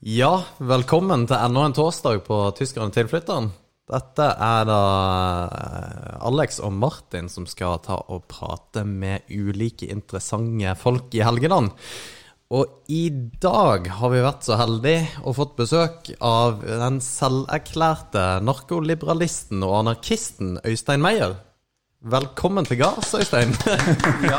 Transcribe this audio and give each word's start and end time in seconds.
Ja, 0.00 0.46
velkommen 0.56 1.26
til 1.28 1.36
enda 1.36 1.66
en 1.66 1.74
torsdag 1.76 2.22
på 2.24 2.36
Tyskerne 2.56 2.88
tilflytteren. 2.88 3.50
Dette 3.84 4.28
er 4.32 4.62
da 4.64 4.78
eh, 5.44 6.14
Alex 6.24 6.56
og 6.64 6.72
Martin 6.72 7.28
som 7.28 7.44
skal 7.44 7.82
ta 7.84 7.98
og 8.08 8.22
prate 8.32 8.86
med 8.88 9.28
ulike 9.28 9.90
interessante 9.92 10.72
folk 10.80 11.12
i 11.12 11.20
Helgeland. 11.20 11.68
Og 12.48 12.88
i 12.88 13.10
dag 13.44 13.90
har 13.98 14.14
vi 14.14 14.24
vært 14.24 14.48
så 14.48 14.56
heldige 14.62 15.04
og 15.20 15.36
fått 15.36 15.54
besøk 15.60 16.10
av 16.24 16.64
den 16.64 16.96
selverklærte 17.04 18.24
narkoliberalisten 18.40 19.60
og 19.68 19.82
anarkisten 19.82 20.56
Øystein 20.64 21.04
Meyer. 21.04 21.36
Velkommen 22.00 22.64
til 22.64 22.78
gards, 22.80 23.10
Øystein. 23.12 23.50
Ja, 24.32 24.38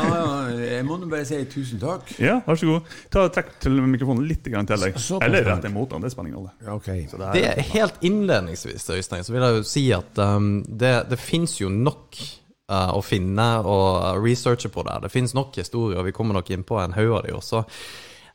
jeg 0.58 0.82
må 0.82 0.96
nå 0.98 1.06
bare 1.06 1.22
si 1.22 1.36
tusen 1.46 1.78
takk. 1.78 2.08
Ja, 2.18 2.40
vær 2.42 2.56
så 2.58 2.66
god. 2.66 2.94
Ta 3.14 3.22
Trekk 3.30 3.52
til 3.62 3.76
mikrofonen 3.86 4.24
litt 4.26 4.48
grann 4.50 4.66
til 4.66 4.82
deg. 4.82 4.96
Eller 5.22 5.46
rett 5.46 5.68
imot 5.68 5.92
den, 5.92 6.02
det 6.02 6.10
er 6.10 6.24
ingen 6.24 6.40
rolle. 6.40 6.50
Ja, 6.58 6.74
ok. 6.74 6.88
Så 7.06 7.20
det 7.20 7.28
Det 7.36 7.44
er, 7.52 7.60
helt 7.70 8.02
innledningsvis, 8.02 8.88
Øystein, 8.90 9.22
så 9.22 9.34
vil 9.34 9.46
jeg 9.46 9.60
jo 9.60 9.66
si 9.70 9.84
at 9.94 10.18
um, 10.18 10.48
det, 10.66 10.90
det 11.12 11.18
fins 11.22 11.54
jo 11.60 11.70
nok 11.70 12.18
uh, 12.66 12.96
å 12.98 13.02
finne 13.06 13.46
og 13.62 14.18
researche 14.24 14.66
på 14.66 14.82
der. 14.88 15.04
Det 15.06 15.12
fins 15.14 15.34
nok 15.38 15.54
historier, 15.62 16.00
og 16.00 16.08
vi 16.10 16.16
kommer 16.16 16.40
nok 16.40 16.50
inn 16.50 16.66
på 16.66 16.80
en 16.82 16.98
haug 16.98 17.14
av 17.20 17.22
de 17.28 17.36
også. 17.38 17.62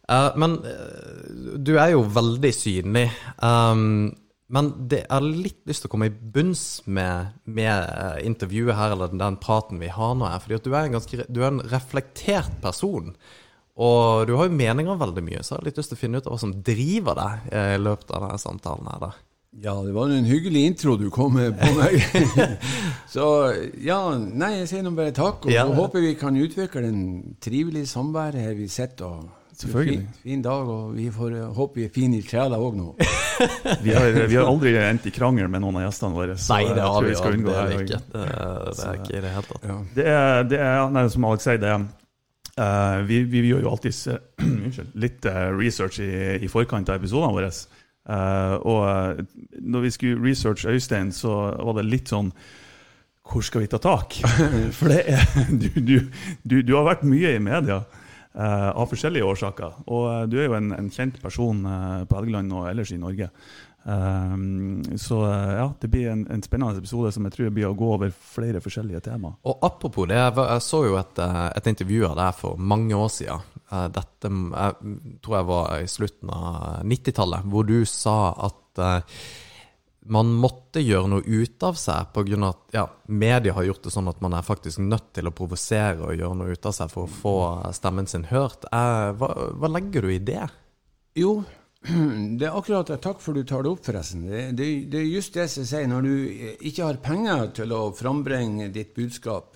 Uh, 0.08 0.30
men 0.40 0.56
uh, 0.64 1.60
du 1.60 1.74
er 1.76 1.98
jo 1.98 2.08
veldig 2.16 2.54
synlig. 2.56 3.10
Um, 3.44 4.16
men 4.48 4.70
det 4.88 5.02
har 5.10 5.26
litt 5.26 5.60
lyst 5.68 5.84
til 5.84 5.90
å 5.90 5.92
komme 5.92 6.08
i 6.08 6.14
bunns 6.34 6.82
med, 6.88 7.34
med 7.44 7.90
uh, 7.90 8.16
intervjuet 8.24 8.78
her, 8.78 8.94
eller 8.96 9.12
den 9.12 9.36
praten 9.44 9.82
vi 9.82 9.90
har 9.92 10.14
nå, 10.16 10.30
her, 10.32 10.40
fordi 10.40 10.56
at 10.60 10.64
du 10.70 10.72
er 10.72 10.88
en 10.88 10.96
ganske 10.96 11.26
du 11.28 11.42
er 11.44 11.50
en 11.52 11.64
reflektert 11.68 12.54
person. 12.64 13.12
Og 13.78 14.24
du 14.26 14.34
har 14.40 14.48
jo 14.48 14.56
meninger 14.58 14.90
om 14.96 15.02
veldig 15.04 15.22
mye, 15.22 15.44
så 15.44 15.54
jeg 15.54 15.60
har 15.60 15.68
litt 15.68 15.78
lyst 15.78 15.92
til 15.94 16.00
å 16.00 16.02
finne 16.02 16.18
ut 16.22 16.26
av 16.26 16.34
hva 16.34 16.40
som 16.42 16.56
driver 16.66 17.20
deg 17.20 17.50
eh, 17.54 17.74
i 17.76 17.82
løpet 17.84 18.10
av 18.16 18.24
denne 18.26 18.40
samtalen 18.42 18.88
her. 18.90 19.04
da. 19.04 19.12
Ja, 19.58 19.74
det 19.86 19.94
var 19.94 20.10
en 20.14 20.26
hyggelig 20.28 20.64
intro 20.72 20.96
du 20.98 21.08
kom 21.14 21.34
med 21.38 21.56
på 21.60 21.70
meg. 21.78 22.02
så 23.14 23.28
ja, 23.82 24.00
nei, 24.18 24.52
jeg 24.62 24.70
sier 24.72 24.84
nå 24.86 24.92
bare 24.98 25.14
takk. 25.16 25.46
Og 25.46 25.54
Ja. 25.54 25.64
håper 25.78 26.04
vi 26.04 26.16
kan 26.20 26.38
utvikle 26.38 26.84
en 26.90 27.06
trivelig 27.42 27.88
samvær 27.94 28.38
her 28.38 28.54
vi 28.58 28.68
sitter. 28.70 29.06
og 29.06 29.30
Selvfølgelig. 29.58 29.98
Fin, 29.98 30.24
fin 30.24 30.42
dag, 30.46 30.70
og 30.70 30.92
vi 30.94 31.08
får 31.14 31.36
eh, 31.38 31.46
håpe 31.58 31.80
vi 31.80 31.86
er 31.88 31.94
fine 31.94 32.20
i 32.20 32.26
sjela 32.26 32.60
òg 32.62 32.78
nå. 32.78 32.92
vi, 33.86 33.94
har, 33.96 34.20
vi 34.30 34.38
har 34.38 34.46
aldri 34.46 34.74
endt 34.82 35.08
i 35.10 35.14
krangel 35.14 35.50
med 35.50 35.64
noen 35.64 35.80
av 35.82 35.88
gjestene 35.88 36.18
våre. 36.18 36.36
så 36.38 36.58
Nei, 36.58 36.74
det 36.78 36.86
har 36.86 37.06
vi 37.06 37.14
jo 37.14 37.22
skal 37.22 37.38
unngå 37.40 37.50
det 37.50 37.58
er 37.58 37.64
her 37.64 37.72
vi 37.74 37.88
ikke. 37.88 38.02
Det, 38.12 38.26
det 38.28 38.90
er 38.90 39.00
ikke 39.02 39.16
i 39.16 39.24
det 39.26 39.32
hele 39.36 39.48
tatt. 39.50 39.66
Ja. 39.72 39.80
Det 39.98 40.12
er, 40.14 40.44
det 40.54 40.62
er 40.68 40.94
nei, 40.94 41.08
som 41.14 41.32
Alex 41.32 41.50
sier, 41.50 41.64
det 41.64 41.74
er 41.76 41.88
Uh, 42.58 43.04
vi, 43.06 43.20
vi 43.30 43.44
gjør 43.52 43.68
jo 43.68 43.70
alltid 43.70 44.00
uh, 44.42 44.78
litt 44.98 45.28
uh, 45.30 45.44
research 45.54 46.00
i, 46.02 46.08
i 46.42 46.48
forkant 46.50 46.90
av 46.90 46.98
episodene 46.98 47.36
våre. 47.36 47.52
Eh, 48.08 48.54
og 48.64 48.84
eh, 48.88 49.26
når 49.60 49.82
vi 49.84 49.90
skulle 49.92 50.30
researche 50.30 50.70
Øystein, 50.70 51.12
så 51.12 51.34
var 51.60 51.76
det 51.76 51.90
litt 51.92 52.08
sånn 52.08 52.32
Hvor 53.28 53.44
skal 53.44 53.66
vi 53.66 53.68
ta 53.68 53.82
tak? 53.84 54.16
For 54.78 54.88
det 54.88 55.02
er, 55.12 55.26
du, 55.62 55.68
du, 55.76 55.98
du, 56.44 56.62
du 56.64 56.76
har 56.78 56.88
vært 56.88 57.04
mye 57.04 57.36
i 57.36 57.44
media 57.44 57.82
eh, 58.38 58.70
av 58.70 58.90
forskjellige 58.92 59.28
årsaker. 59.28 59.80
Og 59.94 60.04
uh, 60.08 60.26
du 60.30 60.38
er 60.40 60.48
jo 60.48 60.58
en, 60.58 60.72
en 60.78 60.92
kjent 60.94 61.18
person 61.22 61.64
uh, 61.66 62.04
på 62.08 62.20
Helgeland 62.20 62.54
og 62.56 62.70
ellers 62.72 62.94
i 62.94 63.02
Norge. 63.02 63.32
Så 65.00 65.18
ja, 65.24 65.68
det 65.80 65.88
blir 65.88 66.10
en, 66.12 66.26
en 66.28 66.42
spennende 66.44 66.82
episode 66.82 67.08
som 67.16 67.24
jeg 67.24 67.32
tror 67.38 67.54
blir 67.56 67.70
å 67.70 67.78
gå 67.78 67.88
over 67.96 68.10
flere 68.12 68.60
forskjellige 68.60 69.00
temaer. 69.06 69.38
Og 69.48 69.64
apropos 69.64 70.10
det, 70.12 70.18
jeg, 70.20 70.34
jeg 70.42 70.64
så 70.66 70.82
jo 70.84 70.98
et, 71.00 71.22
et 71.56 71.70
intervju 71.72 72.02
av 72.10 72.18
deg 72.20 72.36
for 72.36 72.60
mange 72.60 72.98
år 73.00 73.08
siden. 73.16 73.46
Dette 73.96 74.34
jeg 74.34 74.98
tror 75.24 75.38
jeg 75.38 75.48
var 75.54 75.72
i 75.78 75.88
slutten 75.94 76.34
av 76.36 76.84
90-tallet, 76.84 77.48
hvor 77.48 77.70
du 77.70 77.78
sa 77.88 78.18
at 78.50 78.84
man 80.14 80.32
måtte 80.40 80.82
gjøre 80.84 81.12
noe 81.12 81.26
ut 81.26 81.64
av 81.68 81.78
seg 81.80 82.14
pga. 82.16 82.40
at 82.48 82.76
ja, 82.76 82.86
media 83.08 83.54
har 83.54 83.68
gjort 83.68 83.84
det 83.84 83.94
sånn 83.94 84.10
at 84.12 84.22
man 84.22 84.34
er 84.38 84.46
faktisk 84.46 84.80
nødt 84.84 85.12
til 85.18 85.28
å 85.28 85.36
provosere 85.36 86.10
og 86.10 86.16
gjøre 86.18 86.40
noe 86.40 86.56
ut 86.56 86.66
av 86.66 86.76
seg 86.76 86.92
for 86.94 87.08
å 87.08 87.14
få 87.22 87.36
stemmen 87.76 88.08
sin 88.08 88.28
hørt. 88.32 88.66
Eh, 88.72 89.12
Hva, 89.20 89.30
hva 89.58 89.72
legger 89.72 90.08
du 90.08 90.14
i 90.14 90.20
det? 90.20 90.46
Jo, 91.18 91.42
det 92.40 92.48
er 92.48 92.58
akkurat 92.58 92.90
det. 92.90 93.00
Takk 93.04 93.22
for 93.24 93.38
du 93.38 93.44
tar 93.48 93.64
det 93.64 93.72
opp, 93.72 93.84
forresten. 93.86 94.26
Det, 94.28 94.44
det, 94.58 94.68
det 94.92 95.02
er 95.02 95.10
just 95.12 95.34
det 95.38 95.48
jeg 95.48 95.68
sier. 95.70 95.88
Når 95.90 96.08
du 96.08 96.14
ikke 96.70 96.86
har 96.88 97.02
penger 97.04 97.52
til 97.62 97.74
å 97.76 97.88
frambringe 97.98 98.70
ditt 98.74 98.96
budskap, 98.98 99.56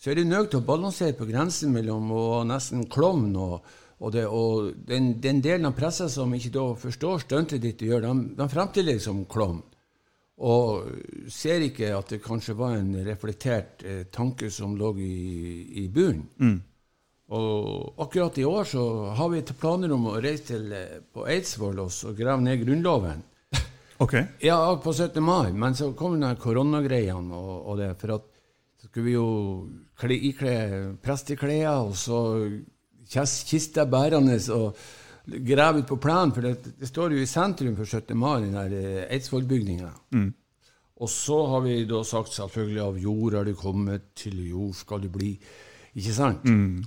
så 0.00 0.10
er 0.10 0.20
du 0.20 0.24
nødt 0.24 0.50
til 0.52 0.62
å 0.62 0.66
balansere 0.66 1.16
på 1.18 1.28
grensen 1.28 1.74
mellom 1.74 2.08
å 2.16 2.24
nesten 2.48 2.86
klovn 2.88 3.34
og, 3.36 3.58
og, 4.00 4.12
det, 4.14 4.24
og 4.24 4.70
den, 4.88 5.12
den 5.20 5.42
delen 5.44 5.68
av 5.68 5.74
pressa 5.76 6.08
som 6.08 6.32
ikke 6.32 6.54
da 6.54 6.62
forstår 6.80 7.26
stuntet 7.26 7.60
ditt 7.60 7.82
du 7.82 7.90
gjør, 7.90 8.06
de, 8.06 8.14
de 8.38 8.48
fremstiller 8.48 8.96
deg 8.96 9.04
som 9.04 9.26
klovn. 9.28 9.60
Og 10.40 10.88
ser 11.28 11.66
ikke 11.66 11.90
at 11.92 12.14
det 12.14 12.22
kanskje 12.24 12.56
var 12.56 12.78
en 12.78 12.94
reflektert 13.04 13.84
eh, 13.84 14.02
tanke 14.12 14.48
som 14.52 14.76
lå 14.78 14.94
i, 15.04 15.14
i 15.82 15.88
bunnen. 15.92 16.60
Og 17.30 18.00
akkurat 18.02 18.38
i 18.38 18.44
år 18.48 18.64
så 18.66 18.84
har 19.14 19.28
vi 19.30 19.42
til 19.46 19.58
planer 19.60 19.92
om 19.94 20.08
å 20.10 20.16
reise 20.18 20.48
til, 20.48 20.72
eh, 20.72 21.02
på 21.12 21.28
Eidsvoll 21.30 21.78
og 21.84 21.92
så 21.94 22.14
grave 22.16 22.42
ned 22.46 22.64
Grunnloven. 22.64 23.22
Ok. 24.00 24.14
Ja, 24.40 24.56
på 24.80 24.94
17. 24.94 25.20
mai, 25.20 25.52
men 25.52 25.74
så 25.76 25.90
kom 25.92 26.14
den 26.16 26.38
koronagreiene 26.40 27.36
og, 27.36 27.66
og 27.68 27.74
det. 27.82 27.90
For 28.00 28.14
at 28.14 28.24
så 28.80 28.88
skulle 28.88 29.10
vi 29.10 29.12
jo 29.12 30.16
ikle 30.16 30.54
presteklær 31.04 31.82
og 31.84 31.92
så 32.00 32.20
kiste 33.10 33.44
kista 33.50 33.84
bærende 33.84 34.38
og 34.56 34.78
grave 35.46 35.82
ut 35.82 35.88
på 35.88 35.98
plenen. 36.02 36.34
For 36.36 36.44
det, 36.44 36.74
det 36.80 36.90
står 36.90 37.16
jo 37.16 37.22
i 37.22 37.30
sentrum 37.30 37.76
for 37.78 37.88
17. 37.88 38.16
mai, 38.18 38.40
den 38.44 38.54
der 38.58 38.76
eh, 38.76 39.08
Mm. 40.12 40.30
Og 41.00 41.08
så 41.08 41.38
har 41.48 41.64
vi 41.64 41.80
da 41.88 42.02
sagt 42.04 42.34
selvfølgelig 42.34 42.80
av 42.84 43.00
jord 43.00 43.34
er 43.34 43.48
du 43.48 43.54
kommet, 43.56 44.12
til 44.14 44.36
jord 44.50 44.74
skal 44.76 45.00
du 45.00 45.08
bli. 45.12 45.32
Ikke 45.98 46.12
sant? 46.14 46.44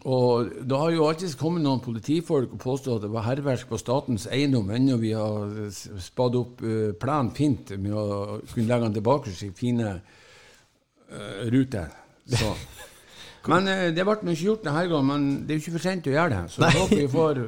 Og 0.08 0.52
da 0.70 0.78
har 0.80 0.94
jo 0.94 1.08
alltid 1.10 1.34
kommet 1.40 1.66
noen 1.66 1.82
politifolk 1.84 2.54
og 2.56 2.62
påstått 2.62 3.02
at 3.02 3.08
det 3.08 3.12
var 3.12 3.26
hærverk 3.26 3.66
på 3.68 3.80
statens 3.82 4.30
eiendom, 4.32 4.70
ennå 4.72 4.96
vi 5.02 5.12
har 5.18 5.52
spadd 5.74 6.38
opp 6.40 6.64
uh, 6.64 6.94
plenen 7.00 7.34
fint 7.36 7.74
med 7.76 7.98
å 7.98 8.40
kunne 8.54 8.70
legge 8.70 8.86
den 8.86 8.98
tilbake 9.02 9.34
i 9.34 9.52
fine 9.58 9.90
uh, 9.98 11.44
ruter. 11.52 11.92
Så. 12.32 12.54
Men 13.52 13.68
uh, 13.68 13.90
det 13.92 14.08
ble 14.08 14.20
ikke 14.22 14.46
gjort 14.46 14.70
denne 14.70 14.86
gangen, 14.88 15.10
men 15.10 15.26
det 15.44 15.52
er 15.52 15.58
jo 15.58 15.66
ikke 15.66 15.74
for 15.76 15.84
sent 15.84 16.06
å 16.08 16.14
gjøre 16.14 16.32
det. 16.32 16.44
Så 16.54 16.64
jeg 16.64 16.80
håper 16.80 17.02
vi 17.02 17.08
får 17.12 17.42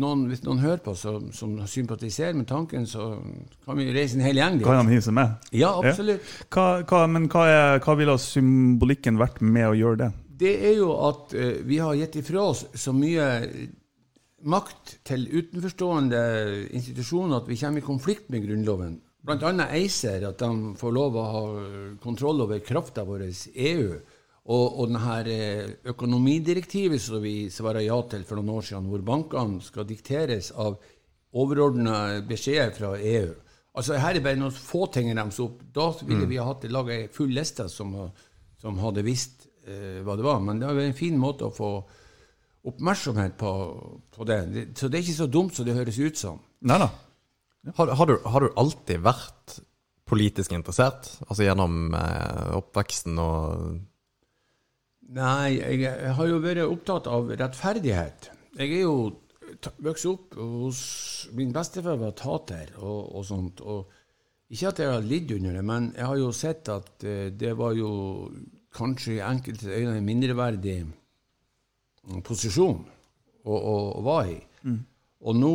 noen, 0.00 0.26
hvis 0.30 0.42
noen 0.46 0.60
hører 0.62 0.82
på 0.84 0.94
som, 0.98 1.30
som 1.36 1.54
sympatiserer 1.70 2.36
med 2.36 2.48
tanken, 2.50 2.86
så 2.88 3.14
kan 3.64 3.78
vi 3.80 3.88
reise 3.94 4.18
en 4.18 4.24
hel 4.26 4.40
gjeng 4.40 4.60
dit. 4.60 4.66
Kan 4.66 4.84
de 4.84 4.94
hive 4.96 5.06
seg 5.06 5.16
med? 5.16 5.48
Ja, 5.56 5.72
absolutt. 5.80 6.26
Hva, 6.52 6.66
hva, 6.88 7.02
men 7.10 7.30
hva, 7.32 7.46
er, 7.50 7.80
hva 7.84 7.96
ville 7.98 8.18
symbolikken 8.20 9.20
vært 9.20 9.42
med 9.44 9.70
å 9.70 9.74
gjøre 9.78 10.02
det? 10.04 10.12
Det 10.36 10.54
er 10.68 10.76
jo 10.76 10.92
at 11.06 11.32
uh, 11.32 11.56
vi 11.64 11.80
har 11.80 11.96
gitt 11.96 12.20
ifra 12.20 12.44
oss 12.52 12.66
så 12.76 12.92
mye 12.92 13.26
makt 14.46 14.98
til 15.08 15.24
utenforstående 15.32 16.20
institusjoner 16.76 17.40
at 17.40 17.48
vi 17.48 17.58
kommer 17.58 17.82
i 17.82 17.86
konflikt 17.86 18.28
med 18.30 18.44
Grunnloven. 18.44 19.00
Annet 19.26 19.72
ACER, 19.74 20.28
at 20.28 20.38
de 20.38 20.76
får 20.78 20.92
lov 20.94 21.16
å 21.18 21.24
ha 21.32 21.40
kontroll 22.02 22.44
over 22.44 22.60
krafta 22.62 23.02
vår, 23.08 23.24
EU. 23.58 23.96
Og, 24.46 24.78
og 24.78 24.90
denne 24.92 25.16
eh, 25.32 25.70
økonomidirektivet 25.90 27.02
som 27.02 27.18
vi 27.22 27.48
svarer 27.50 27.82
ja 27.82 27.96
til 28.10 28.22
for 28.26 28.38
noen 28.38 28.60
år 28.60 28.68
siden, 28.68 28.86
hvor 28.92 29.02
bankene 29.06 29.58
skal 29.64 29.88
dikteres 29.88 30.52
av 30.54 30.78
overordna 31.36 32.22
beskjeder 32.26 32.70
fra 32.76 32.92
EU. 32.94 33.32
Altså 33.76 33.98
Her 34.00 34.16
er 34.16 34.24
bare 34.24 34.38
noen 34.40 34.54
få 34.54 34.86
ting 34.92 35.10
jeg 35.10 35.18
remser 35.18 35.48
opp. 35.48 35.60
Da 35.74 35.90
ville 36.06 36.28
vi 36.30 36.38
ha 36.40 36.54
laga 36.72 36.94
ei 36.94 37.08
full 37.12 37.34
liste 37.34 37.66
som, 37.68 37.92
som 38.62 38.78
hadde 38.80 39.04
visst 39.04 39.48
eh, 39.66 39.98
hva 40.06 40.16
det 40.16 40.24
var. 40.24 40.40
Men 40.40 40.62
det 40.62 40.70
er 40.70 40.80
en 40.86 40.96
fin 40.96 41.18
måte 41.20 41.48
å 41.48 41.54
få 41.54 41.72
oppmerksomhet 42.66 43.36
på, 43.38 43.50
på 44.14 44.28
det. 44.30 44.38
Så 44.78 44.88
det 44.88 45.00
er 45.00 45.04
ikke 45.04 45.18
så 45.20 45.28
dumt 45.30 45.54
som 45.54 45.66
det 45.66 45.76
høres 45.76 45.98
ut 46.00 46.22
som. 46.22 46.40
Nei 46.66 46.78
da. 46.82 46.88
Har, 47.76 47.92
har, 47.98 48.06
du, 48.06 48.16
har 48.22 48.46
du 48.46 48.58
alltid 48.62 49.02
vært 49.02 49.58
politisk 50.06 50.54
interessert? 50.54 51.10
Altså 51.26 51.44
gjennom 51.44 51.94
eh, 51.98 52.56
oppveksten 52.56 53.18
og 53.18 53.76
Nei, 55.14 55.58
jeg, 55.60 55.84
jeg 55.84 56.14
har 56.18 56.26
jo 56.26 56.40
vært 56.42 56.64
opptatt 56.66 57.06
av 57.10 57.30
rettferdighet. 57.30 58.30
Jeg 58.58 58.72
er 58.72 58.82
jo 58.82 58.96
vokst 59.84 60.08
opp 60.10 60.34
hos 60.40 60.80
Min 61.36 61.52
bestefar 61.54 61.98
var 62.00 62.14
tater 62.18 62.72
og, 62.80 63.14
og 63.18 63.24
sånt. 63.26 63.62
og 63.62 63.86
Ikke 64.50 64.72
at 64.72 64.82
jeg 64.82 64.90
har 64.90 65.06
lidd 65.06 65.32
under 65.36 65.58
det, 65.58 65.64
men 65.66 65.88
jeg 65.94 66.06
har 66.06 66.18
jo 66.20 66.32
sett 66.34 66.68
at 66.72 67.06
eh, 67.06 67.30
det 67.34 67.54
var 67.58 67.74
jo 67.78 67.90
kanskje 68.76 69.16
i 69.16 69.24
enkelte 69.24 69.72
øyne 69.72 69.96
en 69.96 70.06
mindreverdig 70.06 70.76
mm, 70.86 72.20
posisjon 72.26 72.82
å, 73.46 73.54
å, 73.56 73.74
å 73.96 74.04
være 74.06 74.36
i. 74.36 74.38
Og 75.26 75.38
nå 75.38 75.54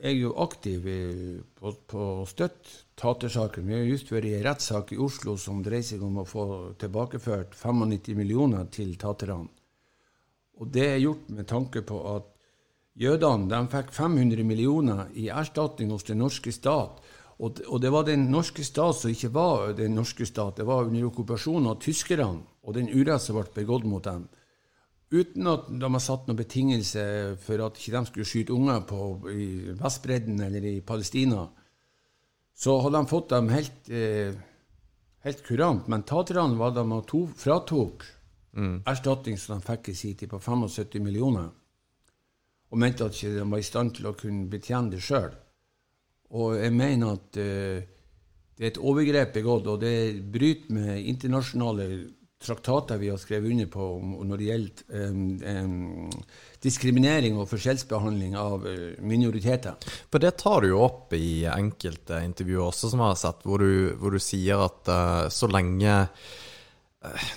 er 0.00 0.12
jeg 0.12 0.22
jo 0.24 0.34
aktiv 0.42 0.88
i, 0.90 1.00
på, 1.56 1.72
på 1.88 2.08
å 2.22 2.26
støtte 2.28 2.85
tatersaken. 2.96 3.66
Vi 3.66 3.74
har 3.74 3.84
just 3.84 4.10
vært 4.12 4.28
i 4.30 4.34
en 4.38 4.44
rettssak 4.46 4.94
i 4.94 5.00
Oslo 5.02 5.36
som 5.40 5.60
dreier 5.64 5.84
seg 5.84 6.02
om 6.04 6.22
å 6.22 6.28
få 6.28 6.46
tilbakeført 6.80 7.52
95 7.54 8.16
millioner 8.16 8.70
til 8.72 8.96
taterne. 9.00 9.50
Og 10.56 10.72
det 10.72 10.86
er 10.88 11.02
gjort 11.02 11.28
med 11.36 11.48
tanke 11.50 11.82
på 11.84 11.98
at 12.14 12.30
jødene 12.96 13.50
de 13.50 13.60
fikk 13.74 13.92
500 13.92 14.44
millioner 14.48 15.10
i 15.12 15.28
erstatning 15.28 15.92
hos 15.92 16.06
den 16.08 16.22
norske 16.24 16.52
stat. 16.52 17.02
Og, 17.36 17.60
og 17.68 17.82
det 17.84 17.92
var 17.92 18.06
den 18.08 18.30
norske 18.32 18.64
stat 18.64 18.96
som 18.96 19.12
ikke 19.12 19.34
var 19.34 19.74
den 19.76 19.92
norske 19.98 20.24
stat. 20.24 20.56
Det 20.56 20.64
var 20.64 20.88
under 20.88 21.04
okkupasjonen 21.10 21.68
av 21.74 21.82
tyskerne 21.84 22.46
og 22.64 22.74
den 22.78 22.88
urett 22.88 23.22
som 23.22 23.36
ble 23.36 23.44
begått 23.52 23.84
mot 23.84 24.04
dem. 24.04 24.24
Uten 25.12 25.46
at 25.46 25.68
de 25.68 25.86
har 25.92 26.02
satt 26.02 26.24
noen 26.26 26.40
betingelse 26.40 27.04
for 27.44 27.60
at 27.62 27.76
ikke 27.78 27.92
de 27.94 28.08
skulle 28.08 28.26
skyte 28.26 28.56
unger 28.56 28.80
på, 28.88 29.02
i 29.30 29.76
Vestbredden 29.78 30.40
eller 30.48 30.64
i 30.66 30.80
Palestina, 30.80 31.44
så 32.56 32.78
hadde 32.80 32.96
de 32.96 33.10
fått 33.10 33.32
dem 33.34 33.50
helt, 33.52 33.88
eh, 33.92 34.34
helt 35.26 35.42
kurant. 35.44 35.88
Men 35.88 36.06
taterne 36.08 36.56
var 36.56 36.72
de 36.72 36.84
to 37.06 37.26
fratok 37.36 38.06
mm. 38.56 38.82
erstatning 38.88 39.36
som 39.38 39.58
de 39.58 39.66
fikk 39.66 39.90
i 39.92 39.94
sin 39.94 40.14
tid, 40.16 40.30
på 40.30 40.40
75 40.40 41.02
millioner. 41.04 41.50
Og 42.72 42.78
mente 42.80 43.04
at 43.04 43.12
de 43.12 43.28
ikke 43.28 43.50
var 43.50 43.60
i 43.60 43.68
stand 43.68 43.94
til 43.98 44.08
å 44.08 44.16
kunne 44.16 44.48
betjene 44.50 44.94
det 44.94 45.02
sjøl. 45.04 45.34
Og 46.36 46.56
jeg 46.58 46.72
mener 46.74 47.18
at 47.18 47.38
eh, 47.38 47.84
det 48.56 48.64
er 48.64 48.72
et 48.72 48.80
overgrep 48.80 49.34
begått, 49.36 49.68
og 49.68 49.82
det 49.84 50.24
bryter 50.32 50.72
med 50.72 51.04
internasjonale 51.12 51.90
traktater 52.42 52.98
vi 53.00 53.08
har 53.10 53.18
skrevet 53.18 53.50
under 53.50 53.68
på 53.72 53.86
når 54.28 54.40
det 54.40 54.48
gjelder 54.48 55.04
um, 55.08 55.20
um, 55.40 56.10
diskriminering 56.62 57.38
og 57.40 57.48
forskjellsbehandling 57.50 58.36
av 58.38 58.66
uh, 58.66 58.96
minoriteter. 59.00 59.78
For 60.12 60.22
det 60.22 60.36
tar 60.42 60.62
du 60.62 60.70
jo 60.74 60.82
opp 60.84 61.14
i 61.16 61.46
enkelte 61.48 62.20
intervjuer 62.26 62.68
også, 62.68 62.92
som 62.92 63.02
jeg 63.02 63.14
har 63.14 63.22
sett, 63.22 63.46
hvor 63.48 63.64
du, 63.64 63.94
hvor 64.00 64.12
du 64.12 64.20
sier 64.22 64.66
at 64.66 64.92
uh, 64.92 65.24
så 65.32 65.48
lenge 65.50 66.02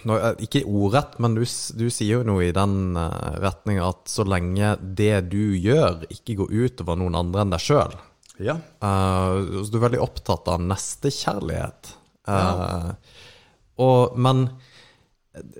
nå, 0.09 0.15
ikke 0.41 0.63
ordrett, 0.65 1.19
men 1.21 1.35
du, 1.37 1.43
du, 1.45 1.87
sier 1.93 2.19
jo 2.19 2.25
noe 2.25 2.47
i 2.47 2.53
den 2.55 2.97
retninga 2.97 3.91
at 3.91 4.09
så 4.09 4.25
lenge 4.25 4.71
det 4.81 5.27
du 5.29 5.53
gjør, 5.53 6.07
ikke 6.09 6.39
går 6.39 6.55
utover 6.55 6.97
noen 6.97 7.19
andre 7.19 7.43
enn 7.43 7.53
deg 7.53 7.61
sjøl, 7.61 7.93
ja. 8.39 8.55
Uh, 8.79 9.67
du 9.67 9.77
er 9.77 9.85
veldig 9.89 10.01
opptatt 10.03 10.47
av 10.51 10.63
nestekjærlighet. 10.63 11.93
Uh, 12.29 12.33
ja. 12.33 12.93
Og, 13.83 14.15
men 14.19 14.47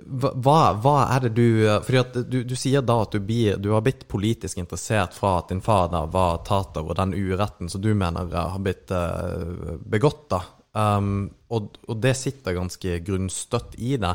hva, 0.06 0.60
hva, 0.82 0.94
er 1.14 1.26
det 1.26 1.30
du 1.36 1.46
fordi 1.86 2.22
du, 2.28 2.38
du 2.48 2.54
sier 2.58 2.84
da 2.84 3.00
at 3.04 3.14
du, 3.14 3.20
blir, 3.24 3.58
du, 3.62 3.70
har 3.74 3.84
blitt 3.86 4.06
politisk 4.10 4.60
interessert 4.60 5.16
fra 5.16 5.38
at 5.40 5.52
din 5.52 5.62
far 5.64 5.90
da 5.92 6.04
var 6.10 6.42
tater, 6.46 6.84
og 6.84 6.96
den 6.98 7.14
uretten 7.16 7.70
som 7.70 7.82
du 7.82 7.92
mener 7.94 8.30
har 8.34 8.58
blitt 8.62 8.92
uh, 8.94 9.76
begått. 9.80 10.26
da. 10.32 10.42
Um, 10.72 11.30
og, 11.50 11.76
og, 11.88 11.96
det 12.02 12.14
sitter 12.18 12.54
ganske 12.56 13.00
grunnstøtt 13.06 13.78
i 13.82 13.96
det. 14.00 14.14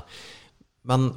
Men 0.88 1.10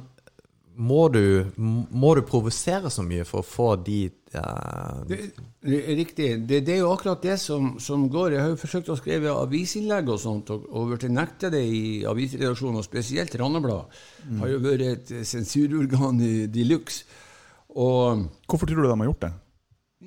må 0.79 1.07
du, 1.11 1.23
du 1.51 2.21
provosere 2.27 2.91
så 2.91 3.03
mye 3.03 3.25
for 3.27 3.43
å 3.43 3.47
få 3.47 3.69
de. 3.83 4.01
Det, 4.29 5.17
det, 5.65 5.77
er 5.79 5.95
Riktig. 5.97 6.27
Det, 6.45 6.59
det, 6.67 6.75
er 6.75 6.83
jo 6.83 6.91
akkurat 6.93 7.23
det 7.23 7.37
som, 7.41 7.71
som, 7.81 8.05
går. 8.11 8.35
Jeg 8.35 8.43
har 8.45 8.51
jo 8.53 8.59
forsøkt 8.61 8.91
å 8.93 8.97
skrive 8.99 9.33
avisinnlegg 9.33 10.11
og 10.13 10.21
sånt, 10.21 10.51
og, 10.53 10.67
og 10.69 10.91
blitt 10.91 11.07
nekta 11.13 11.49
det 11.53 11.63
i 11.65 11.81
avisredaksjonen, 12.09 12.77
og 12.81 12.85
spesielt 12.85 13.35
Randebladet. 13.41 13.99
Mm. 14.27 14.37
Har 14.43 14.53
jo 14.53 14.61
vært 14.67 14.85
et 14.85 15.13
sensurorgan 15.27 16.21
de 16.53 16.67
luxe. 16.69 17.07
Hvorfor 17.69 18.65
tror 18.65 18.81
du 18.81 18.89
de 18.89 18.95
har 18.95 19.09
gjort 19.11 19.25
det? 19.27 19.33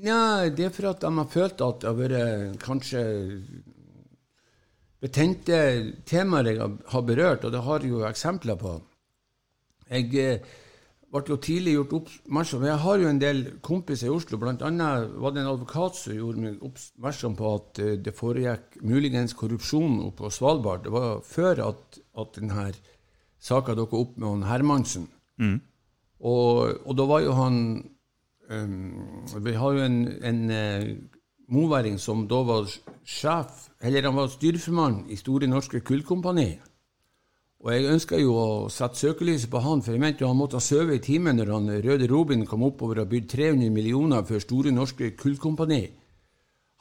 Nei, 0.02 0.48
Det 0.50 0.66
er 0.66 0.72
for 0.75 0.90
at 0.90 1.04
de 1.04 1.12
har 1.18 1.28
følt 1.30 1.60
at 1.62 1.82
det 1.82 1.90
har 1.90 1.98
vært 1.98 2.62
kanskje 2.62 3.02
betente 5.02 5.58
temaer 6.06 6.52
jeg 6.52 6.72
har 6.94 7.06
berørt, 7.06 7.44
og 7.44 7.52
det 7.52 7.62
har 7.66 7.82
jeg 7.82 7.90
jo 7.90 8.04
eksempler 8.06 8.58
på. 8.58 8.76
Jeg 9.90 10.14
eh, 10.16 10.52
ble 11.12 11.23
jo 11.29 11.37
tidlig 11.44 11.75
gjort 11.75 11.93
oppmerksom 11.99 12.62
Jeg 12.64 12.81
har 12.85 13.03
jo 13.03 13.09
en 13.11 13.20
del 13.20 13.43
kompiser 13.64 14.09
i 14.09 14.14
Oslo. 14.14 14.38
Annet 14.49 15.12
var 15.20 15.35
det 15.35 15.43
en 15.43 15.50
advokat 15.50 15.99
som 15.99 16.17
gjorde 16.17 16.41
meg 16.41 16.64
oppmerksom 16.64 17.37
på 17.37 17.50
at 17.59 17.82
eh, 17.85 17.99
det 18.00 18.14
foregikk 18.17 18.81
muligens 18.81 19.37
korrupsjon 19.37 20.00
oppe 20.06 20.25
på 20.25 20.32
Svalbard. 20.32 20.87
Det 20.87 20.94
var 20.94 21.20
før 21.26 21.67
at, 21.69 22.00
at 22.17 22.38
denne 22.38 22.70
saka 23.43 23.76
dukka 23.76 24.00
opp 24.00 24.17
med 24.17 24.29
han 24.31 24.49
Hermansen. 24.49 25.09
Mm. 25.37 25.59
Og, 26.23 26.81
og, 26.87 26.93
da 26.97 27.09
var 27.11 27.25
jo 27.25 27.32
han 27.35 27.56
um, 28.49 29.25
Vi 29.43 29.55
har 29.59 29.73
jo 29.75 29.82
en, 29.82 29.97
en 30.23 30.43
uh, 30.55 30.91
moværing 31.53 31.99
som 32.00 32.29
da 32.31 32.41
var 32.47 32.70
sjef, 33.05 33.67
eller 33.82 34.06
han 34.06 34.17
var 34.17 34.31
styreformann 34.31 35.03
i 35.11 35.19
Store 35.19 35.50
Norske 35.50 35.81
Kullkompani. 35.81 36.55
Og 37.62 37.70
jeg 37.70 37.91
ønska 37.94 38.19
jo 38.19 38.32
å 38.35 38.47
sette 38.75 38.99
søkelyset 38.99 39.50
på 39.50 39.61
han, 39.62 39.85
for 39.87 39.94
jeg 39.94 40.03
mente 40.03 40.25
jo 40.25 40.31
han 40.32 40.38
måtte 40.38 40.59
ha 40.59 40.64
sovet 40.64 40.99
i 40.99 41.05
timen 41.12 41.38
når 41.38 41.50
han 41.55 41.75
Røde 41.85 42.09
Robin 42.11 42.43
kom 42.47 42.64
oppover 42.67 43.05
og 43.05 43.11
bydde 43.12 43.31
300 43.31 43.70
millioner 43.70 44.25
for 44.26 44.43
Store 44.43 44.73
Norske 44.75 45.12
Kullkompani. 45.14 45.85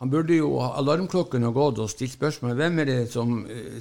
Han 0.01 0.09
burde 0.09 0.39
jo 0.39 0.55
ha 0.57 0.71
alarmklokken 0.79 1.45
ha 1.45 1.51
gått 1.53 1.83
og 1.83 1.91
stilt 1.91 2.15
spørsmål 2.15 2.55
hvem 2.57 2.81
er 2.81 2.89
det 2.89 3.01
som, 3.13 3.35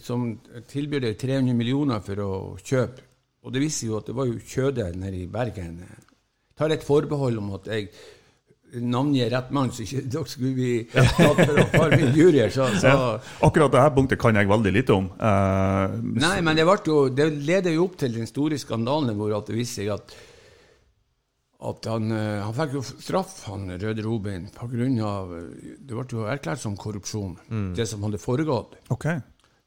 som 0.04 0.26
tilbyr 0.68 1.06
deg 1.06 1.16
300 1.22 1.56
millioner 1.56 2.04
for 2.04 2.20
å 2.20 2.32
kjøpe. 2.60 3.06
Og 3.40 3.54
det 3.54 3.62
viser 3.64 3.88
jo 3.88 3.96
at 3.96 4.10
det 4.10 4.16
var 4.18 4.28
jo 4.28 4.36
Kjøde 4.36 4.90
nede 5.00 5.22
i 5.22 5.30
Bergen. 5.32 5.78
Jeg 5.80 6.58
tar 6.60 6.74
et 6.74 6.84
forbehold 6.84 7.40
om 7.40 7.54
at 7.56 7.70
jeg 7.72 7.88
navngi 8.72 9.28
rett 9.30 9.50
mann, 9.54 9.70
så 9.74 9.84
ikke 9.84 10.02
dere 10.12 10.30
skulle 10.30 10.52
bli 10.56 10.72
tatt 10.92 11.42
for 11.42 11.60
å 11.62 11.66
farme 11.72 12.00
min 12.00 12.16
jury. 12.16 12.42
Så, 12.52 12.66
så. 12.80 12.92
Ja, 12.92 13.12
akkurat 13.46 13.74
dette 13.74 13.92
punktet 13.96 14.20
kan 14.22 14.38
jeg 14.38 14.50
veldig 14.50 14.72
lite 14.74 14.96
om. 14.96 15.10
Uh, 15.20 15.96
Nei, 16.20 16.38
men 16.46 16.58
det, 16.58 16.66
jo, 16.86 17.04
det, 17.14 17.30
leder 17.46 17.74
jo 17.74 17.86
opp 17.88 17.98
til 18.00 18.14
den 18.16 18.30
store 18.30 18.58
skandalen 18.60 19.16
hvor 19.18 19.34
det 19.34 19.56
viste 19.56 19.82
seg 19.82 19.92
at, 19.94 20.14
at 21.70 21.90
han, 21.90 22.12
eh, 22.16 22.38
han, 22.40 22.54
fikk 22.56 22.78
jo 22.78 22.84
straff, 22.88 23.34
han 23.50 23.68
Røde 23.80 24.04
Robin, 24.06 24.46
pga. 24.54 25.10
Det 25.76 25.92
ble 25.92 26.06
jo 26.08 26.24
erklært 26.30 26.62
som 26.62 26.78
korrupsjon, 26.78 27.36
mm. 27.50 27.68
det 27.76 27.88
som 27.90 28.06
hadde 28.06 28.22
foregått. 28.22 28.78
Okay. 28.94 29.20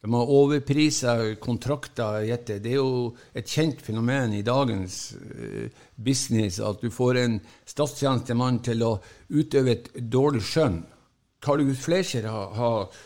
De 0.03 0.13
har 0.13 0.29
overprisa 0.29 1.13
kontrakter. 1.39 2.25
Det 2.43 2.57
er 2.59 2.75
jo 2.75 3.13
et 3.31 3.47
kjent 3.47 3.79
fenomen 3.79 4.33
i 4.35 4.41
dagens 4.43 4.97
uh, 5.15 5.69
business 5.95 6.57
at 6.59 6.81
du 6.83 6.89
får 6.91 7.19
en 7.21 7.37
statstjenestemann 7.71 8.59
til 8.67 8.83
å 8.83 8.97
utøve 9.31 9.71
et 9.71 9.85
dårlig 10.11 10.41
skjønn. 10.43 10.81
Carl 11.43 11.63
August 11.63 11.85
Fleischer 11.87 12.27
har, 12.27 12.51
har, 12.57 12.97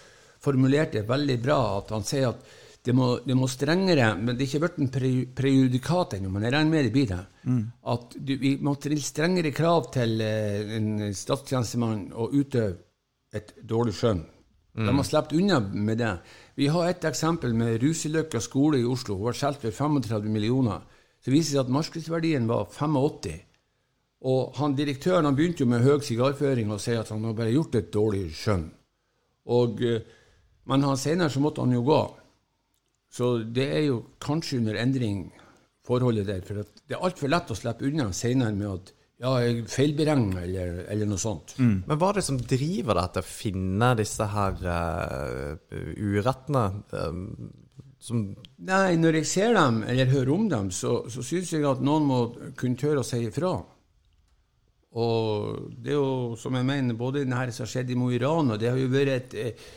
formulert 0.41 0.95
det 0.95 1.03
veldig 1.05 1.35
bra. 1.43 1.59
at 1.77 1.93
Han 1.93 2.05
sier 2.07 2.31
at 2.31 2.41
det 2.87 2.93
må, 2.95 3.07
det 3.25 3.35
må 3.35 3.49
strengere 3.51 4.13
Men 4.15 4.37
det 4.37 4.45
er 4.45 4.47
ikke 4.47 4.61
blitt 4.63 4.77
en 4.79 4.91
pre, 4.93 5.11
prejudikat 5.37 6.15
ennå, 6.17 6.31
men 6.31 6.45
jeg 6.47 6.53
regner 6.55 6.71
med 6.71 6.87
det 6.87 6.93
blir 6.95 7.11
det. 7.11 7.19
Mm. 7.43 7.61
At 7.93 8.17
du, 8.17 8.33
vi 8.41 8.55
må 8.57 8.73
stille 8.79 9.05
strengere 9.05 9.53
krav 9.53 9.91
til 9.93 10.17
uh, 10.17 10.73
en 10.79 10.89
statstjenestemann 11.13 12.07
å 12.17 12.31
utøve 12.33 12.73
et 13.37 13.53
dårlig 13.61 13.93
skjønn. 13.99 14.25
Mm. 14.77 14.85
De 14.85 14.97
har 14.97 15.09
sluppet 15.09 15.37
unna 15.37 15.61
med 15.61 16.01
det. 16.01 16.15
Vi 16.57 16.67
har 16.73 16.87
et 16.89 17.05
eksempel 17.05 17.53
med 17.53 17.83
Ruseløkka 17.83 18.39
skole 18.41 18.79
i 18.81 18.85
Oslo. 18.85 19.15
Hun 19.19 19.29
var 19.29 19.37
solgt 19.37 19.61
for 19.61 19.71
35 19.71 20.25
millioner. 20.33 20.81
Så 21.21 21.29
viser 21.29 21.51
det 21.51 21.53
seg 21.53 21.65
at 21.65 21.73
markedsverdien 21.75 22.47
var 22.49 22.65
85. 22.71 23.43
Og 24.25 24.57
han, 24.57 24.73
Direktøren 24.73 25.27
han 25.29 25.37
begynte 25.37 25.61
jo 25.61 25.69
med 25.69 25.85
høy 25.85 26.01
sigarføring 26.01 26.71
og 26.73 26.81
sier 26.81 27.03
at 27.03 27.11
han 27.13 27.25
har 27.27 27.35
bare 27.37 27.53
gjort 27.53 27.77
et 27.77 27.91
dårlig 27.93 28.31
skjønn. 28.33 28.65
Og, 29.53 29.83
eh, 29.85 30.01
men 30.65 30.87
han, 30.87 30.97
senere 30.97 31.29
så 31.29 31.43
måtte 31.43 31.61
han 31.61 31.77
jo 31.77 31.83
gå. 31.85 32.01
Så 33.13 33.29
det 33.43 33.67
er 33.75 33.83
jo 33.85 34.01
kanskje 34.19 34.57
under 34.57 34.81
endring, 34.81 35.27
forholdet 35.85 36.25
der. 36.27 36.41
For 36.41 36.65
det 36.65 36.97
er 36.97 37.05
altfor 37.05 37.29
lett 37.31 37.53
å 37.53 37.59
slippe 37.59 37.85
unna 37.85 38.09
senere 38.17 38.57
med 38.57 38.71
at 38.73 38.96
ja, 39.17 39.31
feilberegna, 39.71 40.43
eller, 40.43 40.83
eller, 40.93 41.09
noe 41.09 41.21
sånt. 41.21 41.55
Mm. 41.57 41.77
Men 41.87 41.99
hva 41.99 42.11
er 42.11 42.19
det 42.19 42.27
som 42.27 42.37
driver 42.37 42.99
deg 42.99 43.15
til 43.15 43.23
å 43.23 43.29
finne 43.29 43.93
disse 43.97 44.27
her 44.29 44.59
uh, 44.67 45.79
urettene? 45.97 46.65
Um, 46.93 47.23
som 47.97 48.27
Nei, 48.67 48.93
når 49.01 49.19
jeg 49.19 49.29
ser 49.31 49.57
dem, 49.57 49.81
eller 49.89 50.11
hører 50.11 50.29
om 50.35 50.45
dem, 50.51 50.69
så, 50.71 50.99
så 51.09 51.25
syns 51.25 51.49
jeg 51.55 51.65
at 51.65 51.81
noen 51.83 52.05
må 52.05 52.19
kunne 52.59 52.77
tørre 52.77 53.01
å 53.01 53.07
si 53.07 53.23
ifra. 53.25 53.55
Og 54.97 55.73
det 55.73 55.91
er 55.93 55.97
jo, 55.97 56.37
som 56.39 56.55
jeg 56.55 56.65
mener, 56.69 56.97
både 56.97 57.25
det 57.25 57.37
her 57.37 57.51
som 57.53 57.65
har 57.65 57.73
skjedd 57.73 57.91
i 57.93 57.97
Mo 57.97 58.11
i 58.13 58.21
Rana, 58.21 58.57
det 58.57 58.69
har 58.71 58.79
jo 58.79 58.93
vært 58.93 59.13
et 59.17 59.35
eh, 59.41 59.67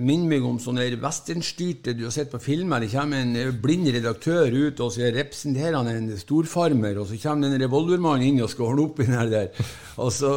minner 0.00 0.30
meg 0.30 0.44
om 0.46 0.58
sånne 0.62 0.86
westernstyrte 1.02 1.94
du 1.96 2.06
har 2.06 2.14
sett 2.14 2.30
på 2.32 2.40
filmer. 2.42 2.84
Det 2.84 2.92
kommer 2.94 3.20
en 3.20 3.58
blind 3.62 3.90
redaktør 3.92 4.52
ut, 4.52 4.80
og 4.80 4.92
så 4.94 5.10
representerer 5.12 5.76
han 5.78 5.90
en 5.90 6.12
storfarmer, 6.20 7.00
og 7.02 7.10
så 7.10 7.18
kommer 7.20 7.50
en 7.50 7.60
revolvermann 7.60 8.24
inn 8.24 8.40
og 8.44 8.50
skal 8.52 8.70
ordne 8.70 8.86
opp 8.86 9.02
i 9.02 9.08
den 9.10 9.32
der. 9.32 9.66
Og 10.00 10.12
så 10.14 10.32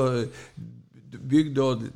bygd 1.16 1.62
og 1.64 1.88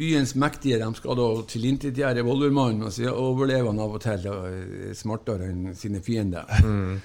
byens 0.00 0.34
mektige 0.34 0.78
de 0.80 0.88
skal 0.96 1.18
da 1.18 1.26
tilintetgjøre 1.48 2.20
revolvermannen, 2.22 2.86
og 2.88 2.94
så 2.96 3.12
overlever 3.12 3.68
han 3.70 3.82
av 3.84 3.98
og 3.98 4.04
til 4.04 4.30
og 4.32 4.94
smartere 4.96 5.50
enn 5.50 5.74
sine 5.78 6.00
fiender. 6.04 6.48
Mm. 6.64 7.00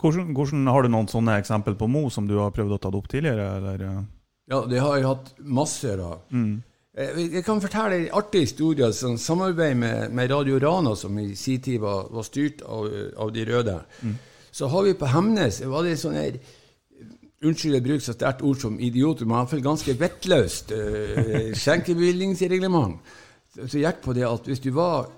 Hvordan, 0.00 0.32
hvordan, 0.32 0.66
Har 0.72 0.82
du 0.82 0.88
noen 0.88 1.10
sånne 1.12 1.36
eksempel 1.38 1.76
på 1.76 1.88
Mo 1.90 2.08
som 2.10 2.26
du 2.28 2.38
har 2.40 2.54
prøvd 2.56 2.76
å 2.76 2.80
ta 2.80 2.90
opp 2.92 3.08
tidligere? 3.12 3.46
Eller? 3.58 3.84
Ja, 4.50 4.64
det 4.66 4.80
har 4.80 4.96
jeg 4.96 5.06
hatt 5.06 5.32
masse 5.38 5.92
av. 5.94 6.24
Mm. 6.32 6.62
Eh, 6.98 7.34
jeg 7.36 7.44
kan 7.46 7.60
fortelle 7.62 7.98
en 8.00 8.16
artig 8.18 8.46
historie. 8.48 8.88
Sånn, 8.96 9.18
samarbeid 9.20 9.76
med, 9.78 10.14
med, 10.14 10.30
Radio 10.32 10.58
Rana, 10.62 10.96
som 10.98 11.18
i 11.22 11.34
sin 11.38 11.62
tid 11.62 11.80
var, 11.82 12.08
var 12.10 12.26
styrt 12.26 12.64
av, 12.66 12.88
av, 13.16 13.30
de 13.34 13.44
røde. 13.46 13.76
Mm. 14.02 14.16
Så 14.50 14.66
har 14.72 14.82
vi 14.88 14.96
på 14.98 15.10
Hemnes 15.10 15.60
var 15.70 15.86
det 15.86 15.94
sånn 16.00 16.18
her 16.18 16.40
unnskyld 17.40 17.78
jeg 17.78 17.84
bruker 17.86 18.04
så 18.04 18.12
sterkt 18.12 18.42
ord 18.44 18.58
som 18.60 18.74
idioter, 18.82 19.24
men 19.24 19.38
iallfall 19.38 19.62
ganske 19.64 19.94
vettløst 19.96 20.74
uh, 20.76 21.54
skjenkebevilgningsreglement. 21.56 22.98
Så 23.62 23.80
gikk 23.80 24.02
på 24.04 24.12
det 24.18 24.26
at 24.28 24.50
hvis 24.50 24.60
du 24.60 24.68
var 24.76 25.08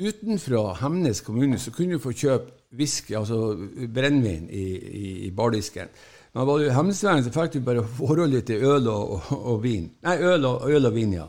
utenfra 0.00 0.76
Hemnes 0.78 1.24
kommune, 1.26 1.58
så 1.58 1.72
kunne 1.74 1.96
du 1.96 2.04
få 2.04 2.12
kjøpe 2.14 2.54
whisky, 2.78 3.16
altså 3.18 3.56
brennevin, 3.90 4.46
i, 4.46 4.66
i, 4.78 5.06
i 5.26 5.30
bardisken. 5.34 5.90
Men 6.34 6.46
var 6.46 6.58
du 6.58 6.70
hemnesværen, 6.70 7.24
så 7.24 7.30
fikk 7.34 7.52
du 7.56 7.60
bare 7.66 7.86
forholdet 7.96 8.44
til 8.46 8.56
øl 8.62 8.88
og, 8.88 9.12
og, 9.12 9.46
og, 9.54 9.62
vin. 9.62 9.90
Nei, 10.06 10.16
øl 10.22 10.44
og, 10.46 10.70
øl 10.70 10.86
og 10.86 10.94
vin, 10.94 11.12
ja. 11.18 11.24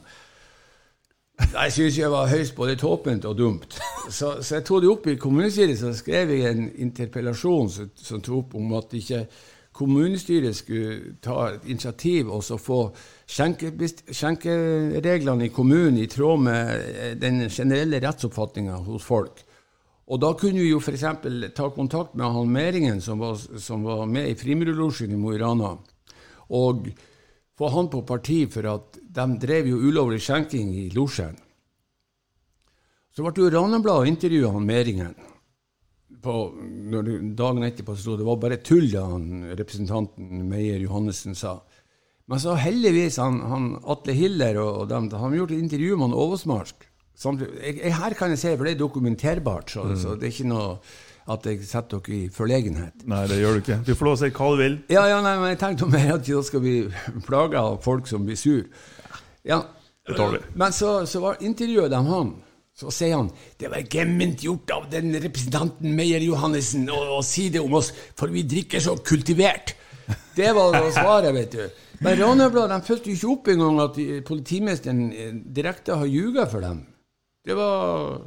Jeg 1.41 1.71
syns 1.73 1.97
jeg 1.97 2.11
var 2.13 2.29
høyst 2.29 2.55
både 2.55 2.75
tåpent 2.77 3.25
og 3.25 3.37
dumt. 3.37 3.79
Så, 4.09 4.41
så, 4.41 4.55
jeg 4.55 4.63
tok 4.65 4.81
det 4.83 4.89
opp 4.91 5.07
i 5.07 5.15
kommunestyret, 5.17 5.79
så 5.79 5.93
skrev 5.97 6.29
jeg 6.35 6.51
en 6.51 6.71
interpellasjon 6.85 7.69
som, 7.69 7.89
som 7.97 8.21
tok 8.21 8.37
opp 8.43 8.55
om 8.59 8.73
at 8.77 8.93
ikke 8.97 9.27
kommunestyret 9.73 10.55
skulle 10.55 11.15
ta 11.23 11.49
et 11.55 11.61
initiativ 11.71 12.29
og 12.29 12.43
så 12.43 12.57
få 12.59 12.91
skjenkereglene 13.31 15.45
i 15.47 15.53
kommunen 15.53 15.97
i 15.97 16.07
tråd 16.11 16.39
med 16.43 17.17
den 17.21 17.49
generelle 17.49 17.99
rettsoppfatninga 18.03 18.75
hos 18.85 19.03
folk. 19.07 19.45
Og 20.11 20.19
da 20.19 20.33
kunne 20.35 20.59
vi 20.59 20.73
jo 20.73 20.81
f.eks. 20.81 21.05
ta 21.55 21.69
kontakt 21.71 22.17
med 22.19 22.33
han 22.35 22.51
Meringen, 22.51 22.99
som 23.01 23.21
var, 23.21 23.39
som 23.39 23.85
var 23.87 24.03
med 24.11 24.33
i 24.33 24.35
Frimurlosjen 24.35 25.13
i 25.15 25.19
Mo 25.19 25.31
i 25.31 25.39
Rana, 25.39 25.77
og 26.51 26.89
få 27.57 27.69
han 27.71 27.87
på 27.93 28.01
parti 28.07 28.41
for 28.51 28.67
at 28.67 28.99
de 28.99 29.27
drev 29.39 29.69
jo 29.71 29.79
ulovlig 29.79 30.19
skjenking 30.25 30.73
i 30.75 30.89
losjen. 30.91 31.37
Så 33.11 33.23
ble 33.23 33.43
jo 33.43 33.51
Ranabladet 33.53 34.11
intervjua 34.11 34.51
han 34.55 34.67
Meringen. 34.67 35.15
På, 36.21 36.51
dagen 37.37 37.65
etterpå 37.65 37.95
sto 37.97 38.17
det 38.19 38.27
var 38.27 38.39
bare 38.39 38.59
tull, 38.61 38.89
det 38.91 39.01
han 39.01 39.55
representanten 39.57 40.43
Meyer 40.49 40.83
Johannessen 40.83 41.35
sa. 41.39 41.55
Men 42.27 42.39
så 42.39 42.53
heldigvis 42.59 43.17
han, 43.19 43.39
han 43.47 43.71
Atle 43.89 44.15
Hiller 44.15 44.59
og, 44.61 44.83
og 44.83 44.91
dem, 44.91 45.09
de 45.11 45.43
et 45.47 45.57
intervju 45.57 45.95
med 45.95 46.09
han 46.09 46.19
Oversmarsk. 47.15 47.55
Jeg, 47.61 47.77
jeg, 47.83 47.95
her 47.97 48.17
kan 48.17 48.33
jeg 48.33 48.41
si, 48.41 48.51
for 48.57 48.67
det 48.67 48.75
er 48.75 48.79
dokumenterbart, 48.79 49.71
så, 49.71 49.83
mm. 49.83 49.97
så 50.01 50.15
det 50.17 50.29
er 50.29 50.35
ikke 50.35 50.51
noe 50.51 50.77
at 51.31 51.45
jeg 51.45 51.65
setter 51.67 52.01
dere 52.01 52.15
i 52.17 52.29
forlegenhet. 52.33 53.03
Nei, 53.09 53.25
det 53.29 53.37
gjør 53.39 53.57
du 53.57 53.61
ikke. 53.61 53.79
Du 53.85 53.91
får 53.95 54.07
lov 54.07 54.15
å 54.15 54.21
si 54.21 54.31
hva 54.35 54.47
du 54.51 54.61
vil. 54.61 54.77
Ja, 54.91 55.03
ja, 55.11 55.19
nei, 55.23 55.35
men 55.39 55.53
jeg 55.53 55.59
tenkte 55.61 55.89
mer 55.91 56.15
at 56.15 56.25
da 56.27 56.41
skal 56.45 56.63
bli 56.63 56.77
plaga 57.27 57.65
av 57.71 57.81
folk 57.85 58.09
som 58.09 58.25
blir 58.27 58.39
sur. 58.39 58.63
Ja, 59.47 59.61
Det 60.07 60.17
tar 60.17 60.33
vi. 60.33 60.39
Men 60.57 60.73
så, 60.73 61.05
så 61.05 61.21
var 61.21 61.43
intervjuet 61.45 61.93
dem 61.93 62.09
han. 62.09 62.33
Så 62.81 62.89
sier 62.95 63.19
han 63.19 63.29
det 63.59 63.69
var 63.69 63.83
gement 63.91 64.41
gjort 64.41 64.71
av 64.73 64.87
den 64.89 65.11
representanten 65.21 65.91
Meyer 65.93 66.23
Johannessen 66.23 66.87
å, 66.89 66.97
å 67.19 67.21
si 67.25 67.49
det 67.53 67.61
om 67.61 67.75
oss, 67.77 67.91
for 68.17 68.33
vi 68.33 68.41
drikker 68.47 68.81
så 68.81 68.95
kultivert. 69.05 69.75
Det 70.35 70.49
var 70.55 70.73
det 70.73 70.93
svaret, 70.95 71.29
vet 71.35 71.53
du. 71.53 71.83
Men 72.01 72.17
Ranebladet 72.17 72.79
fulgte 72.87 73.11
jo 73.11 73.17
ikke 73.19 73.33
opp 73.35 73.51
engang 73.53 73.77
at 73.83 73.99
politimesteren 74.25 75.03
eh, 75.13 75.35
direkte 75.53 75.99
har 76.01 76.09
ljuga 76.09 76.47
for 76.49 76.65
dem. 76.65 76.81
Det 77.45 77.57
var, 77.57 78.19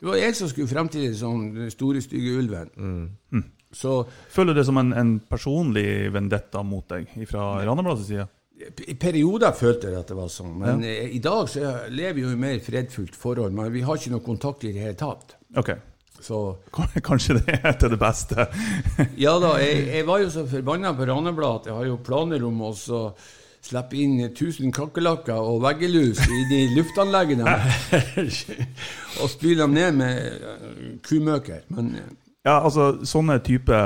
det 0.00 0.08
var 0.10 0.18
jeg 0.20 0.36
som 0.36 0.50
skulle 0.50 0.70
fremtiden 0.70 1.14
som 1.16 1.46
den 1.54 1.70
store, 1.72 2.02
stygge 2.04 2.34
ulven. 2.38 2.72
Mm. 2.76 3.44
Så, 3.72 4.02
Føler 4.32 4.54
du 4.54 4.60
det 4.60 4.66
som 4.68 4.80
en, 4.80 4.92
en 4.96 5.14
personlig 5.20 6.12
vendetta 6.12 6.62
mot 6.64 6.88
deg 6.88 7.08
fra 7.28 7.58
Ranabladets 7.64 8.08
side? 8.08 8.28
I 8.58 8.96
perioder 8.98 9.52
følte 9.54 9.92
jeg 9.92 10.00
at 10.00 10.08
det 10.10 10.16
var 10.18 10.30
sånn, 10.32 10.56
men 10.58 10.80
ja. 10.82 10.94
i 11.14 11.20
dag 11.22 11.44
så 11.50 11.74
lever 11.94 12.16
vi 12.16 12.24
jo 12.24 12.32
i 12.34 12.40
mer 12.40 12.56
fredfullt 12.64 13.14
forhold. 13.14 13.54
Men 13.54 13.70
vi 13.70 13.84
har 13.86 14.00
ikke 14.00 14.16
noe 14.16 14.24
kontakt 14.24 14.66
i 14.66 14.72
det 14.74 14.82
hele 14.82 14.98
tatt. 14.98 15.36
Ok. 15.60 15.70
Så, 16.18 16.40
Kanskje 17.06 17.38
det 17.38 17.60
er 17.62 17.76
til 17.78 17.92
det 17.94 18.00
beste? 18.00 18.48
ja 19.24 19.36
da, 19.38 19.52
jeg, 19.62 19.84
jeg, 19.92 20.06
var 20.08 20.24
jo 20.24 20.32
så 20.34 20.42
forbanna 20.50 20.90
på 20.98 21.06
Ranabladet 21.06 21.70
jeg 21.70 21.76
har 21.78 21.86
jo 21.86 22.00
planer 22.02 22.42
om 22.48 22.64
å 22.66 22.72
slippe 23.68 23.98
inn 24.00 24.16
1000 24.24 24.72
kakerlakker 24.76 25.36
og 25.36 25.60
veggelus 25.64 26.22
i 26.24 26.40
de 26.48 26.62
luftanleggene 26.76 27.44
og 29.20 29.28
spyle 29.32 29.64
dem 29.64 29.76
ned 29.76 29.98
med 29.98 30.46
eh, 30.52 30.88
kumøker. 31.04 31.66
Men 31.76 31.92
eh, 31.98 32.08
ja, 32.46 32.56
altså 32.62 33.04
sånne 33.06 33.40
type 33.44 33.76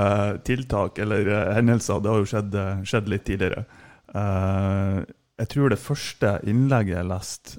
tiltak 0.46 1.00
eller 1.02 1.26
uh, 1.26 1.54
hendelser, 1.56 2.02
det 2.02 2.12
har 2.12 2.20
jo 2.20 2.28
skjedd, 2.30 2.56
skjedd 2.86 3.08
litt 3.10 3.24
tidligere. 3.26 3.64
Uh, 4.12 5.02
jeg 5.40 5.50
tror 5.50 5.72
det 5.72 5.80
første 5.82 6.36
innlegget 6.46 6.98
jeg 7.00 7.08
leste, 7.08 7.56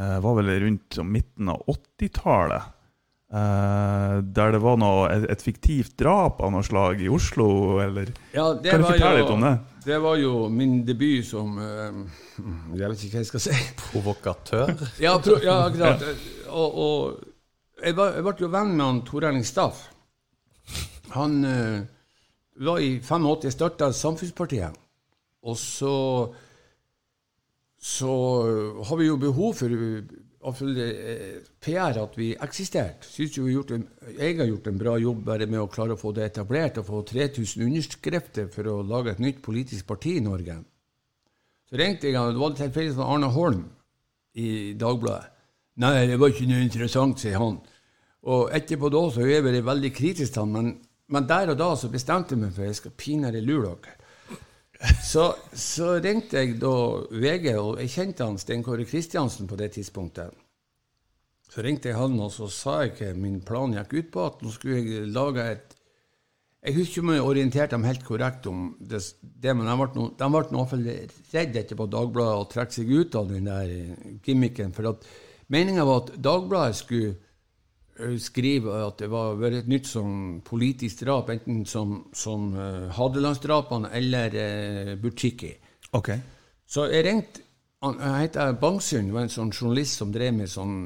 uh, 0.00 0.18
var 0.24 0.40
vel 0.40 0.50
rundt 0.64 0.98
midten 1.06 1.52
av 1.52 1.62
80-tallet. 1.70 2.73
Uh, 3.34 4.20
der 4.22 4.52
det 4.54 4.60
var 4.62 4.76
noe, 4.78 5.08
et, 5.10 5.24
et, 5.32 5.40
fiktivt 5.42 5.96
drap 5.98 6.38
av 6.44 6.52
noe 6.54 6.62
slag 6.62 7.00
i 7.02 7.08
Oslo, 7.10 7.80
eller 7.82 8.12
ja, 8.30 8.44
Kan 8.62 8.84
du 8.84 8.86
fortelle 8.86 9.16
jo, 9.16 9.22
litt 9.24 9.32
om 9.34 9.42
det? 9.42 9.54
Det 9.88 9.96
var 10.04 10.20
jo 10.20 10.34
min 10.54 10.76
debut 10.86 11.26
som 11.26 11.56
uh, 11.58 12.04
Jeg 12.78 12.92
vet 12.92 13.02
ikke 13.02 13.16
hva 13.16 13.24
jeg 13.24 13.30
skal 13.32 13.42
si. 13.48 13.56
Provokatør? 13.80 14.70
ja, 15.02 15.16
pro, 15.18 15.40
ja, 15.42 15.56
akkurat. 15.64 16.06
Og, 16.46 16.78
og 16.84 17.82
jeg, 17.82 17.96
var, 17.98 18.14
jeg, 18.14 18.26
ble 18.28 18.36
jo 18.46 18.52
venn 18.54 18.72
med 18.76 18.86
han 18.86 19.02
Tor 19.10 19.26
Erling 19.26 19.48
Staff. 19.50 19.82
Han 21.16 21.36
uh, 21.42 21.82
var 22.70 22.86
i 22.86 22.94
85 23.02 23.56
starta 23.56 23.90
Samfunnspartiet. 23.90 24.78
Og 25.42 25.58
så 25.58 25.94
så 27.84 28.12
har 28.88 28.96
vi 28.96 29.10
jo 29.10 29.18
behov 29.20 29.58
for 29.58 29.74
Eh, 30.44 31.40
PR 31.60 31.96
at 31.96 32.18
vi 32.18 32.34
eksisterte. 32.36 33.08
Syns 33.08 33.38
jo 33.38 33.62
en, 33.72 33.86
jeg 34.12 34.36
har 34.36 34.48
gjort 34.50 34.66
en 34.68 34.78
bra 34.78 34.96
jobb 35.00 35.22
bare 35.24 35.46
med 35.48 35.62
å 35.62 35.70
klare 35.72 35.96
å 35.96 36.00
få 36.00 36.12
det 36.12 36.26
etablert 36.28 36.76
og 36.82 36.88
få 36.90 37.00
3000 37.08 37.64
underskrifter 37.64 38.50
for 38.52 38.68
å 38.68 38.82
lage 38.84 39.14
et 39.14 39.22
nytt 39.24 39.40
politisk 39.42 39.86
parti 39.88 40.18
i 40.18 40.24
Norge. 40.24 40.58
Så 41.64 41.80
ringte 41.80 42.10
jeg, 42.10 42.18
og 42.20 42.34
det 42.34 42.42
var 42.42 42.58
tilfeldigvis 42.58 43.00
Arne 43.00 43.30
Holm 43.32 43.62
i 44.36 44.74
Dagbladet. 44.76 45.30
Nei, 45.80 46.04
det 46.06 46.20
var 46.20 46.30
ikke 46.30 46.50
noe 46.50 46.62
interessant, 46.62 47.18
sier 47.18 47.40
han. 47.40 47.56
Og 48.28 48.52
etterpå 48.54 48.90
da 48.92 49.00
så 49.10 49.24
er 49.24 49.40
jeg 49.40 49.64
veldig 49.64 49.92
kritisk 49.96 50.36
til 50.36 50.44
han, 50.44 50.52
men, 50.52 50.68
men, 51.08 51.26
der 51.26 51.54
og 51.54 51.58
da 51.58 51.72
så 51.76 51.88
bestemte 51.90 52.36
jeg 52.36 52.44
meg 52.44 52.52
for 52.52 52.66
at 52.66 52.74
jeg 52.74 52.82
skal 52.82 52.98
pinadø 53.00 53.40
lure 53.40 53.72
dere. 53.80 53.96
Så, 55.04 55.28
så, 55.56 55.94
ringte 56.02 56.42
jeg 56.42 56.58
da 56.60 56.72
VG, 57.08 57.52
og 57.56 57.78
jeg 57.80 57.92
kjente 57.92 58.26
han 58.26 58.40
Stein 58.40 58.64
Kåre 58.64 58.84
Kristiansen 58.88 59.48
på 59.48 59.56
det 59.56 59.70
tidspunktet. 59.76 60.34
Så 61.48 61.62
ringte 61.64 61.90
jeg 61.90 61.98
han, 62.00 62.18
og 62.20 62.32
så 62.34 62.48
sa 62.50 62.80
jeg 62.82 62.92
ikke 62.92 63.14
min 63.16 63.38
plan 63.46 63.76
gikk 63.76 63.94
ut 63.94 64.12
på, 64.12 64.26
at 64.26 64.42
nå 64.42 64.52
skulle 64.52 64.82
jeg 64.82 65.08
lage 65.14 65.48
et 65.54 65.80
Jeg 66.64 66.78
husker 66.78 67.02
ikke 67.02 67.04
om 67.04 67.12
jeg 67.12 67.24
orienterte 67.28 67.76
dem 67.76 67.84
helt 67.84 68.04
korrekt 68.04 68.46
om 68.48 68.60
det, 68.80 69.02
det 69.20 69.52
men 69.52 69.66
de 69.68 69.74
ble, 69.76 70.04
i 70.08 70.28
ble 70.32 70.40
iallfall 70.56 70.86
redd 71.34 71.58
etterpå 71.60 71.86
Dagbladet 71.92 72.38
og 72.40 72.48
trekke 72.54 72.72
seg 72.72 72.92
ut 72.92 73.18
av 73.20 73.28
den 73.28 73.50
der 73.50 73.74
gimmicken. 74.24 74.72
For 74.72 74.88
at 74.88 75.04
meninga 75.52 75.84
var 75.84 76.06
at 76.06 76.14
Dagbladet 76.24 76.78
skulle 76.80 77.18
skriver 78.18 78.86
at 78.88 78.98
det 79.02 79.08
var 79.12 79.36
vært 79.38 79.62
et 79.62 79.70
nytt 79.70 79.86
som 79.86 80.40
politisk 80.44 81.04
drap, 81.04 81.30
enten 81.30 81.62
som, 81.68 81.96
som 82.16 82.50
uh, 82.56 82.90
Hadelandsdrapene 82.96 83.92
eller 83.94 84.34
uh, 84.34 84.94
Butchiki. 85.00 85.52
Okay. 85.94 86.18
Så 86.66 86.88
jeg 86.90 87.06
ringte 87.06 87.44
han 87.84 87.98
heter 88.00 88.54
Bangsund, 88.56 89.12
var 89.12 89.26
en 89.26 89.32
sånn 89.32 89.50
journalist 89.52 89.98
som 90.00 90.12
drev 90.12 90.32
med 90.32 90.48
sånn 90.48 90.78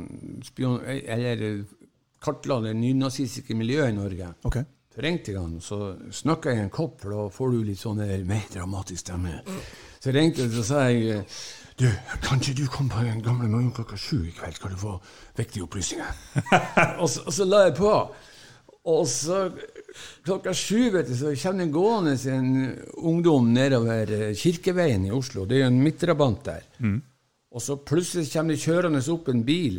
spion... 0.43 0.81
Eller 0.83 1.62
kartla 2.19 2.57
det 2.65 2.73
nynazistiske 2.75 3.55
miljøet 3.55 3.93
i 3.93 3.95
Norge. 3.95 4.33
Okay. 4.49 4.67
Så 4.91 5.05
ringte 5.05 5.31
jeg 5.31 5.38
han, 5.38 5.61
så 5.62 5.93
snakka 6.11 6.50
jeg 6.50 6.59
i 6.59 6.65
en 6.65 6.73
kopp, 6.75 6.97
for 7.05 7.15
da 7.15 7.29
får 7.31 7.53
du 7.55 7.59
litt 7.69 7.79
sånn 7.79 8.00
mer 8.27 8.49
dramatisk 8.50 9.05
stemme. 9.05 9.37
Så 10.03 10.11
ringte 10.15 10.43
jeg, 10.43 10.50
så 10.57 10.65
sa 10.67 10.81
jeg 10.91 11.23
du, 11.79 11.87
kanskje 12.23 12.55
du 12.59 12.67
kommer 12.67 12.97
på 12.97 13.03
den 13.07 13.21
gamle 13.23 13.49
morgen 13.49 13.71
klokka 13.75 13.97
sju 13.97 14.25
i 14.27 14.33
kveld, 14.35 14.57
skal 14.59 14.73
du 14.75 14.81
få 14.81 14.97
viktige 15.39 15.67
opplysninger. 15.67 16.17
og, 17.03 17.07
så, 17.11 17.23
og, 17.25 17.35
så, 17.35 17.47
la 17.47 17.61
jeg 17.69 17.77
på. 17.79 17.93
Og 18.89 19.05
så 19.11 19.45
klokka 20.27 20.55
sju 20.57 20.89
vet 20.95 21.11
du, 21.11 21.15
så 21.19 21.35
kommer 21.43 21.65
det 21.65 21.75
gående 21.75 22.17
en 22.33 22.51
ungdom 23.11 23.53
nedover 23.55 24.15
eh, 24.17 24.33
Kirkeveien 24.39 25.07
i 25.07 25.15
Oslo. 25.15 25.47
Det 25.47 25.59
er 25.59 25.67
jo 25.67 25.71
en 25.73 25.85
midtrabant 25.85 26.43
der. 26.49 26.67
Mm. 26.83 26.99
Og 27.55 27.65
så 27.65 27.79
plutselig 27.81 28.33
kommer 28.33 28.57
det 28.57 28.65
kjørende 28.65 29.05
opp 29.13 29.31
en 29.31 29.45
bil, 29.47 29.79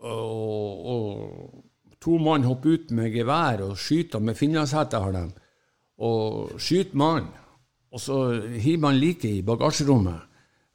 og, 0.00 0.88
og 0.94 2.00
to 2.00 2.16
mann 2.16 2.48
hopper 2.48 2.78
ut 2.78 2.96
med 2.96 3.12
gevær 3.12 3.66
og 3.66 3.76
skyter 3.78 4.24
med 4.24 4.38
finlandshette, 4.38 4.98
har 5.04 5.12
de. 5.14 5.26
Og 6.00 6.56
skyter 6.56 6.96
mannen. 6.96 7.28
Og 7.90 8.00
så 8.00 8.16
hiver 8.54 8.84
man 8.86 8.98
liket 8.98 9.30
i 9.34 9.44
bagasjerommet. 9.44 10.29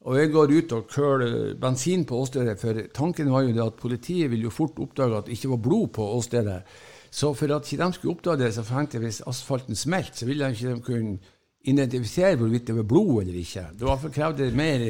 Og 0.06 0.18
jeg 0.20 0.30
går 0.34 0.52
ut 0.54 0.74
og 0.78 0.90
køler 0.92 1.56
bensin 1.58 2.04
på 2.06 2.20
åstedet, 2.22 2.60
for 2.62 2.78
tanken 2.94 3.32
var 3.34 3.48
jo 3.48 3.56
det 3.56 3.64
at 3.64 3.80
politiet 3.80 4.30
ville 4.30 4.46
jo 4.46 4.54
fort 4.54 4.78
oppdage 4.78 5.18
at 5.18 5.26
det 5.26 5.38
ikke 5.38 5.50
var 5.56 5.64
blod 5.66 5.88
på 5.98 6.06
åstedet. 6.20 6.60
Så 7.10 7.32
for 7.34 7.56
at 7.56 7.72
ikke 7.72 7.84
de 7.84 7.96
skulle 7.96 8.14
oppdage 8.14 8.44
det, 8.44 8.52
så 8.54 8.66
tenkte 8.68 9.00
jeg 9.00 9.08
hvis 9.08 9.24
asfalten 9.26 9.76
smelt, 9.76 10.14
så 10.14 10.28
ville 10.30 10.46
de 10.46 10.54
ikke 10.54 10.82
kunne 10.86 11.18
identifisere 11.66 12.36
hvorvidt 12.38 12.68
det 12.68 12.76
var 12.78 12.86
blod 12.86 13.24
eller 13.24 13.40
ikke. 13.40 13.66
Det 13.80 13.88
var 13.88 14.04
krevde 14.14 14.52
mer 14.54 14.84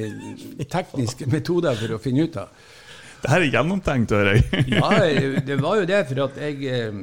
tekniske 0.72 1.30
metoder 1.32 1.78
for 1.80 1.96
å 1.96 2.02
finne 2.04 2.28
ut 2.28 2.36
av. 2.42 2.66
Det 3.22 3.32
her 3.32 3.46
er 3.46 3.54
gjennomtenkt, 3.56 4.12
hører 4.12 4.36
jeg. 4.36 4.66
ja, 4.76 4.90
det 5.48 5.56
var 5.62 5.80
jo 5.80 5.88
det, 5.90 6.02
for 6.10 6.26
at 6.28 6.42
jeg 6.44 6.60
eh, 6.70 7.00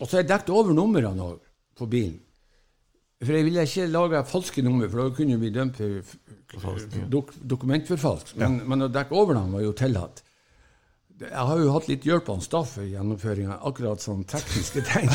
Og 0.00 0.08
så 0.08 0.16
har 0.16 0.24
jeg 0.24 0.32
dekket 0.32 0.50
over 0.56 0.74
numrene 0.74 1.28
på 1.78 1.86
bilen. 1.86 2.18
For 3.22 3.36
jeg 3.36 3.46
ville 3.46 3.62
ikke 3.62 3.86
lage 3.86 4.24
falske 4.26 4.62
nummer, 4.66 4.88
for 4.90 5.04
da 5.04 5.14
kunne 5.14 5.38
vi 5.38 5.52
dømt 5.54 5.78
for 5.78 6.78
dok 7.10 7.32
dokumentforfalsk. 7.52 8.34
Men, 8.40 8.60
men, 8.66 8.86
å 8.86 8.90
dekke 8.92 9.14
over 9.14 9.38
dem 9.38 9.54
var 9.54 9.62
jo 9.62 9.74
tillatt. 9.78 10.24
Jeg 11.22 11.44
har 11.46 11.60
jo 11.60 11.70
hatt 11.70 11.86
litt 11.86 12.06
hjelp 12.08 12.32
av 12.32 12.40
Staff 12.42 12.74
i 12.82 12.88
gjennomføringa, 12.96 13.60
akkurat 13.68 14.02
sånn 14.02 14.24
tekniske 14.26 14.82
ting. 14.90 15.06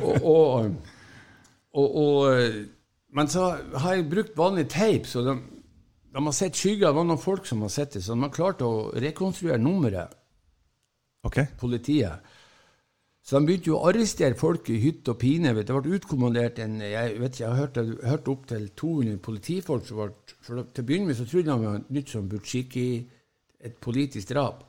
og, 0.00 0.24
og, 0.24 0.70
og, 1.76 1.98
og, 2.04 2.56
men 3.12 3.28
så 3.28 3.50
har 3.82 3.98
jeg 3.98 4.08
brukt 4.08 4.38
vanlig 4.38 4.64
teip, 4.72 5.10
så 5.10 5.26
de, 5.26 5.36
de 6.08 6.24
har 6.24 6.36
sett 6.36 6.56
skygger. 6.56 6.88
Det 6.88 6.96
var 7.02 7.08
noen 7.10 7.20
folk 7.20 7.44
som 7.50 7.66
har 7.66 7.74
sett 7.74 7.98
det, 7.98 8.04
så 8.06 8.16
de 8.16 8.24
har 8.24 8.32
klart 8.32 8.64
å 8.64 8.72
rekonstruere 8.96 9.60
nummeret. 9.60 10.16
Okay. 11.28 11.52
Politiet. 11.60 12.32
Så 13.24 13.38
de 13.38 13.48
begynte 13.48 13.70
jo 13.70 13.78
å 13.78 13.88
arrestere 13.88 14.36
folk 14.36 14.68
i 14.68 14.76
hytt 14.82 15.08
og 15.08 15.16
pine. 15.22 15.54
Det 15.56 15.72
ble 15.72 15.96
utkommandert 15.96 16.58
en 16.60 16.76
Jeg 16.84 17.14
vet 17.22 17.32
ikke, 17.32 17.44
jeg 17.44 17.48
har 17.48 17.60
hørt, 17.62 17.78
hørt 18.04 18.28
opp 18.28 18.46
til 18.50 18.66
200 18.76 19.20
politifolk 19.24 19.86
som 19.88 20.02
ble 20.02 20.10
for 20.44 20.60
Til 20.60 20.84
å 20.84 20.86
begynne 20.86 21.08
med 21.08 21.16
så 21.16 21.24
trodde 21.24 21.48
de 21.48 21.56
det 21.62 21.70
var 21.70 21.86
nytt 21.96 22.12
som 22.12 22.28
Butsjiki, 22.28 22.88
et 23.64 23.78
politisk 23.80 24.28
drap. 24.28 24.66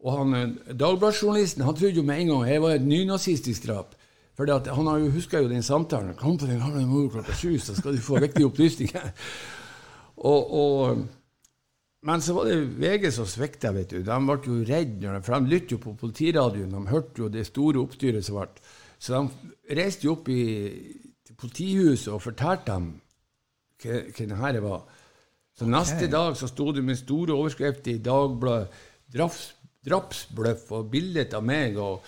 Og 0.00 0.16
han, 0.16 0.34
eh, 0.34 0.72
Dagbladsjournalisten 0.72 1.66
han 1.66 1.76
trodde 1.76 2.00
jo 2.00 2.02
med 2.02 2.22
en 2.22 2.32
gang 2.32 2.46
jeg 2.48 2.62
var 2.62 2.78
et 2.78 2.86
nynazistisk 2.86 3.66
drap. 3.68 3.94
For 4.34 4.48
han 4.48 4.86
har 4.86 4.98
jo, 4.98 5.10
husker 5.12 5.42
jo 5.42 5.48
den 5.48 5.62
samtalen. 5.62 6.14
'Kom 6.14 6.38
på 6.38 6.46
den 6.46 6.58
gamle 6.58 6.86
mor 6.86 7.08
klokka 7.08 7.32
sju, 7.32 7.58
så 7.58 7.74
skal 7.76 7.92
du 7.92 8.00
få 8.00 8.20
viktige 8.20 8.46
opplysninger.' 8.46 9.12
og, 10.16 10.54
og 10.54 11.06
men 12.02 12.22
så 12.22 12.34
var 12.34 12.48
det 12.48 12.56
VG 12.82 13.10
som 13.14 13.28
svikta, 13.30 13.70
vet 13.74 13.92
du. 13.94 14.00
De 14.02 14.16
ble 14.26 14.38
jo 14.42 14.56
redde, 14.66 15.20
for 15.22 15.36
de 15.36 15.52
lyttet 15.52 15.76
jo 15.76 15.82
på 15.84 15.94
politiradioen. 16.00 16.72
De 16.74 16.90
hørte 16.90 17.22
jo 17.22 17.28
det 17.30 17.44
store 17.46 17.78
oppstyret 17.82 18.26
som 18.26 18.40
ble. 18.40 18.48
Så 18.98 19.14
de 19.14 19.76
reiste 19.78 20.08
jo 20.08 20.16
opp 20.16 20.30
i, 20.30 20.42
til 21.26 21.38
politihuset 21.38 22.10
og 22.14 22.24
fortalte 22.24 22.72
dem 22.72 22.90
hva, 23.82 24.00
hva 24.08 24.26
det 24.32 24.40
her 24.42 24.60
var. 24.64 24.82
Så 25.54 25.68
neste 25.68 26.08
dag 26.10 26.34
så 26.38 26.48
sto 26.50 26.72
det 26.74 26.82
med 26.82 26.98
store 26.98 27.36
overskrifter 27.36 27.94
i 27.94 28.02
Dagbladet 28.02 28.72
drapsbløff 29.12 30.70
og 30.72 30.92
bilde 30.92 31.26
av 31.36 31.44
meg. 31.46 31.78
og 31.78 32.02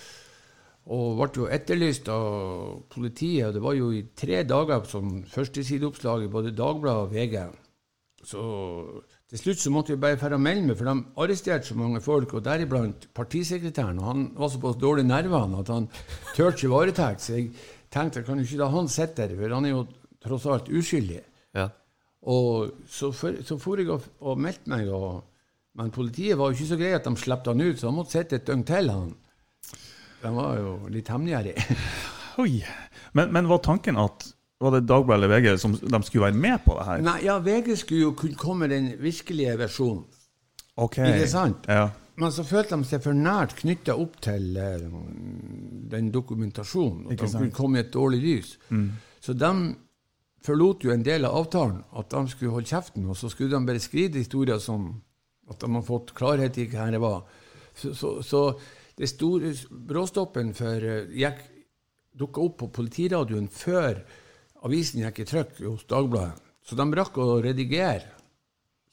og 0.85 1.17
ble 1.17 1.29
jo 1.33 1.47
etterlyst 1.49 2.09
av 2.13 2.83
politiet. 2.93 3.47
og 3.47 3.55
Det 3.55 3.63
var 3.65 3.73
jo 3.73 3.91
i 3.91 4.03
tre 4.17 4.43
dager 4.45 4.85
som 4.85 5.23
førstesideoppslag 5.25 6.27
i 6.27 6.33
både 6.33 6.53
Dagbladet 6.53 7.07
og 7.07 7.15
VG. 7.15 7.39
Så 8.25 8.43
til 9.35 9.41
slutt 9.43 9.63
så 9.65 9.71
måtte 9.75 9.95
vi 9.97 9.99
bare 9.99 10.15
dra 10.15 10.37
melde 10.39 10.69
meg, 10.69 10.77
for 10.79 10.87
de 10.87 11.23
arresterte 11.25 11.67
så 11.67 11.75
mange 11.75 11.99
folk, 12.05 12.37
og 12.39 12.45
deriblant 12.47 13.09
partisekretæren. 13.19 13.99
og 13.99 14.07
Han 14.07 14.21
var 14.39 14.53
såpass 14.53 14.77
dårlig 14.79 15.03
nervene 15.09 15.59
at 15.59 15.73
han 15.75 15.89
turte 16.37 16.55
ikke 16.55 16.71
varetekt. 16.71 17.25
Så 17.25 17.35
jeg 17.35 17.49
tenkte 17.91 18.23
kan 18.23 18.39
jo 18.39 18.47
ikke 18.47 18.61
la 18.61 18.69
han 18.71 18.87
sitte 18.89 19.27
der, 19.27 19.35
for 19.35 19.55
han 19.57 19.67
er 19.67 19.75
jo 19.75 19.81
tross 20.23 20.47
alt 20.47 20.71
uskyldig. 20.71 21.19
Ja. 21.59 21.67
Og 22.31 22.71
så, 22.87 23.11
for, 23.11 23.43
så 23.43 23.59
for 23.59 23.83
jeg 23.83 23.91
og, 23.91 24.07
og 24.21 24.39
meldte 24.39 24.71
meg, 24.71 24.87
og, 24.95 25.25
men 25.75 25.91
politiet 25.91 26.39
var 26.39 26.53
jo 26.53 26.59
ikke 26.61 26.71
så 26.71 26.79
greie 26.79 27.03
at 27.03 27.11
de 27.11 27.17
slapp 27.19 27.51
han 27.51 27.65
ut, 27.65 27.81
så 27.81 27.91
han 27.91 27.99
måtte 27.99 28.15
sitte 28.15 28.39
et 28.39 28.47
døgn 28.47 28.63
til. 28.71 28.91
han. 28.95 29.13
De 30.23 30.35
var 30.39 30.63
jo 30.63 30.79
litt 30.95 31.11
hemmeligere. 31.11 31.59
Oi. 32.45 32.63
Men, 33.19 33.35
men 33.35 33.51
var 33.51 33.67
tanken 33.67 33.99
at 33.99 34.31
var 34.63 34.77
det 34.77 34.85
Dagbladet 34.87 35.25
eller 35.25 35.35
VG 35.35 35.59
som 35.61 35.75
de 35.77 36.03
skulle 36.07 36.29
være 36.29 36.39
med 36.39 36.63
på 36.65 36.77
det 36.79 36.87
her? 36.89 37.05
Nei, 37.05 37.19
ja, 37.27 37.39
VG 37.43 37.75
skulle 37.81 38.07
jo 38.07 38.15
kunne 38.19 38.39
komme 38.39 38.69
den 38.71 38.93
virkelige 39.03 39.57
versjonen. 39.61 40.05
Ok. 40.81 40.99
Ikke 41.07 41.31
sant? 41.31 41.67
Ja. 41.71 41.89
Men 42.19 42.31
så 42.35 42.45
følte 42.47 42.79
de 42.79 42.87
seg 42.87 43.03
for 43.03 43.17
nært 43.19 43.57
knytta 43.59 43.97
opp 43.99 44.21
til 44.23 44.55
uh, 44.55 44.85
den 45.91 46.13
dokumentasjonen. 46.15 47.09
At 47.11 47.25
de 47.25 47.31
kunne 47.33 47.55
komme 47.55 47.81
i 47.81 47.83
et 47.83 47.91
dårlig 47.95 48.21
lys. 48.23 48.53
Mm. 48.71 48.93
Så 49.23 49.35
de 49.39 49.51
forlot 50.45 50.85
jo 50.85 50.93
en 50.95 51.03
del 51.07 51.27
av 51.27 51.41
avtalen, 51.41 51.81
at 51.97 52.13
de 52.13 52.23
skulle 52.31 52.55
holde 52.55 52.71
kjeften, 52.71 53.09
og 53.11 53.19
så 53.19 53.31
skulle 53.33 53.55
de 53.57 53.67
bare 53.67 53.83
skrive 53.83 54.21
historier 54.21 54.61
som 54.63 54.93
at 55.51 55.59
de 55.61 55.71
har 55.75 55.85
fått 55.85 56.15
klarhet 56.17 56.59
i 56.61 56.69
hva 56.71 56.87
det 56.95 57.03
var. 57.03 57.25
Så, 57.75 57.95
så, 57.99 58.17
så 58.23 58.45
det 58.95 59.11
store 59.11 59.51
bråstoppen 59.69 60.55
for 60.55 60.87
uh, 60.87 61.11
gikk 61.11 61.43
dukka 62.15 62.45
opp 62.45 62.61
på 62.63 62.71
politiradioen 62.77 63.49
før 63.51 64.05
avisen 64.65 65.05
gikk 65.05 65.23
i 65.23 65.29
trykk 65.29 65.63
hos 65.69 65.87
Dagbladet. 65.91 66.41
Så 66.65 66.77
de 66.79 66.87
rakk 66.97 67.19
å 67.21 67.43
redigere 67.45 68.15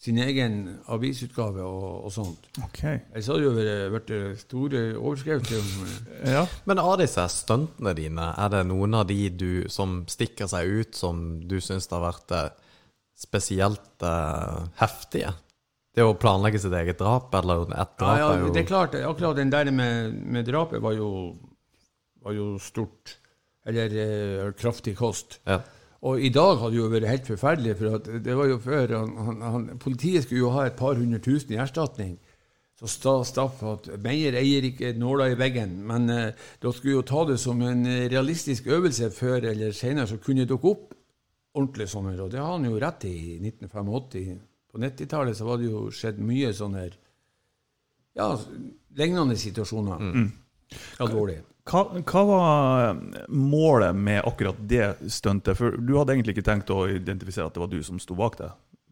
sin 0.02 0.18
egen 0.18 0.56
avisutgave 0.90 1.62
og, 1.62 2.08
og 2.08 2.14
sånt. 2.14 2.48
Okay. 2.66 3.04
Jeg 3.14 3.26
sa 3.28 3.36
jo 3.38 3.52
det 3.54 3.76
vært 3.94 4.10
store 4.42 4.82
overskrifter 4.98 5.62
eh, 5.62 6.32
ja. 6.34 6.42
Men 6.66 6.82
av 6.82 6.96
disse 7.04 7.22
stuntene 7.30 7.94
dine, 7.98 8.32
er 8.34 8.50
det 8.50 8.64
noen 8.72 8.98
av 8.98 9.06
de 9.12 9.20
du 9.30 9.52
som 9.70 10.02
stikker 10.10 10.50
seg 10.50 10.74
ut, 10.82 10.98
som 10.98 11.22
du 11.46 11.60
syns 11.62 11.86
har 11.94 12.02
vært 12.02 12.34
eh, 12.34 12.50
spesielt 13.22 14.02
uh, 14.02 14.66
heftige? 14.82 15.36
Det 15.94 16.02
å 16.08 16.18
planlegge 16.18 16.64
sitt 16.64 16.74
eget 16.74 16.98
drap, 16.98 17.30
eller 17.38 17.68
et 17.70 17.96
drap 18.00 18.18
ja, 18.18 18.34
ja, 18.40 18.50
det 18.50 18.64
er 18.64 18.68
klart, 18.68 18.98
akkurat 18.98 19.38
den 19.38 19.54
der 19.54 19.70
med, 19.76 20.18
med 20.18 20.50
drapet 20.50 20.82
var 20.82 20.98
jo, 20.98 21.12
var 22.26 22.34
jo 22.34 22.56
stort 22.64 23.20
eller 23.66 23.94
uh, 23.94 24.52
kraftig 24.58 24.96
kost. 24.98 25.40
Ja. 25.48 25.62
Og 26.02 26.22
i 26.24 26.32
dag 26.34 26.58
hadde 26.58 26.74
det 26.74 26.80
jo 26.80 26.90
vært 26.90 27.10
helt 27.12 27.28
forferdelig, 27.30 27.76
for 27.78 28.22
det 28.26 28.36
var 28.38 28.48
jo 28.50 28.58
før 28.62 28.94
han, 28.96 29.12
han, 29.28 29.42
han, 29.46 29.66
Politiet 29.82 30.26
skulle 30.26 30.48
jo 30.48 30.54
ha 30.56 30.66
et 30.66 30.80
par 30.80 30.98
hundre 30.98 31.20
tusen 31.22 31.54
i 31.54 31.60
erstatning. 31.62 32.16
Så 32.82 32.90
sta 32.90 33.14
Staff 33.28 33.60
at 33.70 33.92
Meyer 34.02 34.34
eier 34.40 34.66
ikke 34.66 34.96
nåla 34.98 35.28
i 35.30 35.38
veggen, 35.38 35.76
men 35.86 36.10
uh, 36.10 36.48
da 36.64 36.74
skulle 36.74 36.98
jo 36.98 37.06
ta 37.06 37.28
det 37.30 37.38
som 37.42 37.62
en 37.62 37.86
realistisk 38.10 38.72
øvelse 38.74 39.12
før 39.14 39.52
eller 39.52 39.78
senere 39.78 40.10
så 40.10 40.18
kunne 40.24 40.50
dukke 40.50 40.74
opp 40.74 40.98
ordentlig 41.54 41.88
sånne. 41.92 42.16
Og 42.24 42.32
det 42.34 42.42
har 42.42 42.56
han 42.56 42.66
jo 42.66 42.80
rett 42.82 43.06
i 43.10 43.16
i 43.36 43.38
1985. 43.52 44.42
På 44.72 44.80
90-tallet 44.80 45.38
så 45.38 45.46
var 45.46 45.60
det 45.60 45.68
jo 45.68 45.86
skjedd 45.94 46.20
mye 46.24 46.52
sånne 46.56 46.86
ja, 48.16 48.28
lignende 48.98 49.38
situasjoner. 49.40 50.00
Mm. 50.00 50.30
Alvorlig. 51.04 51.42
Hva, 51.72 51.86
hva, 52.04 52.24
var 52.28 53.00
målet 53.32 53.96
med 53.96 54.26
akkurat 54.28 54.60
det 54.68 54.90
stuntet? 55.08 55.56
For 55.56 55.78
du 55.80 55.96
hadde 55.96 56.18
egentlig 56.18 56.36
ikke 56.36 56.50
tenkt 56.50 56.74
å 56.74 56.84
identifisere 56.92 57.48
at 57.48 57.56
det 57.56 57.64
var 57.64 57.72
du 57.72 57.80
som 57.86 58.02
sto 58.02 58.18
bak 58.20 58.38
det? 58.42 58.52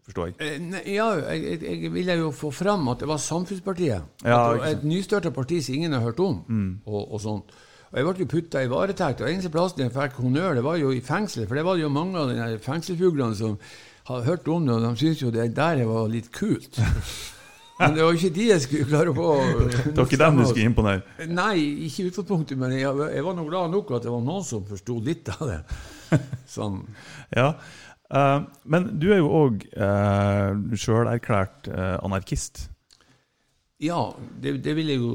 forstår 0.10 0.30
jeg? 0.32 0.36
Eh, 0.42 0.94
ja, 0.96 1.08
jeg, 1.30 1.62
jeg, 1.64 1.94
ville 1.94 2.18
jo 2.20 2.32
få 2.36 2.52
fram 2.56 2.88
at 2.92 3.04
det 3.04 3.10
var 3.10 3.22
Samfunnspartiet. 3.22 4.22
Ja, 4.26 4.42
et 4.66 4.86
nystørta 4.88 5.32
parti 5.36 5.62
som 5.64 5.78
ingen 5.78 5.94
har 5.94 6.06
hørt 6.06 6.22
om. 6.24 6.42
Mm. 6.48 6.72
Og, 6.86 7.14
og, 7.14 7.22
sånt. 7.22 7.54
Og 7.90 7.98
Jeg 7.98 8.06
ble 8.06 8.26
jo 8.26 8.30
putta 8.30 8.64
i 8.64 8.70
varetekt, 8.70 9.22
og 9.22 9.32
eneste 9.32 9.54
plassen 9.54 9.86
jeg 9.86 9.94
fikk 9.94 10.20
honnør, 10.22 10.60
det 10.60 10.66
var 10.66 10.78
jo 10.82 10.92
i 10.94 11.02
fengsel. 11.02 11.48
For 11.48 11.58
det 11.58 11.66
var 11.66 11.80
jo 11.82 11.90
mange 11.94 12.22
av 12.22 12.34
de 12.34 12.60
fengselsfuglene 12.62 13.38
som 13.38 13.58
har 14.10 14.26
hørt 14.26 14.48
om 14.50 14.66
det, 14.66 14.78
og 14.78 14.86
de 14.86 14.94
syntes 14.98 15.24
jo 15.24 15.34
det 15.34 15.52
der 15.58 15.84
var 15.90 16.10
litt 16.10 16.32
kult. 16.34 16.80
Men 17.80 17.96
det 17.96 18.04
var 18.04 18.18
ikke 18.18 18.32
de 18.36 18.46
jeg 18.50 18.64
skulle 18.66 18.88
klare 18.90 19.12
å 19.12 19.16
få. 19.16 19.28
Det 19.86 19.96
var 19.96 20.08
ikke 20.10 20.20
dem 20.20 20.40
du 20.40 20.46
skulle 20.50 20.68
imponere? 20.68 21.28
Nei, 21.32 21.54
ikke 21.88 22.04
i 22.04 22.10
utgangspunktet, 22.10 22.60
men 22.60 22.76
jeg, 22.76 22.92
jeg 23.16 23.24
var 23.24 23.38
nå 23.38 23.46
glad 23.48 23.72
nok 23.72 23.94
at 23.96 24.04
det 24.04 24.12
var 24.12 24.26
noen 24.26 24.44
som 24.48 24.66
forsto 24.68 24.98
litt 25.06 25.32
av 25.38 25.46
det. 25.48 25.60
Sånn. 26.56 26.82
ja, 27.38 27.54
uh, 28.12 28.40
Men 28.68 28.90
du 29.00 29.08
er 29.14 29.22
jo 29.22 29.32
òg 29.46 29.64
uh, 29.80 30.76
sjølerklært 30.76 31.72
uh, 31.72 31.96
anarkist. 32.04 32.66
Ja, 33.80 34.10
det, 34.44 34.58
det, 34.66 34.76
vil 34.76 34.92
jeg 34.92 35.00
jo 35.00 35.14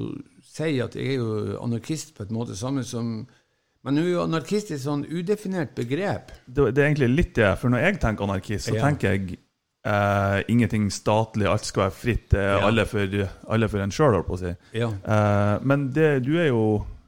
si 0.55 0.79
at 0.81 0.96
jeg 0.96 1.18
er 1.18 1.20
jo 1.20 1.59
anarkist 1.61 2.14
på 2.16 2.24
et 2.24 2.33
måte, 2.33 2.57
samme 2.57 2.87
som 2.88 3.27
men 3.85 3.98
nå 3.98 4.03
er 4.07 4.14
jo 4.14 4.20
anarkist 4.24 4.70
et 4.72 4.81
sånn 4.81 5.03
udefinert 5.05 5.74
begrep. 5.77 6.31
Det, 6.46 6.70
det, 6.72 6.81
er 6.81 6.87
egentlig 6.87 7.11
litt 7.12 7.35
det. 7.37 7.50
For 7.61 7.68
når 7.68 7.83
jeg 7.83 7.98
tenker 8.00 8.24
anarkist, 8.24 8.70
så 8.70 8.79
ja. 8.79 8.85
tenker 8.87 9.12
jeg 9.12 9.42
Uh, 9.84 10.40
ingenting 10.48 10.86
statlig, 10.88 11.44
alt 11.44 11.66
skal 11.68 11.82
være 11.82 11.92
fritt. 11.92 12.32
Uh, 12.32 12.40
ja. 12.40 12.60
alle, 12.64 12.86
for, 12.88 13.16
alle, 13.52 13.66
for, 13.68 13.84
en 13.84 13.92
sjøl, 13.92 14.14
holdt 14.16 14.28
på 14.30 14.38
å 14.38 14.40
si. 14.40 14.52
Ja. 14.80 14.88
Uh, 15.04 15.58
men 15.68 15.90
det, 15.92 16.22
du 16.24 16.38
er 16.38 16.48
jo 16.54 16.64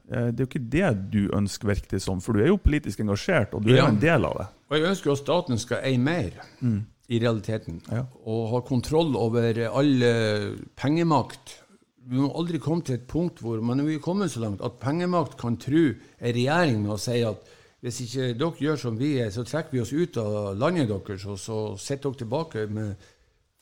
det 0.07 0.39
er 0.39 0.45
jo 0.45 0.47
ikke 0.47 0.67
det 0.71 0.89
du 1.11 1.23
ønsker 1.35 1.67
virke 1.67 1.97
som, 1.99 2.21
for 2.23 2.37
du 2.37 2.39
er 2.39 2.47
jo 2.47 2.59
politisk 2.63 3.01
engasjert, 3.03 3.57
og 3.57 3.65
du 3.65 3.73
ja. 3.73 3.81
er 3.81 3.81
jo 3.81 3.87
en 3.89 3.97
del 3.99 4.27
av 4.29 4.37
det. 4.39 4.45
Og 4.69 4.75
jeg 4.77 4.85
ønsker 4.93 5.11
at 5.11 5.19
staten 5.19 5.59
skal 5.59 5.81
eie 5.89 5.99
mer, 5.99 6.37
mm. 6.61 6.77
i 7.11 7.19
realiteten. 7.19 7.81
Og 8.23 8.45
ha 8.53 8.61
kontroll 8.69 9.17
over 9.19 9.59
all 9.67 10.05
pengemakt. 10.79 11.57
Vi 12.07 12.23
må 12.23 12.29
aldri 12.39 12.61
komme 12.63 12.87
til 12.87 13.01
et 13.01 13.09
punkt 13.09 13.41
hvor 13.43 13.59
man 13.59 13.83
er 13.83 13.99
kommet 13.99 14.31
så 14.31 14.45
langt 14.45 14.63
at 14.63 14.79
pengemakt 14.79 15.35
kan 15.41 15.59
true 15.59 15.97
en 16.21 16.37
regjering 16.37 16.79
med 16.85 16.95
å 16.95 17.01
si 17.03 17.19
at 17.27 17.56
hvis 17.85 18.01
ikke 18.07 18.31
dere 18.39 18.63
gjør 18.63 18.79
som 18.81 18.97
vi 18.97 19.11
er, 19.21 19.29
så 19.33 19.45
trekker 19.45 19.75
vi 19.75 19.83
oss 19.83 19.93
ut 19.93 20.17
av 20.21 20.57
landet 20.57 20.89
deres, 20.89 21.27
og 21.29 21.37
så 21.41 21.59
sitter 21.77 22.09
dere 22.09 22.21
tilbake 22.23 22.65
med 22.73 23.07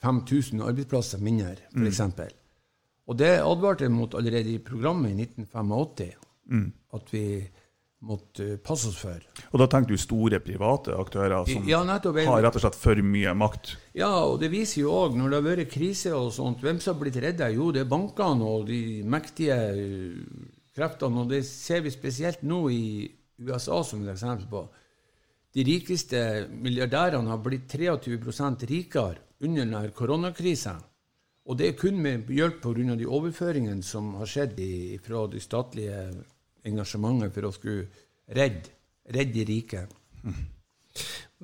5000 0.04 0.64
arbeidsplasser 0.64 1.22
mindre, 1.24 1.56
f.eks. 1.74 2.00
Mm. 2.00 2.40
Og 3.06 3.18
det 3.20 3.36
advarte 3.38 3.86
jeg 3.86 3.94
mot 3.94 4.16
allerede 4.18 4.56
i 4.56 4.62
programmet 4.62 5.12
i 5.12 5.28
1985, 5.28 6.26
mm. 6.52 6.66
at 6.96 7.12
vi 7.12 7.26
måtte 8.06 8.56
passe 8.64 8.90
oss 8.90 8.98
for. 9.00 9.20
Og 9.50 9.60
da 9.60 9.66
tenker 9.72 9.94
du 9.94 10.00
store 10.00 10.40
private 10.44 10.94
aktører 10.96 11.48
som 11.48 11.68
ja, 11.68 11.80
nettopp, 11.86 12.20
har 12.28 12.42
rett 12.44 12.58
og 12.58 12.64
slett 12.64 12.78
for 12.78 13.00
mye 13.02 13.32
makt? 13.36 13.72
Ja, 13.96 14.10
og 14.28 14.38
det 14.42 14.50
viser 14.52 14.82
jo 14.82 14.92
òg, 14.94 15.16
når 15.16 15.32
det 15.32 15.38
har 15.38 15.46
vært 15.48 15.72
krise 15.72 16.12
og 16.16 16.32
sånt, 16.36 16.64
hvem 16.64 16.80
som 16.82 16.94
har 16.94 17.02
blitt 17.02 17.20
redda? 17.24 17.48
Jo, 17.54 17.70
det 17.74 17.84
er 17.84 17.90
bankene 17.90 18.48
og 18.48 18.66
de 18.68 18.80
mektige 19.04 19.56
kreftene, 20.76 21.24
og 21.24 21.32
det 21.32 21.42
ser 21.48 21.84
vi 21.86 21.94
spesielt 21.94 22.44
nå 22.46 22.66
i 22.72 22.84
USA 23.38 23.82
som 23.84 24.02
et 24.02 24.12
eksempel 24.14 24.48
på. 24.50 24.66
de 25.56 25.64
rikeste 25.64 26.18
milliardærene 26.52 27.30
har 27.32 27.38
blitt 27.40 27.72
23% 27.72 28.66
rikere 28.68 29.22
under 29.40 29.64
denne 29.64 29.90
koronakrisa. 29.96 30.74
Og 31.46 31.56
det 31.56 31.68
er 31.68 31.78
kun 31.78 32.00
med 32.02 32.28
hjelp 32.28 32.60
pga. 32.60 32.96
de 32.96 33.06
overføringene 33.06 33.82
som 33.82 34.14
har 34.14 34.26
skjedd 34.26 34.58
i, 34.60 34.98
fra 34.98 35.26
det 35.26 35.42
statlige 35.42 36.10
engasjementet 36.64 37.32
for 37.32 37.48
å 37.48 37.54
skulle 37.54 37.86
redde, 38.26 38.68
redde 39.14 39.32
de 39.32 39.44
rike. 39.48 39.86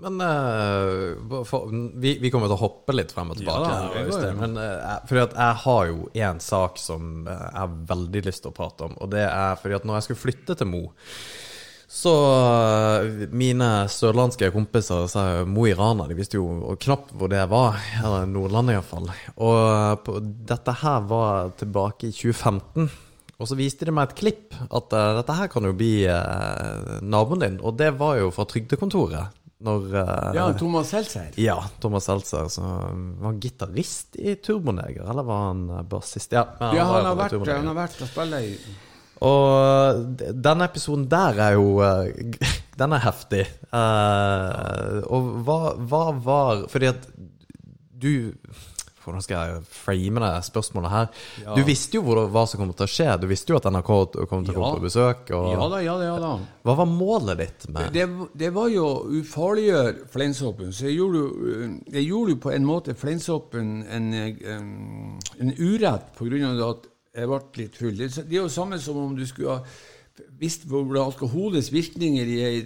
Men 0.03 0.21
uh, 0.25 1.45
for, 1.45 1.69
vi, 2.01 2.17
vi, 2.19 2.31
kommer 2.33 2.49
til 2.49 2.57
å 2.57 2.63
hoppe 2.63 2.95
litt 2.97 3.13
frem 3.13 3.31
og 3.31 3.39
tilbake. 3.39 3.69
Ja, 3.69 3.89
her, 3.93 4.13
det, 4.25 4.31
men 4.41 4.57
uh, 4.57 4.99
fordi 5.09 5.25
at 5.27 5.37
jeg 5.37 5.59
har 5.67 5.89
jo 5.91 6.07
én 6.27 6.41
sak 6.41 6.81
som 6.81 7.27
jeg 7.29 7.57
har 7.59 7.75
veldig 7.93 8.23
lyst 8.27 8.45
til 8.47 8.55
å 8.55 8.57
prate 8.57 8.89
om. 8.89 8.97
Og 9.05 9.13
det 9.13 9.27
er 9.29 9.61
fordi 9.61 9.77
at 9.77 9.89
når 9.89 10.01
jeg 10.01 10.09
skulle 10.09 10.23
flytte 10.25 10.57
til 10.59 10.71
Mo 10.73 10.87
så 11.93 12.13
uh, 13.05 13.25
mine 13.37 13.67
sørlandske 13.93 14.49
kompiser 14.55 15.05
sa 15.13 15.23
Mo 15.45 15.67
i 15.69 15.75
Rana. 15.77 16.07
De 16.09 16.17
visste 16.17 16.39
jo 16.39 16.73
knapt 16.81 17.11
hvor 17.13 17.29
det 17.29 17.43
var. 17.53 17.77
Eller 18.01 18.25
Nordlandet 18.31 18.79
iallfall. 18.79 19.11
Og 19.37 19.59
uh, 19.61 19.93
på, 20.01 20.17
dette 20.49 20.73
her 20.81 21.03
var 21.11 21.53
tilbake 21.61 22.09
i 22.09 22.15
2015. 22.17 22.89
Og 23.37 23.51
så 23.51 23.59
viste 23.59 23.85
de 23.85 23.93
meg 23.93 24.09
et 24.09 24.17
klipp 24.23 24.57
at 24.65 24.97
uh, 24.97 25.11
dette 25.19 25.37
her 25.37 25.51
kan 25.53 25.69
jo 25.69 25.75
bli 25.77 26.07
naboen 27.05 27.45
din. 27.45 27.59
Og 27.61 27.77
det 27.77 27.91
var 28.01 28.17
jo 28.23 28.33
fra 28.33 28.49
trygdekontoret. 28.49 29.41
Når, 29.63 29.93
ja, 30.35 30.47
Thomas 30.59 30.89
Seltzer? 30.91 31.37
Ja, 31.39 31.59
Thomas 31.79 32.09
Seltzer. 32.09 32.49
Som 32.51 33.13
var 33.21 33.37
gitarist 33.37 34.17
i 34.17 34.33
Turboneger, 34.41 35.05
eller 35.05 35.29
var 35.29 35.45
han 35.51 35.69
bassist? 35.93 36.33
Ja, 36.35 36.49
han, 36.57 36.73
ja, 36.75 36.89
han, 36.89 37.11
har 37.11 37.21
vært, 37.21 37.37
han 37.53 37.71
har 37.71 37.79
vært 37.85 38.01
og 38.01 38.11
spilt 38.11 38.41
i 38.41 38.57
og 39.23 40.19
denne 40.19 40.67
episoden 40.67 41.07
der 41.11 41.41
er 41.49 41.57
jo 41.59 41.79
eh, 41.85 42.59
Den 42.83 42.95
er 42.97 43.03
heftig. 43.05 43.45
Uh, 43.69 45.05
og 45.13 45.27
hva, 45.45 45.59
hva, 45.77 46.05
var 46.25 46.63
Fordi 46.73 46.89
at 46.89 47.05
du 48.03 48.33
Hvordan 49.03 49.23
skal 49.23 49.51
jeg 49.51 49.63
frame 49.67 50.23
det 50.23 50.31
spørsmålet 50.47 50.93
her? 50.93 51.07
Ja. 51.43 51.57
Du 51.59 51.65
visste 51.67 51.99
jo 51.99 52.05
hva 52.07 52.45
som 52.47 52.61
kom 52.61 52.71
til 52.71 52.87
å 52.87 52.91
skje. 52.91 53.09
Du 53.19 53.27
visste 53.27 53.51
jo 53.51 53.59
at 53.59 53.67
NRK 53.67 53.91
kom 54.31 54.45
til 54.47 54.55
å 54.55 54.61
komme 54.61 54.77
på 54.77 54.85
besøk. 54.85 55.25
Og... 55.35 55.49
Ja 55.51 55.67
da, 55.73 55.81
ja 55.83 55.97
da, 55.99 56.05
ja 56.07 56.13
da. 56.23 56.31
Hva 56.63 56.77
var 56.79 56.87
målet 56.87 57.43
ditt 57.43 57.67
med 57.75 57.91
Det, 57.97 58.07
det 58.39 58.53
var 58.55 58.71
jo 58.71 58.85
å 58.87 59.03
ufarliggjøre 59.19 60.07
fleinsoppen. 60.13 60.71
Så 60.71 60.87
jeg 60.87 61.01
gjorde, 61.01 61.25
jeg 61.97 62.07
gjorde, 62.07 62.37
jo 62.37 62.41
på 62.47 62.55
en 62.55 62.69
måte 62.71 62.95
fleinsoppen 62.95 63.75
en, 63.91 64.09
en, 64.15 64.73
en 65.19 65.53
urett 65.59 66.15
på 66.15 66.31
grunn 66.31 66.47
av 66.53 66.65
at 66.71 66.92
jeg 67.13 67.29
ble 67.29 67.41
litt 67.61 67.77
full. 67.77 67.99
Det 67.99 68.23
er 68.25 68.39
jo 68.39 68.49
samme 68.53 68.79
som 68.81 69.01
om 69.03 69.17
du 69.17 69.27
skulle 69.29 69.59
ha 69.59 69.65
visst 70.41 70.67
hvordan 70.69 71.07
alkoholets 71.07 71.71
virkninger 71.73 72.29
i 72.29 72.39
ei, 72.45 72.57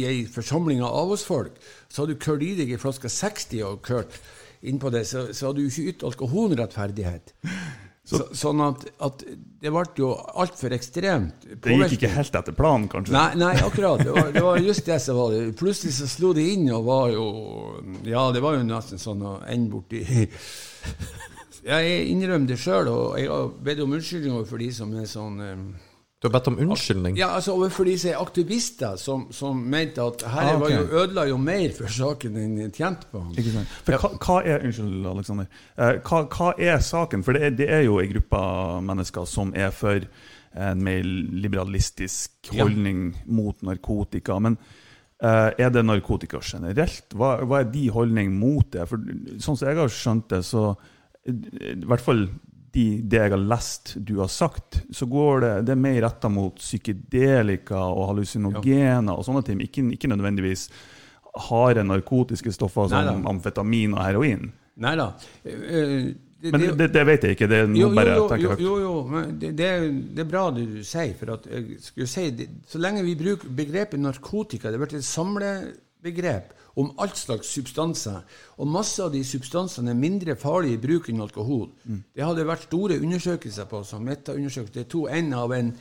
i 0.00 0.04
ei 0.06 0.18
forsamling 0.30 0.82
av 0.84 0.94
avholdsfolk. 1.02 1.56
Så 1.88 2.02
hadde 2.02 2.14
du 2.14 2.22
kørt 2.22 2.44
i 2.46 2.54
deg 2.58 2.74
ei 2.74 2.82
flaske 2.82 3.10
60 3.10 3.64
og 3.66 3.82
kørt 3.86 4.20
innpå 4.66 4.90
det, 4.94 5.04
så, 5.06 5.28
så 5.34 5.50
hadde 5.50 5.62
du 5.62 5.70
ikke 5.70 5.92
ytt 5.92 6.06
alkoholrettferdighet. 6.06 7.34
Så, 8.06 8.20
sånn 8.38 8.60
at, 8.62 8.84
at, 9.02 9.22
det 9.58 9.70
ble 9.74 9.82
jo 9.98 10.12
altfor 10.14 10.70
ekstremt. 10.76 11.42
Det 11.42 11.74
gikk 11.74 11.96
ikke 11.96 12.10
helt 12.14 12.36
etter 12.38 12.54
planen, 12.54 12.84
kanskje? 12.86 13.10
Nei, 13.16 13.32
nei 13.40 13.56
akkurat. 13.58 13.98
Det 13.98 14.12
var, 14.14 14.28
det 14.30 14.44
var, 14.44 14.60
just 14.62 14.86
det 14.86 15.00
som 15.02 15.18
var 15.18 15.34
det. 15.34 15.40
Plutselig 15.58 15.96
så 15.96 16.06
slo 16.12 16.30
det 16.36 16.44
inn 16.52 16.68
og 16.70 16.86
var 16.86 17.10
jo 17.10 17.24
Ja, 18.06 18.28
det 18.30 18.44
var 18.46 18.60
jo 18.60 18.62
nesten 18.68 19.02
sånn 19.02 19.26
å 19.26 19.40
ende 19.50 19.74
borti 19.74 20.04
jeg 21.66 22.06
innrømmer 22.12 22.48
det 22.48 22.60
sjøl, 22.62 22.88
og 22.92 23.18
jeg 23.20 23.28
har 23.30 23.52
bedt 23.66 23.82
om 23.84 23.94
unnskyldning 23.96 24.38
overfor 24.38 24.62
de 24.62 24.70
som 24.74 24.94
er 24.96 25.08
sånn 25.10 25.40
um, 25.42 25.64
Du 26.22 26.28
har 26.28 26.34
bedt 26.36 26.50
om 26.52 26.58
unnskyldning? 26.62 27.18
Ja, 27.18 27.32
altså 27.36 27.56
overfor 27.56 27.88
de 27.88 27.96
som 28.00 28.12
er 28.12 28.22
aktivister, 28.22 28.94
som, 29.00 29.26
som 29.34 29.58
mente 29.74 30.04
at 30.04 30.24
her 30.30 30.52
ah, 30.54 30.62
okay. 30.62 30.76
jo, 30.78 30.86
ødela 31.02 31.26
jo 31.30 31.40
mer 31.42 31.74
for 31.76 31.92
saken 31.92 32.38
enn 32.42 32.56
tjente 32.70 33.10
på. 33.10 33.24
Sant. 33.50 33.76
For 33.88 33.98
hva, 33.98 34.12
hva, 34.14 34.38
er 34.46 34.64
Unnskyld, 34.68 35.10
Aleksander. 35.12 35.50
Eh, 35.76 36.00
hva, 36.06 36.22
hva, 36.32 36.54
er 36.70 36.80
saken? 36.86 37.26
For 37.26 37.36
det 37.36 37.44
er, 37.44 37.54
det 37.58 37.70
er 37.80 37.84
jo 37.88 38.00
ei 38.02 38.08
gruppe 38.14 38.40
mennesker 38.86 39.28
som 39.28 39.54
er 39.56 39.74
for 39.74 40.08
en 40.56 40.80
mer 40.80 41.04
liberalistisk 41.04 42.54
holdning 42.56 43.10
ja. 43.12 43.30
mot 43.38 43.64
narkotika. 43.66 44.40
men 44.40 44.60
Uh, 45.16 45.48
er 45.56 45.70
det 45.72 45.80
narkotika 45.80 46.42
generelt? 46.44 47.14
Hva, 47.16 47.38
hva 47.48 47.62
er 47.62 47.70
de 47.72 47.86
holdning 47.88 48.34
mot 48.36 48.66
det? 48.74 48.82
For 48.84 49.00
Sånn 49.40 49.56
som 49.56 49.70
jeg 49.70 49.78
har 49.78 49.88
skjønt 49.88 50.26
det, 50.28 50.42
så 50.44 50.74
i 51.26 51.86
hvert 51.86 52.04
fall 52.04 52.26
de, 52.76 52.84
det 53.02 53.20
jeg 53.22 53.32
har 53.32 53.40
lest 53.40 53.94
du 53.96 54.18
har 54.20 54.30
sagt, 54.32 54.82
så 54.92 55.08
går 55.08 55.40
det, 55.44 55.52
det 55.68 55.74
er 55.74 55.80
mer 55.80 55.96
retta 56.04 56.28
mot 56.32 56.58
psykedelika 56.60 57.78
og 57.88 58.10
hallusinogener 58.10 59.14
og 59.14 59.24
sånne 59.26 59.44
ting. 59.46 59.62
Ikke, 59.64 59.86
ikke 59.96 60.10
nødvendigvis 60.12 60.68
harde 61.48 61.84
narkotiske 61.84 62.52
stoffer 62.52 62.90
som 62.92 63.04
Neida. 63.04 63.16
amfetamin 63.32 63.96
og 63.96 64.04
heroin. 64.04 64.50
Nei 64.82 64.94
da. 64.98 65.10
Uh, 65.44 66.12
men 66.46 66.62
det, 66.76 66.90
det, 66.92 67.02
vet 67.08 67.24
jeg 67.24 67.36
ikke. 67.36 67.48
Det 67.48 67.62
er 67.62 67.70
noe 67.70 67.88
bare 67.96 68.12
jeg 68.12 68.28
tenker 68.30 68.52
høyt. 68.52 68.62
Jo, 68.62 68.74
jo, 68.82 68.92
men 69.08 69.32
det, 69.40 69.54
det, 69.56 69.70
er 70.20 70.28
bra 70.28 70.44
det 70.54 70.66
du 70.68 70.82
sier. 70.84 71.14
For 71.18 71.32
at 71.32 71.48
jeg 71.50 71.80
skulle 71.82 72.10
si, 72.12 72.28
så 72.68 72.80
lenge 72.82 73.04
vi 73.06 73.16
bruker 73.18 73.52
begrepet 73.56 74.02
narkotika, 74.02 74.70
det 74.72 74.80
blir 74.82 74.98
et 74.98 75.08
samlebegrep 75.08 76.52
om 76.76 76.90
alt 77.00 77.16
slags 77.16 77.50
substanser. 77.56 78.24
Og 78.60 78.68
masse 78.68 79.00
av 79.02 79.12
de 79.14 79.22
substansene 79.24 79.94
er 79.94 80.00
mindre 80.00 80.36
farlige 80.36 80.76
i 80.76 80.80
bruk 80.82 81.08
enn 81.08 81.22
alkohol. 81.24 81.70
Mm. 81.84 82.02
Det 82.12 82.24
hadde 82.24 82.48
vært 82.48 82.66
store 82.68 82.98
undersøkelser 83.00 83.68
på, 83.70 83.80
som 83.88 84.04
meta-undersøkelser. 84.04 84.82
Det 84.82 84.90
to, 84.92 85.06
en 85.08 85.32
av 85.36 85.54
en 85.56 85.72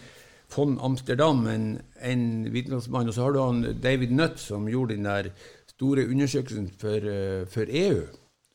von 0.55 0.77
Amsterdam, 0.87 1.43
en, 1.51 1.67
en 1.99 2.25
vitenskapsmann, 2.53 3.09
og 3.09 3.17
så 3.17 3.25
har 3.25 3.35
du 3.35 3.41
han 3.41 3.63
David 3.83 4.13
Nutt, 4.15 4.39
som 4.39 4.69
gjorde 4.71 4.95
den 4.95 5.09
der 5.09 5.31
store 5.73 6.05
undersøkelsen 6.07 6.69
for, 6.79 7.09
uh, 7.11 7.43
for 7.51 7.67
EU. 7.67 8.05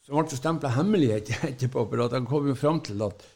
Som 0.06 0.16
ble 0.16 0.38
stempla 0.38 0.72
hemmelighet 0.78 1.34
etterpå, 1.50 1.84
for 1.90 2.06
at 2.06 2.16
han 2.16 2.28
kom 2.30 2.48
jo 2.48 2.56
fram 2.56 2.80
til 2.86 3.04
at 3.04 3.26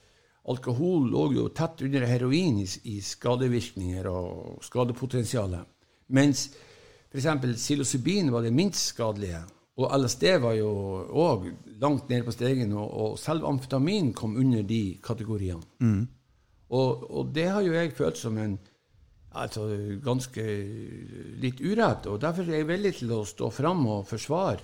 alkohol 0.49 1.11
lå 1.13 1.31
jo 1.37 1.49
tett 1.57 1.83
under 1.85 2.05
heroin 2.09 2.61
i, 2.63 2.69
i 2.89 3.01
skadevirkninger 3.05 4.09
og 4.09 4.65
skadepotensialet. 4.65 5.69
Mens 6.15 6.49
F.eks. 7.15 7.57
psilocybin 7.63 8.33
var 8.35 8.43
det 8.43 8.53
minst 8.53 8.89
skadelige. 8.91 9.45
Og 9.79 9.91
LSD 9.99 10.25
var 10.43 10.55
jo 10.59 10.71
òg 11.11 11.49
langt 11.83 12.09
nede 12.11 12.27
på 12.27 12.35
stegen, 12.35 12.73
og, 12.75 12.91
og 12.91 13.19
selv 13.19 13.47
amfetamin 13.47 14.13
kom 14.15 14.37
under 14.39 14.63
de 14.67 14.99
kategoriene. 15.03 15.63
Mm. 15.79 16.05
Og, 16.75 17.11
og, 17.11 17.35
det 17.35 17.49
har 17.51 17.63
jo 17.63 17.75
jeg 17.75 17.93
følt 17.95 18.19
som 18.19 18.39
en 18.39 18.59
altså, 19.31 19.67
ganske 20.03 20.45
litt 21.43 21.61
urett. 21.63 22.07
Og 22.11 22.21
derfor 22.23 22.47
er 22.49 22.63
jeg 22.63 22.71
villig 22.71 22.95
til 23.01 23.13
å 23.15 23.25
stå 23.27 23.51
fram 23.55 23.87
og 23.87 24.07
forsvare 24.11 24.63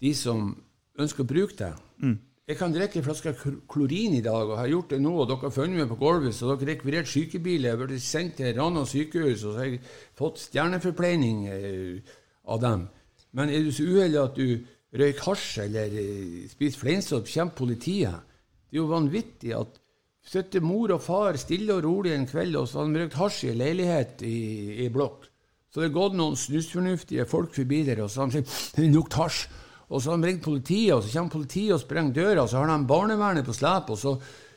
de 0.00 0.12
som 0.16 0.52
ønsker 1.00 1.24
å 1.24 1.28
bruke 1.28 1.56
det. 1.58 1.72
Mm. 2.04 2.18
Jeg 2.44 2.58
kan 2.60 2.74
drikke 2.74 2.98
en 3.00 3.04
flaske 3.06 3.30
klorin 3.72 4.18
i 4.18 4.20
dag, 4.20 4.50
og 4.50 4.58
har 4.58 4.68
gjort 4.68 4.90
det 4.92 4.98
nå. 5.00 5.14
og 5.16 5.28
Dere 5.30 5.46
har 5.46 5.52
funnet 5.54 5.78
meg 5.80 5.86
på 5.88 5.96
gulvet, 5.96 6.34
så 6.36 6.50
dere 6.50 6.58
har 6.60 6.68
rekvirert 6.74 7.08
sykebil. 7.08 7.64
Jeg 7.64 7.72
har 7.72 7.80
blitt 7.80 8.04
sendt 8.04 8.36
til 8.36 8.52
Rana 8.58 8.82
sykehus, 8.84 9.46
og 9.46 9.54
så 9.54 9.62
har 9.62 9.70
jeg 9.70 9.78
fått 10.18 10.42
stjerneforpleining 10.42 11.38
eh, 11.48 12.12
av 12.44 12.60
dem. 12.60 12.84
Men 13.32 13.48
er 13.48 13.64
du 13.64 13.72
så 13.72 13.88
uheldig 13.88 14.20
at 14.20 14.36
du 14.36 15.00
røyker 15.00 15.24
hasj 15.30 15.64
eller 15.64 15.96
eh, 16.02 16.44
spiser 16.52 16.84
fleinsopp, 16.84 17.32
kommer 17.32 17.56
politiet. 17.56 18.36
Det 18.68 18.76
er 18.76 18.82
jo 18.82 18.92
vanvittig 18.92 19.56
at 19.56 19.80
sitter 20.28 20.60
mor 20.64 20.92
og 20.92 21.00
far 21.00 21.40
stille 21.40 21.78
og 21.78 21.88
rolig 21.88 22.12
en 22.12 22.28
kveld, 22.28 22.60
og 22.60 22.68
så 22.68 22.82
har 22.82 22.92
de 22.92 23.06
røykt 23.06 23.20
hasj 23.22 23.48
i 23.48 23.56
leilighet 23.56 24.28
i, 24.28 24.38
i 24.84 24.92
blokk. 24.92 25.30
Så 25.72 25.80
det 25.80 25.88
er 25.88 25.96
gått 25.96 26.20
noen 26.20 26.36
snusfornuftige 26.36 27.24
folk 27.24 27.56
forbi 27.56 27.86
der, 27.88 28.04
og 28.04 28.12
så 28.12 28.26
har 28.26 28.36
de 28.36 28.44
sagt 28.44 28.84
nok 28.84 29.16
hasj. 29.16 29.46
Og 29.90 30.00
så 30.00 30.12
har 30.12 30.20
de 30.20 30.30
ringt 30.30 30.44
politiet, 30.44 30.94
og 30.94 31.04
så 31.04 31.12
kommer 31.12 31.36
politiet 31.36 31.74
og 31.76 31.82
sprenger 31.82 32.16
døra, 32.16 32.42
og 32.44 32.50
så 32.50 32.60
har 32.62 32.72
de 32.72 32.88
barnevernet 32.88 33.46
på 33.46 33.56
slep, 33.56 33.92
og 33.92 34.00
så 34.00 34.14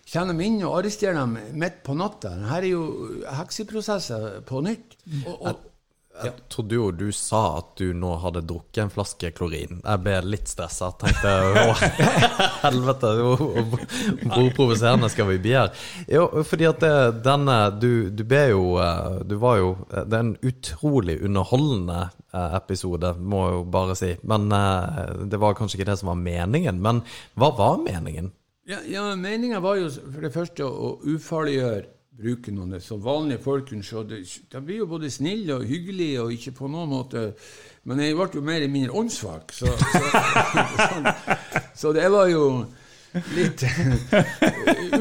kommer 0.08 0.38
de 0.38 0.48
inn 0.48 0.62
og 0.64 0.78
arresterer 0.80 1.18
dem 1.20 1.38
midt 1.60 1.82
på 1.84 1.96
natta. 2.00 2.36
Dette 2.40 2.60
er 2.62 2.70
jo 2.70 2.84
hekseprosesser 3.40 4.40
på 4.48 4.62
nytt. 4.64 4.96
Og, 5.26 5.34
og, 5.36 5.66
jeg 6.24 6.34
trodde 6.52 6.78
jo 6.78 6.88
du 6.96 7.08
sa 7.16 7.42
at 7.60 7.74
du 7.80 7.92
nå 7.96 8.14
hadde 8.24 8.42
drukket 8.48 8.80
en 8.84 8.92
flaske 8.94 9.30
klorin. 9.38 9.82
Jeg 9.84 10.02
ble 10.04 10.16
litt 10.26 10.50
stressa. 10.50 10.90
Tenkte 11.00 11.34
å, 11.46 11.76
helvete, 12.66 13.12
hvor 13.18 14.50
provoserende 14.58 15.10
skal 15.14 15.30
vi 15.32 15.40
bli 15.44 15.54
her? 15.58 15.74
Jo, 16.12 16.28
fordi 16.48 16.70
at 16.70 16.82
det, 16.84 16.94
denne 17.26 17.58
du, 17.78 18.10
du 18.10 18.24
ble 18.28 18.44
jo 18.52 18.64
eh, 18.82 19.20
Du 19.28 19.38
var 19.42 19.60
jo 19.60 19.70
Det 19.92 20.06
er 20.06 20.24
en 20.24 20.36
utrolig 20.48 21.18
underholdende 21.26 22.00
eh, 22.34 22.58
episode, 22.58 23.14
må 23.20 23.44
jeg 23.46 23.60
jo 23.60 23.68
bare 23.78 24.00
si. 24.00 24.14
Men 24.28 24.50
eh, 24.54 25.28
det 25.30 25.42
var 25.42 25.58
kanskje 25.58 25.80
ikke 25.80 25.92
det 25.92 26.00
som 26.02 26.14
var 26.14 26.22
meningen. 26.22 26.82
Men 26.82 27.04
hva 27.38 27.54
var 27.58 27.82
meningen? 27.84 28.34
Ja, 28.68 28.82
ja 28.84 29.04
Meninga 29.16 29.62
var 29.64 29.78
jo 29.80 29.88
for 29.90 30.26
det 30.26 30.34
første 30.34 30.66
å 30.68 30.98
ufarliggjøre 31.08 31.86
bruke 32.18 32.52
noen 32.54 32.80
så 32.82 32.98
vanlige 33.02 33.44
folk 33.44 33.70
kunne 33.70 33.86
se 33.86 34.02
det. 34.10 34.20
De 34.52 34.62
blir 34.66 34.82
jo 34.82 34.90
både 34.90 35.10
snille 35.14 35.56
og 35.56 35.66
hyggelige 35.70 36.22
og 36.22 36.34
ikke 36.34 36.56
på 36.58 36.70
noen 36.72 36.90
måte 36.90 37.30
Men 37.88 38.02
jeg 38.04 38.18
ble 38.18 38.28
jo 38.34 38.42
mer 38.44 38.58
eller 38.60 38.74
mindre 38.74 38.98
åndssvak, 39.00 39.54
så, 39.56 39.72
så, 39.78 40.02
så, 40.90 41.14
så, 41.76 41.94
det 41.96 42.10
var 42.12 42.28
jo 42.28 42.66
litt 43.38 43.64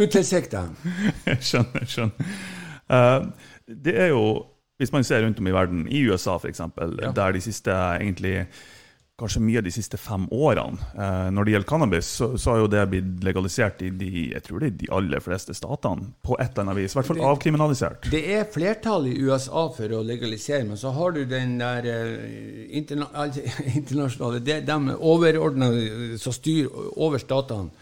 utilsikta. 0.03 0.69
skjønner, 1.41 1.89
skjønner. 1.91 2.37
Uh, 2.87 3.27
det 3.67 3.97
er 3.99 4.13
jo 4.13 4.47
Hvis 4.79 4.93
man 4.93 5.05
ser 5.05 5.25
rundt 5.25 5.39
om 5.41 5.47
i 5.49 5.53
verden, 5.57 5.87
i 5.89 6.03
USA 6.05 6.37
f.eks., 6.37 6.61
ja. 6.61 7.11
der 7.17 7.33
de 7.33 7.41
siste 7.41 7.73
egentlig 7.73 8.47
kanskje 9.17 9.41
mye 9.41 9.63
de 9.65 9.73
siste 9.73 9.97
fem 9.97 10.27
årene. 10.35 10.77
Eh, 10.93 11.29
når 11.33 11.47
det 11.47 11.55
gjelder 11.55 11.69
cannabis, 11.69 12.09
så, 12.19 12.29
så, 12.37 12.51
har 12.53 12.59
jo 12.61 12.69
det 12.73 12.83
blitt 12.93 13.25
legalisert 13.25 13.81
i 13.87 13.89
de, 13.89 14.11
jeg 14.35 14.45
tror 14.45 14.61
det 14.61 14.69
er 14.69 14.77
de 14.83 14.91
aller 14.99 15.25
fleste 15.25 15.57
statene. 15.57 16.11
På 16.27 16.37
et 16.37 16.51
eller 16.51 16.67
annet 16.67 16.79
vis. 16.83 16.93
I 16.93 16.99
hvert 16.99 17.11
fall 17.11 17.21
det, 17.23 17.31
avkriminalisert. 17.31 18.11
Det 18.13 18.23
er 18.37 18.45
flertall 18.53 19.09
i 19.09 19.17
USA 19.17 19.67
for 19.73 19.97
å 19.97 20.03
legalisere, 20.05 20.67
men 20.69 20.81
så 20.81 20.93
har 20.97 21.17
du 21.17 21.23
den 21.31 21.57
der 21.63 21.89
eh, 21.95 22.69
interna 22.77 23.27
internasjonale 23.79 24.45
det, 24.45 24.61
De 24.69 24.79
overordna 25.01 25.73
som 26.21 26.37
styrer 26.37 26.93
over 27.01 27.23
statene. 27.23 27.73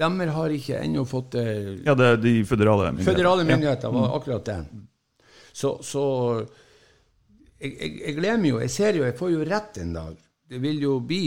De 0.00 0.30
har 0.32 0.52
ikke 0.56 0.78
ennå 0.80 1.04
fått 1.08 1.34
eh, 1.40 1.76
Ja, 1.84 1.96
det 1.96 2.06
er 2.06 2.20
de 2.20 2.38
føderale 2.48 2.92
myndighetene. 2.92 3.08
Føderale 3.08 3.48
myndigheter 3.48 3.92
var 3.96 4.16
akkurat 4.16 4.48
det. 4.48 4.62
Så, 5.52 5.78
så 5.84 6.02
jeg, 7.60 7.74
jeg, 7.74 7.94
jeg 8.04 8.16
gleder 8.16 8.40
meg 8.40 8.52
jo. 8.52 8.60
Jeg 8.60 8.72
ser 8.76 8.96
jo, 8.96 9.08
jeg 9.08 9.16
får 9.16 9.32
jo 9.32 9.46
rett 9.48 9.80
en 9.80 9.96
dag 9.96 10.26
det 10.50 10.62
vil 10.62 10.82
jo 10.82 10.98
bli 11.06 11.26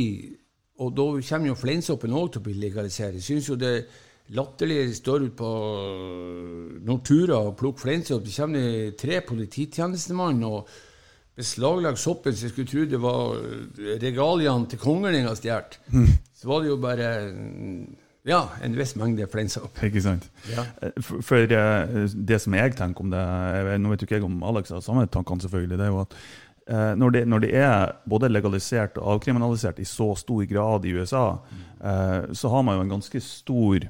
Og 0.84 0.96
da 0.98 1.06
kommer 1.22 1.52
jo 1.52 1.56
fleinsoppen 1.60 2.16
òg 2.18 2.32
til 2.34 2.42
å 2.42 2.46
bli 2.48 2.56
legalisert. 2.58 3.14
Jeg 3.14 3.24
syns 3.24 3.50
jo 3.52 3.56
det 3.62 3.76
latterlige 4.34 4.96
står 4.98 5.28
ute 5.28 5.36
på 5.38 5.52
Nortura 6.88 7.38
og 7.38 7.54
plukker 7.60 7.86
fleinsopp. 7.86 8.24
Det 8.26 8.34
kommer 8.34 8.96
tre 8.98 9.20
polititjenestemann 9.28 10.42
og 10.48 10.72
beslaglegger 11.38 12.02
soppen, 12.02 12.34
så 12.34 12.48
jeg 12.48 12.56
skulle 12.56 12.72
tro 12.72 12.88
det 12.90 13.02
var 13.02 13.38
regaliene 14.02 14.70
til 14.70 14.82
kongen 14.82 15.14
jeg 15.14 15.28
har 15.28 15.38
stjålet. 15.38 15.78
Mm. 15.94 16.10
Så 16.42 16.50
var 16.50 16.64
det 16.64 16.72
jo 16.74 16.80
bare 16.82 17.10
ja, 18.26 18.42
en 18.66 18.78
viss 18.80 18.96
mengde 18.98 19.30
fleinsopp. 19.30 19.78
Ikke 19.86 20.02
sant. 20.02 20.26
Ja. 20.50 20.66
For, 20.98 21.22
for, 21.22 21.54
eh, 21.54 22.08
det 22.16 22.42
som 22.42 22.58
jeg 22.58 22.74
tenker 22.80 23.06
om 23.06 23.14
det 23.14 23.24
Nå 23.78 23.94
vet 23.94 24.04
jo 24.04 24.10
ikke 24.10 24.18
jeg 24.18 24.26
om 24.26 24.42
Alex 24.48 24.74
har 24.74 24.82
samme 24.82 25.06
tankene, 25.06 25.46
selvfølgelig. 25.46 25.78
det 25.78 25.86
er 25.86 25.94
jo 25.94 26.02
at 26.08 26.18
Eh, 26.18 26.43
når, 26.70 27.10
det, 27.12 27.22
når, 27.28 27.44
det, 27.44 27.50
er 27.60 27.92
både 28.08 28.30
legalisert 28.32 28.96
og 29.02 29.18
avkriminalisert 29.18 29.82
i 29.84 29.88
så 29.88 30.14
stor 30.16 30.46
grad 30.48 30.86
i 30.88 30.94
USA, 30.96 31.26
eh, 31.84 32.32
så 32.32 32.54
har 32.54 32.64
man 32.64 32.78
jo 32.78 32.86
en 32.86 32.96
ganske 32.96 33.20
stor 33.24 33.90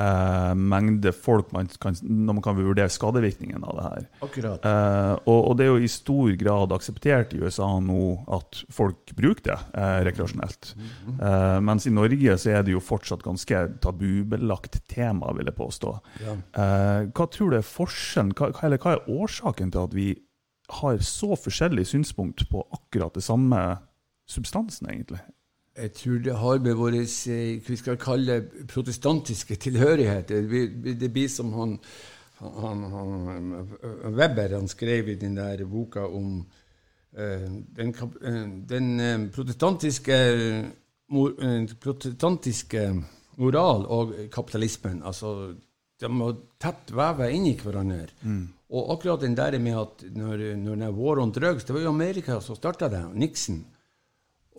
eh, 0.00 0.54
mengde 0.54 1.12
folk 1.12 1.50
man 1.52 1.68
kan, 1.80 1.96
når 2.02 2.38
man 2.38 2.44
kan 2.44 2.56
vurdere 2.58 2.92
skadevirkningen 2.92 3.64
av 3.64 3.76
det 3.76 3.86
her. 3.86 4.06
Akkurat. 4.26 4.64
Eh, 4.70 5.12
og, 5.24 5.38
og, 5.38 5.56
det 5.58 5.66
er 5.66 5.70
jo 5.72 5.82
i 5.84 5.90
stor 5.92 6.32
grad 6.40 6.74
akseptert 6.76 7.34
i 7.36 7.42
USA 7.42 7.68
nå 7.84 8.04
at 8.38 8.62
folk 8.72 9.12
bruker 9.18 9.50
det 9.50 9.58
eh, 9.74 9.98
rekreasjonelt. 10.08 10.74
Mm 10.76 10.88
-hmm. 11.18 11.60
mens 11.60 11.86
i 11.86 11.90
Norge 11.90 12.38
så 12.38 12.50
er 12.50 12.62
det 12.62 12.72
jo 12.72 12.80
fortsatt 12.80 13.22
ganske 13.22 13.68
tabubelagt 13.80 14.80
tema, 14.88 15.32
vil 15.32 15.46
jeg 15.46 15.54
påstå. 15.54 15.98
Ja. 16.20 16.34
hva 17.14 17.26
tror 17.26 17.50
du 17.50 17.56
er 17.56 17.62
forskjellen, 17.62 18.32
hva, 18.36 18.52
eller 18.62 18.78
hva 18.78 18.92
er 18.92 19.08
årsaken 19.08 19.70
til 19.70 19.80
at 19.80 19.94
vi 19.94 20.16
har 20.70 20.98
så 21.04 21.34
forskjellig 21.36 21.86
synspunkt 21.86 22.46
på 22.50 22.62
akkurat 22.70 23.14
det 23.14 23.24
samme 23.24 23.60
substansen, 24.30 24.90
egentlig? 24.90 25.20
Jeg 25.76 25.92
tror 25.96 26.18
det 26.24 26.36
har 26.36 26.58
med 26.58 26.74
vår 26.76 26.96
eh, 27.00 27.60
vi 27.66 27.76
skal 27.78 27.98
kalle 28.00 28.40
protestantiske 28.68 29.56
tilhørighet 29.56 30.28
Det 30.28 31.10
blir 31.12 31.28
som 31.28 31.52
han, 31.54 31.78
han, 32.38 32.82
han, 32.92 33.68
Weber 34.16 34.56
han 34.58 34.68
skrev 34.68 35.08
i 35.08 35.14
den 35.14 35.36
der 35.38 35.64
boka 35.64 36.04
om 36.06 36.42
uh, 37.18 37.48
den, 37.76 37.94
uh, 37.94 38.68
den 38.68 39.30
protestantiske, 39.30 40.18
protestantiske 41.80 42.84
moral 43.40 43.86
og 43.86 44.14
kapitalismen. 44.32 45.02
Altså, 45.06 45.54
de 46.00 46.08
må 46.12 46.32
tett 46.60 46.92
veve 46.92 47.30
inn 47.32 47.46
i 47.46 47.56
hverandre. 47.60 48.08
Mm. 48.22 48.48
Og 48.70 48.92
akkurat 48.94 49.24
den 49.24 49.34
der 49.34 49.58
med 49.58 49.78
at 49.78 50.04
når, 50.14 50.44
når 50.60 50.76
den 50.78 50.94
War 50.94 51.18
on 51.18 51.32
drugs 51.34 51.64
Det 51.64 51.74
var 51.74 51.82
jo 51.82 51.90
Amerika 51.90 52.40
som 52.40 52.56
starta 52.56 52.88
det, 52.88 53.02
Nixon. 53.18 53.64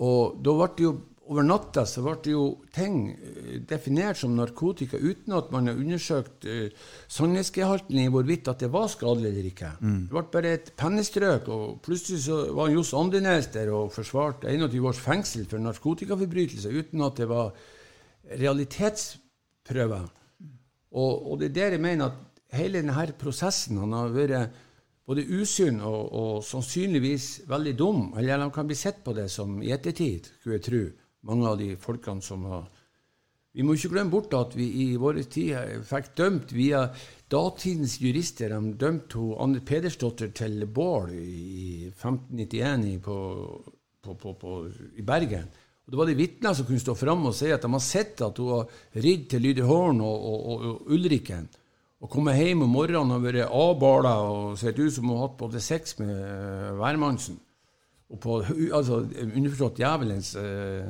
Og 0.04 0.42
da 0.44 0.56
ble 0.58 0.68
det 0.76 0.84
jo 0.84 0.98
over 1.32 1.46
natta 1.48 1.86
så 1.88 2.02
ble 2.04 2.16
det 2.26 2.34
jo 2.34 2.46
ting 2.76 2.96
eh, 3.14 3.60
definert 3.68 4.20
som 4.20 4.34
narkotika 4.36 5.00
uten 5.00 5.36
at 5.38 5.52
man 5.54 5.70
har 5.70 5.80
undersøkt 5.80 6.48
uh, 6.50 6.88
sannhetsgehalten 7.12 8.00
i 8.02 8.10
hvorvidt 8.12 8.50
at 8.52 8.64
det 8.66 8.72
var 8.74 8.90
skadelig 8.92 9.30
eller 9.30 9.50
ikke. 9.52 9.70
Mm. 9.80 10.00
Det 10.10 10.16
ble 10.16 10.24
bare 10.34 10.54
et 10.58 10.72
pennestrøk, 10.80 11.48
og 11.54 11.78
plutselig 11.86 12.26
så 12.26 12.42
var 12.58 12.74
Johs 12.74 12.92
Andenes 12.98 13.48
der 13.54 13.72
og 13.76 13.94
forsvarte 13.96 14.52
21 14.52 14.90
års 14.90 15.00
fengsel 15.04 15.46
for 15.48 15.64
narkotikaforbrytelser 15.64 16.76
uten 16.76 17.06
at 17.08 17.22
det 17.22 17.30
var 17.32 17.54
realitetsprøver. 18.42 20.10
Og, 20.92 21.32
og 21.32 21.40
det 21.40 21.52
er 21.52 21.56
der 21.62 21.78
jeg 21.78 21.86
mener 21.86 22.12
at 22.12 22.31
hele 22.56 22.82
denne 22.82 23.08
prosessen 23.20 23.80
han 23.82 23.96
har 23.96 24.14
vært 24.16 24.60
både 25.08 25.26
usunn 25.28 25.82
og, 25.84 26.02
og, 26.12 26.36
sannsynligvis 26.46 27.48
veldig 27.50 27.74
dum. 27.78 28.04
Eller 28.18 28.40
han 28.40 28.54
kan 28.54 28.70
bli 28.70 28.78
sett 28.80 29.02
på 29.04 29.16
det 29.18 29.28
som 29.34 29.60
i 29.64 29.74
ettertid, 29.74 30.30
skulle 30.40 30.60
jeg 30.60 30.68
tro, 30.68 30.84
mange 31.28 31.50
av 31.50 31.60
de 31.60 31.74
folkene 31.80 32.24
som 32.26 32.48
har 32.50 32.70
Vi 33.52 33.66
må 33.68 33.74
ikke 33.76 33.90
glemme 33.92 34.14
bort 34.14 34.32
at 34.32 34.54
vi 34.56 34.66
i 34.80 34.86
vår 34.96 35.18
tid 35.28 35.82
fikk 35.84 36.14
dømt 36.16 36.54
via 36.56 36.86
datidens 37.28 37.98
jurister. 38.00 38.54
De 38.54 38.78
dømte 38.80 39.26
Anne 39.44 39.60
Pedersdotter 39.60 40.32
til 40.32 40.64
bål 40.72 41.12
i 41.12 41.90
1591 41.90 42.86
i, 42.88 42.94
på, 43.04 43.18
på, 44.08 44.34
på, 44.40 44.54
i 44.96 45.04
Bergen. 45.04 45.52
Og 45.84 45.92
Det 45.92 46.00
var 46.00 46.08
de 46.08 46.16
vitner 46.16 46.56
som 46.56 46.70
kunne 46.70 46.80
stå 46.80 46.96
fram 46.96 47.28
og 47.28 47.36
si 47.36 47.52
at 47.52 47.68
de 47.68 47.74
har 47.74 47.84
sett 47.84 48.24
at 48.24 48.40
hun 48.40 48.54
har 48.54 48.72
ridd 49.04 49.28
til 49.34 49.44
Lyderhorn 49.44 50.00
og, 50.00 50.30
og, 50.32 50.64
og 50.72 50.96
Ulriken. 50.96 51.52
Å 52.02 52.10
komme 52.10 52.34
hjem 52.34 52.64
om 52.66 52.72
morgenen 52.74 53.14
og 53.14 53.26
være 53.28 53.46
avbala 53.46 54.16
og 54.26 54.58
sett 54.58 54.80
ut 54.80 54.94
som 54.94 55.06
hun 55.06 55.20
har 55.20 55.28
hatt 55.28 55.38
både 55.38 55.62
sex 55.62 56.00
med 56.00 56.10
uh, 56.10 56.72
hvermannsen 56.80 57.38
og 58.12 58.20
på, 58.20 58.40
altså, 58.76 59.06
Underforstått 59.24 59.80
djevelens 59.80 60.34
eh, 60.36 60.90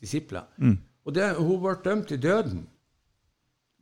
disipler. 0.00 0.46
Mm. 0.56 0.78
Og 1.04 1.14
det, 1.14 1.28
hun 1.36 1.60
ble 1.60 1.74
dømt 1.84 2.08
til 2.08 2.22
døden. 2.22 2.62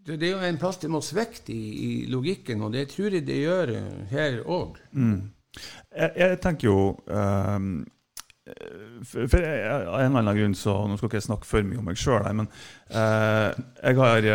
Det, 0.04 0.18
det, 0.20 0.28
er 0.28 0.34
jo 0.34 0.48
en 0.48 0.58
plass 0.60 0.80
det 0.82 0.90
må 0.92 1.00
svikte 1.04 1.54
i, 1.54 1.68
i, 1.84 1.90
logikken, 2.10 2.64
og 2.66 2.74
det 2.74 2.88
tror 2.92 3.14
jeg 3.14 3.26
det 3.28 3.40
gjør 3.40 3.72
her 4.10 4.40
òg. 4.42 4.80
Mm. 4.92 5.30
Jeg, 5.94 6.10
jeg, 6.18 6.38
tenker 6.42 6.66
jo 6.66 6.78
um, 7.06 7.68
for, 9.06 9.38
Av 9.38 10.00
en 10.02 10.10
eller 10.10 10.18
annen 10.18 10.34
grunn 10.36 10.56
så 10.58 10.72
Nå 10.90 10.96
skal 10.98 11.06
ikke 11.06 11.20
jeg 11.20 11.26
snakke 11.28 11.46
for 11.46 11.64
mye 11.64 11.78
om 11.78 11.86
meg 11.86 12.00
sjøl, 12.00 12.26
men 12.34 12.50
uh, 12.90 13.54
jeg 13.78 14.00
har, 14.00 14.28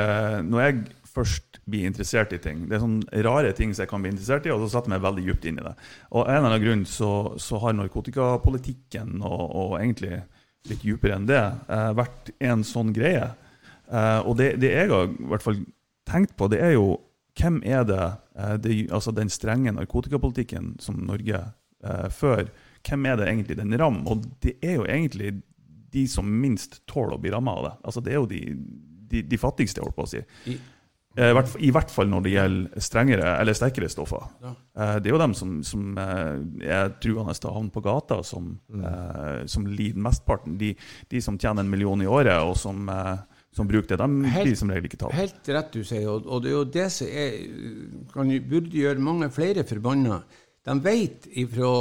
når 0.47 0.63
jeg 0.63 0.79
først 1.19 1.59
blir 1.69 1.87
interessert 1.89 2.33
i 2.35 2.39
ting. 2.41 2.65
Det 2.69 2.77
er 2.77 2.83
sånne 2.83 3.23
rare 3.25 3.51
ting 3.57 3.73
som 3.73 3.83
jeg 3.83 3.91
kan 3.91 4.03
bli 4.03 4.13
interessert 4.13 4.47
i, 4.47 4.53
og 4.53 4.63
så 4.63 4.71
setter 4.73 4.89
jeg 4.89 4.95
meg 4.95 5.05
veldig 5.05 5.25
dypt 5.27 5.47
inn 5.49 5.59
i 5.59 5.65
det. 5.65 5.75
Og 6.11 6.23
en 6.23 6.39
eller 6.39 6.53
annen 6.53 6.63
grunn 6.65 6.85
så, 6.89 7.11
så 7.41 7.59
har 7.63 7.75
narkotikapolitikken, 7.77 9.19
og, 9.21 9.43
og, 9.49 9.75
egentlig 9.81 10.23
litt 10.69 10.81
dypere 10.83 11.19
enn 11.19 11.27
det, 11.29 11.43
eh, 11.71 11.91
vært 11.97 12.31
en 12.49 12.65
sånn 12.67 12.93
greie. 12.95 13.29
Eh, 13.89 14.19
og 14.23 14.39
det, 14.39 14.55
det, 14.61 14.73
jeg 14.75 14.91
har 14.91 15.11
i 15.11 15.29
hvert 15.31 15.45
fall 15.45 15.61
tenkt 16.09 16.35
på, 16.37 16.49
det 16.51 16.61
er 16.65 16.75
jo 16.75 16.97
hvem 17.39 17.61
er 17.63 17.85
det, 17.87 18.05
eh, 18.35 18.55
det 18.61 18.79
altså 18.95 19.13
den 19.15 19.31
strenge 19.31 19.73
narkotikapolitikken 19.75 20.75
som 20.83 20.99
Norge 21.07 21.39
eh, 21.39 22.09
fører, 22.11 22.51
hvem 22.85 23.07
er 23.07 23.19
det 23.19 23.29
egentlig 23.29 23.59
den 23.59 23.77
rammer? 23.79 24.11
Og 24.11 24.25
det 24.43 24.57
er 24.65 24.79
jo 24.79 24.87
egentlig 24.87 25.37
de 25.93 26.05
som 26.07 26.27
minst 26.27 26.81
tåler 26.89 27.17
å 27.17 27.21
bli 27.21 27.31
ramma 27.33 27.55
av 27.57 27.65
det. 27.65 27.75
Altså 27.83 28.03
Det 28.05 28.11
er 28.13 28.19
jo 28.19 28.27
de, 28.29 28.41
de, 29.09 29.23
de 29.25 29.39
fattigste, 29.41 29.81
holdt 29.81 29.97
på 29.97 30.05
å 30.05 30.11
si. 30.11 30.21
I 30.51 30.59
Eh, 31.17 31.33
I 31.65 31.71
hvert 31.73 31.89
fall 31.89 32.09
når 32.11 32.21
det 32.25 32.31
gjelder 32.35 32.83
strengere 32.85 33.31
eller 33.41 33.57
sterkere 33.57 33.89
stoffer. 33.89 34.27
Ja. 34.43 34.51
Eh, 34.77 34.95
det 35.01 35.09
er 35.09 35.15
jo 35.15 35.21
dem 35.21 35.33
som, 35.37 35.55
som 35.65 35.97
eh, 35.97 36.35
er 36.69 36.91
truende 37.01 37.33
til 37.33 37.49
å 37.49 37.55
havne 37.55 37.73
på 37.73 37.81
gata, 37.83 38.19
som, 38.23 38.51
mm. 38.69 39.47
som 39.49 39.65
lider 39.65 40.03
mestparten. 40.05 40.59
De, 40.59 40.75
de, 41.09 41.21
som 41.23 41.39
tjener 41.39 41.65
en 41.65 41.71
million 41.71 42.01
i 42.03 42.09
året, 42.09 42.37
og 42.45 42.53
som, 42.59 42.85
som 43.55 43.69
bruker 43.69 43.95
det, 43.95 44.03
de 44.03 44.35
helt, 44.35 44.51
blir 44.51 44.59
som 44.59 44.69
regel 44.69 44.91
ikke 44.91 45.01
tatt. 45.01 45.17
Helt 45.17 45.49
rett 45.55 45.73
du 45.73 45.81
sier, 45.81 46.05
og, 46.11 46.29
og 46.29 46.45
det 46.45 46.53
er 46.53 46.55
jo 46.55 46.67
det 46.77 46.85
som 46.93 47.09
er, 47.09 47.41
kan, 48.13 48.35
burde 48.51 48.83
gjøre 48.83 49.07
mange 49.09 49.31
flere 49.33 49.65
forbanna. 49.67 50.21
De 50.69 50.77
vet 50.85 51.25
fra 51.49 51.73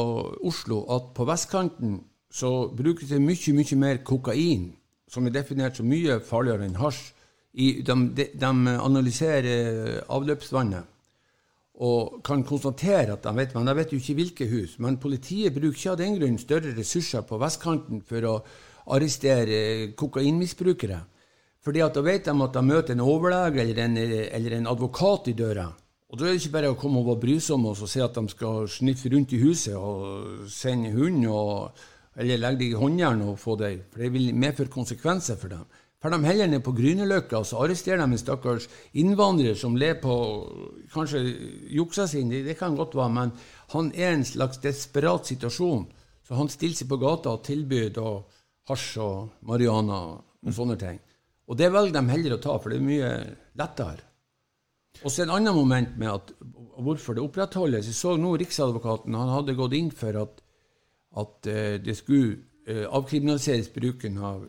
Oslo 0.49 0.81
at 0.95 1.13
på 1.13 1.29
vestkanten 1.29 1.99
så 2.33 2.71
brukes 2.73 3.13
det 3.13 3.21
mye, 3.21 3.55
mye 3.57 3.79
mer 3.81 4.03
kokain, 4.07 4.71
som 5.09 5.29
er 5.29 5.37
definert 5.37 5.77
som 5.77 5.89
mye 5.89 6.19
farligere 6.25 6.65
enn 6.65 6.81
hasj 6.81 7.13
i, 7.59 7.69
de, 7.83 7.97
de, 8.15 8.53
analyserer 8.79 9.99
avløpsvannet 10.07 10.95
og 11.79 12.23
kan 12.27 12.43
konstatere 12.47 13.15
at 13.15 13.23
de 13.23 13.33
vet 13.37 13.55
men 13.55 13.69
de 13.69 13.75
vet 13.79 13.93
jo 13.93 13.99
ikke 14.01 14.17
hvilke 14.19 14.47
hus. 14.51 14.79
Men 14.83 14.99
politiet 14.99 15.55
bruker 15.55 15.77
ikke 15.77 15.93
av 15.93 16.01
den 16.01 16.17
grunn 16.19 16.39
større 16.43 16.75
ressurser 16.75 17.23
på 17.27 17.39
vestkanten 17.39 18.03
for 18.07 18.27
å 18.27 18.35
arrestere 18.95 19.93
kokainmisbrukere. 19.99 20.99
Fordi 21.63 21.83
at 21.85 21.95
da 21.95 22.03
vet 22.03 22.27
de 22.27 22.35
at 22.35 22.57
de 22.57 22.63
møter 22.65 22.97
en 22.97 23.05
overlege 23.05 23.63
eller 23.63 23.83
en, 23.85 23.97
eller 23.99 24.57
en 24.57 24.71
advokat 24.73 25.31
i 25.31 25.37
døra. 25.39 25.69
Og 26.09 26.19
Da 26.19 26.25
er 26.25 26.33
det 26.33 26.41
ikke 26.41 26.55
bare 26.55 26.71
å 26.73 26.79
komme 26.79 27.03
og 27.03 27.11
være 27.11 27.23
brysom 27.27 27.67
og 27.69 27.83
si 27.85 28.01
at 28.01 28.17
de 28.17 28.31
skal 28.33 28.69
sniffe 28.73 29.11
rundt 29.13 29.35
i 29.37 29.43
huset 29.43 29.77
og 29.77 30.47
sende 30.51 30.95
hund 30.95 31.27
eller 32.19 32.41
legge 32.41 32.63
deg 32.63 32.73
i 32.73 32.79
håndjern 32.81 33.21
og 33.29 33.37
få 33.39 33.59
deg, 33.61 33.85
for 33.93 34.03
det 34.03 34.09
vil 34.15 34.33
medføre 34.35 34.73
konsekvenser 34.73 35.37
for 35.39 35.53
dem. 35.53 35.67
For 35.99 36.15
de 36.15 36.23
heller 36.23 36.47
ned 36.47 36.63
på 36.63 36.73
Grünerløkka, 36.79 37.41
så 37.43 37.65
arresterer 37.65 37.99
de 37.99 38.07
en 38.07 38.21
stakkars 38.21 38.69
innvandrer 38.95 39.57
som 39.59 39.75
ler 39.77 39.97
på 39.99 40.15
Kanskje 40.93 41.25
juksa 41.75 42.07
sin, 42.07 42.31
det, 42.31 42.55
kan 42.59 42.77
godt 42.79 42.95
være, 42.95 43.15
men 43.17 43.33
han 43.75 43.91
er 43.95 44.13
i 44.13 44.19
en 44.21 44.25
slags 44.25 44.63
desperat 44.63 45.27
situasjon. 45.27 45.89
Så 46.23 46.39
han 46.39 46.51
stiller 46.53 46.79
seg 46.79 46.89
på 46.91 47.01
gata 47.03 47.35
og 47.35 47.43
tilbyr 47.45 47.91
da 47.97 48.13
hasj 48.71 49.01
og 49.03 49.47
marihuana 49.49 49.99
og 50.15 50.55
sånne 50.55 50.77
ting. 50.79 51.01
Og 51.49 51.57
det 51.59 51.71
velger 51.73 51.97
de 51.97 52.13
heller 52.13 52.37
å 52.37 52.43
ta, 52.45 52.59
for 52.61 52.71
det 52.71 52.79
er 52.79 52.87
mye 52.87 53.11
lettere. 53.59 54.05
Og 55.03 55.13
så 55.13 55.25
en 55.25 55.33
annen 55.35 55.57
moment 55.57 55.97
med 55.99 56.11
at, 56.11 56.31
hvorfor 56.79 57.17
det 57.17 57.25
opprettholdes. 57.25 57.89
Jeg 57.91 57.97
så 57.97 58.15
nå 58.19 58.35
Riksadvokaten 58.39 59.17
han 59.17 59.33
hadde 59.33 59.57
gått 59.59 59.77
inn 59.79 59.91
for 59.95 60.17
at, 60.21 60.43
at 61.23 61.51
uh, 61.51 61.75
det 61.83 61.97
skulle 61.99 62.39
uh, 62.69 62.87
avkriminaliseres 62.99 63.71
bruken 63.75 64.19
av, 64.23 64.47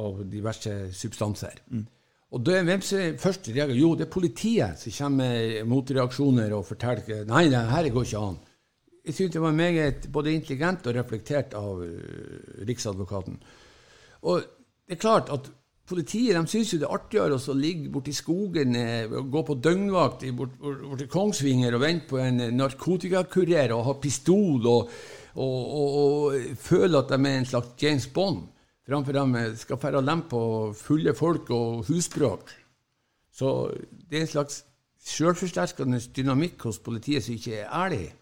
av 0.00 0.22
diverse 0.30 0.92
substanser. 0.96 1.58
Mm. 1.70 1.84
Og 2.32 2.44
det, 2.46 2.62
hvem 2.64 2.84
som 2.84 3.18
først 3.20 3.50
reagerer? 3.50 3.76
Jo, 3.76 3.92
det 3.96 4.06
er 4.06 4.12
politiet 4.12 4.80
som 4.80 4.94
kommer 4.96 5.34
med 5.34 5.68
motreaksjoner 5.68 6.54
og 6.56 6.64
forteller 6.64 7.26
nei, 7.28 7.48
det 7.52 7.60
her 7.68 7.90
går 7.92 8.08
ikke 8.08 8.22
an. 8.30 8.38
Jeg 9.02 9.16
syns 9.18 9.34
det 9.34 9.42
var 9.42 9.56
meget 9.58 10.06
både 10.14 10.32
intelligent 10.32 10.86
og 10.86 10.94
reflektert 10.96 11.56
av 11.58 11.82
uh, 11.82 12.62
Riksadvokaten. 12.68 13.36
Og 14.30 14.46
det 14.86 14.96
er 14.96 15.02
klart 15.02 15.32
at 15.34 15.50
Politiet 15.92 16.36
de 16.36 16.46
syns 16.46 16.70
jo 16.72 16.78
det 16.78 16.86
er 16.86 16.94
artigere 16.94 17.36
å 17.36 17.54
ligge 17.58 17.90
borti 17.92 18.12
skogen 18.14 18.76
og 19.18 19.32
gå 19.34 19.40
på 19.48 19.56
døgnvakt 19.58 20.22
bort, 20.38 20.54
bort, 20.60 20.84
bort 20.86 21.02
Kongsvinger 21.10 21.74
og 21.74 21.82
vente 21.82 22.06
på 22.12 22.20
en 22.22 22.38
narkotikakurer 22.54 23.74
og 23.74 23.82
ha 23.88 23.94
pistol 24.00 24.68
og, 24.70 24.92
og, 25.34 25.58
og, 25.80 25.96
og 25.98 26.54
føle 26.62 27.02
at 27.02 27.10
de 27.10 27.18
er 27.18 27.40
en 27.40 27.50
slags 27.50 27.74
James 27.82 28.06
Bond, 28.14 28.46
framfor 28.92 29.16
de 29.16 29.44
skal 29.56 29.94
og 29.96 30.06
dem 30.06 30.22
på 30.28 30.42
fulle 30.76 31.14
folk 31.16 31.50
og 31.50 31.86
husbråk. 31.88 32.50
Så 33.32 33.72
det 33.88 34.18
er 34.18 34.26
en 34.26 34.34
slags 34.34 34.64
sjølforsterkende 35.02 36.00
dynamikk 36.14 36.68
hos 36.68 36.78
politiet 36.78 37.24
som 37.24 37.34
ikke 37.34 37.62
er 37.62 37.70
ærlig. 37.72 38.12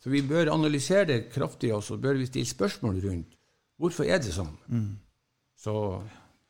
Så 0.00 0.10
vi 0.10 0.22
bør 0.22 0.52
analysere 0.54 1.04
det 1.04 1.28
kraftig, 1.32 1.74
og 1.74 1.82
så 1.82 1.96
bør 1.96 2.16
vi 2.16 2.26
stille 2.26 2.48
spørsmål 2.48 3.00
rundt 3.04 3.34
hvorfor 3.76 4.08
er 4.08 4.22
det 4.22 4.32
sånn. 4.32 4.54
Mm. 4.72 4.94
Så 5.60 5.74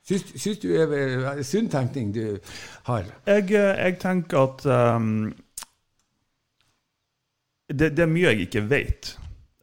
Syns, 0.07 0.61
du 0.63 0.69
det 0.71 0.85
er 0.87 1.41
sunn 1.43 1.67
tenkning 1.67 2.13
du 2.15 2.37
har? 2.87 3.09
Jeg, 3.27 3.49
eh, 3.51 3.73
jeg 3.81 3.97
tenker 3.99 4.39
at 4.39 4.67
um, 4.71 5.33
det, 7.67 7.89
det, 7.97 8.05
er 8.05 8.13
mye 8.13 8.31
jeg 8.31 8.47
ikke 8.47 8.63
vet. 8.71 9.17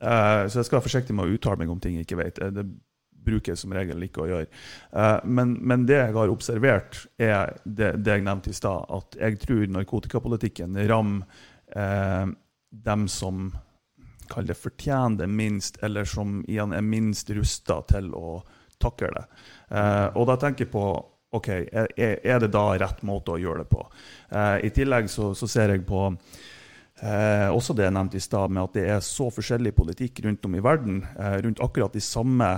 Uh, 0.04 0.44
så 0.52 0.60
jeg 0.60 0.68
skal 0.68 0.76
være 0.76 0.88
forsiktig 0.90 1.16
med 1.16 1.30
å 1.30 1.38
uttale 1.38 1.62
meg 1.62 1.72
om 1.72 1.80
ting 1.80 1.96
jeg 1.96 2.04
ikke 2.10 2.20
vet. 2.20 2.44
Eh, 2.44 2.52
det 2.52 2.66
bruker 3.26 3.58
som 3.60 3.74
regel 3.76 4.06
ikke 4.06 4.24
å 4.24 4.30
gjøre. 4.30 4.48
Uh, 4.92 5.20
men, 5.26 5.56
men, 5.62 5.88
det 5.90 6.00
jeg 6.00 6.16
har 6.16 6.34
observert, 6.34 7.04
er 7.18 7.58
det, 7.64 7.96
det 8.04 8.18
jeg 8.18 8.28
nevnte 8.28 8.54
i 8.54 8.58
stad, 8.58 8.88
at 8.94 9.20
jeg 9.20 9.42
tror 9.44 9.68
narkotikapolitikken 9.78 10.80
rammer 10.90 11.44
uh, 11.76 12.28
dem 12.74 13.08
som 13.12 13.52
kaller 14.30 14.54
det 14.54 14.60
fortjener 14.60 15.18
det 15.24 15.28
minst, 15.28 15.80
eller 15.84 16.06
som 16.06 16.42
igjen 16.48 16.74
er 16.74 16.86
minst 16.86 17.30
rusta 17.36 17.82
til 17.90 18.14
å 18.16 18.38
takle 18.82 19.12
det. 19.14 19.26
Uh, 19.72 20.08
og 20.18 20.28
da 20.32 20.38
tenker 20.42 20.66
jeg 20.66 20.74
på 20.74 20.86
ok, 21.34 21.50
er, 21.50 21.88
er, 21.98 22.40
det 22.40 22.52
da 22.54 22.66
rett 22.78 23.02
måte 23.06 23.34
å 23.34 23.42
gjøre 23.42 23.64
det 23.64 23.70
på? 23.72 23.84
Uh, 24.34 24.58
I 24.64 24.70
tillegg 24.74 25.10
så, 25.12 25.32
så, 25.38 25.50
ser 25.50 25.74
jeg 25.74 25.86
på 25.88 26.06
uh, 27.02 27.50
også 27.56 27.76
det 27.78 27.88
jeg 27.88 27.96
nevnte 27.96 28.20
i 28.20 28.24
stad, 28.24 28.54
med 28.54 28.64
at 28.68 28.78
det 28.78 28.86
er 28.94 29.02
så 29.06 29.30
forskjellig 29.34 29.74
politikk 29.78 30.22
rundt 30.28 30.46
om 30.46 30.60
i 30.60 30.64
verden 30.64 31.02
rundt 31.18 31.64
akkurat 31.64 31.96
de 31.96 32.04
samme 32.04 32.50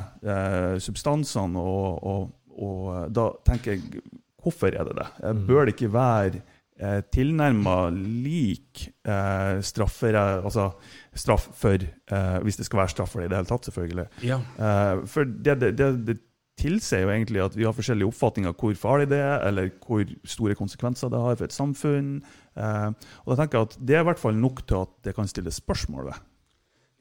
substansene. 0.84 1.62
Og, 1.62 2.04
og, 2.04 2.28
og, 2.56 2.84
da 3.16 3.30
tenker 3.48 3.76
jeg 3.76 4.04
hvorfor 4.46 4.74
er 4.74 4.86
det 4.88 5.00
det? 5.00 5.08
Mm. 5.24 5.48
Bør 5.48 5.66
det 5.66 5.76
ikke 5.76 5.94
være 5.94 6.42
eh, 6.80 7.02
tilnærma 7.14 7.78
lik 7.96 8.86
eh, 9.08 9.62
straffer, 9.66 10.18
altså 10.20 10.70
straff 11.16 11.50
for 11.58 11.82
eh, 11.82 12.38
Hvis 12.44 12.60
det 12.60 12.68
skal 12.68 12.84
være 12.84 12.94
straff 12.94 13.16
for 13.16 13.24
det 13.24 13.30
i 13.30 13.34
det 13.34 13.42
hele 13.42 13.52
tatt, 13.52 13.70
selvfølgelig. 13.70 14.08
Ja. 14.24 14.40
Eh, 14.60 15.06
for 15.10 15.26
det, 15.26 15.60
det, 15.62 15.74
det, 15.80 15.92
det, 16.08 16.18
tilsier 16.60 17.04
jo 17.04 17.12
egentlig 17.12 17.44
at 17.44 17.56
vi 17.58 17.66
har 17.68 17.76
forskjellige 17.76 18.08
oppfatninger 18.10 18.54
av 18.54 18.60
hvor 18.60 18.78
farlig 18.80 19.10
det 19.12 19.20
er, 19.20 19.44
eller 19.50 19.72
hvor 19.84 20.06
store 20.24 20.56
konsekvenser 20.56 21.12
det 21.12 21.22
har 21.22 21.36
for 21.36 21.50
et 21.50 21.56
samfunn. 21.56 22.10
Eh, 22.56 22.90
og 23.24 23.32
da 23.32 23.40
tenker 23.42 23.60
jeg 23.60 23.70
at 23.70 23.78
Det 23.80 23.98
er 23.98 24.06
i 24.06 24.10
hvert 24.10 24.22
fall 24.22 24.40
nok 24.40 24.64
til 24.68 24.86
at 24.86 24.94
det 25.04 25.16
kan 25.18 25.28
stilles 25.28 25.60
spørsmål 25.62 26.10
ved. 26.10 26.26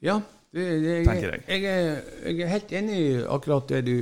Ja, 0.03 0.19
det, 0.53 0.65
jeg, 0.83 1.05
jeg. 1.07 1.41
Jeg, 1.47 1.63
er, 1.63 2.01
jeg, 2.25 2.39
er, 2.39 2.51
helt 2.51 2.71
enig 2.71 2.99
i 2.99 3.11
akkurat 3.23 3.69
det 3.69 3.85
du 3.87 3.97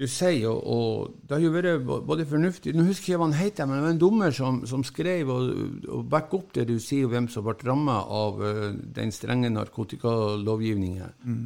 du 0.00 0.06
sier, 0.08 0.48
og, 0.48 0.62
og, 0.64 1.16
det 1.28 1.34
har 1.36 1.42
jo 1.44 1.50
vært 1.52 2.06
både 2.08 2.24
fornuftig 2.24 2.72
Nå 2.72 2.86
husker 2.86 3.12
jeg 3.12 3.18
hva 3.20 3.26
han 3.28 3.36
heter, 3.36 3.66
men 3.68 3.76
det 3.76 3.84
var 3.84 3.92
en 3.92 4.00
dommer 4.00 4.32
som, 4.32 4.62
som 4.64 4.80
skrev 4.86 5.28
og, 5.28 5.50
og 5.92 6.06
back 6.08 6.32
opp 6.38 6.54
det 6.56 6.64
du 6.70 6.78
sier, 6.80 7.10
hvem 7.10 7.26
som 7.28 7.44
ble 7.44 7.52
rammet 7.68 8.14
av 8.16 8.40
uh, 8.40 8.70
den 8.96 9.12
strenge 9.12 9.50
narkotikalovgivningen. 9.52 11.12
Mm. 11.20 11.44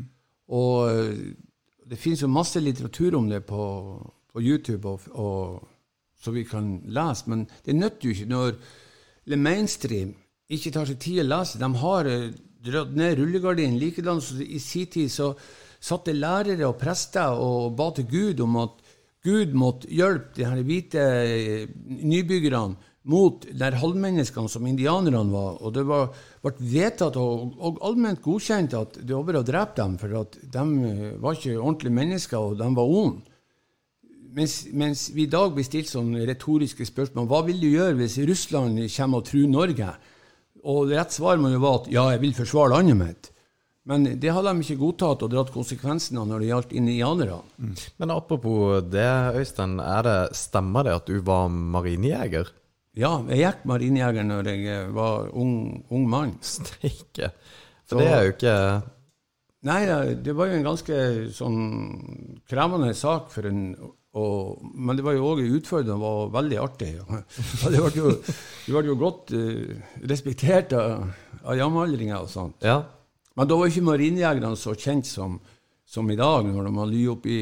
Og 0.55 0.87
det 1.89 2.01
finnes 2.01 2.23
jo 2.25 2.31
masse 2.33 2.61
litteratur 2.61 3.17
om 3.19 3.29
det 3.29 3.43
på, 3.49 3.65
på 4.33 4.43
YouTube, 4.43 4.97
og, 5.13 5.63
så 6.21 6.33
vi 6.33 6.47
kan 6.49 6.79
lese, 6.89 7.29
men 7.29 7.45
det 7.67 7.77
nytter 7.77 8.09
jo 8.09 8.15
ikke 8.15 8.31
når 8.31 8.55
Le 9.29 9.37
Mainstream 9.37 10.15
ikke 10.53 10.73
tar 10.73 10.89
seg 10.89 11.01
tid 11.01 11.21
å 11.21 11.27
lese. 11.29 11.61
De 11.61 11.69
har 11.83 12.09
uh, 12.09 12.31
dratt 12.65 12.95
ned 12.97 13.19
rullegardinen. 13.19 13.77
Likedan 13.81 14.23
i 14.45 14.61
sin 14.63 14.89
tid 14.93 15.13
så 15.13 15.31
satte 15.85 16.15
lærere 16.17 16.69
og 16.69 16.79
prester 16.81 17.37
og 17.37 17.75
ba 17.77 17.91
til 17.97 18.09
Gud 18.09 18.41
om 18.45 18.57
at 18.63 18.81
Gud 19.25 19.53
måtte 19.57 19.89
hjelpe 19.93 20.37
de 20.37 20.45
her 20.45 20.65
hvite 20.65 21.05
eh, 21.25 21.69
nybyggerne 21.85 22.77
mot 23.05 23.45
de 23.45 23.69
halvmenneskene 23.77 24.49
som 24.49 24.65
indianerne 24.67 25.29
var. 25.33 25.59
Og 25.61 25.75
det 25.77 25.85
var, 25.89 26.09
ble 26.45 26.55
vedtatt 26.73 27.19
og, 27.21 27.53
og 27.61 27.83
allment 27.85 28.23
godkjent 28.25 28.77
at 28.79 28.99
det 29.03 29.13
var 29.13 29.27
bare 29.29 29.43
å 29.45 29.47
drepe 29.47 29.77
dem, 29.83 29.99
for 30.01 30.17
at 30.23 30.39
de 30.41 30.65
eh, 30.89 31.05
var 31.21 31.37
ikke 31.37 31.59
ordentlige 31.59 31.99
mennesker, 32.01 32.41
og 32.41 32.59
de 32.61 32.71
var 32.79 32.97
onde. 33.03 33.31
Mens, 34.35 34.55
mens, 34.75 35.05
vi 35.15 35.29
i 35.29 35.31
dag 35.31 35.53
blir 35.55 35.67
stilt 35.67 35.93
sånne 35.93 36.25
retoriske 36.27 36.83
spørsmål 36.89 37.29
hva 37.31 37.45
vil 37.47 37.61
du 37.63 37.69
gjøre 37.69 37.95
hvis 38.01 38.17
Russland 38.27 38.81
kommer 38.97 39.21
og 39.21 39.29
truer 39.29 39.53
Norge? 39.53 39.93
Og 40.65 40.91
rett 40.91 41.15
svar 41.15 41.39
må 41.39 41.53
jo 41.53 41.61
være 41.63 41.81
at 41.83 41.87
ja, 41.93 42.09
jeg 42.17 42.23
vil 42.25 42.35
forsvare 42.35 42.73
landet 42.73 42.99
mitt. 42.99 43.31
Men 43.87 44.09
det 44.19 44.33
hadde 44.33 44.49
de 44.57 44.65
ikke 44.65 44.81
godtatt 44.81 45.23
og 45.23 45.31
dratt 45.31 45.53
konsekvensene 45.53 46.23
av 46.23 46.29
når 46.31 46.41
det 46.41 46.51
gjaldt 46.51 46.75
indianere. 46.81 47.39
Mm. 47.61 47.75
Men 48.01 48.15
apropos 48.17 48.81
det, 48.89 49.11
Øystein. 49.37 49.77
Er 49.85 50.07
det, 50.09 50.19
stemmer 50.41 50.89
det 50.89 50.97
at 50.97 51.11
du 51.11 51.19
var 51.23 51.53
marinejeger? 51.53 52.49
Ja, 52.95 53.17
jeg 53.27 53.43
gikk 53.43 53.65
marinejeger 53.67 54.27
når 54.27 54.51
jeg 54.53 54.89
var 54.95 55.31
ung, 55.35 55.85
ung 55.91 56.07
mann. 56.11 56.37
Steike. 56.43 57.33
For 57.85 57.99
Så, 57.99 58.01
det 58.01 58.11
er 58.11 58.23
jo 58.25 58.35
ikke 58.37 58.59
Nei, 59.65 59.81
det 60.21 60.33
var 60.37 60.51
jo 60.51 60.57
en 60.59 60.67
ganske 60.67 60.97
sånn 61.33 61.61
krevende 62.49 62.91
sak 62.97 63.31
for 63.33 63.49
en 63.49 63.63
og, 64.15 64.61
men 64.79 64.95
det 64.95 65.03
var 65.03 65.17
jo 65.17 65.27
òg 65.33 65.41
utfordrende 65.43 66.07
og 66.07 66.29
veldig 66.35 66.59
artig. 66.63 66.93
Det 67.65 67.81
ble 67.81 67.91
jo, 67.99 68.13
det 68.15 68.75
ble 68.77 68.83
jo 68.87 68.95
godt 69.01 69.33
uh, 69.35 69.73
respektert 70.07 70.75
av, 70.79 71.09
av 71.43 71.59
jamaldringer 71.59 72.21
og 72.21 72.31
sånt. 72.31 72.63
Ja. 72.63 72.77
Men 73.35 73.51
da 73.51 73.59
var 73.59 73.73
ikke 73.73 73.89
marinejegerne 73.89 74.53
så 74.61 74.77
kjent 74.79 75.11
som, 75.11 75.41
som, 75.83 76.07
i 76.15 76.19
dag, 76.21 76.47
når 76.47 76.69
de 76.69 76.75
har 76.79 76.93
ly 76.93 77.03
opp 77.11 77.27
i 77.27 77.41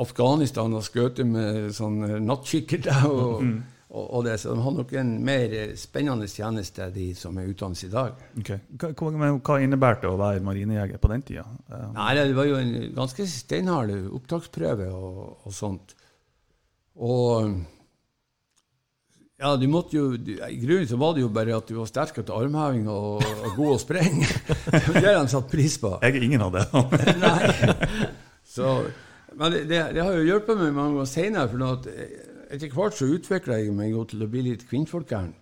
Afghanistan 0.00 0.72
og 0.72 0.86
skutt 0.86 1.20
med 1.28 1.74
sånn 1.76 2.00
nattkikkert 2.24 2.88
Og, 3.10 3.42
mm. 3.44 3.58
Og, 3.92 4.04
og, 4.06 4.22
det, 4.24 4.38
så 4.40 4.54
de 4.54 4.62
har 4.64 4.72
nok 4.72 4.92
en 4.96 5.10
mer 5.24 5.54
spennende 5.76 6.28
tjeneste, 6.30 6.86
de 6.94 7.10
som 7.16 7.36
er 7.36 7.50
utdannet 7.50 7.82
i 7.84 7.90
dag. 7.92 8.22
Okay. 8.40 8.62
Hva, 8.80 9.10
men 9.12 9.42
hva 9.44 9.58
innebærte 9.60 10.06
det 10.06 10.12
å 10.14 10.20
være 10.20 10.40
marinejeger 10.46 11.02
på 11.02 11.10
den 11.12 11.26
tida? 11.28 11.44
Nei, 11.92 12.14
Det 12.16 12.38
var 12.38 12.48
jo 12.48 12.56
en 12.62 12.72
ganske 12.96 13.26
steinhard 13.28 13.92
opptaksprøve 14.16 14.88
og, 14.96 15.20
og 15.44 15.56
sånt. 15.56 15.92
Og 17.04 17.52
ja, 19.42 19.52
du 19.58 19.68
måtte 19.68 19.96
jo, 19.96 20.08
I 20.14 20.56
grunnen 20.62 20.88
så 20.88 20.96
var 21.00 21.16
det 21.16 21.24
jo 21.24 21.30
bare 21.34 21.56
at 21.56 21.68
du 21.68 21.74
var 21.74 21.88
sterk 21.90 22.14
til 22.14 22.34
armheving 22.36 22.88
og, 22.88 23.24
og 23.26 23.56
god 23.56 23.72
å 23.74 23.78
sprenge. 23.82 24.28
det 24.94 25.02
har 25.02 25.18
de 25.18 25.32
satt 25.32 25.48
pris 25.50 25.74
på. 25.82 25.96
Jeg 26.00 26.16
er 26.16 26.26
ingen 26.28 26.44
av 26.46 26.54
det. 26.54 26.64
Nei. 27.24 28.10
Så, 28.46 28.76
men 29.34 29.52
det, 29.52 29.64
det, 29.66 29.80
det, 29.96 30.04
har 30.04 30.14
jo 30.14 30.28
hjulpet 30.28 30.60
meg 30.60 30.76
mange 30.76 31.00
ganger 31.00 31.10
seinere. 31.10 31.50
Etter 32.52 32.72
hvert 32.72 32.98
så 32.98 33.08
utvikla 33.08 33.62
jeg 33.62 33.72
meg 33.72 33.94
jo 33.94 34.02
til 34.08 34.24
å 34.24 34.28
bli 34.28 34.42
litt 34.50 34.66
kvinnfolkgæren. 34.68 35.32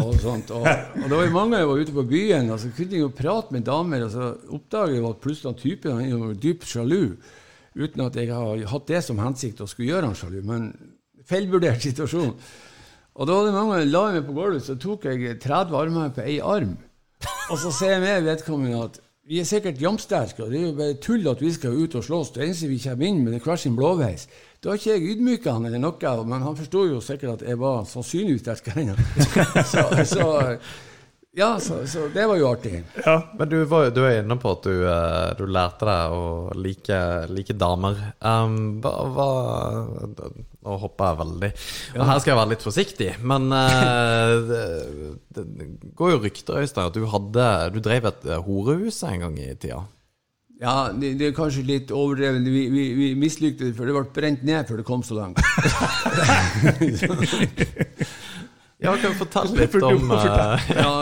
Og, 0.00 0.14
sånt. 0.20 0.50
Og, 0.52 0.64
og, 0.64 1.04
det 1.04 1.12
var 1.12 1.26
jo 1.26 1.34
mange 1.34 1.60
jeg 1.60 1.68
var 1.68 1.82
ute 1.82 1.96
på 1.96 2.06
byen, 2.08 2.48
og 2.52 2.60
så 2.62 2.70
kunne 2.76 2.96
jeg 2.96 3.04
jo 3.04 3.12
prate 3.16 3.54
med 3.54 3.66
damer, 3.68 4.06
og 4.06 4.14
så 4.14 4.30
oppdaga 4.56 4.96
jeg 4.96 5.04
at 5.08 5.20
plutselig 5.24 5.60
typen 5.60 6.00
er 6.00 6.08
jo 6.10 6.32
dypt 6.36 6.66
sjalu. 6.68 7.02
Uten 7.76 8.04
at 8.04 8.16
jeg 8.18 8.32
har 8.32 8.64
hatt 8.72 8.88
det 8.88 9.02
som 9.06 9.20
hensikt 9.22 9.60
å 9.62 9.68
skulle 9.70 9.92
gjøre 9.92 10.10
han 10.10 10.18
sjalu. 10.18 10.40
Men 10.46 10.70
feilvurdert 11.28 11.84
situasjon. 11.84 12.34
Og 13.20 13.28
da 13.28 13.36
var 13.36 13.46
det 13.46 13.54
mange 13.56 13.84
la 13.90 14.04
meg 14.14 14.26
på 14.26 14.34
gulvet, 14.36 14.64
så 14.64 14.78
tok 14.80 15.06
jeg 15.10 15.36
30 15.42 15.76
armer 15.76 16.12
på 16.14 16.24
én 16.24 16.44
arm. 16.46 16.74
Og 17.50 17.58
så 17.60 17.72
sier 17.74 17.98
jeg 17.98 18.04
med 18.06 18.28
vedkommende 18.28 18.84
at 18.88 19.00
Vi 19.30 19.38
er 19.38 19.46
sikkert 19.46 19.78
jamsterke, 19.78 20.42
og 20.42 20.50
det 20.50 20.58
er 20.58 20.64
jo 20.64 20.74
bare 20.74 20.94
tull 20.98 21.28
at 21.30 21.38
vi 21.38 21.52
skal 21.54 21.76
ut 21.76 21.92
og 21.94 22.02
slåss. 22.02 22.32
Det 22.34 22.40
eneste 22.42 22.66
vi 22.66 22.80
kommer 22.82 23.06
inn 23.06 23.20
med, 23.22 23.30
det 23.30 23.38
er 23.38 23.44
hver 23.44 23.60
sin 23.62 23.76
blåveis. 23.78 24.24
Da 24.60 24.68
har 24.68 24.76
ikke 24.76 24.92
jeg 24.92 25.14
ydmyka 25.14 25.54
han 25.56 25.64
eller 25.70 25.80
noe, 25.80 26.12
men 26.28 26.42
han 26.44 26.56
forsto 26.58 26.84
jo 26.90 27.00
sikkert 27.00 27.38
at 27.38 27.48
jeg 27.48 27.56
var 27.60 27.86
sannsynligvis 27.88 28.42
sterkere 28.44 28.82
enn 28.82 28.90
han. 28.92 29.64
så, 29.64 29.84
så, 30.04 30.26
ja, 31.32 31.54
så, 31.60 31.86
så, 31.88 32.08
det 32.12 32.26
var 32.26 32.36
jo 32.36 32.48
artig. 32.50 32.82
Ja. 33.06 33.14
Men 33.38 33.48
du, 33.48 33.56
var, 33.70 33.88
du 33.94 34.02
er 34.04 34.18
inne 34.20 34.36
på 34.40 34.52
at 34.52 34.66
du, 34.66 34.74
eh, 34.84 35.28
du 35.38 35.46
lærte 35.48 35.88
deg 35.88 36.12
å 36.12 36.24
like, 36.58 36.98
like 37.32 37.56
damer. 37.56 38.02
Um, 38.18 38.80
hva, 38.84 38.94
hva 39.14 39.28
Nå 40.60 40.74
hopper 40.82 41.08
jeg 41.08 41.18
veldig. 41.22 41.50
Og 41.96 42.02
her 42.04 42.18
skal 42.20 42.32
jeg 42.34 42.38
være 42.42 42.50
litt 42.50 42.64
forsiktig, 42.66 43.08
men 43.24 43.46
uh, 43.48 44.34
det, 44.44 45.46
det 45.56 45.68
går 45.96 46.12
jo 46.12 46.18
rykter, 46.26 46.60
Øystein, 46.60 46.90
at 46.90 46.98
du 46.98 47.06
hadde 47.08 47.46
Du 47.72 47.80
drev 47.80 48.10
et 48.10 48.28
eh, 48.28 48.42
horehus 48.44 49.00
en 49.08 49.24
gang 49.24 49.40
i 49.40 49.54
tida? 49.54 49.80
Ja, 50.60 50.90
det, 50.92 51.14
det, 51.16 51.30
er 51.30 51.36
kanskje 51.36 51.62
litt 51.64 51.92
overdrevet. 51.94 52.44
Vi, 52.44 52.66
vi, 52.68 52.82
vi 52.92 53.06
mislyktes, 53.16 53.72
for 53.76 53.88
det 53.88 53.94
ble 53.96 54.04
brent 54.12 54.42
ned 54.44 54.68
før 54.68 54.82
det 54.82 54.84
kom 54.88 55.02
så 55.06 55.16
langt. 55.16 55.40
ja, 58.84 58.92
kan 59.00 59.16
fortelle 59.16 59.56
litt 59.56 59.78
om 59.80 60.12
uh... 60.12 60.68
ja, 60.82 60.92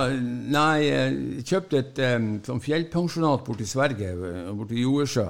Nei, 0.55 0.77
jeg 0.85 1.43
kjøpte 1.51 1.83
et 1.83 1.99
um, 2.07 2.31
sånn 2.47 2.63
fjellpensjonat 2.63 3.43
borti 3.49 3.67
Sverige, 3.67 4.15
borti 4.55 4.79
Joesjø. 4.85 5.27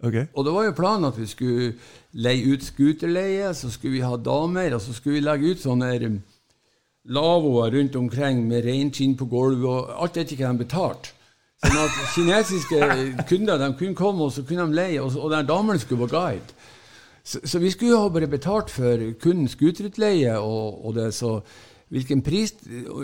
Okay. 0.00 0.26
Og 0.32 0.46
det 0.48 0.56
var 0.56 0.66
jo 0.66 0.74
planen 0.74 1.10
at 1.10 1.18
vi 1.20 1.28
skulle 1.30 1.70
leie 2.18 2.50
ut 2.50 2.66
skuterleie, 2.66 3.52
så 3.54 3.70
skulle 3.70 4.00
vi 4.00 4.02
ha 4.02 4.16
damer, 4.18 4.74
og 4.74 4.82
så 4.82 4.96
skulle 4.96 5.20
vi 5.20 5.26
legge 5.28 5.54
ut 5.54 5.62
sånne 5.62 5.94
lavvoer 7.14 7.70
rundt 7.76 7.94
omkring 8.00 8.42
med 8.48 8.66
reinskinn 8.66 9.14
på 9.20 9.30
gulvet, 9.30 9.70
og 9.70 9.94
alt 9.94 10.18
dette 10.18 10.34
ikke 10.34 10.50
de 10.50 10.64
betalte. 10.64 11.14
Sånn 11.60 11.76
at 11.76 11.96
kinesiske 12.14 12.76
kunder 13.28 13.58
de 13.60 13.72
kunne 13.76 13.96
komme 13.96 14.26
og 14.26 14.32
så 14.32 14.44
kunne 14.48 14.64
de 14.70 14.78
leie, 14.78 15.00
og, 15.02 15.16
og 15.20 15.32
den 15.34 15.48
damen 15.48 15.80
skulle 15.80 16.06
være 16.06 16.14
guide. 16.14 16.54
Så, 17.20 17.42
så, 17.44 17.60
vi 17.60 17.70
skulle 17.70 17.98
ha 18.00 18.08
bare 18.08 18.30
betalt 18.32 18.72
for 18.72 19.02
kun 19.20 19.44
skuterutleie 19.48 20.38
og, 20.40 20.86
og 20.86 20.94
det, 20.96 21.10
så 21.14 21.36
hvilken 21.90 22.22
pris 22.22 22.54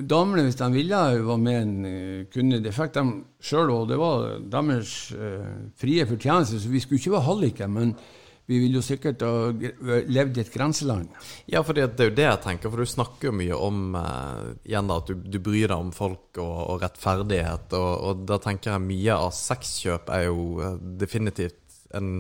damene, 0.09 0.47
hvis 0.47 0.57
de 0.57 0.71
ville, 0.73 1.03
var 1.27 1.41
med 1.43 1.57
en 1.59 1.87
eh, 1.91 2.27
kunde. 2.33 2.63
Det 2.63 2.73
fikk 2.75 2.95
de 2.95 3.05
sjøl, 3.43 3.73
og 3.75 3.89
det 3.91 3.99
var 3.99 4.37
deres 4.53 4.93
uh, 5.11 5.73
frie 5.75 6.07
fortjeneste, 6.07 6.61
så 6.63 6.71
vi 6.71 6.81
skulle 6.81 7.01
ikke 7.03 7.17
være 7.17 7.27
halliker. 7.27 7.67
Men 7.67 7.97
vi 8.47 8.61
vil 8.63 8.77
jo 8.79 8.83
sikkert 8.85 9.25
ha 9.27 9.51
levd 9.51 10.39
i 10.39 10.43
et 10.45 10.53
grenseland. 10.55 11.11
Ja, 11.51 11.65
for 11.67 11.75
det, 11.75 11.89
er 11.99 12.11
jo 12.11 12.15
det 12.15 12.27
jeg 12.29 12.43
tenker. 12.45 12.71
For 12.71 12.83
du 12.83 12.91
snakker 12.91 13.31
jo 13.31 13.35
mye 13.35 13.59
om 13.59 13.97
uh, 13.99 14.55
igjen 14.67 14.91
da, 14.91 15.01
at 15.03 15.11
du, 15.11 15.19
du, 15.19 15.41
bryr 15.43 15.73
deg 15.73 15.77
om 15.81 15.91
folk 15.95 16.39
og, 16.39 16.57
og 16.71 16.85
rettferdighet. 16.85 17.75
Og, 17.75 17.91
og, 17.97 18.25
da 18.31 18.39
tenker 18.43 18.77
jeg 18.77 18.87
mye 18.87 19.19
av 19.27 19.35
sexkjøp 19.35 20.13
er 20.15 20.29
jo 20.29 20.47
uh, 20.63 20.77
definitivt 20.79 21.59
en 21.97 22.13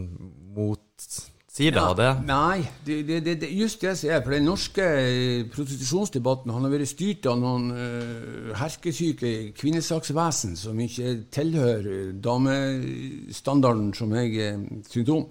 motside 0.56 1.78
ja, 1.78 1.84
av 1.92 1.94
det. 2.00 2.08
Nei, 2.26 2.64
det, 2.88 2.96
det, 3.06 3.20
det, 3.44 3.50
just 3.54 3.84
det 3.86 3.94
som 4.00 4.10
er. 4.10 4.24
For 4.24 4.34
den 4.34 4.48
norske 4.50 4.86
eh, 4.98 5.44
prostitusjonsdebatten 5.52 6.54
han 6.54 6.66
har 6.66 6.74
vært 6.74 6.90
styrt 6.90 7.28
av 7.30 7.38
noen 7.38 7.68
uh, 7.70 8.50
herskesyke 8.58 9.52
kvinnesaksvesen 9.60 10.58
som 10.58 10.82
ikke 10.82 11.14
tilhører 11.38 12.10
damestandarden 12.18 13.94
som 13.94 14.18
jeg 14.18 14.56
uh, 14.58 14.66
syns 14.90 15.14
om. 15.14 15.30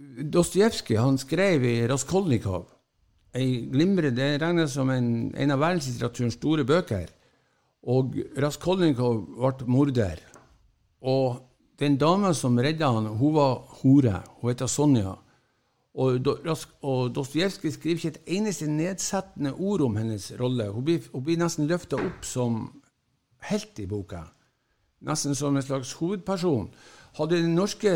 Dostojevskij 0.00 0.96
skrev 1.20 1.64
i 1.64 1.86
Raskolnikov 1.88 2.68
ei 3.34 3.68
glimre, 3.70 4.10
Det 4.10 4.40
regnes 4.42 4.72
som 4.72 4.90
en, 4.90 5.32
en 5.36 5.50
av 5.50 5.60
verdenslitteraturens 5.60 6.34
store 6.34 6.64
bøker. 6.64 7.10
Og 7.82 8.16
Raskolnikov 8.36 9.22
ble 9.36 9.66
morder. 9.70 10.20
Og 11.00 11.40
den 11.80 11.96
dama 11.96 12.34
som 12.34 12.58
redda 12.58 12.90
han, 12.92 13.06
hun 13.06 13.34
var 13.34 13.62
hore. 13.80 14.22
Hun 14.40 14.50
heter 14.50 14.66
Sonja. 14.66 15.14
Og, 15.94 16.26
og 16.82 17.14
Dostojevskij 17.14 17.70
skriver 17.70 17.96
ikke 17.96 18.08
et 18.08 18.36
eneste 18.38 18.66
nedsettende 18.70 19.54
ord 19.54 19.80
om 19.80 19.96
hennes 19.96 20.32
rolle. 20.40 20.68
Hun 20.70 20.84
blir, 20.84 21.00
hun 21.12 21.24
blir 21.24 21.40
nesten 21.40 21.66
løfta 21.66 21.96
opp 21.96 22.26
som 22.26 22.60
helt 23.48 23.78
i 23.78 23.86
boka. 23.86 24.26
Nesten 25.00 25.34
som 25.34 25.56
en 25.56 25.64
slags 25.64 25.92
hovedperson. 25.92 26.68
Hadde 27.16 27.40
den 27.42 27.56
norske 27.56 27.90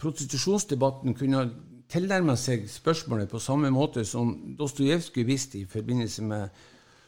prostitusjonsdebatten 0.00 1.14
kunne 1.14 1.44
tilnærma 1.90 2.36
seg 2.38 2.68
spørsmålet 2.70 3.30
på 3.30 3.40
samme 3.42 3.70
måte 3.74 4.04
som 4.06 4.54
Dostojevskij 4.58 5.26
visste 5.26 5.58
i 5.60 5.66
forbindelse 5.68 6.22
med 6.22 6.48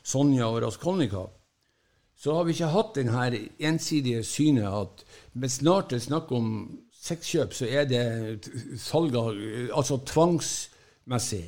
Sonja 0.02 0.48
og 0.50 0.62
Raskolnikov, 0.64 1.30
så 2.18 2.34
har 2.34 2.44
vi 2.44 2.54
ikke 2.54 2.70
hatt 2.70 2.94
denne 2.98 3.26
ensidige 3.58 4.22
synet 4.26 4.68
at 4.68 5.04
hvis 5.32 5.60
snart 5.60 5.90
det 5.90 6.00
er 6.00 6.06
snakk 6.06 6.32
om 6.34 6.48
sexkjøp, 7.02 7.54
så 7.54 7.66
er 7.66 7.88
det 7.90 8.50
salg 8.78 9.16
av 9.18 9.32
Altså 9.74 9.98
tvangsmessig. 10.06 11.42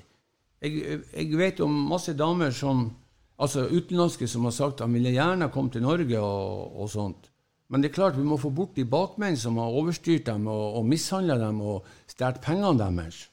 Jeg, 0.65 1.01
jeg, 1.13 1.39
vet 1.39 1.61
om 1.61 1.71
masse 1.91 2.15
damer 2.19 2.51
som 2.51 2.91
Altså 3.35 3.65
utenlandske 3.67 4.29
som 4.31 4.45
har 4.47 4.53
sagt 4.55 4.81
at 4.81 4.87
de 4.87 4.95
ville 4.95 5.11
gjerne 5.11 5.49
komme 5.51 5.71
til 5.75 5.83
Norge 5.83 6.21
og, 6.23 6.77
og 6.81 6.91
sånt. 6.91 7.33
Men 7.73 7.83
det 7.83 7.91
er 7.91 7.97
klart 7.97 8.19
vi 8.19 8.27
må 8.27 8.37
få 8.41 8.51
bort 8.55 8.77
de 8.77 8.85
bakmenn 8.85 9.39
som 9.41 9.57
har 9.61 9.73
overstyrt 9.73 10.27
dem 10.29 10.49
og, 10.53 10.81
og 10.81 10.89
mishandla 10.89 11.39
dem 11.41 11.63
og 11.65 11.87
stjålet 12.11 12.43
pengene 12.45 12.77
deres. 12.81 13.29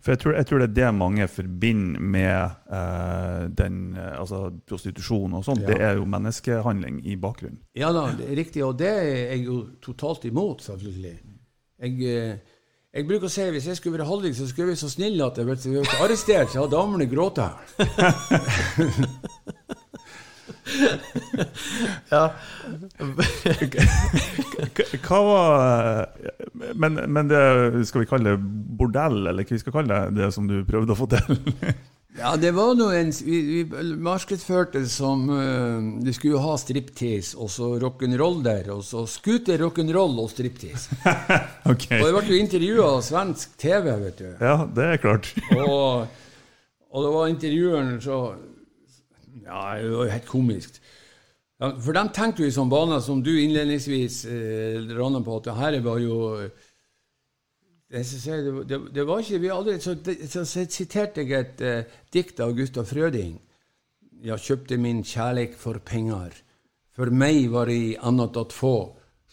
For 0.00 0.14
jeg 0.14 0.20
tror, 0.22 0.32
jeg 0.38 0.46
tror, 0.48 0.58
det 0.62 0.66
er 0.68 0.74
det 0.74 0.94
mange 0.96 1.28
forbinder 1.28 2.00
med 2.00 2.50
eh, 2.72 3.42
den, 3.58 3.96
uh, 3.96 4.20
altså 4.22 4.50
prostitusjon 4.68 5.34
og 5.36 5.44
sånt. 5.44 5.62
Ja. 5.66 5.68
Det 5.68 5.80
er 5.82 5.98
jo 6.00 6.04
menneskehandling 6.08 7.02
i 7.06 7.16
bakgrunnen. 7.20 7.60
Ja 7.76 7.92
da, 7.92 8.06
det 8.16 8.30
er 8.30 8.36
riktig. 8.40 8.64
Og 8.64 8.78
det 8.78 8.88
er 8.88 9.34
jeg 9.34 9.46
jo 9.46 9.62
totalt 9.82 10.24
imot, 10.24 10.64
selvfølgelig. 10.64 11.14
Jeg, 11.84 11.92
uh, 11.92 12.56
jeg 12.96 13.08
bruker 13.08 13.28
å 13.28 13.32
si 13.32 13.48
hvis 13.52 13.68
jeg 13.68 13.76
skulle 13.76 13.98
være 13.98 14.08
hallik, 14.08 14.38
så 14.38 14.48
skulle 14.48 14.70
jeg 14.70 14.76
være 14.76 14.84
så 14.86 14.92
snill 14.94 15.26
at 15.26 15.40
jeg 15.42 15.50
ble 15.50 15.84
arrestert, 16.00 16.52
så 16.52 16.64
hadde 16.64 16.76
damene 16.76 17.10
grått. 17.10 17.42
ja. 22.14 22.22
Hva 25.06 25.18
var 25.22 26.08
men, 26.74 26.98
men, 27.06 27.28
det 27.30 27.86
skal 27.86 28.02
vi 28.02 28.08
kalle 28.10 28.34
det 28.34 28.40
bordell, 28.78 29.26
eller 29.26 29.46
hva 29.46 29.56
vi 29.56 29.60
skal 29.62 29.76
kalle 29.76 30.00
det, 30.06 30.16
det 30.20 30.32
som 30.34 30.48
du 30.50 30.58
prøvde 30.66 30.94
å 30.94 30.98
få 30.98 31.08
til? 31.12 31.38
ja, 32.22 32.34
det 32.40 32.52
var 32.56 32.74
noe 32.78 32.96
en 32.98 33.12
Vi, 33.14 33.38
vi 33.50 33.62
markedsførte 34.02 34.82
som 34.90 35.28
uh, 35.30 36.02
Vi 36.04 36.16
skulle 36.16 36.42
ha 36.42 36.56
striptease 36.60 37.38
og 37.38 37.52
så 37.52 37.72
rock'n'roll 37.82 38.42
der. 38.46 38.72
Og 38.74 38.82
så 38.86 39.06
scooter, 39.10 39.60
rock'n'roll 39.62 40.18
og 40.24 40.32
striptease. 40.32 40.98
okay. 41.72 42.00
Og 42.00 42.08
det 42.08 42.12
ble 42.18 42.26
jo 42.34 42.42
intervjua 42.42 42.90
av 42.96 43.06
svensk 43.06 43.56
TV, 43.60 43.92
vet 44.02 44.22
du. 44.24 44.28
Ja, 44.40 44.58
det 44.66 44.90
er 44.96 45.02
klart. 45.02 45.32
og, 45.54 46.06
og 46.90 47.06
det 47.06 47.16
var 47.18 47.32
intervjueren 47.32 47.96
så 48.02 48.20
ja, 49.44 49.76
det 49.80 49.90
var 49.90 50.06
jo 50.06 50.12
helt 50.14 50.28
komisk. 50.30 50.80
Ja, 51.60 51.72
for 51.80 51.96
de 51.96 52.04
tenkte 52.12 52.44
jo 52.44 52.50
i 52.50 52.54
sånn 52.54 52.70
bane 52.72 52.98
som 53.04 53.22
du 53.24 53.32
innledningsvis 53.32 54.24
eh, 54.28 54.80
randa 54.96 55.22
på, 55.24 55.38
at 55.38 55.48
det 55.48 55.56
her 55.56 55.78
var 55.84 56.00
jo 56.02 56.18
det, 57.86 58.02
det, 58.66 58.78
det, 58.92 59.04
var 59.06 59.22
ikke 59.22 59.38
vi 59.38 59.50
aldri, 59.54 59.76
Så, 59.80 59.94
så, 60.26 60.44
så 60.44 60.64
siterte 60.68 61.22
jeg 61.22 61.32
et 61.38 61.62
eh, 61.62 61.98
dikt 62.12 62.40
av 62.42 62.52
Gustav 62.56 62.88
Frøding. 62.90 63.38
Jeg 64.26 64.42
kjøpte 64.42 64.78
min 64.80 65.04
kjærleik 65.06 65.54
for 65.60 65.78
penger. 65.78 66.34
For 66.96 67.12
meg 67.12 67.46
var 67.52 67.70
det 67.70 67.96
annet 68.02 68.36
å 68.40 68.46
få. 68.50 68.76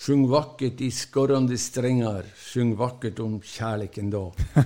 Sjung 0.04 0.26
vakkert 0.30 0.82
i 0.84 0.90
skorrende 0.92 1.58
strenger, 1.58 2.28
sjung 2.36 2.74
vakkert 2.78 3.22
om 3.24 3.38
kjærleiken 3.40 4.10
da. 4.12 4.24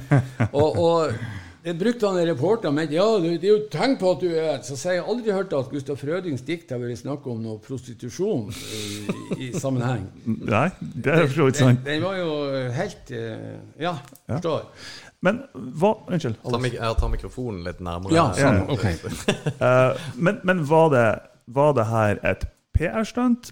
og, 0.61 0.79
og 0.81 1.13
det 1.13 1.46
brukte 1.75 2.07
han 2.07 2.27
reporteren 2.27 2.75
med. 2.77 2.91
Ja, 2.93 3.05
det 3.19 3.41
er 3.41 3.49
jo 3.49 3.63
tegn 3.71 3.97
på 3.99 4.11
at 4.13 4.21
du 4.23 4.27
er 4.29 4.61
Så 4.63 4.77
sier 4.79 4.99
jeg 4.99 5.07
aldri 5.09 5.33
hørt 5.35 5.55
at 5.57 5.71
Gustav 5.71 5.97
Frødings 5.99 6.45
dikt 6.47 6.71
har 6.71 6.79
vært 6.79 7.01
snakk 7.01 7.25
om 7.27 7.41
noe 7.43 7.59
prostitusjon 7.63 8.47
i, 8.53 8.85
i, 9.47 9.49
sammenheng. 9.57 10.05
Nei, 10.25 10.69
det 10.79 11.13
er 11.13 11.25
for 11.25 11.35
så 11.35 11.49
vidt 11.49 11.61
sant. 11.63 11.83
Den 11.87 12.05
var 12.05 12.19
jo 12.21 12.31
helt 12.77 13.11
eh, 13.11 13.57
Ja, 13.81 13.97
forstår. 14.29 14.69
Men 15.25 15.41
hva 15.53 15.95
Unnskyld. 16.05 16.37
Jeg 16.77 16.97
tar 17.01 17.09
mikrofonen 17.09 17.63
litt 17.65 17.81
nærmere. 17.83 18.13
Ja, 18.13 18.27
sånn, 18.37 18.67
ok. 18.69 18.85
uh, 19.57 19.97
men, 20.15 20.39
men 20.45 20.61
var, 20.69 20.91
det, 20.93 21.07
var 21.57 21.73
det 21.77 21.87
her 21.89 22.21
et 22.21 22.45
PR-stunt, 22.77 23.51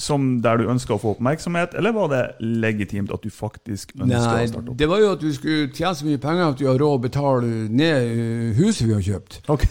som 0.00 0.40
der 0.42 0.60
du 0.60 0.68
ønska 0.72 0.94
å 0.96 1.00
få 1.00 1.14
oppmerksomhet, 1.14 1.74
eller 1.78 1.94
var 1.94 2.10
det 2.12 2.22
legitimt 2.40 3.12
at 3.12 3.22
du 3.22 3.30
faktisk 3.32 3.92
ønska 3.98 4.18
å 4.18 4.46
starte 4.48 4.72
opp? 4.72 4.78
Det 4.80 4.88
var 4.90 5.02
jo 5.02 5.10
at 5.14 5.22
du 5.22 5.30
skulle 5.36 5.68
tjene 5.76 5.92
så 5.98 6.08
mye 6.08 6.20
penger 6.22 6.54
at 6.54 6.60
du 6.60 6.66
har 6.68 6.80
råd 6.80 6.96
å 6.96 7.02
betale 7.04 7.50
ned 7.68 8.10
eh, 8.10 8.60
huset 8.60 8.86
vi 8.88 8.94
har 8.96 9.04
kjøpt. 9.06 9.40
Ok. 9.52 9.66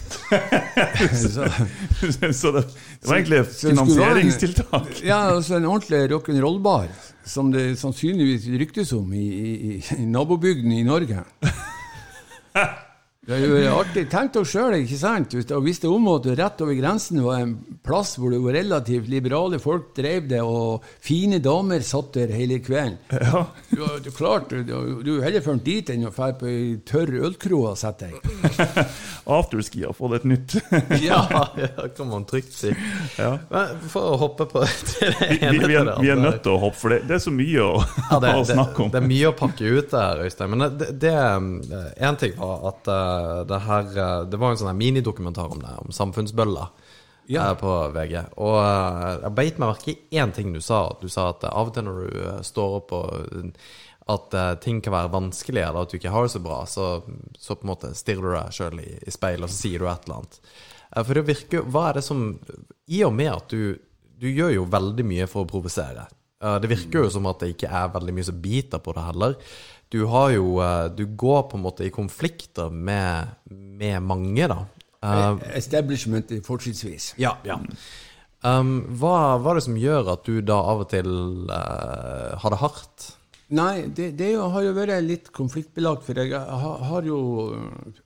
så, 1.23 1.47
så, 2.41 2.53
det, 2.55 2.65
var 3.07 3.19
egentlig 3.19 3.43
finansieringstiltak? 3.55 4.99
ja, 5.05 5.21
altså 5.35 5.57
en 5.57 5.69
ordentlig 5.69 6.05
rock'n'roll-bar, 6.13 6.91
som 7.27 7.53
det 7.53 7.71
sannsynligvis 7.81 8.49
ryktes 8.61 8.93
om 8.97 9.13
i, 9.13 9.25
i, 9.25 9.79
i 9.97 10.05
nabobygden 10.09 10.77
i 10.77 10.85
Norge. 10.87 11.25
Det 13.29 13.37
er 13.37 13.67
jo 13.67 13.73
artig. 13.77 14.07
Tenk 14.09 14.31
deg 14.33 14.47
sjøl, 14.49 14.73
ikke 14.81 14.97
sant? 14.97 15.33
Hvis 15.37 15.45
det 15.49 15.57
visste 15.61 15.89
om 15.93 16.07
at 16.09 16.25
rett 16.39 16.61
over 16.65 16.73
grensen 16.79 17.19
var 17.21 17.43
en 17.43 17.51
plass 17.85 18.15
hvor 18.17 18.33
det 18.33 18.39
var 18.41 18.55
relativt 18.57 19.09
liberale 19.11 19.59
folk 19.61 19.91
drev 19.97 20.25
det, 20.31 20.39
og 20.41 20.81
fine 21.05 21.37
damer 21.43 21.83
satt 21.85 22.09
der 22.17 22.33
hele 22.33 22.57
kvelden. 22.65 22.97
Ja. 23.13 23.43
Du, 23.69 23.83
du, 24.01 24.09
klart, 24.15 24.49
du, 24.49 24.73
du 25.05 25.11
er 25.19 25.27
heller 25.27 25.45
ført 25.45 25.61
dit 25.67 25.91
enn 25.93 26.07
å 26.09 26.13
dra 26.15 26.31
på 26.39 26.49
ei 26.49 26.63
tørr 26.89 27.13
ølkro 27.29 27.61
og 27.69 27.77
sette 27.77 28.09
deg. 28.09 28.17
Afterski 29.29 29.83
har 29.85 29.93
fått 29.93 30.17
et 30.19 30.27
nytt. 30.31 30.57
Ja, 31.05 31.21
det 31.55 31.91
kan 31.97 32.09
man 32.09 32.25
trygt 32.27 32.51
si. 32.57 32.71
Ja. 33.19 33.35
Men 33.51 33.77
for 33.91 34.15
å 34.15 34.17
hoppe 34.23 34.45
på 34.49 34.63
det 34.65 35.11
Vi, 35.19 35.37
ene 35.37 35.51
vi, 35.53 35.69
vi, 35.69 35.77
er, 35.77 35.91
vi 36.01 36.09
er 36.11 36.19
nødt 36.19 36.41
til 36.45 36.55
å 36.55 36.59
hoppe, 36.65 36.79
for 36.81 36.93
det, 36.95 37.03
det 37.09 37.19
er 37.19 37.23
så 37.23 37.33
mye 37.33 37.61
å, 37.65 37.77
Ja, 38.09 38.19
det, 38.23 38.33
å 38.41 38.47
snakke 38.49 38.83
om. 38.87 38.91
det 38.93 38.99
er 39.03 39.07
mye 39.07 39.29
å 39.29 39.35
pakke 39.37 39.69
ut 39.77 39.93
der, 39.93 40.23
Øystein. 40.25 40.55
Men 40.55 40.65
det, 40.81 40.89
det 41.05 41.13
En 42.09 42.17
ting 42.19 42.33
var 42.39 42.65
at 42.71 42.89
eh, 42.89 43.18
det 43.49 43.59
her 43.65 43.91
eh, 43.97 44.23
Det 44.31 44.39
var 44.41 44.53
en 44.53 44.61
sånn 44.61 44.77
minidokumentar 44.79 45.51
om 45.55 45.61
det, 45.63 45.75
om 45.83 45.91
samfunnsbøller. 45.95 46.71
Ja. 47.29 47.49
eh, 47.51 47.57
På 47.59 47.75
VG. 47.95 48.15
Og 48.41 48.57
eh, 48.61 49.19
jeg 49.25 49.35
beit 49.37 49.61
meg 49.61 49.71
merke 49.73 49.93
i 49.93 50.17
én 50.23 50.33
ting 50.35 50.53
du 50.55 50.61
sa. 50.65 50.81
Du 51.01 51.07
sa 51.09 51.29
at 51.33 51.45
av 51.49 51.69
og 51.69 51.75
til 51.75 51.85
når 51.87 52.01
du 52.01 52.43
står 52.47 52.75
opp 52.81 52.95
og 52.97 53.53
at 54.09 54.33
ting 54.63 54.79
kan 54.81 54.95
være 54.95 55.11
vanskelig, 55.13 55.61
eller 55.61 55.85
at 55.85 55.91
du 55.91 55.99
ikke 55.99 56.09
har 56.09 56.25
det 56.25 56.31
så 56.33 56.39
bra, 56.41 56.63
så, 56.65 56.85
så 57.37 57.53
på 57.53 57.67
en 57.67 57.69
måte 57.69 57.91
stirrer 57.93 58.25
du 58.25 58.31
deg 58.33 58.55
sjøl 58.57 58.79
i, 58.81 58.87
i 59.05 59.11
speilet, 59.13 59.45
og 59.45 59.51
så 59.53 59.59
sier 59.67 59.83
du 59.83 59.85
et 59.85 60.07
eller 60.07 60.15
annet. 60.23 60.39
For 60.95 61.13
det 61.19 61.23
virker 61.27 61.67
Hva 61.69 61.83
er 61.91 61.99
det 61.99 62.03
som 62.07 62.23
I 62.89 63.03
og 63.05 63.13
med 63.13 63.29
at 63.29 63.53
du 63.53 63.77
Du 64.17 64.25
gjør 64.25 64.55
jo 64.55 64.63
veldig 64.65 65.05
mye 65.05 65.27
for 65.29 65.45
å 65.45 65.49
provosere. 65.51 66.07
Det 66.39 66.71
virker 66.71 67.03
jo 67.05 67.11
som 67.13 67.27
at 67.29 67.43
det 67.43 67.51
ikke 67.53 67.69
er 67.69 67.93
veldig 67.93 68.15
mye 68.17 68.25
som 68.31 68.41
biter 68.41 68.81
på 68.81 68.95
det 68.97 69.05
heller. 69.05 69.37
Du 69.89 70.03
har 70.11 70.33
jo 70.35 70.59
eh, 70.61 70.89
Du 70.93 71.05
går 71.05 71.47
på 71.49 71.57
en 71.57 71.65
måte 71.65 71.87
i 71.87 71.93
konflikter 71.93 72.69
med, 72.69 73.35
med 73.49 74.03
mange, 74.05 74.49
da. 74.51 74.63
Establishmentet 74.99 75.57
Establishment 75.57 76.33
fortrinnsvis. 76.45 77.13
ja, 77.17 77.37
ja. 77.47 77.59
Um, 78.39 78.85
hva 78.95 79.35
hva 79.43 79.51
er 79.51 79.57
det 79.57 79.65
som 79.65 79.75
gjør 79.75 80.13
at 80.13 80.21
du 80.23 80.37
da 80.47 80.55
av 80.71 80.85
og 80.85 80.91
til 80.93 81.09
uh, 81.51 82.37
har 82.39 82.53
det 82.53 82.59
hardt? 82.61 83.07
Nei, 83.51 83.89
det, 83.91 84.13
det 84.15 84.29
har 84.37 84.63
jo 84.63 84.75
vært 84.77 85.01
litt 85.03 85.31
konfliktbelagt, 85.35 86.05
for 86.05 86.19
jeg 86.21 86.37
har, 86.37 86.83
har 86.85 87.07
jo, 87.07 87.19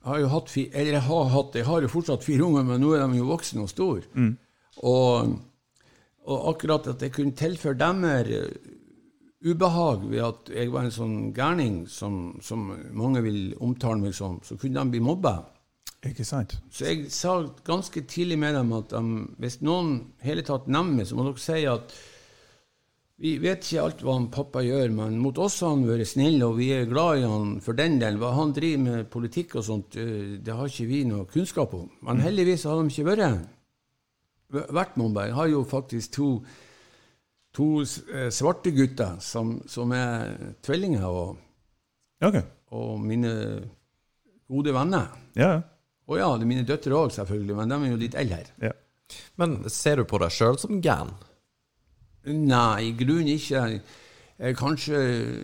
har 0.08 0.22
jo 0.22 0.30
hatt 0.32 0.54
Eller 0.56 0.96
jeg 0.96 1.04
har 1.06 1.28
hatt, 1.34 1.58
jeg 1.60 1.68
har 1.68 1.84
jo 1.84 1.90
fortsatt 1.92 2.24
fire 2.24 2.46
unger, 2.48 2.64
men 2.64 2.80
nå 2.80 2.94
er 2.96 3.04
de 3.04 3.20
jo 3.20 3.28
voksne 3.28 3.66
og 3.66 3.70
store. 3.70 4.30
Og, 4.82 5.34
og 6.24 6.48
akkurat 6.54 6.88
at 6.94 7.04
jeg 7.04 7.12
kunne 7.14 7.36
tilføre 7.36 7.78
dem 7.78 8.00
mer 8.06 8.30
eh, 8.32 8.48
ubehag 9.44 10.06
ved 10.08 10.22
at 10.24 10.52
jeg 10.54 10.72
var 10.72 10.86
en 10.86 10.94
sånn 10.94 11.16
gærning 11.36 11.82
som, 11.90 12.38
som 12.42 12.70
mange 12.96 13.20
vil 13.24 13.52
omtale 13.60 14.00
meg 14.00 14.16
som, 14.16 14.40
så 14.44 14.56
kunne 14.60 14.80
de 14.80 14.94
bli 14.94 15.02
mobba. 15.04 15.36
Ikke 16.04 16.24
sant? 16.28 16.58
Så 16.72 16.88
jeg 16.88 17.06
sa 17.12 17.38
ganske 17.64 18.02
tidlig 18.08 18.36
med 18.40 18.56
dem 18.58 18.72
at 18.76 18.92
um, 18.96 19.14
hvis 19.40 19.62
noen 19.64 19.96
hele 20.24 20.44
tatt 20.44 20.66
nevner 20.68 21.00
meg, 21.00 21.08
så 21.08 21.16
må 21.16 21.24
dere 21.28 21.40
si 21.40 21.62
at 21.68 21.94
vi 23.24 23.36
vet 23.38 23.62
ikke 23.62 23.82
alt 23.84 24.00
hva 24.02 24.16
han 24.18 24.26
pappa 24.34 24.60
gjør, 24.64 24.90
men 24.92 25.20
mot 25.22 25.38
oss 25.40 25.60
har 25.62 25.70
han 25.72 25.84
vært 25.86 26.10
snill, 26.10 26.40
og 26.44 26.56
vi 26.58 26.72
er 26.74 26.88
glad 26.90 27.22
i 27.22 27.28
han 27.30 27.52
for 27.64 27.78
den 27.78 28.00
del. 28.02 28.18
Hva 28.20 28.32
han 28.36 28.52
driver 28.56 28.82
med 28.84 29.10
politikk 29.12 29.54
og 29.60 29.64
sånt, 29.68 29.96
eh, 29.96 30.34
det 30.44 30.56
har 30.56 30.68
ikke 30.68 30.88
vi 30.90 31.04
noe 31.08 31.28
kunnskap 31.30 31.76
om. 31.78 31.86
Men 32.04 32.24
heldigvis 32.24 32.66
har 32.68 32.80
de 32.80 32.90
ikke 32.90 33.06
vært 33.12 33.44
vært 34.54 34.98
mobba. 35.00 35.28
Jeg 35.28 35.34
har 35.34 35.48
jo 35.50 35.64
faktisk 35.66 36.12
to, 36.14 36.28
to 37.54 37.68
eh, 37.82 38.30
svarte 38.34 38.72
gutter 38.74 39.18
som, 39.22 39.56
som 39.70 39.92
er 39.94 40.54
tvillinger, 40.64 41.06
og, 41.06 41.36
okay. 42.24 42.42
og 42.74 42.98
mine 43.02 43.34
gode 44.50 44.74
venner. 44.74 45.12
Ja, 45.38 45.52
ja. 45.56 45.62
Og 46.04 46.18
ja, 46.20 46.26
det 46.36 46.44
er 46.44 46.50
mine 46.50 46.66
døtre 46.68 46.96
òg, 46.98 47.12
selvfølgelig, 47.14 47.54
men 47.56 47.70
de 47.70 47.76
er 47.78 47.92
jo 47.94 48.00
litt 48.02 48.16
eldre. 48.20 48.42
ja. 48.60 48.74
Men 49.40 49.56
ser 49.70 50.00
du 50.00 50.06
på 50.08 50.18
deg 50.20 50.32
sjøl 50.32 50.56
som 50.58 50.80
gæren? 50.82 51.12
Nei, 52.24 52.88
i 52.88 52.92
grunnen 52.96 53.28
ikke. 53.34 53.62
Jeg 54.34 54.50
er 54.50 54.56
kanskje 54.58 55.00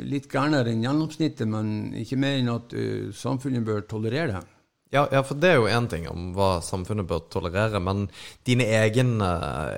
litt 0.08 0.26
gærnere 0.32 0.72
enn 0.72 0.84
gjennomsnittet, 0.84 1.48
men 1.48 1.92
ikke 2.00 2.18
mer 2.20 2.38
enn 2.40 2.50
at 2.52 2.72
uh, 2.72 3.10
samfunnet 3.14 3.64
bør 3.66 3.84
tolerere 3.88 4.40
det. 4.40 4.59
Ja, 4.90 5.04
ja, 5.14 5.20
for 5.22 5.38
det 5.38 5.52
er 5.52 5.58
jo 5.60 5.68
én 5.70 5.84
ting 5.86 6.08
om 6.10 6.32
hva 6.34 6.48
samfunnet 6.66 7.06
bør 7.06 7.20
tolerere, 7.30 7.78
men 7.78 8.08
dine 8.46 8.64
egne, 8.74 9.28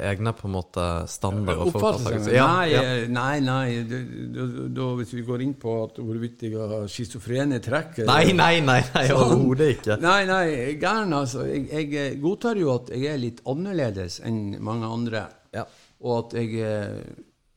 egne 0.08 0.32
på 0.32 0.46
en 0.48 0.54
måte 0.54 0.86
standarder 1.12 1.68
seg. 2.00 2.30
Ja, 2.32 2.46
Nei, 2.48 2.70
eh, 2.78 3.02
nei, 3.12 3.40
nei. 3.44 3.82
Da, 3.90 3.98
da- 4.38 4.68
da- 4.78 4.86
hvis 4.96 5.12
vi 5.12 5.24
går 5.26 5.44
inn 5.44 5.52
på 5.60 5.74
at 5.84 6.00
hvorvidt 6.00 6.46
jeg 6.46 6.56
har 6.56 6.88
schizofrene 6.88 7.60
trekk 7.60 7.98
eh, 8.00 8.08
Nei, 8.08 8.32
nei, 8.32 8.60
nei, 8.64 8.78
nei 8.94 9.04
overhodet 9.12 9.68
ikke. 9.74 9.98
Nei, 10.00 10.22
nei, 10.30 10.46
gæren, 10.80 11.12
altså. 11.12 11.44
Jeg, 11.44 11.68
jeg 11.68 11.92
eh, 12.06 12.16
godtar 12.22 12.56
jo 12.56 12.72
at 12.78 12.88
jeg 12.96 13.12
er 13.12 13.20
litt 13.20 13.44
annerledes 13.52 14.16
enn 14.24 14.56
mange 14.64 14.88
andre. 14.88 15.26
Ja. 15.52 15.66
Og 16.00 16.16
at 16.22 16.38
jeg 16.40 16.56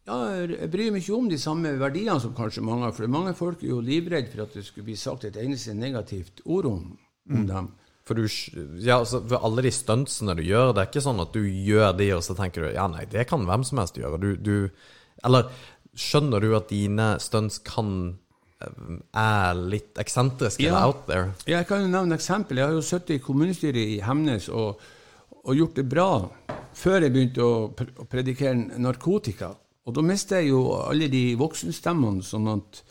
ja, 0.06 0.18
jeg 0.44 0.68
bryr 0.70 0.92
meg 0.94 1.02
ikke 1.02 1.16
om 1.18 1.32
de 1.32 1.40
samme 1.42 1.72
verdiene 1.80 2.20
som 2.22 2.36
kanskje 2.38 2.62
mange. 2.62 2.92
For 2.94 3.08
mange 3.10 3.32
folk 3.34 3.64
er 3.64 3.72
jo 3.72 3.80
livredde 3.82 4.30
for 4.36 4.44
at 4.44 4.54
det 4.60 4.68
skulle 4.68 4.92
bli 4.92 5.00
sagt 5.00 5.24
et 5.26 5.40
eneste 5.42 5.74
negativt 5.74 6.44
ord 6.46 6.68
om. 6.70 6.84
Om 7.32 7.46
dem. 7.50 7.72
For, 8.06 8.14
du, 8.14 8.28
ja, 8.86 9.00
altså, 9.00 9.24
for 9.26 9.42
alle 9.48 9.64
de 9.66 9.72
stuntsene 9.74 10.36
du 10.38 10.44
gjør, 10.46 10.74
det 10.78 10.84
er 10.84 10.90
ikke 10.92 11.02
sånn 11.02 11.24
at 11.24 11.32
du 11.34 11.42
gjør 11.42 11.96
de, 11.98 12.12
og 12.14 12.22
så 12.22 12.36
tenker 12.38 12.68
du 12.68 12.76
ja, 12.76 12.86
nei, 12.92 13.08
det 13.10 13.24
kan 13.32 13.48
hvem 13.50 13.64
som 13.66 13.82
helst 13.82 13.98
gjøre. 13.98 14.20
Du, 14.22 14.36
du, 14.38 14.70
eller 15.26 15.50
skjønner 15.98 16.44
du 16.44 16.52
at 16.58 16.70
dine 16.70 17.16
stunts 17.24 17.58
kan 17.66 17.90
eh, 18.62 19.00
er 19.18 19.58
litt 19.58 19.98
eksentriske 19.98 20.62
Ja. 20.62 20.76
eller 20.76 20.92
out 20.92 21.06
there? 21.10 21.32
Jeg 21.50 21.66
kan 21.66 21.82
jo 21.82 21.90
nevne 21.90 22.20
eksempel. 22.20 22.62
Jeg 22.62 22.70
har 22.70 22.78
jo 22.78 22.86
sittet 22.86 23.18
i 23.18 23.24
kommunestyret 23.26 23.96
i 23.96 24.02
Hemnes 24.06 24.50
og, 24.54 24.84
og 25.42 25.56
gjort 25.58 25.82
det 25.82 25.88
bra 25.90 26.10
før 26.76 27.06
jeg 27.08 27.14
begynte 27.16 27.42
å, 27.42 27.54
pr 27.74 27.90
å 28.04 28.06
predikere 28.12 28.78
narkotika. 28.84 29.54
Og 29.86 29.94
da 29.98 30.02
mister 30.06 30.42
jeg 30.44 30.52
jo 30.52 30.62
alle 30.82 31.08
de 31.10 31.32
voksenstemmene, 31.40 32.22
sånn 32.26 32.50
at, 32.54 32.84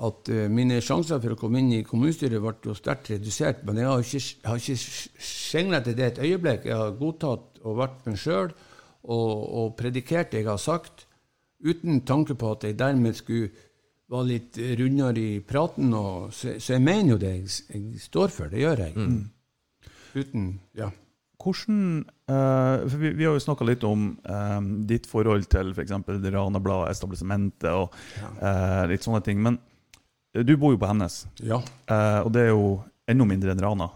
at 0.00 0.30
eh, 0.32 0.48
mine 0.52 0.80
sjanser 0.84 1.20
for 1.20 1.34
å 1.34 1.38
komme 1.38 1.60
inn 1.60 1.72
i 1.76 1.84
kommunestyret 1.86 2.40
ble 2.40 2.54
jo 2.70 2.76
sterkt 2.76 3.12
redusert. 3.12 3.64
Men 3.68 3.82
jeg 3.82 3.90
har 3.90 4.04
ikke, 4.04 4.22
jeg 4.24 4.48
har 4.48 4.62
ikke 4.62 5.24
skjenglet 5.30 5.88
til 5.88 5.98
det 5.98 6.06
et 6.06 6.22
øyeblikk. 6.28 6.68
Jeg 6.70 6.80
har 6.80 6.98
godtatt 7.00 7.60
og 7.60 7.80
vært 7.82 8.06
meg 8.08 8.20
sjøl 8.20 8.48
og, 8.48 9.34
og 9.60 9.74
predikert 9.80 10.32
det 10.32 10.44
jeg 10.44 10.50
har 10.50 10.60
sagt, 10.60 11.04
uten 11.60 12.00
tanke 12.08 12.36
på 12.40 12.54
at 12.54 12.64
jeg 12.64 12.78
dermed 12.80 13.18
skulle 13.18 13.50
være 14.10 14.28
litt 14.30 14.56
rundere 14.80 15.20
i 15.20 15.42
praten. 15.44 15.92
Og, 15.94 16.32
så, 16.34 16.56
så 16.56 16.78
jeg 16.78 16.86
mener 16.86 17.14
jo 17.14 17.20
det 17.20 17.34
jeg, 17.36 17.60
jeg 17.68 18.02
står 18.08 18.32
for. 18.34 18.52
Det 18.52 18.64
gjør 18.64 18.86
jeg. 18.86 18.96
Uten 20.16 20.50
Ja. 20.78 20.90
Hvordan 21.40 22.02
uh, 22.28 22.84
for 22.84 22.96
vi, 23.00 23.14
vi 23.16 23.24
har 23.24 23.32
jo 23.32 23.40
snakka 23.40 23.64
litt 23.64 23.84
om 23.88 24.10
eh, 24.28 24.58
ditt 24.90 25.06
forhold 25.08 25.46
til 25.48 25.70
f.eks. 25.72 25.94
For 26.04 26.26
Ranabladet, 26.34 26.98
etablissementet 26.98 27.70
og 27.72 27.94
eh, 28.36 28.82
litt 28.90 29.06
sånne 29.06 29.22
ting. 29.24 29.40
Men 29.40 29.56
du 30.34 30.56
bor 30.56 30.74
jo 30.74 30.78
på 30.78 30.86
Hemnes, 30.90 31.24
Ja, 31.42 31.58
eh, 31.90 32.20
og 32.24 32.32
det 32.34 32.46
er 32.46 32.52
jo 32.52 32.80
enda 33.10 33.26
mindre 33.26 33.50
enn 33.54 33.62
Rana. 33.64 33.90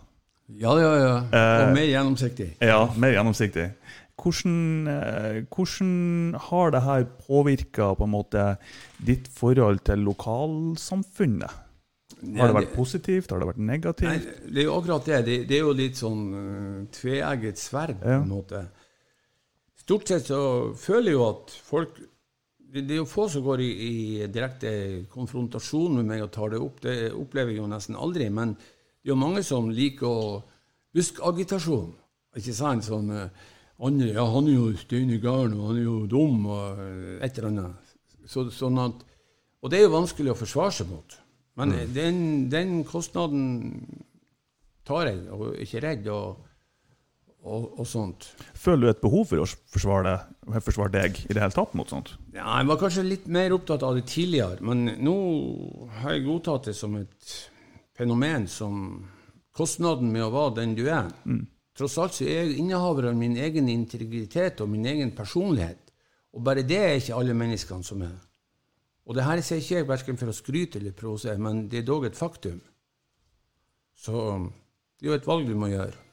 ja, 0.48 0.72
ja. 0.80 0.94
ja. 0.98 1.14
Eh, 1.30 1.68
Og 1.68 1.74
mer 1.76 1.86
gjennomsiktig. 1.86 2.48
Ja, 2.60 2.80
mer 2.96 3.14
gjennomsiktig. 3.14 3.68
Hvordan, 4.20 4.86
eh, 4.88 5.44
hvordan 5.50 6.34
har 6.38 6.70
det 6.70 6.82
her 6.82 7.04
påvirka 7.26 7.94
på 7.98 8.06
måte 8.06 8.56
ditt 9.02 9.26
forhold 9.28 9.80
til 9.86 10.04
lokalsamfunnet? 10.06 11.50
Har 12.38 12.48
det 12.48 12.56
vært 12.56 12.74
positivt? 12.76 13.30
Har 13.30 13.42
det 13.42 13.48
vært 13.50 13.60
negativt? 13.60 14.08
Nei, 14.08 14.52
det 14.54 14.62
er 14.62 14.68
jo 14.68 14.76
akkurat 14.78 15.04
det. 15.10 15.18
Det, 15.26 15.36
det 15.50 15.58
er 15.58 15.64
jo 15.66 15.74
litt 15.76 15.98
sånn 15.98 16.22
uh, 16.32 16.86
tveegget 16.94 17.58
sverd, 17.60 17.98
på 18.00 18.14
en 18.22 18.30
måte. 18.30 18.62
Stort 19.84 20.08
sett 20.08 20.30
så 20.30 20.38
føler 20.80 21.10
jeg 21.12 21.18
jo 21.18 21.26
at 21.28 21.52
folk 21.66 21.98
Det, 22.74 22.90
er 22.90 22.98
jo 22.98 23.06
få 23.06 23.28
som 23.30 23.44
går 23.44 23.60
i, 23.62 23.70
i 23.70 24.26
direkte 24.26 24.70
konfrontasjon 25.12 26.00
med 26.00 26.08
meg 26.08 26.24
og 26.24 26.32
tar 26.34 26.50
det 26.50 26.58
opp. 26.58 26.80
Det 26.82 27.12
opplever 27.14 27.54
jeg 27.54 27.60
jo 27.60 27.70
nesten 27.70 27.94
aldri. 27.94 28.26
Men 28.34 28.56
det 28.58 29.06
er 29.06 29.12
jo 29.12 29.20
mange 29.20 29.44
som 29.46 29.68
liker 29.70 30.08
å 30.10 30.40
huske 30.98 31.22
agitasjon. 31.22 31.92
Ikke 32.34 32.54
sant? 32.56 32.86
Sånn 32.86 33.12
andre, 33.14 34.08
Ja, 34.14 34.24
han 34.30 34.48
er 34.50 34.56
jo 34.56 34.72
støyne 34.78 35.20
gæren, 35.22 35.54
og 35.58 35.70
han 35.70 35.78
er 35.78 35.84
jo 35.84 35.98
dum, 36.10 36.48
og 36.50 36.80
uh, 36.80 37.12
et 37.22 37.38
eller 37.38 37.52
annet. 37.52 37.94
Så, 38.26 38.48
sånn 38.54 38.80
at, 38.82 39.04
og 39.62 39.70
det 39.70 39.78
er 39.78 39.86
jo 39.86 39.94
vanskelig 39.94 40.32
å 40.32 40.38
forsvare 40.38 40.74
seg 40.74 40.90
mot. 40.90 41.18
Men 41.60 41.76
den, 41.94 42.18
den 42.50 42.80
kostnaden 42.88 43.44
tar 44.86 45.12
jeg, 45.12 45.22
og 45.30 45.52
er 45.52 45.62
ikke 45.62 45.82
redd 45.84 46.08
og, 46.10 46.42
og, 47.44 47.68
og 47.78 47.86
sånt. 47.86 48.32
Føler 48.58 48.88
du 48.88 48.90
et 48.90 49.04
behov 49.04 49.28
for 49.30 49.44
å 49.44 49.46
forsvare, 49.46 50.16
deg, 50.48 50.64
forsvare 50.64 50.94
deg 50.96 51.20
i 51.28 51.36
det 51.36 51.44
hele 51.44 51.54
tatt 51.54 51.76
mot 51.78 51.92
sånt? 51.92 52.16
Ja, 52.34 52.58
jeg 52.58 52.66
var 52.66 52.78
kanskje 52.80 53.04
litt 53.06 53.26
mer 53.30 53.52
opptatt 53.54 53.84
av 53.86 53.94
det 53.94 54.08
tidligere, 54.10 54.58
men 54.66 54.88
nå 55.06 55.16
har 56.00 56.16
jeg 56.16 56.24
godtatt 56.24 56.66
det 56.66 56.74
som 56.74 56.96
et 56.98 57.34
fenomen 57.94 58.48
som 58.50 58.80
kostnaden 59.54 60.10
med 60.10 60.24
å 60.26 60.32
være 60.34 60.56
den 60.56 60.72
du 60.74 60.82
er. 60.88 61.12
Tross 61.78 61.94
alt 62.02 62.16
så 62.16 62.26
er 62.26 62.40
jeg 62.42 62.58
innehaver 62.58 63.08
av 63.12 63.16
min 63.18 63.36
egen 63.38 63.70
integritet 63.70 64.60
og 64.62 64.72
min 64.72 64.86
egen 64.86 65.14
personlighet. 65.14 65.78
Og 66.34 66.42
bare 66.42 66.66
det 66.66 66.80
er 66.82 66.96
ikke 66.98 67.20
alle 67.20 67.38
menneskene 67.38 67.86
som 67.86 68.02
er. 68.02 68.18
Og 69.06 69.14
det 69.14 69.26
her 69.26 69.42
sier 69.44 69.62
ikke 69.62 69.78
jeg 69.78 69.88
verken 69.88 70.18
for 70.18 70.30
å 70.30 70.34
skryte 70.34 70.80
eller 70.80 70.96
provosere, 70.96 71.38
men 71.38 71.68
det 71.70 71.82
er 71.82 71.86
dog 71.86 72.06
et 72.08 72.18
faktum. 72.18 72.58
Så 73.94 74.14
det 74.98 75.06
er 75.06 75.12
jo 75.12 75.18
et 75.20 75.30
valg 75.30 75.46
du 75.46 75.54
må 75.54 75.70
gjøre. 75.70 76.03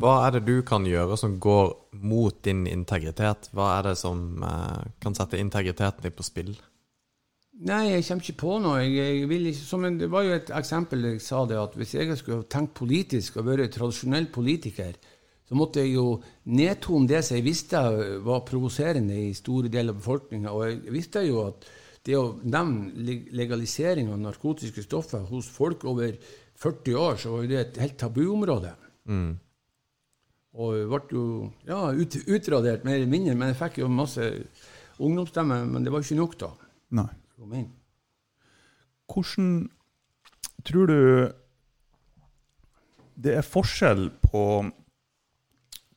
Hva 0.00 0.14
er 0.26 0.36
det 0.36 0.46
du 0.48 0.62
kan 0.66 0.86
gjøre 0.86 1.18
som 1.20 1.36
går 1.42 1.72
mot 2.00 2.42
din 2.46 2.66
integritet? 2.70 3.50
Hva 3.54 3.74
er 3.78 3.90
det 3.90 3.96
som 4.00 4.42
eh, 4.46 4.90
kan 5.02 5.16
sette 5.18 5.40
integriteten 5.40 6.06
din 6.06 6.16
på 6.16 6.26
spill? 6.26 6.52
Nei, 7.60 7.90
jeg 7.90 8.04
kommer 8.06 8.24
ikke 8.24 8.40
på 8.40 8.58
noe. 8.64 8.80
Jeg, 8.86 9.20
jeg 9.20 9.40
ikke, 9.50 9.64
som 9.68 9.84
en, 9.84 9.98
det 10.00 10.08
var 10.12 10.24
jo 10.24 10.36
et 10.38 10.52
eksempel 10.56 11.10
jeg 11.10 11.24
sa 11.24 11.42
det, 11.48 11.58
at 11.60 11.74
hvis 11.76 11.96
jeg 11.98 12.16
skulle 12.16 12.48
tenkt 12.48 12.72
politisk 12.78 13.36
og 13.36 13.50
vært 13.50 13.74
tradisjonell 13.74 14.30
politiker, 14.32 14.96
så 15.50 15.58
måtte 15.58 15.82
jeg 15.82 15.96
jo 15.98 16.06
nedtone 16.54 17.10
det 17.10 17.20
som 17.26 17.36
jeg 17.36 17.44
visste 17.44 17.82
var 18.24 18.44
provoserende 18.48 19.18
i 19.18 19.34
store 19.36 19.68
deler 19.68 19.92
av 19.92 19.98
befolkninga. 19.98 20.54
Og 20.54 20.68
jeg 20.68 20.94
visste 20.94 21.24
jo 21.26 21.42
at 21.48 21.66
det 22.06 22.16
å 22.16 22.38
nevne 22.40 23.18
legalisering 23.36 24.08
av 24.14 24.22
narkotiske 24.22 24.86
stoffer 24.86 25.26
hos 25.28 25.50
folk 25.52 25.84
over 25.90 26.14
40 26.60 26.96
år, 26.96 27.18
så 27.20 27.34
var 27.34 27.48
det 27.50 27.60
et 27.60 27.80
helt 27.82 27.98
tabuområde. 28.00 28.72
Mm. 29.10 29.32
Og 30.58 30.90
ble 30.90 31.00
jo 31.14 31.24
ja, 31.68 31.92
ut, 31.94 32.16
utradert 32.26 32.84
mer 32.84 32.98
eller 32.98 33.10
mindre, 33.10 33.36
men 33.38 33.52
jeg 33.52 33.60
fikk 33.60 33.82
jo 33.84 33.90
masse 33.92 34.24
ungdomsstemmer. 34.98 35.66
Men 35.68 35.86
det 35.86 35.92
var 35.94 36.02
ikke 36.02 36.18
nok, 36.18 36.38
da. 36.40 36.50
Nei. 36.98 37.10
Hvordan 39.10 39.52
tror 40.66 40.90
du 40.90 41.00
det 43.20 43.36
er 43.36 43.46
forskjell 43.46 44.10
på 44.24 44.42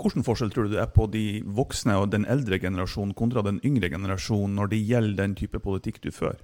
Hvilken 0.03 0.25
forskjell 0.25 0.49
tror 0.51 0.65
du 0.67 0.73
det 0.73 0.81
er 0.81 0.89
på 0.91 1.05
de 1.07 1.43
voksne 1.45 1.93
og 2.01 2.09
den 2.11 2.25
eldre 2.27 2.57
generasjonen 2.59 3.13
kontra 3.15 3.43
den 3.45 3.61
yngre 3.63 3.87
generasjonen 3.93 4.57
når 4.57 4.71
det 4.73 4.79
gjelder 4.89 5.19
den 5.21 5.35
type 5.39 5.61
politikk 5.63 6.01
du 6.03 6.09
fører? 6.11 6.41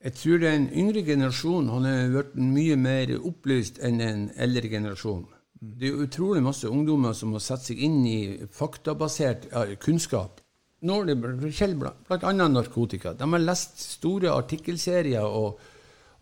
Jeg 0.00 0.14
tror 0.14 0.38
den 0.40 0.68
yngre 0.70 1.02
generasjonen 1.04 1.68
har 1.74 2.14
blitt 2.14 2.38
mye 2.38 2.78
mer 2.78 3.12
opplyst 3.18 3.82
enn 3.84 3.98
den 4.00 4.22
eldre 4.38 4.70
generasjonen. 4.70 5.26
Det 5.60 5.88
er 5.88 6.02
utrolig 6.04 6.42
masse 6.42 6.68
ungdommer 6.70 7.16
som 7.18 7.32
har 7.34 7.42
sette 7.42 7.72
seg 7.72 7.80
inn 7.82 8.04
i 8.06 8.18
faktabasert 8.54 9.48
kunnskap 9.82 10.42
når 10.86 11.08
det 11.08 11.16
bl.a. 11.18 12.32
narkotika. 12.32 13.12
De 13.18 13.26
har 13.26 13.42
lest 13.42 13.80
store 13.98 14.30
artikkelserier 14.30 15.26
og, 15.26 15.58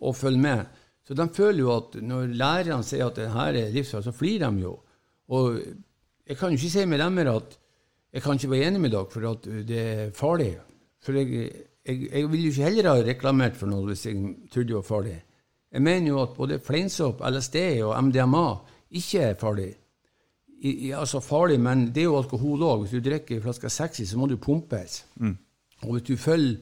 og 0.01 0.15
følger 0.17 0.41
med. 0.41 0.63
Så 1.05 1.13
de 1.13 1.27
føler 1.33 1.61
jo 1.61 1.75
at 1.75 1.99
når 2.01 2.33
lærerne 2.33 2.83
sier 2.83 3.05
at 3.05 3.19
det 3.19 3.29
her 3.31 3.59
er 3.59 3.69
livsfarlig, 3.75 4.07
så 4.09 4.15
flirer 4.17 4.51
de 4.51 4.65
jo. 4.65 4.73
Og 5.29 5.59
jeg 6.27 6.39
kan 6.39 6.49
jo 6.49 6.57
ikke 6.57 6.73
si 6.73 6.85
med 6.85 6.99
dem 7.03 7.21
at 7.21 7.57
jeg 8.13 8.23
kan 8.23 8.33
ikke 8.33 8.49
være 8.51 8.71
enig 8.71 8.81
med 8.81 8.91
dere 8.91 9.11
for 9.11 9.29
at 9.29 9.45
det 9.67 9.79
er 9.83 10.11
farlig. 10.15 10.55
For 11.05 11.13
jeg, 11.13 11.51
jeg, 11.85 12.09
jeg 12.11 12.31
ville 12.31 12.47
jo 12.47 12.55
ikke 12.55 12.63
heller 12.71 12.89
ha 12.89 13.05
reklamert 13.05 13.59
for 13.59 13.69
noe 13.69 13.85
hvis 13.91 14.07
jeg 14.07 14.17
trodde 14.51 14.71
det 14.71 14.79
var 14.79 14.87
farlig. 14.87 15.17
Jeg 15.71 15.83
mener 15.83 16.07
jo 16.07 16.21
at 16.23 16.35
både 16.35 16.59
fleinsopp, 16.63 17.21
LSD 17.21 17.57
og 17.85 17.93
MDMA 18.07 18.45
ikke 18.91 19.19
er 19.19 19.39
farlig 19.39 19.73
i, 20.59 20.91
altså 20.91 21.19
farlig, 21.19 21.59
men 21.61 21.87
det 21.93 22.01
er 22.01 22.09
jo 22.09 22.17
alkohol 22.17 22.63
òg. 22.65 22.79
Hvis 22.81 22.95
du 22.95 23.09
drikker 23.09 23.37
en 23.37 23.43
flaske 23.45 23.69
sexy, 23.69 24.07
så 24.09 24.17
må 24.17 24.25
du 24.27 24.37
pumpes. 24.41 25.05
Mm. 25.15 25.37
Og 25.83 25.91
hvis 25.91 26.07
du 26.07 26.17
følger, 26.17 26.57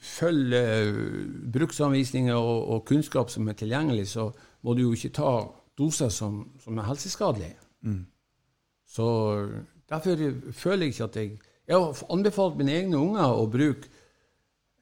følger 0.00 0.92
uh, 0.92 1.50
bruksanvisninger 1.52 2.34
og, 2.34 2.68
og, 2.68 2.84
kunnskap 2.88 3.30
som 3.30 3.48
er 3.48 3.58
tilgjengelig, 3.58 4.08
så 4.08 4.30
må 4.62 4.74
du 4.74 4.86
jo 4.86 4.92
ikke 4.96 5.12
ta 5.20 5.34
doser 5.78 6.08
som, 6.08 6.42
som 6.60 6.78
er 6.78 6.88
helseskadelige. 6.88 7.56
Mm. 7.82 8.06
Så 8.88 9.06
derfor 9.88 10.16
føler 10.52 10.86
jeg 10.86 10.94
ikke 10.94 11.04
at 11.04 11.16
jeg 11.16 11.38
Jeg 11.70 11.78
har 11.78 12.12
anbefalt 12.12 12.56
mine 12.58 12.72
egne 12.72 12.98
unger 12.98 13.30
å 13.30 13.46
bruke 13.46 13.86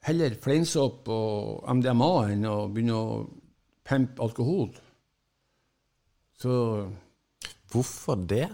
heller 0.01 0.33
fleinsopp 0.41 1.07
og 1.07 1.67
MDMA 1.75 2.13
enn 2.31 2.45
å 2.49 2.55
begynne 2.73 2.95
å 2.95 3.27
pimpe 3.85 4.23
alkohol. 4.23 4.71
Så 6.39 6.55
Hvorfor 7.69 8.15
det? 8.15 8.47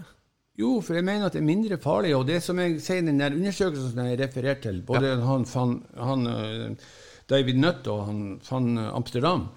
Jo, 0.56 0.78
for 0.80 0.96
jeg 0.96 1.04
mener 1.04 1.26
at 1.26 1.36
det 1.36 1.42
er 1.42 1.48
mindre 1.48 1.78
farlig. 1.80 2.14
Og 2.16 2.24
det 2.28 2.40
som 2.44 2.58
jeg 2.60 2.78
sier 2.84 3.02
i 3.02 3.06
den 3.06 3.20
der 3.20 3.36
undersøkelsen 3.36 3.92
som 3.92 4.08
jeg 4.08 4.20
refererte 4.20 4.68
til, 4.68 4.80
både 4.88 5.12
ja. 5.12 5.20
han, 5.24 5.44
han, 5.52 5.76
han, 6.00 6.26
eh, 6.32 6.88
David 7.28 7.60
Nutt 7.60 7.88
og 7.92 8.06
han 8.06 8.20
van 8.50 8.78
Amsterdam 8.78 9.48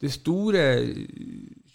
Det 0.00 0.08
er 0.08 0.12
store, 0.16 0.62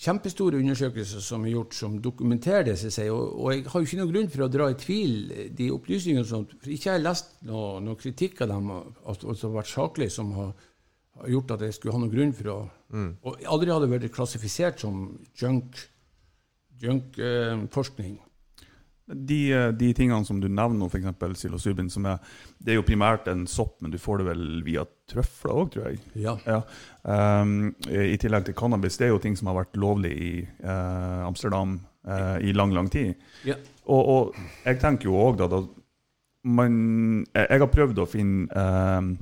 kjempestore 0.02 0.58
undersøkelser 0.58 1.22
som 1.22 1.46
er 1.46 1.54
gjort, 1.54 1.76
som 1.78 1.98
dokumenterer 2.02 2.66
det. 2.70 2.78
Seg, 2.82 3.12
og, 3.14 3.36
og, 3.40 3.52
jeg 3.54 3.66
har 3.70 3.80
jo 3.80 3.90
ikke 3.90 4.00
noen 4.02 4.14
grunn 4.14 4.32
for 4.34 4.46
å 4.46 4.52
dra 4.52 4.70
i 4.72 4.78
tvil 4.82 5.14
de 5.58 5.72
opplysningene 5.74 6.26
som 6.26 6.48
Ikke 6.64 6.90
jeg 6.90 6.96
har 6.96 7.04
lest 7.06 7.36
noe, 7.46 7.80
noe, 7.86 7.98
kritikk 8.02 8.42
av 8.46 8.54
dem 8.54 8.72
som 9.06 9.52
har 9.52 9.60
vært 9.60 9.74
saklig, 9.74 10.10
som 10.14 10.34
har, 10.38 10.54
har, 11.16 11.28
gjort 11.32 11.54
at 11.56 11.62
jeg 11.68 11.76
skulle 11.78 11.94
ha 11.96 12.02
noen 12.02 12.14
grunn 12.14 12.34
for 12.36 12.46
å 12.52 12.58
mm. 12.94 13.12
Og 13.26 13.32
aldri 13.56 13.74
hadde 13.74 13.92
vært 13.92 14.16
klassifisert 14.16 14.78
som 14.84 14.94
junk-forskning. 15.42 18.14
De, 19.06 19.54
eh, 19.54 19.68
de, 19.78 19.92
tingene 19.94 20.26
som 20.26 20.40
du 20.42 20.48
nevner, 20.50 20.90
f.eks. 20.90 21.06
psilocybin, 21.38 21.92
som 21.94 22.08
er, 22.10 22.18
det 22.58 22.74
er 22.74 22.80
jo 22.80 22.88
primært 22.88 23.28
en 23.30 23.44
sopp, 23.50 23.76
men 23.84 23.92
du 23.94 24.00
får 24.02 24.22
det 24.22 24.26
vel 24.32 24.46
via 24.66 24.82
trøfler 25.12 25.54
òg, 25.54 25.68
tror 25.76 25.86
jeg. 25.92 26.00
Ja. 26.24 26.34
ja. 26.50 26.60
Um, 27.06 27.76
I 27.86 28.18
tillegg 28.22 28.48
til 28.48 28.58
cannabis. 28.58 28.98
Det 28.98 29.06
er 29.08 29.14
jo 29.14 29.22
ting 29.22 29.38
som 29.38 29.48
har 29.52 29.60
vært 29.60 29.78
lovlig 29.78 30.14
i 30.18 30.32
eh, 30.42 31.22
Amsterdam 31.22 31.78
eh, 32.08 32.38
i 32.50 32.56
lang, 32.58 32.74
lang 32.74 32.90
tid. 32.90 33.14
Ja. 33.46 33.60
Og, 33.86 34.02
og, 34.02 34.24
jeg 34.66 34.82
tenker 34.82 35.12
jo 35.12 35.22
òg 35.22 35.38
da, 35.44 35.52
da 35.54 35.62
man, 36.46 36.74
Jeg 37.30 37.62
har 37.62 37.74
prøvd 37.74 37.98
å 38.02 38.10
finne 38.10 38.50
uh, 38.50 39.14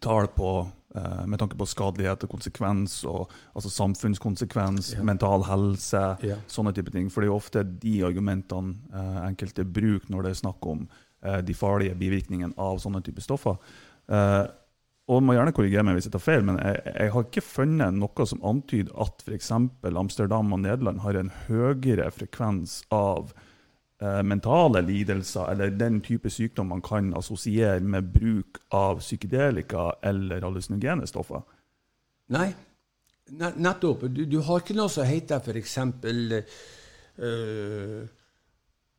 tall 0.00 0.32
på 0.32 0.48
Eh, 0.62 0.79
med 1.26 1.38
tanke 1.38 1.54
på 1.58 1.68
skadelighet 1.70 2.24
og 2.26 2.32
konsekvens, 2.32 2.96
og, 3.06 3.30
altså 3.54 3.70
samfunnskonsekvens, 3.70 4.94
yeah. 4.96 5.04
mental 5.06 5.44
helse, 5.46 6.00
yeah. 6.24 6.40
sånne 6.50 6.72
type 6.74 6.90
ting. 6.94 7.10
For 7.12 7.22
det 7.22 7.28
er 7.28 7.30
jo 7.30 7.38
ofte 7.38 7.62
de 7.84 7.92
argumentene 8.08 8.74
eh, 8.90 9.20
enkelte 9.28 9.66
bruker 9.66 10.10
når 10.10 10.26
det 10.26 10.32
er 10.32 10.40
snakk 10.40 10.66
om 10.66 10.86
eh, 11.22 11.38
de 11.46 11.54
farlige 11.54 11.94
bivirkningene 12.00 12.58
av 12.58 12.80
sånne 12.82 13.02
type 13.06 13.22
stoffer. 13.22 13.60
Eh, 14.10 14.42
og 15.10 15.22
må 15.26 15.34
gjerne 15.34 15.54
korrigere 15.54 15.82
meg 15.86 15.96
hvis 15.98 16.06
jeg 16.06 16.14
tar 16.14 16.22
feil, 16.22 16.44
men 16.46 16.58
jeg, 16.62 16.82
jeg 16.86 17.14
har 17.14 17.26
ikke 17.26 17.42
funnet 17.42 17.96
noe 17.98 18.26
som 18.30 18.42
antyder 18.46 18.90
at 19.02 19.24
f.eks. 19.26 19.52
Amsterdam 19.90 20.52
og 20.54 20.62
Nederland 20.62 21.02
har 21.06 21.18
en 21.18 21.32
høyere 21.48 22.10
frekvens 22.14 22.80
av 22.94 23.32
eh, 23.32 23.46
mentale 24.24 24.80
lidelser 24.80 25.50
eller 25.52 25.74
den 25.76 25.98
type 26.00 26.30
sykdom 26.32 26.70
man 26.72 26.80
kan 26.80 27.10
assosiere 27.18 27.80
med 27.80 28.06
bruk 28.14 28.62
av 28.72 29.02
psykedelika 29.02 29.90
eller 30.08 30.40
hallusinogene 30.46 31.08
stoffer? 31.10 31.42
Nei, 32.32 32.48
nettopp. 33.36 34.06
Du, 34.08 34.24
du, 34.24 34.38
har 34.46 34.62
ikke 34.62 34.78
noe 34.78 34.88
som 34.92 35.04
heter 35.04 35.42
f.eks. 35.44 35.76
Uh, 37.20 38.00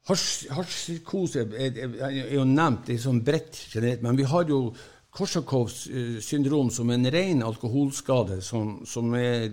Hasjpsykose 0.09 1.45
er, 1.53 1.77
er, 1.85 2.15
jo 2.33 2.45
nevnt, 2.45 2.87
det 2.87 2.97
er 2.97 3.03
sånn 3.03 3.21
bredt 3.25 3.59
generelt, 3.69 4.01
men 4.05 4.17
vi 4.17 4.25
har 4.29 4.49
jo 4.49 4.63
Korsakovs 5.11 5.89
syndrom 6.23 6.69
som 6.71 6.89
en 6.93 7.03
ren 7.11 7.41
alkoholskade, 7.43 8.37
som, 8.41 8.77
som 8.87 9.11
er, 9.19 9.49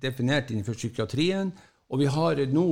definert 0.00 0.52
innenfor 0.52 0.78
psykiatrien. 0.78 1.50
Og 1.90 1.98
vi 1.98 2.06
har 2.06 2.38
nå 2.54 2.66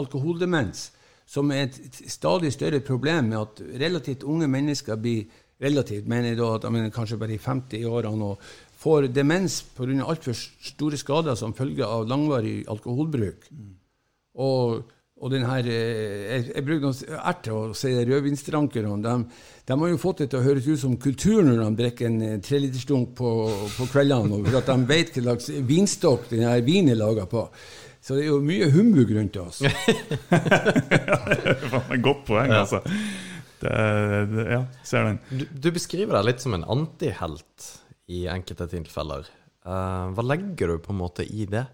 alkoholdemens, 0.00 0.86
som 1.26 1.50
er 1.50 1.68
et 1.68 2.02
stadig 2.12 2.52
større 2.52 2.80
problem 2.84 3.32
med 3.32 3.40
at 3.40 3.62
relativt 3.80 4.26
unge 4.28 4.48
mennesker 4.50 5.00
blir 5.00 5.24
relativt, 5.62 6.08
mener 6.10 6.32
jeg 6.32 6.40
da 6.40 6.54
at 6.56 6.66
de 6.66 6.90
kanskje 6.92 7.18
bare 7.20 7.36
i 7.36 7.40
50-årene 7.40 8.32
og 8.32 8.42
får 8.84 9.08
demens 9.14 9.62
pga. 9.76 10.02
altfor 10.04 10.34
store 10.34 10.98
skader 11.00 11.38
som 11.38 11.54
følge 11.56 11.86
av 11.86 12.08
langvarig 12.08 12.64
alkoholbruk. 12.68 13.48
Mm. 13.50 13.70
Og, 14.34 14.82
og 15.16 15.30
den 15.30 15.46
her, 15.46 15.64
eh, 15.64 16.24
jeg, 16.26 16.48
jeg 16.50 16.64
bruker 16.66 16.88
noen 16.88 17.20
erter 17.22 17.54
og 17.54 17.76
sier 17.78 18.04
rødvinsdrankerne. 18.10 18.98
De, 19.04 19.14
de, 19.70 19.78
har 19.80 19.92
jo 19.92 20.02
fått 20.02 20.24
det 20.24 20.28
til 20.32 20.42
å 20.42 20.44
høres 20.48 20.68
ut 20.68 20.82
som 20.82 20.98
kultur 21.00 21.40
når 21.46 21.62
de 21.62 21.70
drikker 21.80 22.10
en 22.10 22.20
eh, 22.26 22.36
trelitersdunk 22.44 23.14
på, 23.16 23.30
på 23.78 23.88
kveldene, 23.94 24.42
for 24.42 24.60
at 24.60 24.72
de 24.72 24.90
vet 24.90 25.16
hva 25.16 25.24
slags 25.38 25.48
vinstokk 25.70 26.28
denne 26.34 26.58
vinen 26.66 26.92
er 26.96 27.00
laga 27.00 27.28
på. 27.30 27.46
Så 28.04 28.18
det 28.18 28.26
er 28.26 28.34
jo 28.34 28.40
mye 28.44 28.66
humbug 28.68 29.14
rundt 29.16 29.36
oss. 29.40 29.62
ja, 29.64 29.70
det 30.28 31.38
er 31.40 31.94
et 31.96 32.02
godt 32.04 32.26
poeng, 32.28 32.50
ja. 32.52 32.60
altså. 32.60 32.82
Det, 33.62 33.70
det, 34.28 34.44
ja, 34.50 34.58
ser 34.84 35.06
den. 35.08 35.20
Du, 35.30 35.46
du, 35.48 35.70
beskriver 35.72 36.18
deg 36.18 36.26
litt 36.28 36.44
som 36.44 36.52
en 36.56 36.66
antihelt 36.68 37.70
i 38.12 38.26
enkelte 38.28 38.66
tilfeller. 38.74 39.30
Uh, 39.64 40.12
hva 40.12 40.26
legger 40.26 40.74
du 40.74 40.82
på 40.84 40.92
en 40.92 41.00
måte 41.00 41.24
i 41.24 41.46
det? 41.48 41.64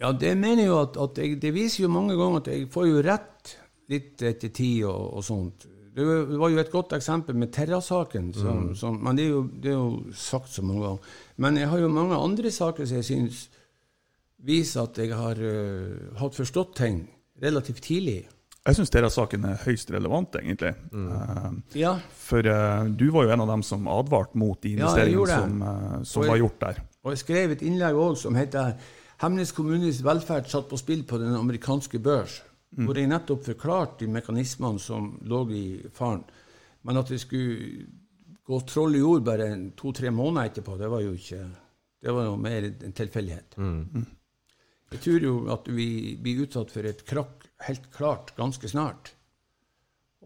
Ja, 0.00 0.14
det 0.16 0.32
mener 0.40 0.64
jo 0.64 0.78
at, 0.80 0.96
at 0.96 1.20
jeg, 1.20 1.36
Det 1.42 1.52
viser 1.52 1.84
jo 1.84 1.92
mange 1.92 2.16
ganger 2.16 2.40
at 2.40 2.48
jeg 2.48 2.70
får 2.72 2.88
jo 2.88 3.04
rett 3.04 3.54
litt 3.92 4.24
etter 4.24 4.54
tid 4.56 4.86
og, 4.88 5.18
og 5.20 5.26
sånt. 5.26 5.68
Det 5.92 6.06
var 6.40 6.54
jo 6.54 6.60
et 6.62 6.72
godt 6.72 6.94
eksempel 6.96 7.36
med 7.36 7.50
Terra-saken, 7.52 8.30
mm. 8.32 9.00
men 9.02 9.18
det 9.18 9.24
er, 9.26 9.32
jo, 9.34 9.40
det 9.50 9.72
er, 9.74 9.76
jo, 9.76 10.14
sagt 10.16 10.54
så 10.54 10.64
mange 10.64 10.86
ganger. 10.86 11.16
Men 11.44 11.58
jeg 11.60 11.68
har 11.68 11.82
jo 11.82 11.90
mange 11.92 12.16
andre 12.16 12.52
saker 12.54 12.86
som 12.86 13.02
jeg 13.02 13.08
syns 13.10 13.48
viser 14.46 14.86
at 14.86 14.98
jeg 15.00 15.14
har 15.16 15.40
uh, 15.40 16.12
hatt 16.20 16.36
forstått 16.36 16.76
ting 16.80 17.02
relativt 17.42 17.82
tidlig. 17.84 18.22
Jeg 18.60 18.76
syns 18.76 18.92
denne 18.92 19.08
saken 19.12 19.46
er 19.48 19.60
høyst 19.62 19.88
relevant, 19.92 20.36
egentlig. 20.36 20.74
Mm. 20.92 21.06
Uh, 21.08 21.76
ja. 21.78 21.94
For 22.12 22.44
uh, 22.44 22.84
du 22.88 23.08
var 23.14 23.26
jo 23.26 23.34
en 23.34 23.44
av 23.46 23.52
dem 23.54 23.64
som 23.66 23.88
advarte 23.88 24.38
mot 24.40 24.60
de 24.60 24.74
investeringene 24.76 25.30
ja, 25.32 25.38
som, 25.40 26.04
som 26.08 26.28
var 26.28 26.40
gjort 26.42 26.60
der. 26.66 26.82
Og 27.04 27.14
jeg 27.14 27.22
skrev 27.22 27.54
et 27.54 27.64
innlegg 27.64 27.96
òg 27.96 28.18
som 28.20 28.36
heter 28.36 28.74
Hemnes 29.20 29.52
kommunes 29.52 30.00
velferd 30.04 30.48
satt 30.48 30.68
på 30.68 30.78
spill 30.80 31.02
på 31.08 31.18
den 31.20 31.34
amerikanske 31.36 31.98
børs, 32.00 32.38
hvor 32.72 32.96
jeg 32.96 33.10
nettopp 33.10 33.42
forklarte 33.50 34.04
de 34.04 34.12
mekanismene 34.14 34.80
som 34.80 35.10
lå 35.28 35.40
i 35.52 35.64
faren. 35.92 36.22
Men 36.88 37.00
at 37.00 37.10
det 37.12 37.18
skulle 37.20 37.84
gå 38.48 38.60
troll 38.64 38.96
i 38.96 39.02
jord 39.02 39.26
bare 39.26 39.50
to-tre 39.76 40.12
måneder 40.14 40.48
etterpå, 40.48 40.78
det 40.80 40.88
var 40.88 41.04
jo 41.04 41.12
ikke 41.18 41.42
Det 42.00 42.12
var 42.16 42.30
jo 42.30 42.36
mer 42.40 42.64
en 42.64 42.92
tilfeldighet. 42.96 43.58
Jeg 44.90 45.00
tror 45.04 45.22
jo 45.22 45.34
at 45.54 45.68
vi 45.70 46.16
blir 46.20 46.42
utsatt 46.46 46.72
for 46.74 46.86
et 46.88 47.04
krakk 47.06 47.44
helt 47.66 47.90
klart 47.94 48.32
ganske 48.38 48.68
snart. 48.68 49.12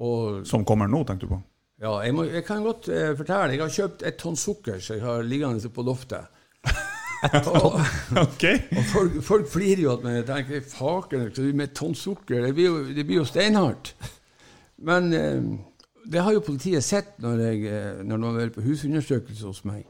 Og 0.01 0.47
Som 0.49 0.65
kommer 0.67 0.89
nå, 0.91 1.03
tenker 1.07 1.27
du 1.29 1.35
på? 1.35 1.41
ja, 1.85 1.91
jeg, 2.07 2.15
må, 2.17 2.25
jeg 2.31 2.45
kan 2.47 2.63
godt 2.65 2.89
eh, 2.89 3.11
fortelle. 3.19 3.53
Jeg 3.53 3.61
har 3.61 3.73
kjøpt 3.75 4.03
et 4.09 4.17
tonn 4.19 4.37
sukker 4.39 4.79
som 4.81 4.97
jeg 4.97 5.05
har 5.05 5.23
liggende 5.27 5.69
på 5.75 5.85
loftet. 5.85 6.31
og, 7.51 7.77
Ok. 8.23 8.45
og 8.73 8.85
folk, 8.93 9.19
folk 9.27 9.51
flirer 9.53 9.83
jo 9.85 9.93
at 9.93 10.05
meg. 10.07 10.17
Jeg 10.23 10.27
tenker 10.31 10.65
faken, 10.71 11.27
med 11.53 11.69
et 11.69 11.75
tonn 11.77 11.95
sukker? 11.99 12.47
Det 12.47 12.55
blir 12.57 12.71
jo, 12.71 12.79
det 12.97 13.05
blir 13.07 13.21
jo 13.21 13.27
steinhardt. 13.29 13.93
Men 14.85 15.13
eh, 15.13 15.43
det 16.11 16.23
har 16.25 16.33
jo 16.37 16.43
politiet 16.47 16.85
sett 16.85 17.15
når, 17.23 17.45
jeg, 17.51 17.67
eh, 17.69 18.01
når 18.07 18.17
de 18.23 18.31
har 18.31 18.41
vært 18.41 18.57
på 18.57 18.65
husundersøkelse 18.65 19.47
hos 19.51 19.63
meg. 19.69 19.85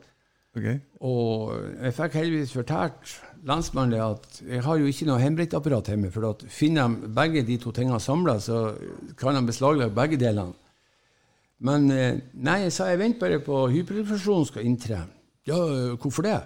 ok. 0.56 0.68
Og 1.04 1.54
jeg 1.78 1.94
fikk 2.00 2.18
heldigvis 2.20 2.52
fortalt 2.58 3.14
lensmannen 3.44 3.94
det 3.94 4.02
at 4.02 4.42
jeg 4.48 4.64
har 4.64 4.80
jo 4.80 4.90
ikke 4.90 5.06
noe 5.08 5.20
hjemmebrentapparat 5.20 5.90
hjemme. 5.92 6.10
For 6.14 6.28
at 6.30 6.44
finner 6.52 6.88
de 6.88 7.10
begge 7.16 7.44
de 7.46 7.58
to 7.60 7.72
tingene 7.76 8.00
samla, 8.00 8.38
så 8.40 8.66
kan 9.20 9.36
de 9.36 9.44
beslaglegge 9.48 9.94
begge 9.96 10.20
delene. 10.20 10.56
Men 11.64 11.88
eh, 11.92 12.18
nei, 12.44 12.64
jeg 12.66 12.74
sa 12.74 12.90
jeg 12.90 13.00
venter 13.00 13.22
bare 13.22 13.40
på 13.44 13.66
hyperinflasjonen 13.72 14.48
skal 14.48 14.66
inntre. 14.68 15.04
Ja, 15.48 15.58
hvorfor 16.00 16.26
det? 16.26 16.38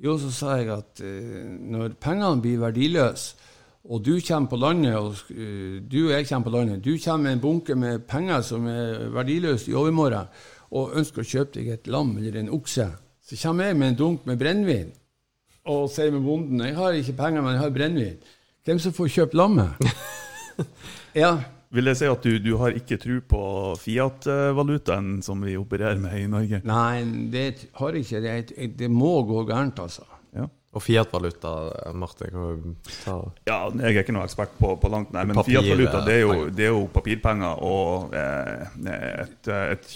Jo, 0.00 0.16
så 0.18 0.30
sa 0.32 0.56
jeg 0.58 0.70
at 0.72 1.02
eh, 1.04 1.44
når 1.70 1.98
pengene 2.00 2.40
blir 2.42 2.62
verdiløse, 2.62 3.36
og 3.90 4.02
du 4.04 4.18
kommer 4.20 4.50
på 4.50 4.58
landet, 4.60 4.96
og 4.96 5.32
eh, 5.32 5.80
du 5.84 5.98
og 6.06 6.14
jeg 6.14 6.28
kommer 6.28 6.48
på 6.48 6.54
landet, 6.56 6.84
du 6.84 6.94
kommer 7.04 7.28
med 7.28 7.36
en 7.36 7.44
bunke 7.44 7.76
med 7.76 8.06
penger 8.08 8.42
som 8.44 8.66
er 8.68 9.10
verdiløse 9.12 9.70
i 9.70 9.76
overmorgen, 9.76 10.30
og 10.70 10.96
ønsker 11.00 11.22
å 11.22 11.30
kjøpe 11.30 11.58
deg 11.58 11.70
et 11.74 11.90
lam 11.90 12.12
eller 12.16 12.38
en 12.40 12.52
okse, 12.54 12.86
så 13.26 13.38
kommer 13.42 13.70
jeg 13.70 13.78
med 13.78 13.92
en 13.92 13.98
dunk 13.98 14.26
med 14.26 14.38
brennevin 14.38 14.90
og 15.70 15.88
sier 15.92 16.12
med 16.14 16.24
bonden 16.26 16.62
jeg 16.64 16.76
har 16.76 16.98
ikke 16.98 17.16
penger, 17.18 17.44
men 17.44 17.56
jeg 17.56 17.62
har 17.62 17.72
brennevin. 17.74 18.36
Hvem 18.66 18.82
som 18.82 18.94
får 18.96 19.10
kjøpt 19.14 19.38
lammet? 19.38 19.80
ja, 21.22 21.32
Vil 21.70 21.86
jeg 21.86 22.00
si 22.00 22.08
at 22.10 22.24
du, 22.26 22.32
du 22.42 22.52
har 22.60 22.74
ikke 22.76 22.98
tro 23.00 23.20
på 23.30 23.42
Fiat-valutaen 23.78 25.20
som 25.22 25.42
vi 25.46 25.54
opererer 25.58 26.00
med 26.02 26.16
i 26.18 26.26
Norge? 26.30 26.60
Nei, 26.66 27.04
det 27.32 27.44
har 27.78 27.94
jeg 27.94 28.04
ikke. 28.04 28.22
Det, 28.26 28.70
det 28.80 28.90
må 28.90 29.20
gå 29.28 29.44
gærent, 29.48 29.78
altså. 29.78 30.02
Ja. 30.34 30.48
Og 30.70 30.82
Fiat-valuta, 30.84 31.52
Martin, 31.98 32.30
kan 32.30 32.60
du 32.62 32.90
ta 33.02 33.16
Ja, 33.48 33.56
jeg 33.74 33.90
er 33.90 34.04
ikke 34.04 34.14
noen 34.14 34.28
ekspert 34.28 34.52
på, 34.54 34.76
på 34.78 34.90
langt 34.92 35.10
nær, 35.14 35.26
men 35.26 35.40
Fiat-valuta 35.42 36.04
det 36.06 36.20
jo, 36.20 36.36
det 36.54 36.68
er 36.68 36.70
jo 36.70 36.84
papirpenger 36.94 37.64
og 37.66 38.14
eh, 38.14 38.78
et, 39.24 39.50
et 39.50 39.90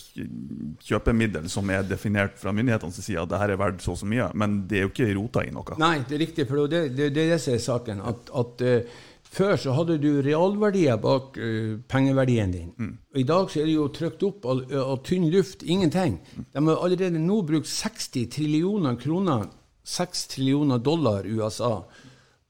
kjøpemiddel 0.83 1.47
som 1.53 1.71
er 1.71 1.87
definert 1.87 2.35
fra 2.41 2.51
myndighetenes 2.57 2.99
side 2.99 3.23
at 3.23 3.31
det 3.31 3.43
her 3.45 3.55
er 3.55 3.63
verdt 3.63 3.87
så 3.87 3.95
og 3.95 4.03
så 4.03 4.11
mye, 4.11 4.29
men 4.35 4.63
det 4.67 4.81
er 4.81 4.87
jo 4.89 4.93
ikke 4.93 5.11
rota 5.15 5.47
i 5.47 5.55
noe. 5.55 5.79
Nei, 5.79 5.97
det 6.09 6.19
er 6.19 6.25
riktig, 6.27 6.49
for 6.51 6.67
det, 6.71 6.85
det, 6.99 7.11
det 7.15 7.23
er 7.23 7.35
det 7.35 7.43
som 7.45 7.55
er 7.55 7.63
saken. 7.63 8.03
At, 8.11 8.31
at 8.43 8.65
uh, 8.67 9.03
før 9.35 9.57
så 9.61 9.75
hadde 9.79 9.99
du 10.03 10.11
realverdier 10.27 10.99
bak 11.03 11.39
uh, 11.39 11.77
pengeverdien 11.91 12.55
din. 12.55 12.73
Og 13.15 13.21
I 13.23 13.27
dag 13.29 13.51
så 13.53 13.63
er 13.63 13.71
det 13.71 13.77
jo 13.77 13.91
trykt 13.95 14.27
opp 14.27 14.49
av, 14.51 14.65
av 14.83 14.97
tynn 15.07 15.29
luft, 15.31 15.63
ingenting. 15.63 16.19
De 16.35 16.65
har 16.67 16.83
allerede 16.83 17.23
nå 17.23 17.43
brukt 17.47 17.71
60 17.71 18.27
trillioner 18.35 18.99
kroner, 18.99 19.47
6 19.85 20.27
trillioner 20.33 20.79
dollar 20.79 21.27
USA, 21.27 21.85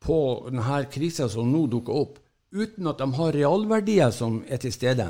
på 0.05 0.19
denne 0.49 0.85
krisa 0.93 1.29
som 1.29 1.51
nå 1.51 1.67
dukker 1.73 1.97
opp. 2.03 2.21
Uten 2.55 2.87
at 2.87 3.01
de 3.01 3.09
har 3.17 3.33
realverdier 3.35 4.13
som 4.15 4.37
er 4.47 4.61
til 4.63 4.73
stede. 4.73 5.09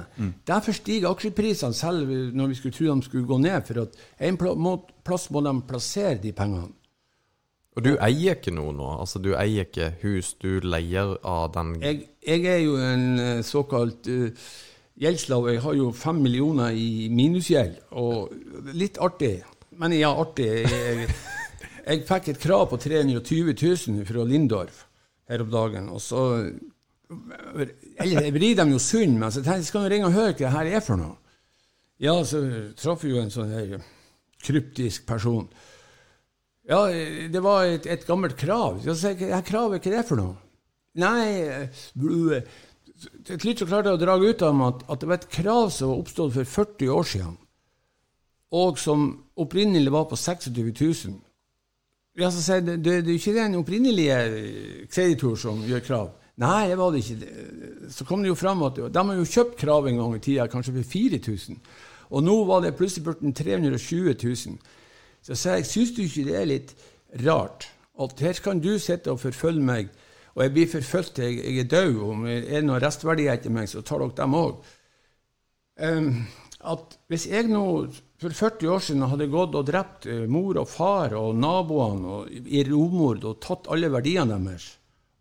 Derfor 0.48 0.72
stiger 0.72 1.10
aksjeprisene 1.10 1.76
selv 1.76 2.08
når 2.32 2.52
vi 2.52 2.56
skulle 2.56 2.76
tro 2.76 2.94
de 2.94 3.04
skulle 3.04 3.28
gå 3.28 3.38
ned. 3.42 3.66
For 3.66 3.82
at 3.82 3.98
en 4.24 4.38
plass 5.04 5.28
må 5.30 5.42
de 5.44 5.52
plassere 5.68 6.22
de 6.22 6.32
pengene. 6.32 6.72
Og 7.74 7.82
du 7.82 7.96
eier 7.98 8.38
ikke 8.38 8.54
noe 8.54 8.72
nå? 8.72 8.86
Altså, 9.02 9.18
du 9.18 9.32
eier 9.34 9.66
ikke 9.66 9.90
hus, 10.04 10.36
du 10.38 10.62
leier 10.62 11.16
av 11.26 11.48
den 11.56 11.74
Jeg, 11.82 12.04
jeg 12.22 12.46
er 12.46 12.60
jo 12.62 12.76
en 12.78 13.06
eh, 13.18 13.40
såkalt 13.42 14.06
uh, 14.06 14.30
gjeldsslav. 15.02 15.48
Jeg 15.50 15.62
har 15.64 15.74
jo 15.74 15.90
fem 15.90 16.20
millioner 16.22 16.70
i 16.70 17.08
minusgjeld. 17.10 17.80
Og 17.98 18.30
litt 18.78 19.00
artig. 19.02 19.40
Men 19.74 19.96
ja, 19.98 20.12
artig. 20.14 20.46
Jeg, 20.70 21.08
jeg 21.84 22.04
fikk 22.08 22.30
et 22.32 22.40
krav 22.40 22.68
på 22.70 22.78
320 22.80 23.52
000 23.52 24.06
fra 24.08 24.24
Lindorf 24.24 24.84
her 25.28 25.44
om 25.44 25.50
dagen. 25.52 25.90
Og 25.92 26.00
så 26.00 26.22
Eller 28.00 28.30
vrir 28.32 28.56
dem 28.56 28.72
jo 28.72 28.78
sund, 28.78 29.18
men 29.18 29.30
så 29.30 29.42
tenkte 29.42 29.60
jeg 29.60 29.68
skal 29.68 29.86
jeg 29.86 29.92
ringe 29.92 30.08
og 30.08 30.16
høre 30.16 30.32
hva 30.32 30.38
det 30.40 30.54
her 30.56 30.72
er 30.78 30.84
for 30.84 31.00
noe. 31.00 31.18
Ja, 32.02 32.16
så 32.26 32.40
traff 32.76 33.04
jeg 33.04 33.14
jo 33.14 33.20
en 33.22 33.30
sånn 33.30 33.52
her 33.52 33.76
kryptisk 34.44 35.06
person. 35.06 35.46
Ja, 36.68 36.86
det 36.88 37.42
var 37.44 37.68
et, 37.68 37.86
et 37.86 38.06
gammelt 38.08 38.36
krav. 38.40 38.80
Så 38.84 38.96
sa 38.98 39.12
jeg, 39.12 39.44
kravet, 39.46 39.84
hva 39.84 39.92
er 39.92 39.98
det 40.00 40.08
for 40.08 40.20
noe? 40.20 40.34
Nei, 41.00 41.68
til 43.26 43.40
slutt 43.42 43.60
så 43.60 43.68
klarte 43.68 43.90
jeg 43.90 43.98
å 43.98 44.02
dra 44.02 44.16
ut 44.16 44.42
av 44.46 44.54
meg 44.56 44.68
at, 44.72 44.84
at 44.94 45.02
det 45.02 45.08
var 45.10 45.20
et 45.20 45.30
krav 45.36 45.70
som 45.74 45.90
var 45.90 46.02
oppstått 46.02 46.34
for 46.36 46.50
40 46.56 46.92
år 46.94 47.08
siden, 47.10 47.38
og 48.54 48.78
som 48.78 49.08
opprinnelig 49.40 49.92
var 49.92 50.06
på 50.10 50.18
26 50.18 50.70
000. 50.70 51.16
Ja, 52.14 52.28
så 52.30 52.42
sier 52.42 52.62
det, 52.62 52.76
det, 52.84 52.92
er 53.00 53.08
jo 53.08 53.18
ikke 53.18 53.34
den 53.34 53.56
opprinnelige 53.58 54.18
kreditor 54.92 55.34
som 55.40 55.64
gjør 55.66 55.82
krav. 55.82 56.12
Nei, 56.42 56.68
det 56.70 56.78
var 56.78 56.94
det 56.94 57.02
ikke. 57.02 57.32
Så 57.94 58.06
kom 58.06 58.22
det 58.22 58.30
jo 58.30 58.38
fram 58.38 58.62
at 58.66 58.78
de 58.78 59.02
har 59.08 59.18
jo 59.18 59.26
kjøpt 59.26 59.58
krav 59.58 59.88
en 59.90 59.98
gang 59.98 60.14
i 60.16 60.22
tida, 60.22 60.46
kanskje 60.50 60.76
for 60.76 60.90
4000. 60.94 61.58
Og 62.14 62.22
nå 62.22 62.36
var 62.46 62.62
det 62.62 62.76
plutselig 62.78 63.06
blitt 63.06 63.36
320 63.38 64.14
000. 64.22 64.58
Så 65.24 65.38
sa 65.38 65.56
jeg, 65.58 65.66
syns 65.66 65.94
du 65.96 66.02
ikke 66.04 66.26
det 66.28 66.36
er 66.38 66.50
litt 66.50 66.74
rart 67.24 67.68
at 68.02 68.20
her 68.20 68.40
kan 68.42 68.60
du 68.62 68.74
sitte 68.82 69.12
og 69.12 69.20
forfølge 69.22 69.62
meg, 69.62 69.90
og 70.34 70.42
jeg 70.42 70.52
blir 70.54 70.70
forfulgt 70.70 71.14
til 71.18 71.28
jeg, 71.28 71.44
jeg 71.44 71.58
er 71.62 71.68
død, 71.70 72.00
om 72.02 72.24
det 72.26 72.40
er 72.50 72.64
noen 72.66 72.82
restverdier 72.82 73.36
etter 73.36 73.54
meg, 73.54 73.68
så 73.70 73.84
tar 73.86 74.02
dere 74.02 74.16
dem 74.18 74.34
òg. 74.38 74.56
At 76.64 76.96
hvis 77.12 77.26
jeg 77.30 77.48
nå 77.50 77.64
for 78.20 78.32
40 78.32 78.70
år 78.72 78.84
siden 78.86 79.04
hadde 79.10 79.28
gått 79.32 79.56
og 79.58 79.66
drept 79.68 80.06
eh, 80.10 80.24
mor 80.30 80.56
og 80.60 80.68
far 80.70 81.16
og 81.18 81.36
naboene 81.36 82.16
og, 82.18 82.30
i 82.30 82.62
romord 82.68 83.26
og 83.28 83.40
tatt 83.44 83.68
alle 83.72 83.90
verdiene 83.92 84.38
deres, 84.38 84.70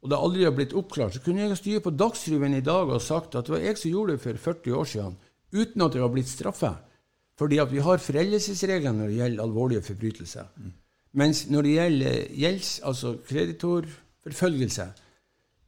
og 0.03 0.11
det 0.11 0.19
aldri 0.19 0.43
har 0.43 0.55
blitt 0.55 0.75
oppklart, 0.75 1.15
så 1.15 1.23
kunne 1.23 1.43
jeg 1.43 1.53
ha 1.53 1.57
styrt 1.59 1.85
på 1.85 1.93
Dagsrevyen 1.95 2.57
i 2.57 2.63
dag 2.63 2.89
og 2.91 3.03
sagt 3.03 3.37
at 3.39 3.47
det 3.47 3.55
var 3.55 3.63
jeg 3.63 3.79
som 3.79 3.93
gjorde 3.93 4.17
det 4.17 4.23
for 4.23 4.41
40 4.51 4.79
år 4.79 4.89
siden, 4.93 5.19
uten 5.55 5.85
at 5.85 5.95
jeg 5.95 6.03
har 6.03 6.11
blitt 6.11 6.31
straffet. 6.31 6.89
Fordi 7.39 7.59
at 7.63 7.71
vi 7.71 7.81
har 7.81 8.01
foreldelsesregler 8.03 8.93
når 8.93 9.09
det 9.09 9.19
gjelder 9.21 9.43
alvorlige 9.43 9.85
forbrytelser. 9.87 10.49
Mens 11.13 11.45
når 11.49 11.65
det 11.65 11.71
gjelder 11.77 12.19
gjelds, 12.43 12.73
altså 12.83 13.15
kreditorforfølgelse, 13.29 14.87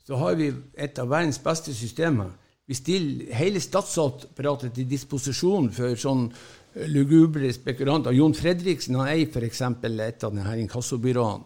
så 0.05 0.19
har 0.21 0.35
vi 0.37 0.51
et 0.77 0.99
av 1.01 1.09
verdens 1.09 1.39
beste 1.41 1.73
systemer. 1.73 2.35
Vi 2.65 2.75
stiller 2.77 3.33
hele 3.37 3.61
statsapparatet 3.61 4.73
til 4.73 4.87
disposisjon 4.89 5.69
for 5.73 5.97
sånn 5.99 6.29
lugubre 6.91 7.51
spekulanter. 7.53 8.15
Jon 8.17 8.33
Fredriksen 8.35 8.97
han 8.99 9.11
eier 9.11 9.29
f.eks. 9.29 9.61
et 9.61 10.25
av 10.25 10.33
denne 10.33 10.55
inkassobyråene. 10.63 11.45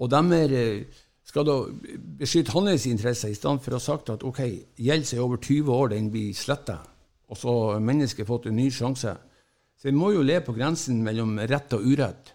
Og 0.00 0.08
de 0.08 0.40
eh, 0.56 1.00
skal 1.30 1.46
da 1.46 1.56
beskytte 2.20 2.54
hans 2.54 2.86
interesser, 2.88 3.30
i 3.30 3.38
stedet 3.38 3.64
for 3.64 3.74
å 3.74 3.80
ha 3.80 3.84
sagt 3.84 4.12
at 4.14 4.24
ok, 4.26 4.40
gjeld 4.80 5.08
seg 5.08 5.22
over 5.22 5.40
20 5.40 5.72
år, 5.74 5.90
den 5.92 6.08
blir 6.12 6.36
sletta, 6.36 6.80
og 7.30 7.38
så 7.38 7.56
har 7.58 7.84
mennesket 7.84 8.28
fått 8.28 8.48
en 8.50 8.58
ny 8.58 8.70
sjanse. 8.74 9.14
Så 9.80 9.88
vi 9.88 9.96
må 9.96 10.10
jo 10.12 10.24
le 10.26 10.40
på 10.44 10.56
grensen 10.56 11.00
mellom 11.04 11.38
rett 11.48 11.76
og 11.76 11.86
urett. 11.86 12.34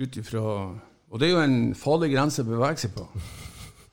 Ut 0.00 0.16
ifra, 0.16 0.42
og 1.10 1.20
det 1.20 1.28
er 1.28 1.34
jo 1.34 1.44
en 1.44 1.60
farlig 1.76 2.14
grense 2.14 2.42
å 2.42 2.48
bevege 2.48 2.86
seg 2.86 2.94
på. 2.96 3.04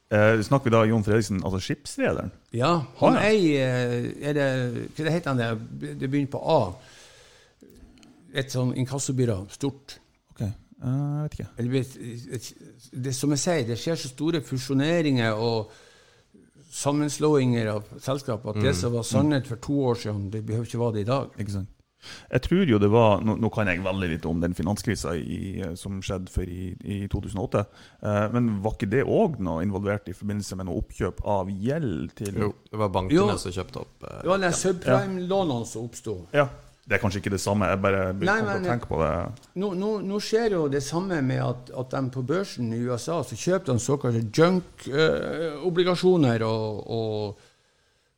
Eh, 0.10 0.42
snakker 0.42 0.70
vi 0.70 0.72
da 0.72 0.86
Jon 0.88 1.04
Fredriksen, 1.04 1.42
altså 1.44 1.60
skipsrederen? 1.60 2.30
Ja, 2.56 2.86
han 3.02 3.18
Ah, 3.18 3.24
ja. 3.24 3.32
eier 3.34 4.06
er 4.30 4.34
det, 4.38 4.46
Hva 4.96 5.12
heter 5.12 5.34
han 5.34 5.38
det? 5.42 5.50
Det 6.00 6.08
begynner 6.10 6.32
på 6.32 6.40
A. 6.40 6.60
Et 8.34 8.52
sånn 8.54 8.72
inkassobyrå. 8.80 9.42
Stort. 9.52 9.98
Ok, 10.32 10.42
eh, 10.46 10.54
jeg 10.84 11.24
vet 11.24 11.34
ikke. 11.36 11.50
Eller, 11.58 11.84
det, 13.04 13.16
som 13.16 13.30
jeg 13.36 13.40
sier, 13.44 13.68
det 13.68 13.78
skjer 13.82 14.00
så 14.00 14.08
store 14.14 14.42
fusjoneringer 14.42 15.34
og 15.36 15.72
sammenslåinger 16.78 17.68
av 17.72 17.88
selskap 18.04 18.46
at 18.52 18.60
det 18.62 18.76
som 18.78 18.94
var 18.94 19.04
sannhet 19.08 19.48
for 19.50 19.60
to 19.64 19.78
år 19.92 19.96
siden, 20.02 20.30
det 20.32 20.46
behøver 20.46 20.68
ikke 20.68 20.80
være 20.80 20.94
det 21.00 21.02
i 21.06 21.10
dag. 21.12 21.30
Ikke 21.40 21.52
sant? 21.56 21.70
Jeg 22.32 22.42
tror 22.46 22.66
jo 22.70 22.78
det 22.80 22.90
var 22.94 23.22
Nå, 23.26 23.36
nå 23.42 23.50
kan 23.54 23.68
jeg 23.68 23.82
veldig 23.84 24.10
litt 24.12 24.26
om 24.30 24.42
den 24.42 24.54
finanskrisa 24.58 25.10
som 25.80 26.02
skjedde 26.06 26.30
for 26.32 26.44
i, 26.48 26.76
i 26.86 27.08
2008. 27.12 27.64
Eh, 28.02 28.28
men 28.36 28.62
var 28.64 28.74
ikke 28.78 28.92
det 28.92 29.04
òg 29.04 29.40
noe 29.44 29.64
involvert 29.66 30.08
i 30.12 30.18
forbindelse 30.18 30.56
med 30.60 30.66
noe 30.70 30.78
oppkjøp 30.84 31.18
av 31.28 31.46
gjeld 31.52 32.12
til 32.20 32.34
Jo, 32.46 32.50
det 32.72 32.78
var 32.84 32.90
bankene 32.94 33.18
Jo. 33.18 33.24
som 33.42 33.52
kjøpte 33.56 33.78
opp 33.84 33.96
eh, 34.08 34.20
Det 34.24 34.30
var 34.32 34.40
de 34.46 34.52
subprime-lånene 34.62 35.66
som 35.68 35.80
oppsto. 35.90 36.14
Ja. 36.36 36.46
Det 36.88 36.94
er 36.96 37.02
kanskje 37.04 37.20
ikke 37.20 37.34
det 37.34 37.44
samme, 37.44 37.68
jeg 37.68 37.82
bare 37.84 38.02
Nei, 38.14 38.20
begynte 38.22 38.62
å 38.62 38.64
tenke 38.64 38.88
på 38.88 38.96
det. 39.02 39.12
Nå, 39.60 39.68
nå, 39.76 39.90
nå 40.08 40.16
skjer 40.24 40.54
jo 40.56 40.72
det 40.72 40.80
samme 40.86 41.18
med 41.20 41.42
at, 41.44 41.68
at 41.82 41.92
de 41.92 42.00
på 42.16 42.22
børsen 42.24 42.72
i 42.72 42.80
USA 42.80 43.20
så 43.28 43.36
kjøper 43.36 43.68
de 43.74 43.80
såkalte 43.84 44.24
junk-obligasjoner. 44.32 46.40
og, 46.48 46.88
og, 46.88 47.36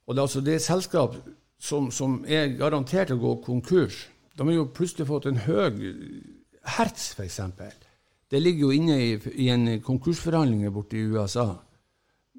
og 0.05 0.11
det, 0.13 0.19
er 0.19 0.25
altså, 0.27 0.41
det 0.45 0.61
selskap 0.61 1.17
som, 1.59 1.89
som 1.91 2.21
er 2.27 2.53
garantert 2.57 3.11
å 3.11 3.19
gå 3.19 3.35
konkurs. 3.43 4.07
De 4.35 4.47
har 4.47 4.55
jo 4.55 4.69
plutselig 4.71 5.07
fått 5.09 5.27
en 5.29 5.41
høy 5.43 5.81
Hertz, 6.69 7.13
f.eks. 7.17 7.39
Det 8.29 8.39
ligger 8.41 8.67
jo 8.67 8.75
inne 8.75 8.97
i, 9.01 9.09
i 9.41 9.47
en 9.49 9.65
konkursforhandling 9.81 10.67
borte 10.73 10.99
i 10.99 11.07
USA. 11.09 11.47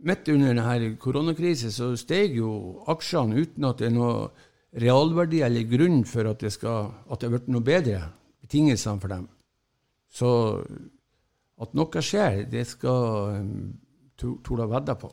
Midt 0.06 0.28
under 0.32 0.54
denne 0.54 0.94
koronakrisen 1.00 1.72
så 1.74 1.90
steg 1.98 2.36
jo 2.38 2.52
aksjene 2.88 3.42
uten 3.42 3.66
at 3.68 3.80
det 3.80 3.90
er 3.90 3.96
noe 3.96 4.30
realverdi 4.80 5.42
eller 5.44 5.66
grunn 5.68 6.04
for 6.08 6.30
at 6.30 6.44
det, 6.44 6.52
skal, 6.54 6.92
at 7.10 7.20
det 7.20 7.28
har 7.28 7.34
blitt 7.34 7.50
noe 7.50 7.66
bedre 7.66 8.04
betingelsene 8.44 9.02
for 9.02 9.12
dem. 9.12 9.26
Så 10.10 10.30
at 11.60 11.74
noe 11.76 12.04
skjer, 12.04 12.44
det 12.50 12.64
skal 12.70 13.40
um, 13.40 13.50
to- 14.16 14.38
torde 14.46 14.68
vedde 14.70 14.96
på. 15.00 15.10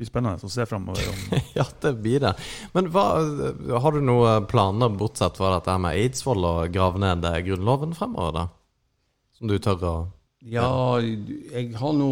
Blir 0.00 0.08
spennende 0.08 0.48
å 0.48 0.48
se 0.48 0.64
framover. 0.64 1.08
Ja, 1.58 1.66
det 1.82 1.90
blir 2.00 2.22
det. 2.22 2.30
Men 2.72 2.86
hva, 2.94 3.02
har 3.84 3.92
du 3.92 4.00
noen 4.00 4.46
planer, 4.48 4.88
bortsett 4.96 5.36
fra 5.36 5.50
dette 5.58 5.74
med 5.82 5.98
Eidsvoll, 6.00 6.46
å 6.46 6.54
grave 6.72 7.02
ned 7.02 7.26
eh, 7.28 7.36
Grunnloven 7.44 7.92
fremover, 7.98 8.32
da? 8.38 8.46
Som 9.36 9.50
du 9.50 9.58
tør 9.60 9.84
å 9.84 9.92
Ja, 10.40 10.70
jeg 11.04 11.74
har 11.76 11.92
nå 11.98 12.08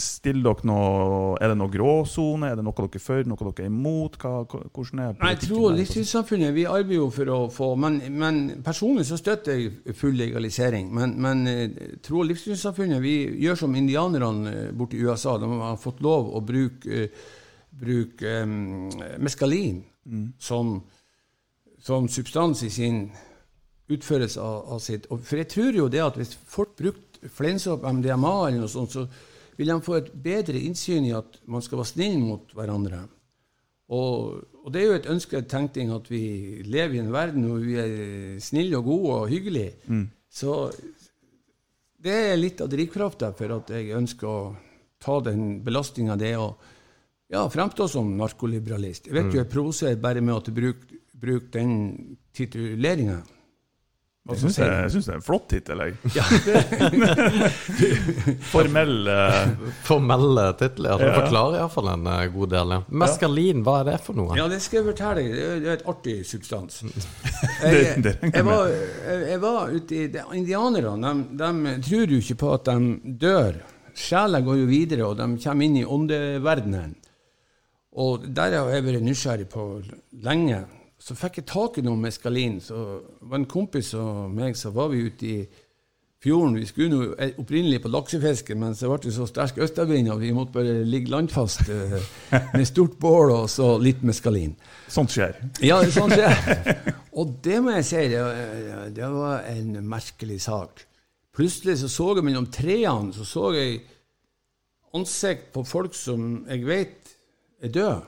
stiller 0.00 0.46
dere 0.46 0.68
noe 0.70 1.36
Er 1.40 1.52
det 1.52 1.58
noe 1.60 1.72
gråsone? 1.72 2.48
Er 2.48 2.58
det 2.58 2.64
noe 2.64 2.76
dere 2.76 2.96
er 2.96 3.04
for, 3.04 3.28
noe 3.28 3.40
dere 3.40 3.66
er 3.66 3.70
imot? 3.70 4.16
Hva, 4.20 4.32
hvordan 4.48 5.02
er 5.04 5.18
politikken 5.18 5.50
tro- 5.50 5.64
og 5.66 5.74
der? 5.74 5.80
livssynssamfunnet 5.82 6.54
vi 6.56 6.66
arbeider 6.68 7.00
jo 7.00 7.08
for 7.14 7.32
å 7.34 7.40
få 7.52 7.70
Men, 7.80 8.00
men 8.16 8.40
personlig 8.64 9.06
så 9.10 9.18
støtter 9.20 9.58
jeg 9.58 9.96
full 9.98 10.16
legalisering. 10.18 10.90
Men, 10.96 11.16
men 11.20 11.44
eh, 11.50 11.96
tro- 12.04 12.22
og 12.24 12.30
livssynssamfunnet 12.30 13.02
vi 13.04 13.16
gjør 13.44 13.64
som 13.64 13.76
indianerne 13.76 14.54
eh, 14.54 14.72
borte 14.76 14.98
i 14.98 15.04
USA. 15.04 15.36
De 15.40 15.48
har 15.60 15.80
fått 15.80 16.00
lov 16.04 16.32
å 16.36 16.42
bruke, 16.44 17.04
eh, 17.06 17.26
bruke 17.80 18.40
um, 18.44 18.90
meskalin 19.22 19.84
som, 20.42 20.78
som 21.78 22.08
substans 22.10 22.64
i 22.66 22.70
sin 22.72 23.04
utførelse 23.90 24.40
av, 24.40 24.58
av 24.76 24.82
sitt 24.84 25.08
og 25.10 25.22
For 25.26 25.40
jeg 25.40 25.50
tror 25.50 25.76
jo 25.76 25.88
det 25.92 26.02
at 26.04 26.18
hvis 26.18 26.36
folk 26.48 26.76
brukte 26.78 27.30
fleinsopp, 27.36 27.84
MDMA 27.84 28.34
eller 28.48 28.62
noe 28.62 28.72
sånt, 28.72 28.94
så 28.94 29.06
vil 29.58 29.68
de 29.68 29.80
få 29.84 29.98
et 29.98 30.12
bedre 30.24 30.60
innsyn 30.60 31.08
i 31.08 31.16
at 31.16 31.40
man 31.50 31.64
skal 31.64 31.82
være 31.82 31.92
snill 31.92 32.16
mot 32.22 32.54
hverandre. 32.56 33.02
Og, 33.90 34.38
og 34.62 34.72
det 34.72 34.80
er 34.80 34.86
jo 34.86 34.96
et 35.00 35.10
ønsket 35.10 35.50
tenkning 35.50 35.90
at 35.92 36.06
vi 36.08 36.22
lever 36.64 36.96
i 36.96 37.02
en 37.02 37.12
verden 37.12 37.48
hvor 37.50 37.60
vi 37.64 37.76
er 37.82 38.40
snille 38.40 38.78
og 38.78 38.86
gode 38.86 39.16
og 39.18 39.32
hyggelige. 39.32 39.74
Så 40.30 40.56
det 42.00 42.16
er 42.30 42.38
litt 42.38 42.62
av 42.62 42.70
drivkrafta 42.72 43.32
for 43.36 43.58
at 43.58 43.72
jeg 43.74 43.96
ønsker 43.98 44.30
å 44.30 44.40
ta 45.00 45.18
den 45.24 45.58
belastninga 45.64 46.16
det 46.20 46.30
er 46.34 46.44
å 46.44 46.54
ja, 47.30 47.44
fremstå 47.50 47.86
som 47.88 48.08
narkoliberalist. 48.18 49.06
Jeg 49.06 49.16
vet 49.16 49.34
jo 49.34 49.42
jeg 49.42 49.50
provoserer 49.50 50.00
bare 50.02 50.22
med 50.24 50.34
at 50.34 50.48
du 50.48 50.54
bruker, 50.56 50.96
bruker 51.20 51.52
den 51.58 52.16
tituleringa. 52.34 53.20
Jeg 54.28 54.36
syns 54.38 54.56
det, 54.60 54.66
det 54.92 55.00
er 55.08 55.14
en 55.16 55.22
flott 55.24 55.46
tittel, 55.48 55.80
jeg. 55.80 55.94
Ja, 56.18 56.24
Formell 58.52 59.08
eh, 59.08 59.48
Formelle 59.86 60.44
titler. 60.60 60.90
Ja. 60.90 60.96
Det 60.98 61.06
Ja. 61.08 61.14
forklarer 61.22 61.56
iallfall 61.60 61.88
en 61.94 62.06
eh, 62.06 62.26
god 62.34 62.48
del. 62.52 62.74
Meskalin, 63.00 63.62
hva 63.66 63.74
er 63.80 63.84
det 63.90 63.98
for 64.04 64.14
noe? 64.18 64.36
Ja, 64.38 64.44
det 64.52 64.60
skal 64.62 64.78
jeg 64.82 64.86
fortelle 64.90 65.14
deg. 65.22 65.28
Det 65.32 65.38
er- 65.70 65.76
et 65.80 65.86
artig 65.88 66.16
substans. 66.28 66.82
Jeg, 67.64 67.72
jeg 68.04 68.16
jeg, 68.34 68.44
var, 68.44 68.66
jeg, 68.68 69.20
jeg 69.30 69.40
var 69.40 69.70
ute 69.72 69.94
i 69.96 70.10
Indianerne 70.36 71.12
de, 71.32 71.48
de 71.64 71.72
tror 71.84 72.06
jo 72.12 72.18
ikke 72.20 72.36
på 72.40 72.48
at 72.54 72.64
de 72.68 72.76
dør. 73.20 73.54
Sjela 73.96 74.40
går 74.44 74.56
jo 74.60 74.66
videre, 74.68 75.04
og 75.08 75.16
de 75.18 75.26
kommer 75.42 75.64
inn 75.66 75.76
i 75.80 75.84
åndeverdenen. 75.84 76.94
Og 78.00 78.18
der 78.28 78.50
har 78.58 78.68
jeg 78.74 78.84
vært 78.86 79.02
nysgjerrig 79.04 79.48
på 79.52 79.62
lenge. 80.24 80.58
Så 81.00 81.16
fikk 81.16 81.38
jeg 81.40 81.46
tak 81.48 81.78
i 81.80 81.82
noe 81.86 81.96
meskalin. 81.96 82.58
Så 82.60 82.76
var 83.24 83.40
en 83.40 83.48
kompis 83.48 83.94
og 83.96 84.30
meg, 84.36 84.56
så 84.60 84.70
var 84.74 84.90
vi 84.92 85.06
ute 85.06 85.26
i 85.26 85.36
fjorden. 86.20 86.58
Vi 86.60 86.66
skulle 86.68 86.90
nå 86.92 87.30
opprinnelig 87.40 87.78
på 87.80 87.88
laksefiske, 87.88 88.52
men 88.60 88.74
så 88.76 88.90
ble 88.90 88.98
det 89.06 89.14
så 89.16 89.24
sterk 89.30 89.56
østavind 89.64 90.10
at 90.12 90.20
vi 90.20 90.34
måtte 90.36 90.52
bare 90.58 90.74
ligge 90.84 91.08
landfast 91.14 91.62
uh, 91.72 91.96
med 92.52 92.66
stort 92.68 92.98
bål 93.00 93.32
og 93.38 93.46
så 93.48 93.70
litt 93.80 94.02
meskalin. 94.04 94.52
Sånt 94.92 95.14
skjer. 95.16 95.38
Ja, 95.64 95.78
sånt 95.88 96.12
skjer. 96.18 96.36
det. 96.36 96.94
Og 97.16 97.32
det 97.44 97.62
må 97.64 97.72
jeg 97.78 97.88
si, 97.88 98.04
det, 98.12 98.20
var- 98.20 98.92
det 99.00 99.08
var 99.16 99.48
en 99.54 99.72
merkelig 99.88 100.36
sak. 100.44 100.84
Plutselig 101.36 101.78
så 101.80 101.88
så 101.88 102.10
jeg 102.18 102.26
mellom 102.28 102.50
trærne 102.52 103.14
så 103.16 103.24
så 103.24 103.48
jeg 103.56 103.80
ansikt 104.96 105.52
på 105.54 105.62
folk 105.64 105.94
som 105.96 106.42
jeg 106.50 106.64
vet 106.66 107.12
er 107.64 107.72
døde. 107.72 108.00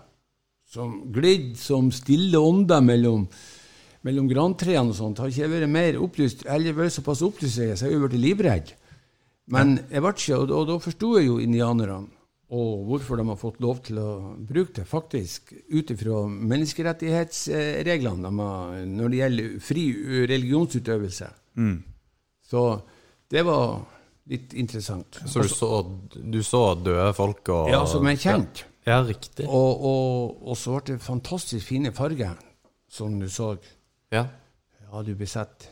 Som 0.72 0.94
glidd 1.12 1.58
som 1.60 1.90
stille 1.92 2.40
ånder 2.40 2.80
mellom, 2.80 3.26
mellom 4.08 4.28
grantrærne 4.30 4.94
og 4.94 4.96
sånt. 4.96 5.20
Har 5.20 5.28
ikke 5.28 5.44
jeg 5.44 5.52
vært 5.52 5.68
mer 5.68 5.98
opplyst, 6.00 6.46
eller 6.48 6.78
vært 6.78 6.94
såpass 6.96 7.20
opplyst, 7.26 7.60
så 7.60 7.90
jeg 7.90 7.98
har 7.98 8.06
blitt 8.06 8.22
livredd. 8.22 8.72
Men 9.52 9.74
jeg 9.90 10.00
ble 10.00 10.14
ikke, 10.16 10.38
og 10.38 10.48
da, 10.48 10.62
da 10.70 10.78
forsto 10.80 11.12
jeg 11.18 11.28
jo 11.28 11.36
indianerne. 11.44 12.06
Og 12.52 12.82
hvorfor 12.88 13.16
de 13.16 13.24
har 13.28 13.36
fått 13.40 13.60
lov 13.64 13.78
til 13.84 13.98
å 14.00 14.08
bruke 14.36 14.80
det, 14.80 14.86
faktisk, 14.88 15.52
ut 15.72 15.92
ifra 15.92 16.24
menneskerettighetsreglene 16.28 18.28
de 18.28 18.32
har, 18.40 18.82
når 18.88 19.12
det 19.12 19.20
gjelder 19.22 19.54
fri 19.64 19.84
religionsutøvelse. 20.32 21.28
Så 22.48 22.66
det 23.32 23.44
var 23.48 23.80
litt 24.32 24.52
interessant. 24.56 25.20
Så 25.28 25.44
du 25.44 25.52
så, 25.52 25.70
du 26.12 26.42
så 26.44 26.66
døde 26.80 27.12
folk 27.16 27.48
og 27.52 27.72
Ja, 27.72 27.84
som 27.88 28.08
er 28.08 28.20
kjent. 28.20 28.66
Ja, 28.87 29.01
riktig. 29.07 29.47
Og, 29.47 29.85
og, 29.87 30.49
og 30.49 30.57
så 30.59 30.78
ble 30.78 30.95
det 30.97 31.05
fantastisk 31.05 31.66
fine 31.66 31.93
farger. 31.95 32.35
som 32.93 33.20
du 33.20 33.28
så. 33.28 33.57
Ja. 34.12 34.26
Ja, 34.83 35.03
du 35.03 35.14
blir 35.16 35.26
sett. 35.26 35.70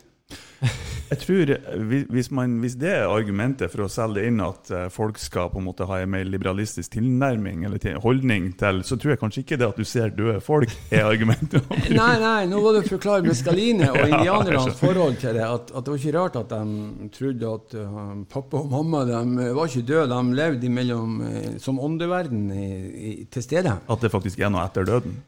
Jeg 1.11 1.19
tror 1.25 1.51
eh, 1.51 2.05
hvis- 2.07 2.31
man, 2.31 2.59
hvis 2.63 2.77
det 2.79 2.91
er 2.93 3.09
argumentet 3.11 3.73
for 3.73 3.83
å 3.83 3.89
selge 3.91 4.23
inn 4.29 4.41
at 4.45 4.71
eh, 4.71 4.89
folk 4.93 5.19
skal 5.19 5.49
på 5.51 5.59
en 5.59 5.67
måte 5.67 5.87
ha 5.89 5.99
en 5.99 6.11
mer 6.13 6.25
liberalistisk 6.29 6.93
tilnærming 6.95 7.65
eller 7.67 7.83
til, 7.83 7.99
holdning 7.99 8.53
til, 8.61 8.83
så 8.87 8.99
tror 9.01 9.15
jeg 9.15 9.21
kanskje 9.23 9.43
ikke 9.43 9.59
det 9.59 9.69
at 9.73 9.81
du 9.81 9.85
ser 9.89 10.13
døde 10.15 10.39
folk, 10.45 10.71
er 10.93 11.09
argumentet. 11.09 11.67
Nei, 12.01 12.13
nei, 12.23 12.45
nå 12.47 12.61
var 12.63 12.79
å 12.79 12.85
forklare 12.87 13.27
Mescaline 13.27 13.91
og 13.91 13.99
indianernes 14.13 14.79
forhold 14.79 15.19
til 15.23 15.35
det. 15.35 15.49
At, 15.49 15.73
at 15.75 15.87
det 15.89 15.95
var 15.95 15.99
ikke 16.05 16.15
rart 16.19 16.39
at 16.39 16.55
de 16.55 17.11
trodde 17.17 17.51
at 17.57 17.75
uh, 17.81 18.15
pappa 18.31 18.61
og 18.61 18.71
mamma 18.71 19.03
de 19.09 19.51
var 19.57 19.67
ikke 19.67 19.87
døde, 19.89 20.07
de 20.15 20.39
levde 20.39 20.71
imellom 20.71 21.19
uh, 21.25 21.51
som 21.63 21.81
åndeverden 21.83 22.47
i, 22.55 22.71
i, 23.11 23.13
til 23.33 23.43
stede. 23.49 23.75
At 23.91 24.07
det 24.07 24.13
faktisk 24.15 24.39
er 24.39 24.55
noe 24.55 24.69
etter 24.69 24.87
døden. 24.87 25.19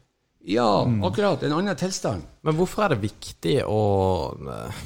Ja, 0.43 0.83
akkurat. 1.01 1.43
En 1.43 1.51
annen 1.55 1.75
tilstand. 1.75 2.23
Men 2.41 2.55
hvorfor 2.55 2.83
er 2.83 2.93
det 2.93 3.03
viktig 3.05 3.61
å 3.63 3.83
eh, 4.51 4.81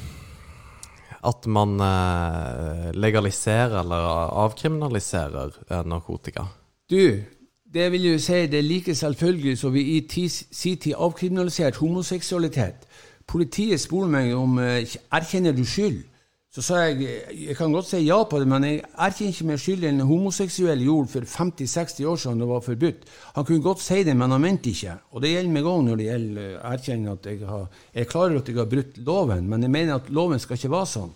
At 1.28 1.48
man 1.50 1.80
eh, 1.82 2.92
legaliserer 2.94 3.80
eller 3.82 4.06
avkriminaliserer 4.44 5.56
eh, 5.70 5.82
narkotika? 5.90 6.46
Du, 6.90 7.24
det 7.74 7.88
vil 7.92 8.06
jo 8.12 8.20
si 8.22 8.46
det 8.48 8.62
er 8.62 8.68
like 8.68 8.96
selvfølgelig 8.96 9.58
som 9.58 9.74
vi 9.74 9.98
i 9.98 10.28
sin 10.30 10.78
tid 10.78 10.94
avkriminaliserte 10.94 11.82
homoseksualitet. 11.82 12.86
Politiet 13.28 13.82
spurte 13.82 14.14
meg 14.14 14.36
om 14.38 14.60
erkjenner 14.62 15.58
du 15.58 15.66
skyld. 15.66 16.06
Så 16.58 16.64
sa 16.66 16.78
jeg 16.88 17.04
jeg 17.38 17.54
kan 17.54 17.70
godt 17.70 17.86
si 17.86 18.00
ja 18.02 18.16
på 18.26 18.40
det, 18.42 18.48
men 18.50 18.64
jeg 18.66 18.80
erkjenner 18.98 19.34
ikke 19.36 19.46
mer 19.46 19.60
skyldig 19.62 19.90
enn 19.92 20.00
en 20.02 20.10
homoseksuell 20.10 20.80
gjorde 20.82 21.12
for 21.12 21.28
50-60 21.30 22.08
år 22.10 22.16
siden 22.18 22.40
det 22.42 22.48
var 22.50 22.64
forbudt. 22.66 23.04
Han 23.36 23.46
kunne 23.46 23.62
godt 23.62 23.84
si 23.86 24.00
det, 24.08 24.16
men 24.18 24.32
han 24.34 24.42
mente 24.42 24.72
ikke. 24.72 24.96
Og 25.14 25.22
det 25.22 25.36
gjelder 25.36 25.54
meg 25.54 25.68
òg 25.70 25.84
når 25.86 26.00
det 26.00 26.08
gjelder 26.08 26.48
å 26.56 26.64
erkjenne 26.72 27.12
at 27.14 27.28
jeg 27.30 27.44
har 27.46 27.68
Jeg 27.94 28.02
er 28.02 28.10
klar 28.10 28.26
over 28.32 28.40
at 28.42 28.50
jeg 28.50 28.58
har 28.58 28.72
brutt 28.72 28.98
loven, 29.06 29.46
men 29.52 29.66
jeg 29.68 29.74
mener 29.76 30.00
at 30.00 30.10
loven 30.10 30.42
skal 30.42 30.58
ikke 30.58 30.72
være 30.74 30.90
sånn. 30.96 31.12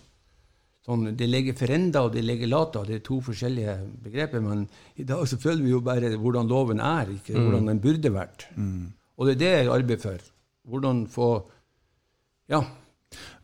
Sånn, 0.86 1.02
det 1.18 1.26
ligger 1.26 1.58
forenda 1.58 2.04
og 2.06 2.14
det 2.14 2.22
ligger 2.22 2.50
lata, 2.52 2.84
det 2.86 3.00
er 3.00 3.02
to 3.06 3.18
forskjellige 3.26 3.74
begreper. 4.04 4.44
Men 4.46 4.62
i 4.94 5.06
dag 5.08 5.24
så 5.26 5.40
føler 5.42 5.64
vi 5.64 5.74
jo 5.74 5.80
bare 5.82 6.12
hvordan 6.22 6.46
loven 6.50 6.78
er, 6.78 7.10
ikke 7.16 7.34
hvordan 7.34 7.66
den 7.72 7.82
burde 7.82 8.14
vært. 8.14 8.46
Og 9.18 9.26
det 9.26 9.34
er 9.34 9.42
det 9.42 9.50
jeg 9.50 9.74
arbeider 9.74 10.02
for. 10.06 10.30
Hvordan 10.70 11.02
få 11.10 11.32
Ja. 12.50 12.62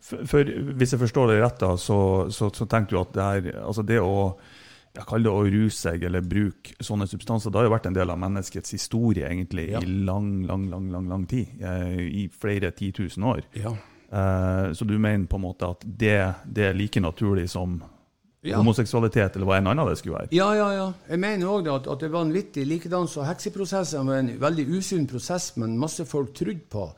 For, 0.09 0.44
hvis 0.78 0.94
jeg 0.94 1.00
forstår 1.02 1.32
deg 1.34 1.42
rett, 1.42 1.59
da, 1.61 1.74
så, 1.76 1.98
så, 2.32 2.48
så 2.54 2.66
tenker 2.70 2.96
du 2.96 3.00
at 3.02 3.12
det, 3.12 3.26
her, 3.28 3.61
altså 3.66 3.82
det 3.84 3.98
å 4.00 4.14
jeg 4.98 5.04
kaller 5.06 5.28
det 5.28 5.34
å 5.36 5.42
ruse 5.52 5.76
seg 5.78 6.02
eller 6.09 6.24
bruke 6.26 6.72
sånne 6.82 7.06
substanser, 7.06 7.52
det 7.52 7.59
har 7.61 7.66
jo 7.68 7.72
vært 7.74 7.86
en 7.90 7.94
del 7.94 8.11
av 8.11 8.18
menneskets 8.18 8.72
historie 8.74 9.28
egentlig 9.28 9.68
Ja. 9.70 9.82
i 9.84 9.86
lang, 10.09 10.40
lang, 10.48 10.64
lang, 10.72 10.88
lang, 10.90 11.06
lang 11.12 11.26
tid. 11.30 11.52
eh, 11.61 12.00
I 12.24 12.24
flere 12.32 12.70
titusen 12.74 13.22
år. 13.28 13.44
ja. 13.54 13.74
Eh, 14.11 14.72
så 14.72 14.86
du 14.88 14.94
mener 14.98 15.26
på 15.28 15.36
en 15.36 15.42
måte 15.44 15.68
at 15.68 15.84
det, 15.84 16.16
det 16.48 16.64
er 16.70 16.72
like 16.74 17.00
naturlig 17.04 17.48
som 17.52 17.82
Ja. 18.42 18.56
homoseksualitet, 18.56 19.36
eller 19.36 19.46
hva 19.46 19.59
enn 19.59 19.66
annet 19.68 19.88
det 19.90 19.98
skulle 19.98 20.16
være? 20.22 20.28
Ja, 20.32 20.48
ja, 20.54 20.68
ja. 20.72 20.92
Jeg 21.11 21.18
mener 21.20 21.46
òg 21.46 21.68
at, 21.68 21.86
at 21.86 22.00
det 22.00 22.06
er 22.09 22.14
vanvittig. 22.16 22.64
Likedan 22.66 23.06
så 23.06 23.26
hekseprosessen 23.28 24.06
var 24.09 24.16
en 24.22 24.32
veldig 24.40 24.66
usunn 24.78 25.06
prosess, 25.11 25.52
men 25.59 25.76
masse 25.78 26.06
folk 26.09 26.32
trodde 26.34 26.64
på. 26.70 26.88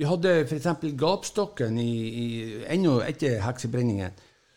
Vi 0.00 0.06
hadde 0.08 0.30
f.eks. 0.46 0.66
gapstokken 0.96 1.76
i, 1.76 1.92
i, 2.08 2.26
ennå 2.72 3.02
etter 3.04 3.42
heksebrenningen. 3.44 4.14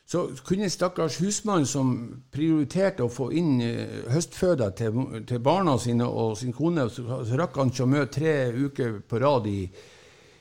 Så 0.07 0.21
kunne 0.47 0.69
stakkars 0.71 1.17
husmann 1.19 1.65
som 1.67 1.89
prioriterte 2.31 3.03
å 3.03 3.11
få 3.11 3.27
inn 3.35 3.57
eh, 3.63 4.05
høstføda 4.13 4.69
til, 4.79 5.01
til 5.27 5.41
barna 5.43 5.73
sine 5.83 6.07
og 6.07 6.37
sin 6.39 6.55
kone, 6.55 6.85
så, 6.87 7.19
så 7.27 7.39
rakk 7.39 7.59
han 7.59 7.73
ikke 7.73 7.83
å 7.83 7.89
møte 7.91 8.13
tre 8.15 8.35
uker 8.55 8.95
på 9.03 9.19
rad 9.19 9.49
i, 9.51 9.65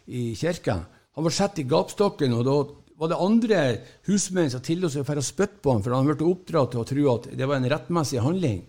i 0.06 0.22
kirka. 0.38 0.78
Han 1.18 1.26
var 1.26 1.34
satt 1.34 1.58
i 1.58 1.66
gapstokken, 1.66 2.38
og 2.38 2.46
da 2.46 2.56
var 3.02 3.10
det 3.10 3.20
andre 3.26 3.64
husmenn 4.06 4.54
som 4.54 4.62
tillot 4.62 4.94
seg 4.94 5.02
å 5.02 5.26
spytte 5.32 5.64
på 5.64 5.74
ham, 5.74 5.82
for 5.82 5.98
han 5.98 6.06
ble 6.06 6.30
oppdratt 6.30 6.76
til 6.76 6.84
å 6.84 6.86
tro 6.92 7.08
at 7.16 7.30
det 7.34 7.50
var 7.50 7.58
en 7.58 7.70
rettmessig 7.74 8.22
handling. 8.22 8.62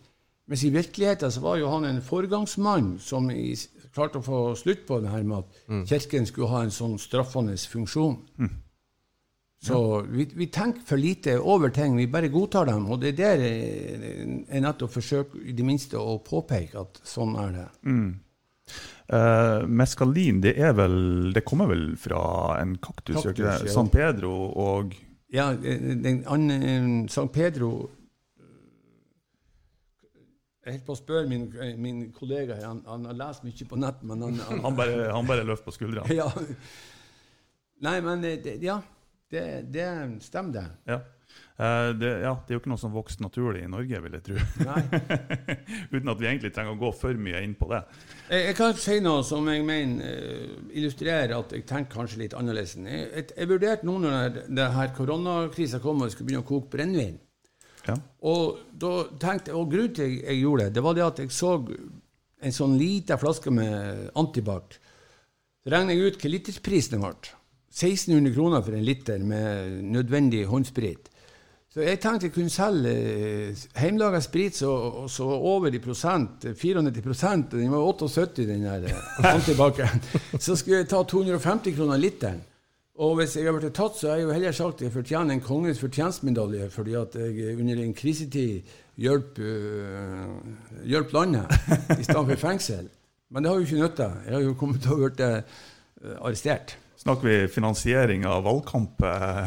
Mens 0.49 0.65
i 0.65 0.73
virkeligheten 0.73 1.29
så 1.31 1.45
var 1.45 1.61
jo 1.61 1.69
han 1.71 1.85
en 1.85 2.01
foregangsmann 2.01 2.95
som 2.97 3.29
i, 3.29 3.51
klarte 3.93 4.19
å 4.19 4.25
få 4.25 4.41
slutt 4.59 4.85
på 4.87 4.99
det 5.03 5.13
her 5.13 5.23
med 5.27 5.43
at 5.43 5.87
kirken 5.89 6.27
skulle 6.29 6.51
ha 6.51 6.63
en 6.65 6.73
sånn 6.73 6.97
straffende 7.01 7.55
funksjon. 7.69 8.19
Så 9.63 10.01
vi, 10.11 10.25
vi 10.35 10.49
tenker 10.51 10.83
for 10.83 10.99
lite 10.99 11.37
over 11.39 11.71
ting, 11.71 11.95
vi 11.95 12.07
bare 12.11 12.27
godtar 12.27 12.67
dem. 12.67 12.89
Og 12.91 12.99
det 12.99 13.13
er 13.13 13.19
der 13.21 13.43
jeg, 13.45 14.61
nettopp 14.65 14.91
forsøker 14.97 15.45
i 15.47 15.55
det 15.55 15.63
minste 15.63 15.99
å 15.99 16.17
påpeke 16.25 16.81
at 16.83 16.99
sånn 17.07 17.37
er 17.39 17.53
det. 17.55 17.67
Uh, 19.13 19.63
meskalin, 19.67 20.41
det 20.43 20.53
er 20.55 20.71
vel 20.77 21.33
Det 21.35 21.41
kommer 21.43 21.67
vel 21.67 21.97
fra 21.99 22.21
en 22.61 22.77
kaktus, 22.79 23.17
Kaktus, 23.19 23.43
ja. 23.43 23.71
San 23.71 23.89
Pedro 23.91 24.31
og 24.63 24.95
Ja, 25.33 25.49
eh, 25.51 25.81
den 25.99 26.21
andre 26.31 27.09
San 27.11 27.27
Pedro 27.27 27.89
Jeg 30.63 30.77
holdt 30.77 30.85
på 30.87 30.95
å 30.95 30.99
spørre 30.99 31.27
min, 31.27 31.49
min 31.83 32.03
kollega 32.15 32.55
her, 32.55 32.69
han, 32.69 32.83
han 32.87 33.09
har 33.09 33.17
lest 33.19 33.43
mye 33.43 33.65
på 33.67 33.79
nett, 33.83 34.03
men 34.07 34.21
han, 34.23 34.37
han, 34.47 34.61
Han 34.63 34.77
bare, 34.77 35.09
han 35.11 35.27
bare 35.27 35.43
løfter 35.43 35.67
på 35.67 35.75
skuldrene. 35.75 36.15
ja. 36.21 36.29
Nei, 37.83 37.97
men 38.05 38.23
eh, 38.23 38.37
det, 38.39 38.53
ja, 38.63 38.77
det, 39.33 39.43
det 39.73 39.89
stemmer, 40.23 40.55
det. 40.55 40.93
Ja. 40.93 41.01
Uh, 41.53 41.91
det, 41.97 42.09
ja, 42.23 42.31
det 42.33 42.53
er 42.53 42.55
jo 42.55 42.61
ikke 42.61 42.71
noe 42.71 42.81
som 42.81 42.93
vokser 42.95 43.21
naturlig 43.21 43.65
i 43.65 43.69
Norge, 43.69 43.99
vil 44.05 44.15
jeg 44.17 44.23
tro. 44.25 44.37
Uten 45.93 46.13
at 46.13 46.21
vi 46.21 46.29
egentlig 46.29 46.53
trenger 46.55 46.77
å 46.77 46.79
gå 46.79 46.93
for 46.95 47.19
mye 47.27 47.43
inn 47.45 47.57
på 47.59 47.67
det. 47.73 47.81
Jeg, 48.29 48.47
jeg 48.47 48.57
kan 48.57 48.79
si 48.85 48.97
noe 49.03 49.25
som 49.27 49.51
jeg 49.51 49.65
mener 49.67 50.07
eh, 50.07 50.55
illustrerer 50.79 51.35
at 51.35 51.53
jeg 51.53 51.67
tenker 51.69 51.99
kanskje 51.99 52.23
litt 52.23 52.37
annerledes. 52.39 52.77
Jeg, 52.79 53.03
jeg, 53.11 53.27
jeg 53.35 53.51
vurderte 53.51 53.89
nå 53.89 53.99
når 54.05 54.39
det 54.47 54.71
her 54.77 54.95
koronakrisa 54.95 55.83
kom 55.83 56.01
og 56.01 56.07
jeg 56.07 56.15
skulle 56.15 56.31
begynne 56.31 56.47
å 56.47 56.49
koke 56.53 56.71
brennevin. 56.73 57.19
Ja. 57.87 57.97
Og 58.29 58.59
da 58.79 58.93
tenkte 59.19 59.51
jeg, 59.51 59.59
og 59.59 59.71
grunnen 59.71 59.95
til 59.95 60.09
jeg, 60.09 60.23
jeg 60.23 60.41
gjorde 60.43 60.65
det, 60.67 60.75
det 60.77 60.83
var 60.85 60.97
det 60.97 61.05
at 61.05 61.21
jeg 61.23 61.35
så 61.35 61.53
en 62.43 62.55
sånn 62.55 62.75
liten 62.79 63.19
flaske 63.19 63.53
med 63.53 64.09
Antibac. 64.19 64.77
Så 65.63 65.71
regner 65.71 65.95
jeg 65.95 66.11
ut 66.11 66.19
hva 66.21 66.31
litersprisen 66.31 67.03
ble. 67.03 67.15
1600 67.73 68.35
kroner 68.35 68.61
for 68.61 68.77
en 68.77 68.85
liter 68.85 69.23
med 69.25 69.79
nødvendig 69.95 70.43
håndsprit. 70.45 71.09
Så 71.73 71.81
jeg 71.81 71.97
tenkte 72.03 72.27
jeg 72.27 72.33
kunne 72.35 72.53
selge 72.53 72.89
eh, 72.93 73.61
hjemmelaga 73.73 74.19
sprit 74.21 74.59
så, 74.59 74.69
så 75.09 75.25
over 75.25 75.73
i 75.73 75.79
prosent, 75.81 76.45
94 76.45 77.01
prosent, 77.01 77.55
den 77.57 77.71
var 77.73 77.87
78 77.95 78.45
den 78.45 78.67
der 78.67 78.91
antibac-en. 79.31 80.03
Så 80.37 80.53
skulle 80.53 80.83
jeg 80.83 80.91
ta 80.91 81.01
250 81.01 81.73
kroner 81.73 81.97
literen. 81.97 82.43
Og 83.01 83.15
hvis 83.17 83.33
jeg 83.39 83.47
har 83.49 83.55
blitt 83.57 83.73
tatt, 83.73 83.95
så 83.97 84.11
har 84.11 84.19
jeg 84.19 84.27
jo 84.27 84.33
heller 84.35 84.53
sagt 84.53 84.81
at 84.81 84.85
jeg 84.85 84.93
fortjener 84.93 85.33
en 85.33 85.41
kongens 85.41 85.81
fortjenstmedalje 85.81 86.67
fordi 86.73 86.93
at 86.99 87.15
jeg 87.17 87.55
under 87.57 87.81
en 87.81 87.95
krisetid 87.97 88.75
hjelp, 89.01 89.39
uh, 89.41 90.83
hjelp 90.85 91.15
landet 91.15 91.55
i 92.01 92.05
stedet 92.05 92.27
for 92.27 92.43
fengsel. 92.43 92.91
Men 93.33 93.41
det 93.41 93.49
har 93.49 93.57
jo 93.57 93.65
ikke 93.65 93.81
nytta. 93.81 94.09
Jeg 94.27 94.37
har 94.37 94.45
jo 94.45 94.53
kommet 94.59 94.83
til 94.85 94.93
å 94.93 95.09
bli 95.09 95.25
øh, 95.25 96.17
arrestert. 96.19 96.75
Snakker 97.01 97.25
vi 97.25 97.37
finansiering 97.49 98.27
av 98.29 98.45
valgkamp? 98.45 99.01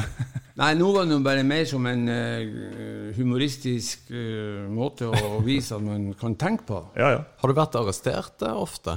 Nei, 0.61 0.71
nå 0.77 0.89
var 0.93 1.05
det 1.05 1.19
bare 1.25 1.45
mer 1.45 1.67
som 1.69 1.85
en 1.89 2.07
uh, 2.09 3.13
humoristisk 3.17 4.11
uh, 4.11 4.65
måte 4.73 5.07
å 5.07 5.39
vise 5.45 5.77
at 5.77 5.85
man 5.85 6.11
kan 6.19 6.35
tenke 6.41 6.67
på. 6.67 6.81
ja, 7.01 7.13
ja. 7.15 7.23
Har 7.43 7.53
du 7.53 7.57
vært 7.57 7.79
arrestert 7.79 8.43
eh, 8.43 8.57
ofte? 8.57 8.97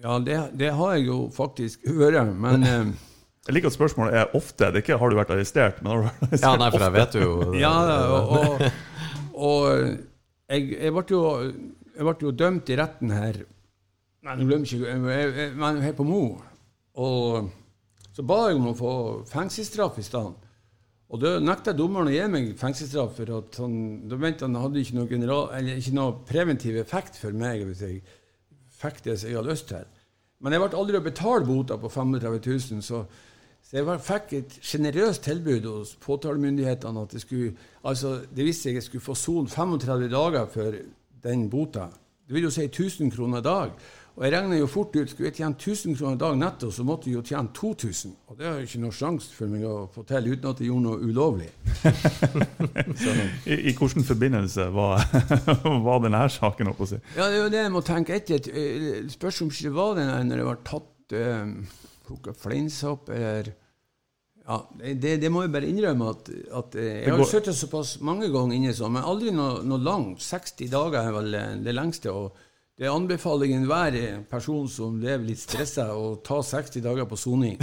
Ja, 0.00 0.16
det, 0.22 0.38
det 0.56 0.70
har 0.78 0.96
jeg 0.96 1.08
jo 1.10 1.24
faktisk 1.34 1.82
vært, 1.98 2.30
men 2.32 2.64
øh, 2.64 2.92
Jeg 3.48 3.56
liker 3.56 3.70
at 3.70 3.76
spørsmålet 3.76 4.14
er 4.20 4.34
ofte. 4.36 4.68
Det 4.68 4.76
er 4.80 4.82
ikke 4.84 4.98
'har 4.98 5.10
du 5.10 5.16
vært 5.16 5.30
arrestert', 5.32 5.82
men 5.82 5.92
har 5.92 5.96
du 5.98 6.08
vært 6.08 6.22
arrestert 6.26 6.50
Ja, 6.50 6.56
nei, 6.56 6.70
for 6.70 6.84
jeg 6.84 6.92
vet 6.92 7.14
jo 7.14 7.54
Ja, 7.56 7.74
og, 8.12 8.30
og, 8.36 8.60
og 9.34 9.60
jeg, 10.50 10.68
jeg, 10.80 10.92
ble 10.92 11.04
jo, 11.10 11.22
jeg 11.96 12.04
ble 12.04 12.14
jo 12.20 12.30
dømt 12.30 12.68
i 12.68 12.76
retten 12.76 13.10
her 13.10 13.40
Nei, 14.22 14.34
nå 14.36 14.44
glemmer 14.44 14.66
jeg 14.66 14.82
ikke 14.82 15.08
jeg- 15.08 15.48
er 15.48 15.54
Men 15.56 15.80
her 15.80 15.92
på 15.96 16.04
Mo. 16.04 16.42
Og 16.94 17.50
så 18.12 18.22
ba 18.26 18.48
jeg 18.48 18.56
om 18.58 18.66
å 18.68 18.76
få 18.76 18.92
fengselsstraff 19.30 19.98
i 19.98 20.02
stedet. 20.04 20.34
Og 21.10 21.20
da 21.22 21.38
nekta 21.40 21.72
dommeren 21.72 22.10
å 22.10 22.12
gi 22.12 22.26
meg 22.28 22.50
fengselsstraff, 22.58 23.16
for 23.16 23.38
at 23.38 23.56
han, 23.56 24.08
da 24.08 24.16
mente 24.20 24.44
han 24.44 24.54
hadde 24.54 24.78
ikke 24.82 24.94
noe, 24.98 25.08
general, 25.08 25.48
eller 25.56 25.80
ikke 25.80 25.94
noe 25.96 26.12
preventiv 26.28 26.76
effekt 26.76 27.16
for 27.16 27.32
meg 27.32 27.64
hvis 27.66 27.80
jeg 27.80 28.02
fikk 28.80 29.00
det 29.04 29.16
jeg 29.24 29.34
hadde 29.34 29.50
lyst 29.50 29.68
til. 29.72 29.88
Men 30.40 30.52
jeg 30.52 30.60
ble 30.62 30.78
aldri 30.78 31.00
å 31.00 31.04
betale 31.04 31.46
bota 31.48 31.78
på 31.80 31.90
35 31.90 32.38
000, 32.76 32.84
så, 32.84 33.02
så 33.62 33.76
jeg 33.76 33.86
var- 33.86 33.98
fikk 34.02 34.32
et 34.38 34.58
sjenerøst 34.62 35.22
tilbud 35.22 35.64
hos 35.70 35.96
påtalemyndighetene. 36.00 37.02
at 37.02 37.20
skulle, 37.20 37.52
altså, 37.84 38.20
det 38.36 38.44
viste 38.44 38.62
seg 38.68 38.74
jeg 38.74 38.82
skulle 38.82 39.04
få 39.04 39.14
sol 39.14 39.46
35 39.48 40.08
dager 40.10 40.46
for 40.46 40.72
den 41.22 41.48
bota. 41.50 41.88
Det 42.26 42.34
vil 42.34 42.42
jo 42.42 42.50
si 42.50 42.64
1000 42.68 43.10
kroner 43.14 43.40
dag. 43.40 43.70
Og 44.16 44.24
jeg 44.26 44.32
regner 44.32 44.58
jo 44.58 44.66
fort 44.66 44.96
ut 44.96 45.08
skulle 45.10 45.28
jeg 45.30 45.34
tjene 45.38 45.54
1000 45.54 45.96
kroner 45.96 46.16
dag 46.18 46.36
netto, 46.36 46.70
så 46.70 46.82
måtte 46.84 47.06
jeg 47.08 47.14
jo 47.14 47.22
tjene 47.22 47.48
2000. 47.54 48.12
Og 48.28 48.36
det 48.38 48.46
har 48.46 48.54
jo 48.58 48.60
ikke 48.66 48.80
noe 48.80 48.90
sjanse 48.92 49.30
for 49.32 49.46
meg 49.46 49.62
å 49.64 49.88
få 49.94 50.02
til 50.06 50.32
uten 50.32 50.50
at 50.50 50.58
jeg 50.60 50.66
gjorde 50.66 50.82
noe 50.82 50.98
ulovlig. 50.98 51.48
I, 53.46 53.54
I 53.70 53.72
hvilken 53.78 54.04
forbindelse 54.04 54.66
var, 54.74 55.00
var 55.86 56.02
denne 56.04 56.24
saken? 56.30 56.72
på 56.76 56.84
å 56.86 56.90
si? 56.90 56.98
ja, 57.16 57.28
det 57.30 57.38
er 57.38 57.42
jo 57.44 57.50
det 57.54 57.62
jeg 57.64 57.72
må 57.74 57.80
tenke 57.86 58.14
etter. 58.18 58.50
Eh, 58.52 59.08
Spørs 59.14 59.40
om 59.44 59.50
ikke 59.52 59.68
det 59.70 59.74
var 59.78 59.94
den 59.98 60.10
der 60.12 60.24
når 60.28 60.42
det 60.42 60.46
var 60.50 60.60
tatt 60.68 61.16
eh, 61.16 61.54
plukka 62.10 62.34
fleinsopp 62.36 63.08
eller 63.14 63.54
ja, 64.50 64.56
det, 64.94 65.16
det, 65.22 65.28
må 65.30 65.44
jeg 65.44 65.52
bare 65.54 65.68
innrømme 65.70 66.10
at, 66.10 66.28
at 66.58 66.76
eh, 66.80 67.04
jeg 67.04 67.14
har 67.14 67.28
sittet 67.28 67.54
såpass 67.54 67.98
mange 68.02 68.30
ganger 68.32 68.56
inne 68.56 68.72
sånn, 68.74 68.96
men 68.96 69.06
aldri 69.06 69.30
noe, 69.34 69.60
noe 69.62 69.78
langt. 69.84 70.24
60 70.24 70.70
dager 70.72 71.04
er 71.04 71.14
vel 71.14 71.36
eh, 71.38 71.52
det 71.62 71.74
lengste. 71.76 72.10
og 72.10 72.34
Det 72.74 72.90
anbefaler 72.90 73.46
jeg 73.46 73.60
enhver 73.60 73.98
person 74.30 74.66
som 74.72 74.98
lever 75.02 75.28
litt 75.28 75.42
stressa, 75.42 75.90
å 75.94 76.16
ta 76.26 76.40
60 76.42 76.82
dager 76.82 77.06
på 77.06 77.20
soning. 77.20 77.60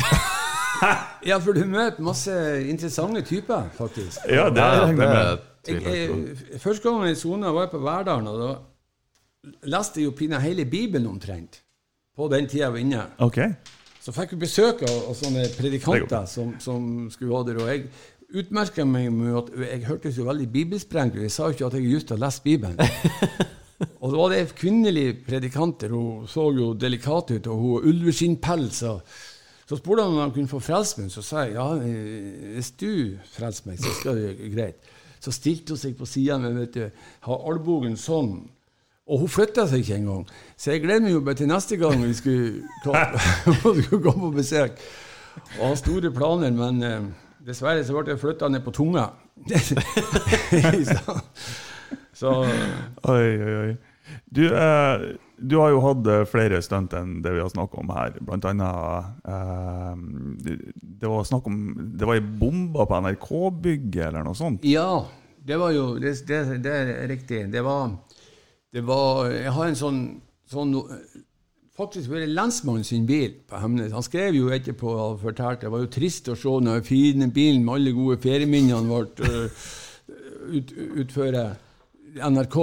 ja, 1.30 1.42
for 1.44 1.58
du 1.58 1.66
møter 1.68 2.06
masse 2.06 2.38
interessante 2.70 3.26
typer, 3.28 3.68
faktisk. 3.76 4.24
Ja, 4.32 4.48
det 4.54 4.72
regner 4.78 4.88
jeg 4.88 5.14
med. 5.18 5.46
det 5.68 5.78
Jeg, 5.82 6.60
første 6.64 6.88
gang 6.88 7.08
jeg 7.10 7.20
sona, 7.20 7.52
var 7.52 7.68
jeg 7.68 7.74
på 7.74 7.84
Verdalen, 7.84 8.32
og 8.32 8.44
da 8.46 9.58
leste 9.68 10.00
jeg 10.00 10.08
jo 10.08 10.16
pinadø 10.16 10.46
hele 10.46 10.70
Bibelen 10.70 11.10
omtrent. 11.10 11.66
På 12.16 12.30
den 12.32 12.48
tida 12.48 12.70
jeg 12.70 12.78
var 12.78 12.86
inne. 12.86 13.04
Ok. 13.28 13.42
Så 14.08 14.14
fikk 14.16 14.38
vi 14.38 14.46
besøk 14.46 14.86
av, 14.88 15.00
av 15.12 15.16
sånne 15.20 15.42
predikanter 15.52 16.28
som, 16.32 16.54
som 16.64 16.84
skulle 17.12 17.36
ha 17.36 17.42
der. 17.44 17.58
Og 17.60 17.68
jeg 17.68 18.40
utmerka 18.40 18.86
meg 18.88 19.10
med 19.12 19.36
at 19.36 19.50
jeg 19.66 19.82
hørtes 19.84 20.20
jo 20.22 20.28
veldig 20.30 20.48
bibelsprengt 20.54 21.18
ut. 21.18 21.26
Jeg 21.26 21.34
sa 21.36 21.50
jo 21.50 21.58
ikke 21.58 21.68
at 21.68 21.76
jeg 21.76 21.90
just 21.92 22.14
hadde 22.14 22.24
lest 22.24 22.46
Bibelen. 22.46 22.80
og 24.02 24.14
da 24.14 24.14
var 24.14 24.32
det 24.32 24.40
kvinnelige 24.40 24.62
kvinnelig 24.62 25.26
predikant. 25.28 25.84
Hun 25.92 26.24
så 26.32 26.48
jo 26.56 26.70
delikat 26.80 27.36
ut, 27.36 27.52
og 27.52 27.60
hun 27.60 27.74
har 27.74 27.90
ulveskinnpels. 27.92 28.80
Så 29.68 29.82
spurte 29.82 30.08
han 30.08 30.16
om 30.16 30.24
han 30.24 30.36
kunne 30.38 30.56
få 30.56 30.64
frelse 30.64 31.02
meg. 31.02 31.12
Så 31.12 31.26
sa 31.28 31.44
jeg 31.44 31.58
ja, 31.60 31.68
eh, 31.76 32.54
hvis 32.56 32.72
du 32.80 32.92
frelser 33.36 33.74
meg, 33.74 33.84
så 33.84 33.92
skal 34.00 34.24
det 34.24 34.54
greit. 34.56 34.94
Så 35.20 35.36
stilte 35.36 35.76
hun 35.76 35.84
seg 35.84 36.00
på 36.00 36.08
sida 36.08 36.40
med 36.40 36.56
vet 36.62 36.80
du, 36.80 37.04
ha 37.28 37.44
albuen 37.52 38.00
sånn. 38.00 38.38
Og 39.08 39.22
hun 39.24 39.32
flytta 39.32 39.68
seg 39.70 39.86
ikke 39.86 40.00
engang. 40.02 40.26
Så 40.60 40.74
jeg 40.74 40.84
gleder 40.84 41.06
meg 41.06 41.14
jo 41.16 41.22
bare 41.24 41.40
til 41.40 41.48
neste 41.48 41.78
gang 41.80 42.02
vi 42.04 42.14
skulle 42.18 42.64
skulle 43.84 44.02
komme 44.04 44.28
på 44.28 44.34
besøk. 44.40 44.82
Og 45.60 45.68
ha 45.70 45.76
store 45.80 46.12
planer, 46.12 46.52
men 46.52 46.84
eh, 46.84 47.08
dessverre 47.48 47.86
så 47.86 47.96
ble 47.96 48.16
jeg 48.16 48.22
flytta 48.22 48.50
ned 48.52 48.66
på 48.66 48.74
tunga. 48.76 49.10
så, 50.92 51.20
så 52.18 52.34
Oi, 52.42 53.30
oi, 53.38 53.54
oi. 53.62 53.78
Du, 54.26 54.44
eh, 54.48 55.06
du 55.38 55.56
har 55.62 55.72
jo 55.72 55.82
hatt 55.84 56.08
eh, 56.12 56.26
flere 56.30 56.60
stunt 56.66 56.94
enn 56.98 57.20
det 57.24 57.36
vi 57.36 57.44
har 57.44 57.52
snakket 57.52 57.80
om 57.84 57.94
her. 57.96 58.18
Blant 58.26 58.48
annet 58.50 59.28
eh, 59.28 59.94
det, 60.44 60.58
det 61.04 61.12
var 61.12 61.28
snakk 61.28 61.48
om 61.50 61.62
Det 62.00 62.08
var 62.08 62.20
ei 62.20 62.26
bombe 62.26 62.88
på 62.88 63.02
NRK-bygget 63.06 64.10
eller 64.10 64.28
noe 64.28 64.38
sånt. 64.38 64.66
Ja, 64.68 65.06
det 65.48 65.60
var 65.62 65.76
jo 65.76 65.94
Det, 66.02 66.16
det, 66.28 66.42
det 66.66 66.76
er 66.76 66.94
riktig. 67.12 67.46
Det 67.54 67.64
var, 67.66 67.96
det 68.78 68.84
var 68.86 69.32
Jeg 69.32 69.54
har 69.56 69.72
en 69.72 69.80
sånn, 69.80 70.02
sånn 70.46 70.76
Faktisk 71.78 72.10
var 72.10 72.24
det 72.24 72.34
lensmannen 72.34 72.86
sin 72.86 73.06
bil 73.06 73.36
på 73.46 73.60
Hemnes. 73.62 73.92
Han 73.94 74.06
skrev 74.06 74.34
jo 74.34 74.48
etterpå 74.50 74.90
og 74.98 75.20
fortalte 75.22 75.68
det 75.68 75.74
var 75.76 75.84
jo 75.84 75.92
trist 75.94 76.30
å 76.34 76.38
se 76.38 76.54
den 76.66 76.86
fine 76.86 77.28
bilen 77.30 77.62
med 77.66 77.76
alle 77.76 77.94
gode 77.94 78.18
ferieminnene 78.24 78.90
ble 78.90 79.30
uh, 79.30 79.68
ut, 80.58 80.74
utføre 81.04 81.44
NRK. 82.18 82.58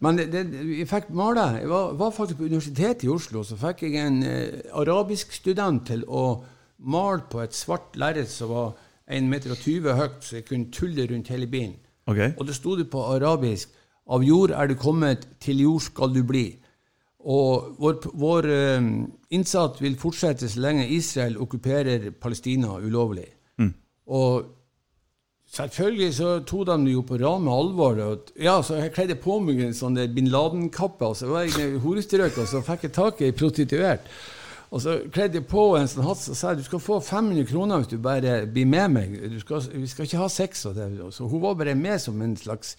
Men 0.00 0.16
det, 0.16 0.26
det, 0.32 0.44
jeg 0.78 0.88
fikk 0.88 1.12
male. 1.20 1.44
Jeg 1.60 1.68
var, 1.68 1.92
var 2.00 2.16
faktisk 2.16 2.40
på 2.40 2.48
Universitetet 2.48 3.04
i 3.04 3.12
Oslo, 3.12 3.44
så 3.44 3.60
fikk 3.60 3.86
jeg 3.86 4.00
en 4.00 4.22
eh, 4.24 4.64
arabisk 4.76 5.36
student 5.36 5.84
til 5.92 6.08
å 6.08 6.24
male 6.88 7.28
på 7.28 7.44
et 7.44 7.56
svart 7.56 7.96
lerret 8.00 8.32
som 8.32 8.52
var 8.56 8.72
1,20 9.04 9.32
meter 9.34 9.96
høyt, 10.00 10.22
så 10.24 10.40
jeg 10.40 10.48
kunne 10.48 10.72
tulle 10.72 11.04
rundt 11.12 11.28
hele 11.32 11.48
bilen. 11.48 11.76
Okay. 12.08 12.32
Og 12.36 12.48
det 12.48 12.56
sto 12.56 12.72
det 12.80 12.88
på 12.88 13.04
arabisk 13.04 13.75
Av 14.06 14.22
jord 14.22 14.52
er 14.54 14.70
du 14.70 14.76
kommet, 14.78 15.26
til 15.42 15.64
jord 15.64 15.82
skal 15.82 16.12
du 16.14 16.22
bli. 16.26 16.46
Og 17.26 17.78
vår, 17.82 17.96
vår 18.14 18.46
eh, 18.54 18.90
innsats 19.34 19.82
vil 19.82 19.96
fortsette 19.98 20.48
så 20.48 20.62
lenge 20.62 20.86
Israel 20.94 21.40
okkuperer 21.42 22.12
Palestina 22.22 22.76
ulovlig. 22.78 23.26
Og 24.06 24.44
selvfølgelig 25.50 26.14
så 26.14 26.30
tok 26.46 26.66
de 26.68 26.78
det 26.86 26.94
jo 26.94 27.02
på 27.06 27.18
rame 27.18 27.50
alvor. 27.50 28.00
Og, 28.04 28.32
ja, 28.38 28.60
så 28.62 28.78
jeg 28.78 28.94
kledde 28.94 29.18
på 29.18 29.40
meg 29.42 29.60
en 29.64 29.76
sånn 29.76 29.98
bin 30.14 30.30
Laden-kappe, 30.30 31.10
og 31.10 31.18
så 31.18 31.30
var 31.30 31.46
jeg 31.46 31.76
i 31.76 31.82
horestrøk, 31.82 32.38
og 32.38 32.50
så 32.50 32.62
fikk 32.66 32.88
jeg 32.88 32.96
tak 32.96 33.22
i 33.22 33.30
ei 33.30 33.36
prostituert. 33.36 34.06
Og 34.74 34.82
så 34.82 34.96
kledde 35.14 35.40
jeg 35.40 35.46
på 35.48 35.68
en 35.78 35.86
sånn 35.88 36.06
hatt 36.06 36.24
og 36.30 36.36
sa 36.36 36.52
du 36.54 36.64
skal 36.66 36.82
få 36.82 36.98
500 37.00 37.46
kroner 37.46 37.82
hvis 37.82 37.92
du 37.92 38.00
bare 38.02 38.40
blir 38.50 38.66
med 38.66 38.94
meg. 38.96 39.12
Du 39.30 39.38
skal, 39.40 39.62
vi 39.70 39.86
skal 39.90 40.08
ikke 40.08 40.22
ha 40.24 40.26
sex. 40.30 40.64
Og 40.66 40.74
det. 40.74 40.88
Så 41.14 41.28
hun 41.30 41.42
var 41.42 41.54
bare 41.58 41.76
med 41.78 42.02
som 42.02 42.18
en 42.22 42.34
slags 42.36 42.74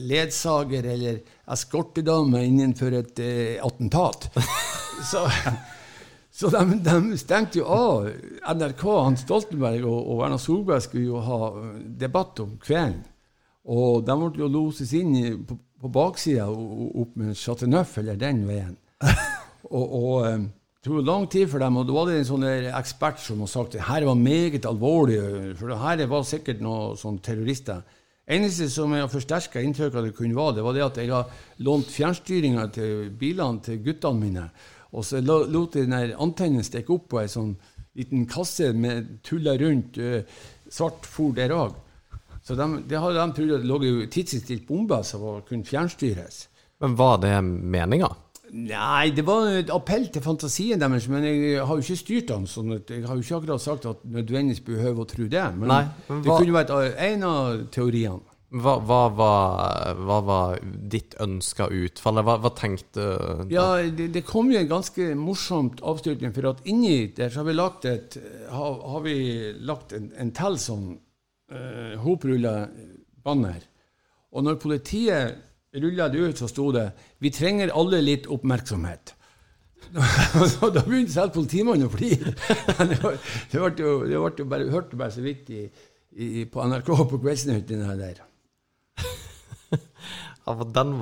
ledsager 0.00 0.86
eller 0.94 1.20
eskortedame 1.52 2.44
innenfor 2.46 2.94
et 3.00 3.20
eh, 3.24 3.58
attentat. 3.64 4.30
så 5.10 5.26
så 6.38 6.46
de, 6.54 6.76
de 6.86 7.16
stengte 7.18 7.58
jo 7.58 7.64
av 7.66 8.04
NRK. 8.54 8.82
Hans 8.86 9.24
Stoltenberg 9.24 9.82
og, 9.88 9.96
og 9.98 10.20
Erna 10.22 10.36
Solberg 10.38 10.84
skulle 10.84 11.08
jo 11.08 11.22
ha 11.24 11.38
eh, 11.50 11.80
debatt 11.98 12.38
om 12.44 12.52
kvelden. 12.62 13.00
Og 13.68 14.04
de 14.06 14.14
måtte 14.16 14.40
jo 14.40 14.46
loses 14.48 14.92
inn 14.96 15.16
i, 15.18 15.32
på, 15.34 15.56
på 15.82 15.90
baksida 15.92 16.46
opp 16.48 17.18
med 17.18 17.34
Chateauneuf 17.36 17.96
eller 17.98 18.20
den 18.20 18.44
veien. 18.46 18.76
og, 19.74 19.82
og 19.82 20.14
eh, 20.28 20.46
det 20.78 20.92
tok 20.92 21.02
lang 21.08 21.26
tid 21.26 21.50
for 21.50 21.58
dem, 21.58 21.80
og 21.80 21.88
da 21.88 21.96
var 21.96 22.06
det 22.06 22.20
en 22.20 22.28
sånn 22.30 22.46
ekspert 22.78 23.18
som 23.18 23.42
har 23.42 23.50
sagt 23.50 23.74
at 23.74 23.88
her 23.88 24.06
var 24.06 24.20
meget 24.22 24.68
alvorlig, 24.70 25.18
for 25.58 25.72
det 25.72 25.80
her 25.82 26.04
var 26.14 26.22
sikkert 26.24 26.62
noen 26.62 26.94
sånn 27.00 27.18
terrorister. 27.18 27.82
Eneste 28.28 28.68
som 28.70 28.92
jeg 28.92 29.04
har 29.04 29.12
forsterka 29.12 29.62
inntrykket 29.64 29.98
av 29.98 30.06
det 30.06 30.14
kunne 30.16 30.36
være, 30.36 30.58
det 30.58 30.66
var 30.66 30.76
det 30.76 30.84
at 30.84 31.00
jeg 31.00 31.12
har 31.12 31.30
lånt 31.64 31.90
fjernstyringa 31.92 32.66
til 32.74 33.08
bilene 33.18 33.64
til 33.64 33.80
guttene 33.84 34.20
mine. 34.20 34.46
Og 34.92 35.04
så 35.04 35.20
lo- 35.24 35.46
lot 35.48 35.76
jeg 35.76 35.88
den 35.88 36.14
antennen 36.16 36.64
stikke 36.64 36.94
opp 36.94 37.08
på 37.12 37.20
ei 37.22 37.28
sånn 37.28 37.54
liten 37.98 38.26
kasse 38.30 38.70
med 38.76 39.18
tuller 39.26 39.58
rundt 39.60 39.98
uh, 39.98 40.20
svart 40.70 41.08
fôr 41.08 41.34
der 41.36 41.52
òg. 41.56 41.74
Så 42.44 42.54
de, 42.56 42.96
hadde 42.96 43.18
de 43.18 43.34
trodd 43.36 43.50
at 43.58 43.64
det 43.64 43.68
lå 43.68 43.78
tidsinnstilt 44.08 44.64
bomber 44.68 45.02
som 45.04 45.42
kunne 45.48 45.66
fjernstyres. 45.68 46.46
Men 46.80 46.94
var 46.96 47.18
det 47.20 47.34
meninga? 47.44 48.08
Nei, 48.52 49.10
det 49.12 49.24
var 49.26 49.48
et 49.58 49.70
appell 49.74 50.06
til 50.12 50.22
fantasien 50.24 50.80
deres, 50.80 51.08
men 51.12 51.24
jeg 51.26 51.58
har 51.60 51.76
jo 51.76 51.84
ikke 51.84 51.96
styrt 52.00 52.28
den. 52.30 52.46
sånn 52.48 52.72
at 52.78 52.88
Jeg 52.90 53.04
har 53.06 53.14
jo 53.18 53.20
ikke 53.26 53.36
akkurat 53.42 53.60
sagt 53.60 53.86
at 53.86 54.04
nødvendigvis 54.04 54.64
behøver 54.64 55.04
å 55.04 55.08
tro 55.08 55.26
det. 55.28 55.44
Men, 55.58 55.68
Nei, 55.68 55.84
men 56.08 56.22
det 56.22 56.30
hva- 56.32 56.38
kunne 56.40 56.56
vært 56.56 56.72
en 57.10 57.22
av 57.28 57.62
teoriene. 57.70 58.20
Hva, 58.48 58.78
hva, 58.80 59.00
hva 59.12 60.18
var 60.24 60.60
ditt 60.88 61.12
ønska 61.20 61.66
utfall? 61.68 62.22
Hva, 62.24 62.38
tenkte 62.56 63.04
Ja, 63.52 63.76
det, 63.92 64.06
det 64.14 64.22
kom 64.24 64.48
jo 64.50 64.56
en 64.58 64.70
ganske 64.70 65.10
morsomt 65.20 65.82
avslutning, 65.84 66.32
for 66.32 66.48
at 66.54 66.62
inni 66.64 67.12
der 67.12 67.28
så 67.28 67.42
har 67.42 67.44
vi 67.50 67.52
lagt 67.58 67.84
et 67.84 68.16
har, 68.48 68.78
har 68.94 69.02
vi 69.04 69.52
lagt 69.60 69.92
en, 69.92 70.08
en 70.16 70.30
til 70.32 70.56
sånn 70.56 70.86
uh, 71.52 71.98
hoprulla 72.00 72.54
banner. 73.24 73.60
Og 74.32 74.44
når 74.44 74.56
politiet 74.64 75.36
rulla 75.74 76.08
det 76.08 76.18
ut, 76.18 76.38
så 76.38 76.48
sto 76.48 76.70
det 76.72 76.92
'Vi 77.20 77.30
trenger 77.30 77.74
alle 77.74 78.00
litt 78.00 78.26
oppmerksomhet'. 78.26 79.14
Da 80.74 80.82
begynte 80.84 81.12
selv 81.12 81.34
politimannen 81.36 81.88
å 81.88 81.92
flire. 81.92 82.34
Det, 83.50 83.60
ble 83.60 83.72
jo, 83.78 83.92
det 84.04 84.18
ble 84.18 84.32
jo 84.42 84.48
bare, 84.48 84.70
hørte 84.72 84.98
bare 85.00 85.14
så 85.14 85.24
vidt 85.24 85.50
i, 85.54 85.68
i, 86.18 86.44
på 86.50 86.64
NRK 86.64 86.90
på 87.08 87.20
Kveldsnytt, 87.22 87.68
den 87.68 87.86
der. 88.00 88.24
Ja, 90.48 90.54
for 90.56 90.64
den, 90.72 90.94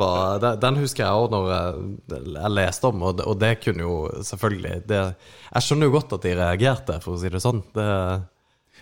den, 0.43 0.57
den 0.59 0.79
husker 0.83 1.05
jeg 1.05 1.19
òg 1.23 1.29
når 1.31 1.45
jeg, 1.53 2.23
jeg 2.35 2.51
leste 2.51 2.89
om, 2.89 3.05
og 3.07 3.19
det, 3.19 3.27
og 3.31 3.37
det 3.39 3.53
kunne 3.63 3.85
jo 3.85 3.99
selvfølgelig 4.27 4.81
det, 4.91 5.03
Jeg 5.53 5.63
skjønner 5.63 5.87
jo 5.87 5.95
godt 5.95 6.15
at 6.17 6.25
de 6.27 6.33
reagerte, 6.35 6.97
for 7.05 7.15
å 7.15 7.21
si 7.23 7.31
det 7.31 7.43
sånn. 7.45 7.63
Det, 7.77 7.87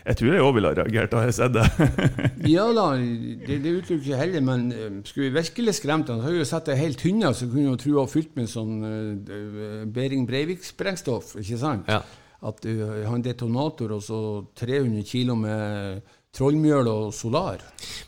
Jeg 0.05 0.19
tror 0.21 0.35
jeg 0.35 0.43
òg 0.45 0.51
ville 0.59 0.69
ha 0.69 0.77
reagert 0.77 1.13
da 1.15 1.23
jeg 1.25 1.35
sett 1.39 1.55
det. 1.57 1.65
Ja 2.55 2.67
da, 2.77 2.87
det, 3.01 3.57
det 3.65 3.71
utelukker 3.79 4.03
ikke 4.05 4.19
heller, 4.21 4.43
men 4.45 4.67
eh, 4.75 4.91
skulle 5.09 5.31
vi 5.31 5.39
virkelig 5.39 5.75
skremt 5.79 6.11
han, 6.13 6.19
så 6.21 6.27
hadde 6.27 6.37
vi 6.37 6.43
jo 6.43 6.49
sett 6.51 6.69
ei 6.75 6.77
hel 6.83 6.99
tynne 7.01 7.31
som 7.37 7.49
kunne 7.55 7.71
jo 7.71 7.79
tro 7.81 7.95
var 8.03 8.11
fylt 8.13 8.35
med 8.37 8.51
sånn 8.53 8.75
uh, 8.85 9.87
Behring 9.97 10.27
Breivik-sprengstoff, 10.29 11.33
ikke 11.41 11.57
sant? 11.63 11.89
Ja. 11.89 12.03
At 12.45 12.61
du 12.61 12.75
har 12.85 13.09
en 13.17 13.25
detonator 13.25 13.95
og 13.97 14.03
så 14.05 14.19
300 14.61 15.07
kilo 15.09 15.39
med 15.41 16.03
trollmjøl 16.37 16.91
og 16.93 17.09
solar. 17.17 17.63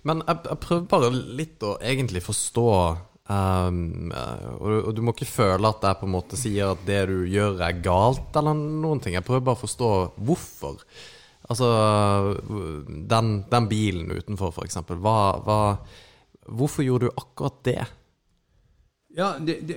Men 0.04 0.20
jeg, 0.26 0.42
jeg 0.50 0.60
prøver 0.66 0.88
bare 0.92 1.10
litt 1.40 1.64
å 1.64 1.76
egentlig 1.80 2.20
forstå 2.26 2.66
ehm, 3.32 4.12
eh, 4.12 4.46
og, 4.58 4.66
du- 4.68 4.82
og 4.82 4.92
du 4.98 5.02
må 5.06 5.14
ikke 5.16 5.30
føle 5.30 5.70
at 5.72 5.88
jeg 5.88 6.00
på 6.02 6.08
en 6.10 6.14
måte 6.18 6.36
sier 6.36 6.74
at 6.74 6.84
det 6.88 7.00
du 7.08 7.16
gjør 7.32 7.62
er 7.70 7.80
galt, 7.84 8.28
eller 8.36 8.58
noen 8.60 9.00
ting. 9.00 9.16
Jeg 9.16 9.24
prøver 9.24 9.46
bare 9.48 9.56
å 9.60 9.64
forstå 9.64 9.90
hvorfor. 10.28 10.82
Altså, 11.46 11.68
den, 13.10 13.44
den 13.50 13.68
bilen 13.70 14.10
utenfor, 14.10 14.50
for 14.50 14.66
eksempel. 14.66 14.98
Hva, 15.02 15.38
hva, 15.46 15.60
hvorfor 16.46 16.86
gjorde 16.86 17.06
du 17.06 17.20
akkurat 17.22 17.60
det? 17.68 17.84
Ja, 19.16 19.30
det, 19.40 19.60
det, 19.68 19.76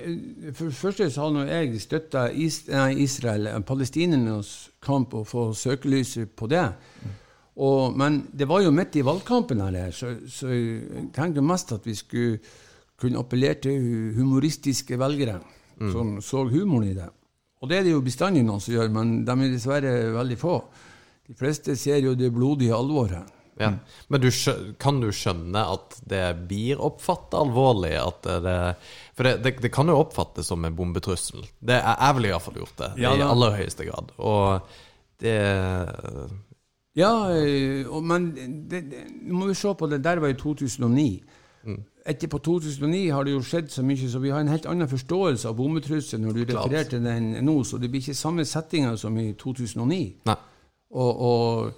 For 0.52 0.68
det 0.68 0.76
første 0.76 1.06
så 1.10 1.30
har 1.30 1.46
jeg 1.48 1.80
støtta 1.80 2.26
is, 2.32 2.64
Israel, 2.96 3.46
eh, 3.46 3.60
palestinernes 3.64 4.70
kamp, 4.82 5.14
og 5.14 5.28
få 5.30 5.52
søkelyset 5.56 6.34
på 6.36 6.50
det. 6.50 6.66
Og, 7.60 7.96
men 7.96 8.26
det 8.32 8.48
var 8.48 8.60
jo 8.64 8.74
midt 8.74 8.98
i 9.00 9.06
valgkampen, 9.06 9.62
her, 9.62 9.90
så, 9.92 10.12
så 10.28 10.50
jeg 10.50 11.08
tenkte 11.16 11.44
mest 11.44 11.72
at 11.72 11.86
vi 11.86 11.94
skulle 11.94 12.38
kunne 13.00 13.18
appellere 13.18 13.62
til 13.64 14.12
humoristiske 14.16 14.98
velgere 15.00 15.38
som 15.88 16.20
så 16.20 16.44
humoren 16.44 16.90
i 16.90 16.94
det. 16.94 17.08
Og 17.60 17.68
det 17.68 17.78
er 17.78 17.86
det 17.86 17.94
jo 17.94 18.04
bestandig 18.04 18.42
noen 18.44 18.60
som 18.60 18.74
gjør, 18.74 18.90
men 18.92 19.20
de 19.24 19.32
er 19.32 19.52
dessverre 19.52 19.92
veldig 20.12 20.38
få. 20.40 20.54
De 21.30 21.36
fleste 21.38 21.76
ser 21.78 22.02
jo 22.02 22.16
det 22.18 22.32
blodige 22.34 22.74
alvoret. 22.74 23.36
Ja. 23.60 23.74
Men 24.08 24.22
du 24.22 24.30
kan 24.80 25.00
du 25.02 25.10
skjønne 25.12 25.62
at 25.74 25.98
det 26.08 26.24
blir 26.48 26.80
oppfattet 26.82 27.36
alvorlig? 27.38 27.92
Det, 28.24 28.54
for 29.14 29.28
det, 29.28 29.34
det, 29.44 29.52
det 29.62 29.72
kan 29.74 29.90
jo 29.92 29.98
oppfattes 30.00 30.48
som 30.50 30.64
en 30.64 30.76
bombetrussel. 30.76 31.44
Det 31.60 31.76
er, 31.76 31.92
jeg 31.92 32.16
ville 32.16 32.30
iallfall 32.32 32.60
gjort 32.62 32.78
det, 32.80 32.92
Ja, 33.04 33.12
i 33.14 33.26
aller 33.26 33.58
høyeste 33.60 33.86
grad. 33.88 34.14
Og 34.18 34.72
det 35.20 35.36
Ja, 36.98 37.12
eh, 37.30 38.00
men 38.02 38.32
nå 38.34 39.42
må 39.42 39.52
vi 39.52 39.58
se 39.58 39.74
på 39.76 39.90
det. 39.92 40.02
Der 40.04 40.24
var 40.24 40.32
i 40.32 40.40
2009. 40.40 41.10
Etterpå 42.10 42.40
2009 42.42 43.10
har 43.12 43.24
det 43.28 43.34
jo 43.34 43.42
skjedd 43.44 43.68
så 43.70 43.84
mye, 43.84 44.08
så 44.08 44.18
vi 44.18 44.32
har 44.32 44.40
en 44.40 44.50
helt 44.50 44.66
annen 44.66 44.88
forståelse 44.88 45.50
av 45.50 45.58
bombetrusselen 45.58 46.24
når 46.26 46.38
du 46.38 46.44
refererer 46.48 46.88
til 46.88 47.04
den 47.04 47.34
nå, 47.44 47.58
så 47.64 47.78
det 47.78 47.90
blir 47.92 48.00
ikke 48.00 48.16
samme 48.16 48.46
settinga 48.48 48.94
som 48.98 49.18
i 49.20 49.34
2009. 49.38 50.00
Nei. 50.26 50.36
Og, 50.90 51.22
og 51.30 51.70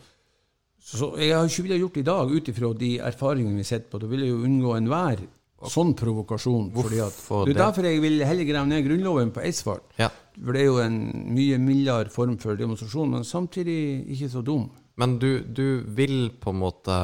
så 0.83 1.13
jeg 1.21 1.37
har 1.37 1.47
ikke 1.47 1.67
villet 1.69 1.85
gjort 1.85 1.95
det 1.99 2.03
i 2.03 2.09
dag, 2.09 2.33
ut 2.33 2.51
ifra 2.51 2.73
de 2.79 2.91
erfaringene 3.13 3.61
vi 3.61 3.69
sitter 3.69 3.89
på. 3.91 4.01
Da 4.03 4.11
vil 4.11 4.25
jeg 4.25 4.33
jo 4.33 4.43
unngå 4.49 4.75
enhver 4.79 5.23
sånn 5.71 5.93
provokasjon. 5.95 6.71
fordi 6.75 7.01
at, 7.05 7.19
det 7.47 7.55
er 7.55 7.61
derfor 7.61 7.87
jeg 7.87 8.03
vil 8.03 8.25
heller 8.27 8.49
grave 8.49 8.67
ned 8.67 8.85
Grunnloven 8.87 9.33
på 9.35 9.45
Eidsvoll. 9.47 9.83
Ja. 10.01 10.11
For 10.35 10.57
det 10.57 10.63
er 10.63 10.71
jo 10.71 10.79
en 10.83 10.99
mye 11.37 11.59
mildere 11.63 12.11
form 12.11 12.39
for 12.43 12.59
demonstrasjon, 12.59 13.13
men 13.15 13.27
samtidig 13.29 13.77
ikke 14.15 14.31
så 14.33 14.43
dum. 14.43 14.71
Men 15.01 15.17
du, 15.23 15.41
du 15.41 15.83
vil 15.97 16.35
på 16.37 16.53
en 16.53 16.59
måte 16.61 16.95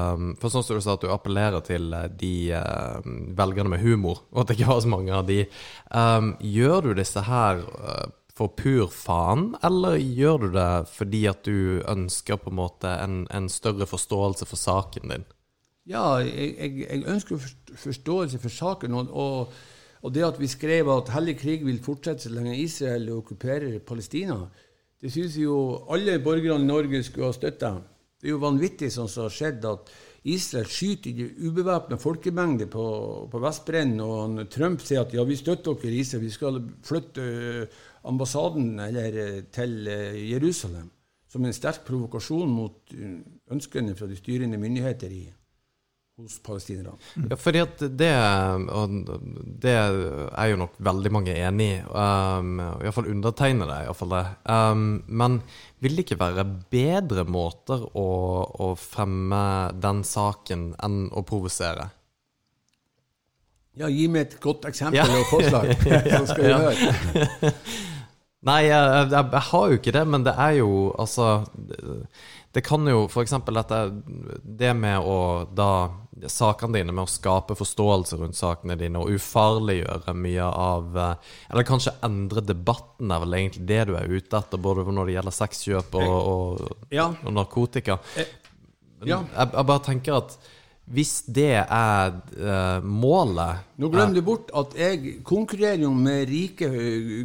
For 0.43 0.53
sånn 0.53 0.61
som 0.61 0.77
du 0.77 0.83
sa 0.85 0.99
at 0.99 1.05
du 1.07 1.09
appellerer 1.09 1.63
til 1.65 1.87
eh, 1.97 2.11
de 2.21 2.33
uh, 2.53 2.99
velgerne 3.39 3.73
med 3.73 3.81
humor, 3.81 4.27
og 4.29 4.43
at 4.43 4.51
det 4.51 4.59
ikke 4.59 4.69
var 4.69 4.83
så 4.85 4.93
mange 4.93 5.15
av 5.17 5.25
de. 5.29 5.39
Um, 5.89 6.35
gjør 6.45 6.91
du 6.91 6.99
disse 6.99 7.23
her 7.25 7.63
eh, 7.65 8.11
for 8.39 8.55
pur 8.55 8.87
faen, 8.95 9.51
eller 9.67 9.99
gjør 9.99 10.45
du 10.45 10.49
det 10.55 10.71
fordi 10.93 11.25
at 11.31 11.43
du 11.49 11.83
ønsker 11.83 12.39
på 12.39 12.53
en 12.53 12.61
måte 12.61 12.93
en, 13.03 13.25
en 13.35 13.51
større 13.53 13.89
forståelse 13.91 14.47
for 14.49 14.61
saken 14.61 15.15
din? 15.15 15.27
Ja, 15.89 16.21
jeg, 16.21 16.55
jeg, 16.59 16.79
jeg 16.85 17.05
ønsker 17.09 17.43
forståelse 17.83 18.39
for 18.43 18.53
saken. 18.53 18.95
Og, 18.95 19.13
og, 19.13 19.53
og 20.05 20.15
det 20.15 20.27
at 20.27 20.41
vi 20.41 20.51
skrev 20.51 20.91
at 20.93 21.13
hellig 21.15 21.39
krig 21.41 21.65
vil 21.67 21.81
fortsette 21.83 22.29
så 22.29 22.35
lenge 22.35 22.59
Israel 22.61 23.09
okkuperer 23.17 23.79
Palestina, 23.87 24.43
det 24.99 25.13
syns 25.15 25.37
jo 25.39 25.55
alle 25.95 26.19
borgerne 26.23 26.67
i 26.67 26.69
Norge 26.69 27.05
skulle 27.07 27.31
ha 27.31 27.35
støtta. 27.35 27.77
Det 28.19 28.27
er 28.27 28.35
jo 28.35 28.43
vanvittig 28.43 28.91
sånn 28.91 29.11
som 29.11 29.29
har 29.29 29.35
skjedd, 29.35 29.67
at 29.69 29.93
Israel 30.29 30.67
skyter 30.67 31.15
i 31.23 31.27
ubevæpna 31.47 31.97
folkemengder 32.03 32.67
på, 32.73 32.87
på 33.31 33.43
Vestbredden, 33.43 34.01
og 34.03 34.41
Trump 34.51 34.83
sier 34.83 35.05
at 35.05 35.15
ja, 35.15 35.23
vi 35.25 35.39
støtter 35.39 35.79
dere, 35.79 36.01
Israel, 36.03 36.25
vi 36.27 36.33
skal 36.35 36.59
flytte 36.85 37.29
ambassaden 38.09 38.79
eller, 38.81 39.43
til 39.55 39.83
Jerusalem. 40.31 40.91
Som 41.29 41.45
en 41.45 41.53
sterk 41.53 41.83
provokasjon 41.85 42.49
mot 42.49 42.95
ønskene 43.53 43.93
fra 43.99 44.07
de 44.09 44.17
styrende 44.17 44.57
myndigheter 44.61 45.13
i, 45.13 45.27
hos 46.19 46.39
palestinerne. 46.43 46.97
Ja, 47.29 47.37
fordi 47.39 47.61
at 47.63 47.83
det, 48.01 48.09
det 49.63 49.75
er 49.77 50.49
jo 50.51 50.61
nok 50.63 50.79
veldig 50.89 51.13
mange 51.13 51.35
enig 51.37 51.69
i. 51.75 51.83
Um, 51.93 52.57
Iallfall 52.81 53.11
undertegnede 53.13 53.77
i 53.83 53.91
hvert 53.91 54.01
fall 54.01 54.15
det. 54.17 54.25
Um, 54.49 54.89
men 55.07 55.39
vil 55.85 56.01
det 56.01 56.07
ikke 56.07 56.21
være 56.25 56.47
bedre 56.73 57.27
måter 57.29 57.85
å, 57.93 58.09
å 58.49 58.73
fremme 58.81 59.45
den 59.85 60.03
saken 60.09 60.73
enn 60.81 61.05
å 61.13 61.27
provosere? 61.29 61.91
Ja, 63.79 63.87
gi 63.93 64.09
meg 64.11 64.25
et 64.25 64.41
godt 64.43 64.65
eksempel 64.67 64.99
Ja. 64.99 65.05
og 65.07 65.29
forslag, 65.31 65.69
så 66.17 66.25
skal 66.33 66.43
vi 66.43 66.55
høre. 66.57 67.53
Nei, 68.47 68.69
jeg, 68.69 68.91
jeg, 69.11 69.25
jeg 69.33 69.45
har 69.49 69.71
jo 69.71 69.79
ikke 69.81 69.93
det, 69.97 70.03
men 70.07 70.25
det 70.27 70.35
er 70.39 70.53
jo 70.61 70.75
altså 70.95 71.41
Det, 71.51 71.79
det 72.55 72.63
kan 72.67 72.87
jo 72.87 73.01
f.eks. 73.09 73.35
dette 73.49 73.79
Det 74.63 74.75
med 74.79 75.03
å 75.03 75.17
da 75.51 75.71
Sakene 76.31 76.79
dine 76.81 76.95
med 76.95 77.05
å 77.05 77.11
skape 77.11 77.55
forståelse 77.59 78.19
rundt 78.19 78.39
sakene 78.39 78.75
dine 78.79 78.99
og 78.99 79.11
ufarliggjøre 79.15 80.15
mye 80.19 80.47
av 80.51 80.97
eh, 80.99 81.29
Eller 81.53 81.67
kanskje 81.69 81.95
endre 82.07 82.43
debatten 82.43 83.13
er 83.15 83.23
vel 83.23 83.37
egentlig 83.39 83.67
det 83.69 83.85
du 83.91 83.93
er 83.95 84.11
ute 84.11 84.41
etter, 84.41 84.59
både 84.59 84.87
når 84.91 85.07
det 85.11 85.15
gjelder 85.15 85.37
sexkjøp 85.37 85.95
og, 86.01 86.17
og, 86.33 86.65
og 87.23 87.31
narkotika. 87.37 88.01
Ja. 88.19 89.21
jeg, 89.21 89.53
jeg 89.55 89.69
bare 89.71 89.85
tenker 89.87 90.19
at 90.19 90.35
hvis 90.89 91.19
det 91.29 91.53
er 91.61 92.15
uh, 92.17 92.85
målet 92.85 93.67
Nå 93.79 93.91
glemmer 93.93 94.17
du 94.17 94.23
bort 94.25 94.53
at 94.57 94.73
jeg 94.79 95.19
konkurrerer 95.27 95.83
jo 95.85 95.91
med 95.95 96.31
rike 96.31 96.71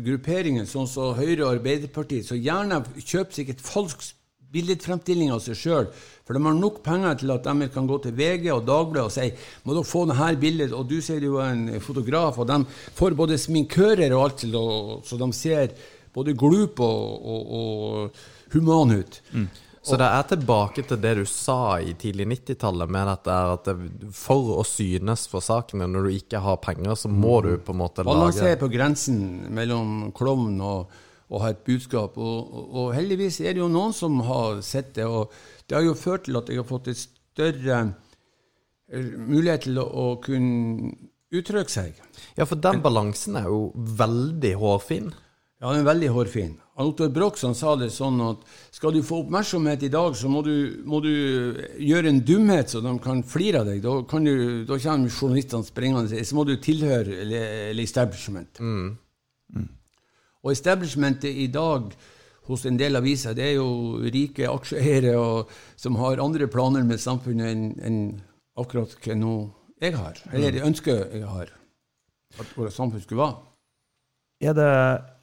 grupperinger, 0.04 0.68
sånn 0.70 0.90
som 0.90 1.16
Høyre 1.18 1.46
og 1.46 1.54
Arbeiderpartiet, 1.56 2.28
som 2.28 2.40
gjerne 2.40 2.82
kjøper 3.00 3.40
sikkert 3.40 3.64
et 3.64 3.72
falskt 3.72 4.12
billedfremstilling 4.54 5.32
av 5.34 5.42
seg 5.42 5.58
sjøl. 5.58 5.88
For 6.24 6.38
de 6.38 6.44
har 6.46 6.56
nok 6.58 6.84
penger 6.86 7.18
til 7.20 7.34
at 7.34 7.48
de 7.48 7.70
kan 7.74 7.88
gå 7.90 7.98
til 8.04 8.14
VG 8.20 8.52
og 8.54 8.68
Dagbladet 8.68 9.08
og 9.08 9.16
si 9.16 9.26
må 9.66 9.74
dere 9.74 9.90
få 9.90 10.06
dette 10.12 10.30
bildet, 10.44 10.76
og 10.78 10.86
du 10.92 11.00
ser 11.04 11.26
jo 11.26 11.40
en 11.44 11.66
fotograf, 11.84 12.38
og 12.40 12.48
de 12.52 12.60
får 13.00 13.18
både 13.18 13.40
sminkører 13.42 14.14
og 14.14 14.28
alt 14.28 14.40
til 14.44 14.56
og, 14.60 15.02
så 15.08 15.20
de 15.20 15.30
ser 15.36 15.74
både 16.14 16.36
glup 16.38 16.80
og, 16.86 17.28
og, 17.34 17.54
og 17.60 18.54
human 18.54 19.00
ut. 19.00 19.22
Så 19.84 19.98
det 20.00 20.08
er 20.08 20.28
tilbake 20.32 20.84
til 20.88 21.00
det 21.04 21.12
du 21.18 21.26
sa 21.28 21.76
i 21.84 21.92
tidlig 22.00 22.30
90-tallet, 22.30 22.92
med 22.96 23.08
dette 23.10 23.34
er 23.36 23.50
at 23.58 23.68
for 24.16 24.54
å 24.56 24.64
synes 24.64 25.26
for 25.28 25.44
sakene 25.44 25.90
når 25.92 26.08
du 26.08 26.20
ikke 26.22 26.40
har 26.46 26.62
penger, 26.64 26.96
så 26.96 27.12
må 27.12 27.42
du 27.44 27.58
på 27.60 27.76
en 27.76 27.82
måte 27.82 28.06
lage 28.06 28.16
Balansere 28.16 28.54
ser 28.54 28.62
på 28.62 28.72
grensen 28.72 29.18
mellom 29.52 30.14
klovn 30.16 30.56
og, 30.64 30.94
og 31.28 31.44
ha 31.44 31.52
et 31.52 31.66
budskap. 31.68 32.16
Og, 32.16 32.56
og, 32.64 32.94
heldigvis 32.96 33.42
er 33.44 33.58
det 33.58 33.64
jo 33.66 33.68
noen 33.74 33.92
som 33.98 34.22
har 34.24 34.64
sett 34.64 34.96
det, 34.96 35.04
og 35.04 35.36
det 35.68 35.76
har 35.76 35.84
jo 35.84 36.00
ført 36.00 36.30
til 36.30 36.40
at 36.40 36.48
jeg 36.48 36.64
har 36.64 36.70
fått 36.70 36.88
et 36.94 37.04
større 37.04 37.84
eh, 37.84 39.12
mulighet 39.20 39.68
til 39.68 39.84
å 39.84 40.14
kunne 40.24 40.96
uttrykke 41.34 41.76
seg. 41.76 42.00
Ja, 42.40 42.48
for 42.48 42.56
den 42.56 42.80
balansen 42.86 43.36
er 43.36 43.52
jo 43.52 43.74
veldig 43.76 44.56
hårfin. 44.64 45.12
Ja, 45.60 45.74
den 45.74 45.84
er 45.84 45.92
veldig 45.92 46.16
hårfin. 46.16 46.60
Han 46.74 46.90
Otto 46.90 47.06
Brox 47.14 47.44
han 47.46 47.54
sa 47.54 47.76
det 47.78 47.92
sånn 47.94 48.18
at 48.26 48.42
skal 48.74 48.96
du 48.96 49.04
få 49.06 49.20
oppmerksomhet 49.22 49.84
i 49.86 49.92
dag, 49.94 50.16
så 50.18 50.30
må 50.32 50.42
du, 50.46 50.82
må 50.90 51.04
du 51.06 51.12
gjøre 51.78 52.10
en 52.10 52.24
dumhet 52.26 52.74
så 52.74 52.82
de 52.82 52.96
kan 53.04 53.22
flire 53.30 53.62
av 53.62 53.70
deg. 53.70 53.84
Da, 53.84 54.00
kan 54.10 54.26
du, 54.26 54.66
da 54.66 54.80
kommer 54.82 55.14
journalistene 55.14 55.68
sprengende. 55.68 56.26
Så 56.26 56.38
må 56.38 56.48
du 56.50 56.56
tilhøre 56.58 57.22
eller, 57.26 57.46
eller 57.70 57.86
establishment. 57.86 58.58
Og 60.44 60.52
establishmentet 60.52 61.30
i 61.30 61.48
dag 61.54 61.94
hos 62.50 62.66
en 62.68 62.78
del 62.80 62.98
aviser, 63.00 63.38
det 63.38 63.52
er 63.52 63.56
jo 63.60 64.02
rike 64.12 64.50
aksjeeiere 64.50 65.14
som 65.80 66.02
har 66.02 66.20
andre 66.20 66.50
planer 66.52 66.84
med 66.84 67.00
samfunnet 67.00 67.54
enn 67.54 67.68
en 67.86 68.00
akkurat 68.60 68.98
hva 69.06 69.16
nå 69.16 69.36
jeg 69.84 69.96
har. 69.96 70.20
Eller 70.34 70.58
det 70.58 70.66
ønsker 70.66 71.06
jeg 71.14 71.30
har 71.30 71.54
at 72.42 72.58
vårt 72.58 72.74
samfunn 72.74 73.04
skulle 73.04 73.22
være. 73.22 73.53
Er 74.42 74.54
det 74.58 74.70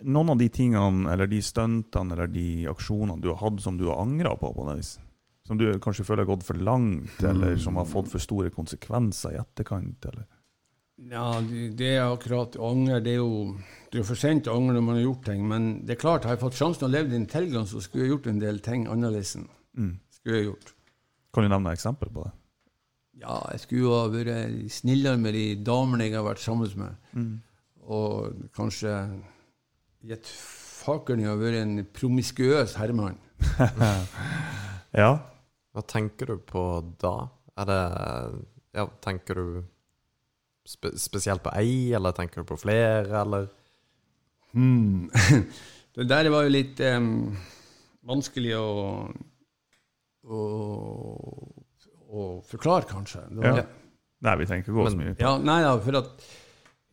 noen 0.08 0.30
av 0.32 0.38
de 0.40 0.48
tingene, 0.48 1.10
eller 1.12 1.28
de 1.28 1.40
stuntene, 1.44 2.14
eller 2.14 2.30
de 2.30 2.66
aksjonene 2.70 3.20
du 3.20 3.30
har 3.32 3.40
hatt 3.42 3.60
som 3.60 3.76
du 3.76 3.88
har 3.90 4.00
angra 4.00 4.36
på? 4.38 4.52
på 4.54 4.66
vis? 4.74 4.98
Som 5.46 5.58
du 5.58 5.66
kanskje 5.82 6.06
føler 6.06 6.24
har 6.24 6.36
gått 6.36 6.46
for 6.46 6.54
langt, 6.54 7.22
eller 7.26 7.56
som 7.58 7.76
har 7.76 7.88
fått 7.88 8.08
for 8.12 8.22
store 8.22 8.52
konsekvenser 8.54 9.34
i 9.34 9.40
etterkant? 9.40 10.06
eller? 10.06 10.28
Ja, 11.10 11.40
det 11.40 11.94
er 11.96 12.10
akkurat 12.12 12.56
anger. 12.60 13.00
Det 13.00 13.14
er 13.16 13.22
jo 13.22 13.56
det 13.90 14.02
er 14.02 14.06
for 14.06 14.20
sent 14.20 14.46
å 14.46 14.56
angre 14.58 14.76
når 14.76 14.84
man 14.84 14.98
har 14.98 15.06
gjort 15.06 15.24
ting. 15.30 15.46
Men 15.48 15.70
det 15.86 15.96
er 15.96 16.02
klart, 16.02 16.26
har 16.28 16.36
jeg 16.36 16.44
fått 16.44 16.58
sjansen 16.58 16.86
å 16.86 17.00
i 17.00 17.16
en 17.16 17.26
tilgang, 17.26 17.66
så 17.66 17.80
skulle 17.80 18.04
jeg 18.04 18.14
gjort 18.14 18.28
en 18.30 18.42
del 18.42 18.60
ting 18.64 18.86
annerledes. 18.86 19.36
Skulle 20.20 20.36
jeg 20.36 20.50
gjort. 20.50 20.74
Kan 21.34 21.46
du 21.46 21.50
nevne 21.52 21.72
et 21.72 21.80
eksempel 21.80 22.12
på 22.12 22.26
det? 22.26 22.32
Ja, 23.20 23.40
jeg 23.52 23.60
skulle 23.64 23.84
jo 23.84 23.94
ha 23.96 24.04
vært 24.12 24.70
snillere 24.72 25.20
med 25.20 25.34
de 25.36 25.44
damene 25.64 26.06
jeg 26.06 26.16
har 26.16 26.24
vært 26.24 26.42
sammen 26.44 26.70
med. 26.80 27.40
Og 27.90 28.46
kanskje 28.56 28.92
gitt 30.06 30.28
fakelen 30.30 31.24
i 31.24 31.28
å 31.28 31.36
være 31.40 31.62
en 31.64 31.80
promiskuøs 31.96 32.76
herremann. 32.80 33.18
Ja. 34.90 35.12
Hva 35.70 35.82
tenker 35.86 36.32
du 36.32 36.40
på 36.42 36.62
da? 36.98 37.12
Er 37.62 37.68
det 37.68 37.82
Ja, 38.74 38.84
tenker 39.04 39.38
du 39.38 39.44
spe, 40.66 40.90
spesielt 40.98 41.44
på 41.44 41.52
ei, 41.54 41.92
eller 41.94 42.10
tenker 42.16 42.42
du 42.42 42.48
på 42.48 42.58
flere, 42.58 43.06
eller 43.22 43.46
Hmm. 44.50 45.06
det 45.94 46.08
der 46.10 46.26
var 46.34 46.42
jo 46.42 46.50
litt 46.50 46.80
um, 46.82 47.36
vanskelig 48.02 48.56
å, 48.58 48.66
å, 50.26 50.40
å 52.10 52.24
forklare, 52.50 52.88
kanskje. 52.90 53.22
Det 53.30 53.44
var, 53.44 53.60
ja. 53.62 53.66
Nei, 54.26 54.34
vi 54.42 54.48
tenker 54.50 54.66
ikke 54.66 54.74
gå 54.80 54.88
så 54.90 54.98
mye 54.98 55.14
på 55.14 55.22
Ja, 55.22 55.36
nei 55.38 55.60
da, 55.64 55.76
for 55.86 56.00
at 56.02 56.26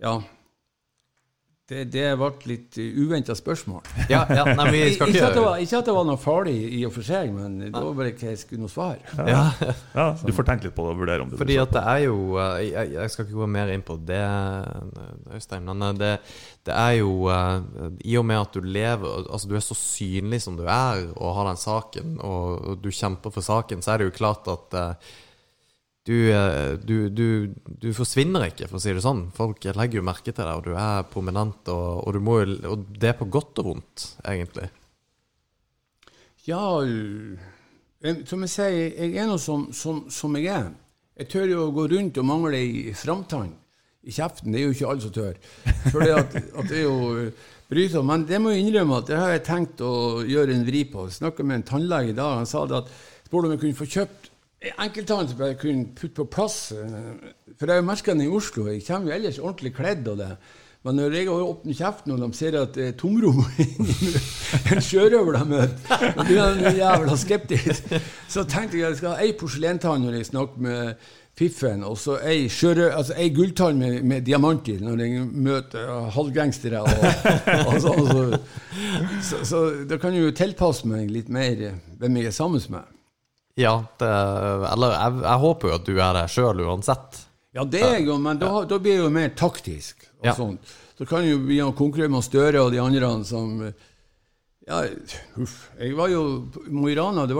Ja. 0.05 0.13
Det, 1.68 1.81
det 1.91 2.03
ble 2.15 2.27
litt 2.48 2.77
uventa 2.80 3.35
spørsmål. 3.35 3.81
Ja, 4.14 4.22
ja, 4.31 4.45
nei, 4.56 4.68
vi 4.72 4.81
skal 4.95 5.10
Ikke 5.11 5.26
at, 5.26 5.34
det 5.34 5.35
ikke 5.35 5.44
var, 5.44 5.57
ikke 5.65 5.80
at 5.81 5.89
det 5.89 5.95
var 5.98 6.06
noe 6.07 6.19
farlig 6.22 6.53
i 6.77 6.80
og 6.88 6.94
for 6.95 7.03
seg, 7.03 7.34
men 7.35 7.57
det 7.65 7.73
var 7.76 7.98
bare 7.98 8.14
ikke 8.14 8.30
jeg 8.30 8.39
skulle 8.39 8.64
noe 8.64 8.72
svar. 8.72 8.95
ja, 9.27 9.41
Ja, 9.91 10.06
Du 10.23 10.31
får 10.31 10.48
tenke 10.48 10.69
litt 10.69 10.77
på 10.77 10.85
det 10.88 10.94
og 10.95 11.02
vurdere 11.02 11.26
om 11.26 11.34
du 11.34 11.35
Fordi 11.41 11.57
at 11.60 11.73
det 11.76 11.84
er 11.84 11.99
jo 12.06 12.15
eh, 12.39 12.61
Jeg, 12.69 12.94
jeg 12.95 13.11
skal 13.11 13.27
ikke 13.27 13.41
gå 13.41 13.49
mer 13.57 13.73
inn 13.76 13.84
på 13.84 13.98
det, 14.07 14.23
Øystein, 15.35 15.68
men 15.68 15.84
eh, 15.89 15.94
det, 15.99 16.14
det 16.72 16.76
er 16.77 16.95
jo 17.02 17.11
eh, 17.35 17.91
I 18.07 18.18
og 18.22 18.26
med 18.31 18.41
at 18.45 18.56
du 18.56 18.64
lever 18.64 19.27
Altså 19.27 19.52
du 19.52 19.56
er 19.60 19.68
så 19.68 19.76
synlig 19.77 20.41
som 20.48 20.56
du 20.57 20.64
er, 20.64 21.03
og 21.15 21.35
har 21.41 21.52
den 21.52 21.60
saken, 21.61 22.18
og, 22.23 22.68
og 22.72 22.84
du 22.84 22.89
kjemper 22.95 23.34
for 23.34 23.44
saken, 23.44 23.84
så 23.84 23.94
er 23.94 24.02
det 24.06 24.11
jo 24.14 24.18
klart 24.23 24.48
at 24.56 24.77
eh, 24.80 25.15
du, 26.07 26.15
eh, 26.31 26.77
du, 26.79 27.09
du, 27.11 27.27
du 27.67 27.89
forsvinner 27.95 28.47
ikke, 28.47 28.69
for 28.69 28.79
å 28.79 28.84
si 28.84 28.93
det 28.95 29.03
sånn. 29.03 29.25
Folk 29.35 29.65
legger 29.67 29.99
jo 29.99 30.07
merke 30.07 30.31
til 30.31 30.39
deg, 30.39 30.53
og 30.55 30.63
du 30.69 30.77
er 30.79 31.07
prominent, 31.11 31.67
og, 31.73 32.07
og, 32.07 32.19
må, 32.23 32.39
og 32.71 32.85
det 32.95 33.11
er 33.11 33.17
på 33.19 33.27
godt 33.31 33.59
og 33.59 33.73
vondt, 33.73 34.05
egentlig. 34.23 34.69
Ja, 36.47 36.63
jeg, 37.99 38.23
som 38.29 38.45
jeg 38.45 38.53
sier, 38.53 38.77
jeg 38.95 39.19
er 39.19 39.27
nå 39.27 39.35
som, 39.41 39.67
som, 39.75 40.05
som 40.13 40.39
jeg 40.39 40.47
er. 40.55 40.71
Jeg 41.17 41.31
tør 41.34 41.51
jo 41.51 41.65
å 41.65 41.73
gå 41.75 41.88
rundt 41.91 42.19
og 42.21 42.27
mangle 42.29 42.59
ei 42.61 42.95
framtann 42.95 43.51
i 44.07 44.13
kjeften. 44.15 44.53
Det 44.53 44.61
er 44.61 44.67
jo 44.67 44.75
ikke 44.75 44.91
alle 44.93 45.03
som 45.03 45.15
tør. 45.15 45.39
For 45.89 46.05
at, 46.05 46.35
at 46.38 46.69
det 46.69 46.84
er 46.84 46.85
jo 46.85 47.31
brysomt. 47.67 48.07
Men 48.07 48.23
det 48.29 48.39
må 48.39 48.53
jeg 48.53 48.63
innrømme 48.63 49.01
at 49.01 49.09
det 49.09 49.19
har 49.19 49.34
jeg 49.34 49.43
tenkt 49.49 49.84
å 49.84 50.23
gjøre 50.23 50.55
en 50.55 50.65
vri 50.67 50.85
på. 50.88 51.07
Jeg 51.09 51.17
snakka 51.17 51.43
med 51.43 51.59
en 51.59 51.67
tannlege 51.73 52.13
i 52.13 52.17
dag. 52.17 52.38
Han 52.39 52.47
sa 52.47 52.63
det 52.69 52.84
at 52.84 52.93
spurte 53.25 53.49
om 53.49 53.55
jeg 53.57 53.63
kunne 53.65 53.81
få 53.81 53.89
kjøpt 53.97 54.26
en 54.61 54.79
enkelttann 54.88 55.27
som 55.29 55.41
jeg 55.45 55.57
kunne 55.61 55.89
putte 55.95 56.15
på 56.21 56.25
plass. 56.34 56.71
eh, 56.71 57.34
For 57.59 57.69
jeg 57.71 57.84
merker 57.85 58.13
den 58.13 58.25
i 58.25 58.31
Oslo. 58.31 58.67
Jeg 58.71 58.84
kommer 58.88 59.11
jo 59.11 59.17
ellers 59.19 59.39
ordentlig 59.39 59.73
kledd 59.77 60.07
og 60.07 60.17
det. 60.17 60.31
Men 60.85 60.95
når 60.95 61.13
jeg 61.17 61.27
åpner 61.34 61.73
kjeften 61.75 62.13
og 62.13 62.19
de 62.21 62.38
ser 62.38 62.55
at 62.61 62.73
det 62.77 62.88
er 62.88 62.91
tomrom 62.95 63.41
En 64.71 64.81
sjørøver 64.81 65.35
de 65.38 65.45
møter, 65.49 66.03
og 66.15 66.25
blir 66.29 66.59
de 66.61 66.71
jævla 66.77 67.15
skeptiske. 67.19 67.99
Så 68.29 68.43
tenkte 68.47 68.77
jeg 68.77 68.85
at 68.85 68.93
jeg 68.93 68.99
skal 69.01 69.15
ha 69.17 69.23
ei 69.25 69.34
porselentann 69.39 70.05
når 70.05 70.19
jeg 70.19 70.29
snakker 70.29 70.61
med 70.63 70.93
fiffen, 71.38 71.84
og 71.85 71.97
så 72.01 72.15
ei, 72.25 72.47
sjørø- 72.49 72.93
altså 72.97 73.13
ei 73.19 73.27
gulltann 73.35 73.77
med, 73.77 73.99
med 74.09 74.21
diamant 74.25 74.67
i 74.73 74.77
når 74.81 75.03
jeg 75.03 75.25
møter 75.27 75.91
halvgangstere. 76.15 76.79
Og, 76.81 76.89
og 77.67 77.81
så, 77.84 77.91
og 77.93 78.07
så, 78.07 78.39
så, 79.29 79.41
så 79.51 79.63
da 79.89 79.99
kan 80.01 80.15
jeg 80.17 80.23
jo 80.29 80.31
tilpasse 80.39 80.88
meg 80.89 81.11
litt 81.13 81.29
mer 81.29 81.65
eh, 81.73 81.75
hvem 81.99 82.17
jeg 82.21 82.31
er 82.31 82.38
sammen 82.38 82.63
med. 82.73 82.93
Ja, 83.57 83.73
det, 83.99 84.09
eller 84.71 84.91
jeg, 84.93 85.21
jeg 85.23 85.39
håper 85.43 85.71
jo 85.71 85.75
at 85.79 85.85
du 85.88 85.95
er 85.97 86.13
det 86.19 86.25
sjøl 86.29 86.61
uansett. 86.67 87.23
Ja, 87.57 87.63
det 87.65 87.81
er 87.81 87.95
jeg 87.97 88.05
jo, 88.05 88.17
men 88.21 88.38
da, 88.38 88.51
da 88.69 88.77
blir 88.77 88.93
jeg 88.99 89.01
jo 89.05 89.09
mer 89.13 89.29
taktisk. 89.34 90.03
og 90.19 90.25
Ja. 90.29 90.34
sånt. 90.38 90.75
Så 90.97 91.05
kan 91.09 91.25
jeg 91.25 91.38
jo 91.57 91.69
å 91.71 91.73
konkurrere 91.77 92.09
med 92.13 92.23
Støre 92.25 92.61
og 92.61 92.71
de 92.73 92.79
andre 92.81 93.09
som 93.25 93.73
Ja, 94.67 94.81
uff. 95.39 95.69
Jeg 95.79 95.95
var 95.95 96.09
jo 96.11 96.21
i 96.67 96.71
Mo 96.75 96.89
i 96.91 96.95
Rana, 96.97 97.25
de 97.25 97.34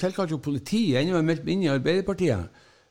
tilkalte 0.00 0.30
jo 0.32 0.38
politiet. 0.40 1.02
Ennå 1.02 1.12
var 1.12 1.20
jeg 1.20 1.26
meldt 1.28 1.44
meg 1.44 1.52
inn 1.52 1.64
i 1.66 1.68
Arbeiderpartiet. 1.68 2.48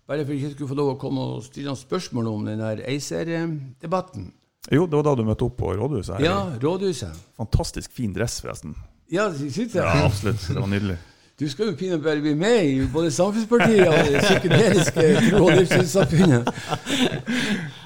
Bare 0.08 0.24
for 0.24 0.34
jeg 0.36 0.44
ikke 0.44 0.54
skulle 0.54 0.70
få 0.70 0.78
lov 0.78 0.90
å 0.94 1.00
komme 1.02 1.24
og 1.34 1.44
stille 1.48 1.72
noen 1.72 1.80
spørsmål 1.80 2.28
om 2.30 2.46
den 2.46 2.60
der 2.62 2.84
ACER-debatten. 2.86 4.28
Jo, 4.72 4.86
det 4.86 4.98
var 5.00 5.04
da 5.08 5.16
du 5.18 5.24
møtte 5.26 5.46
opp 5.48 5.58
på 5.58 5.74
rådhuset. 5.78 6.20
her. 6.20 6.26
Ja, 6.26 6.38
rådhuset. 6.62 7.18
Fantastisk 7.38 7.92
fin 7.92 8.14
dress, 8.14 8.40
forresten. 8.42 8.76
Ja, 9.10 9.28
syns 9.34 9.58
jeg. 9.58 9.82
Ja, 9.82 10.06
absolutt. 10.06 10.46
Det 10.48 10.62
var 10.62 10.70
nydelig. 10.70 10.98
Du 11.36 11.50
skal 11.52 11.68
jo 11.68 11.76
pinadø 11.76 12.14
bli 12.24 12.32
med 12.40 12.62
i 12.64 12.76
både 12.88 13.10
Samfunnspartiet 13.12 13.90
og 13.90 14.08
det 14.08 14.22
psykedeliske 14.24 15.08
tro- 15.26 15.42
og 15.44 15.58
livssynssamfunnet. 15.58 16.48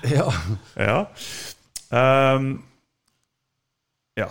Ja. 0.09 0.27
Ja. 0.77 0.99
Um, 2.35 2.51
ja. 4.17 4.29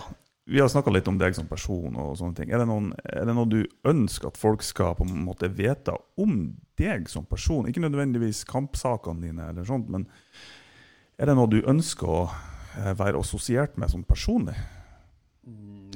Vi 0.49 0.61
har 0.63 0.71
snakka 0.71 0.89
litt 0.95 1.07
om 1.11 1.19
deg 1.19 1.35
som 1.37 1.45
person 1.51 1.93
og 1.99 2.15
sånne 2.17 2.39
ting. 2.39 2.49
Er 2.49 2.63
det, 2.63 2.69
noen, 2.71 2.93
er 3.05 3.27
det 3.27 3.35
noe 3.37 3.49
du 3.51 3.59
ønsker 3.85 4.31
at 4.31 4.39
folk 4.39 4.63
skal 4.65 4.95
på 4.97 5.05
en 5.05 5.19
måte 5.27 5.51
vite 5.53 5.93
om 6.17 6.39
deg 6.79 7.11
som 7.11 7.27
person? 7.29 7.67
Ikke 7.69 7.83
nødvendigvis 7.83 8.45
kampsakene 8.49 9.27
dine, 9.27 9.51
eller 9.51 9.67
sånt, 9.67 9.91
men 9.93 10.07
er 11.19 11.29
det 11.29 11.35
noe 11.37 11.51
du 11.51 11.59
ønsker 11.59 12.09
å 12.09 12.23
eh, 12.79 12.93
være 12.97 13.19
assosiert 13.19 13.77
med 13.77 13.91
som 13.91 14.07
personlig? 14.07 14.55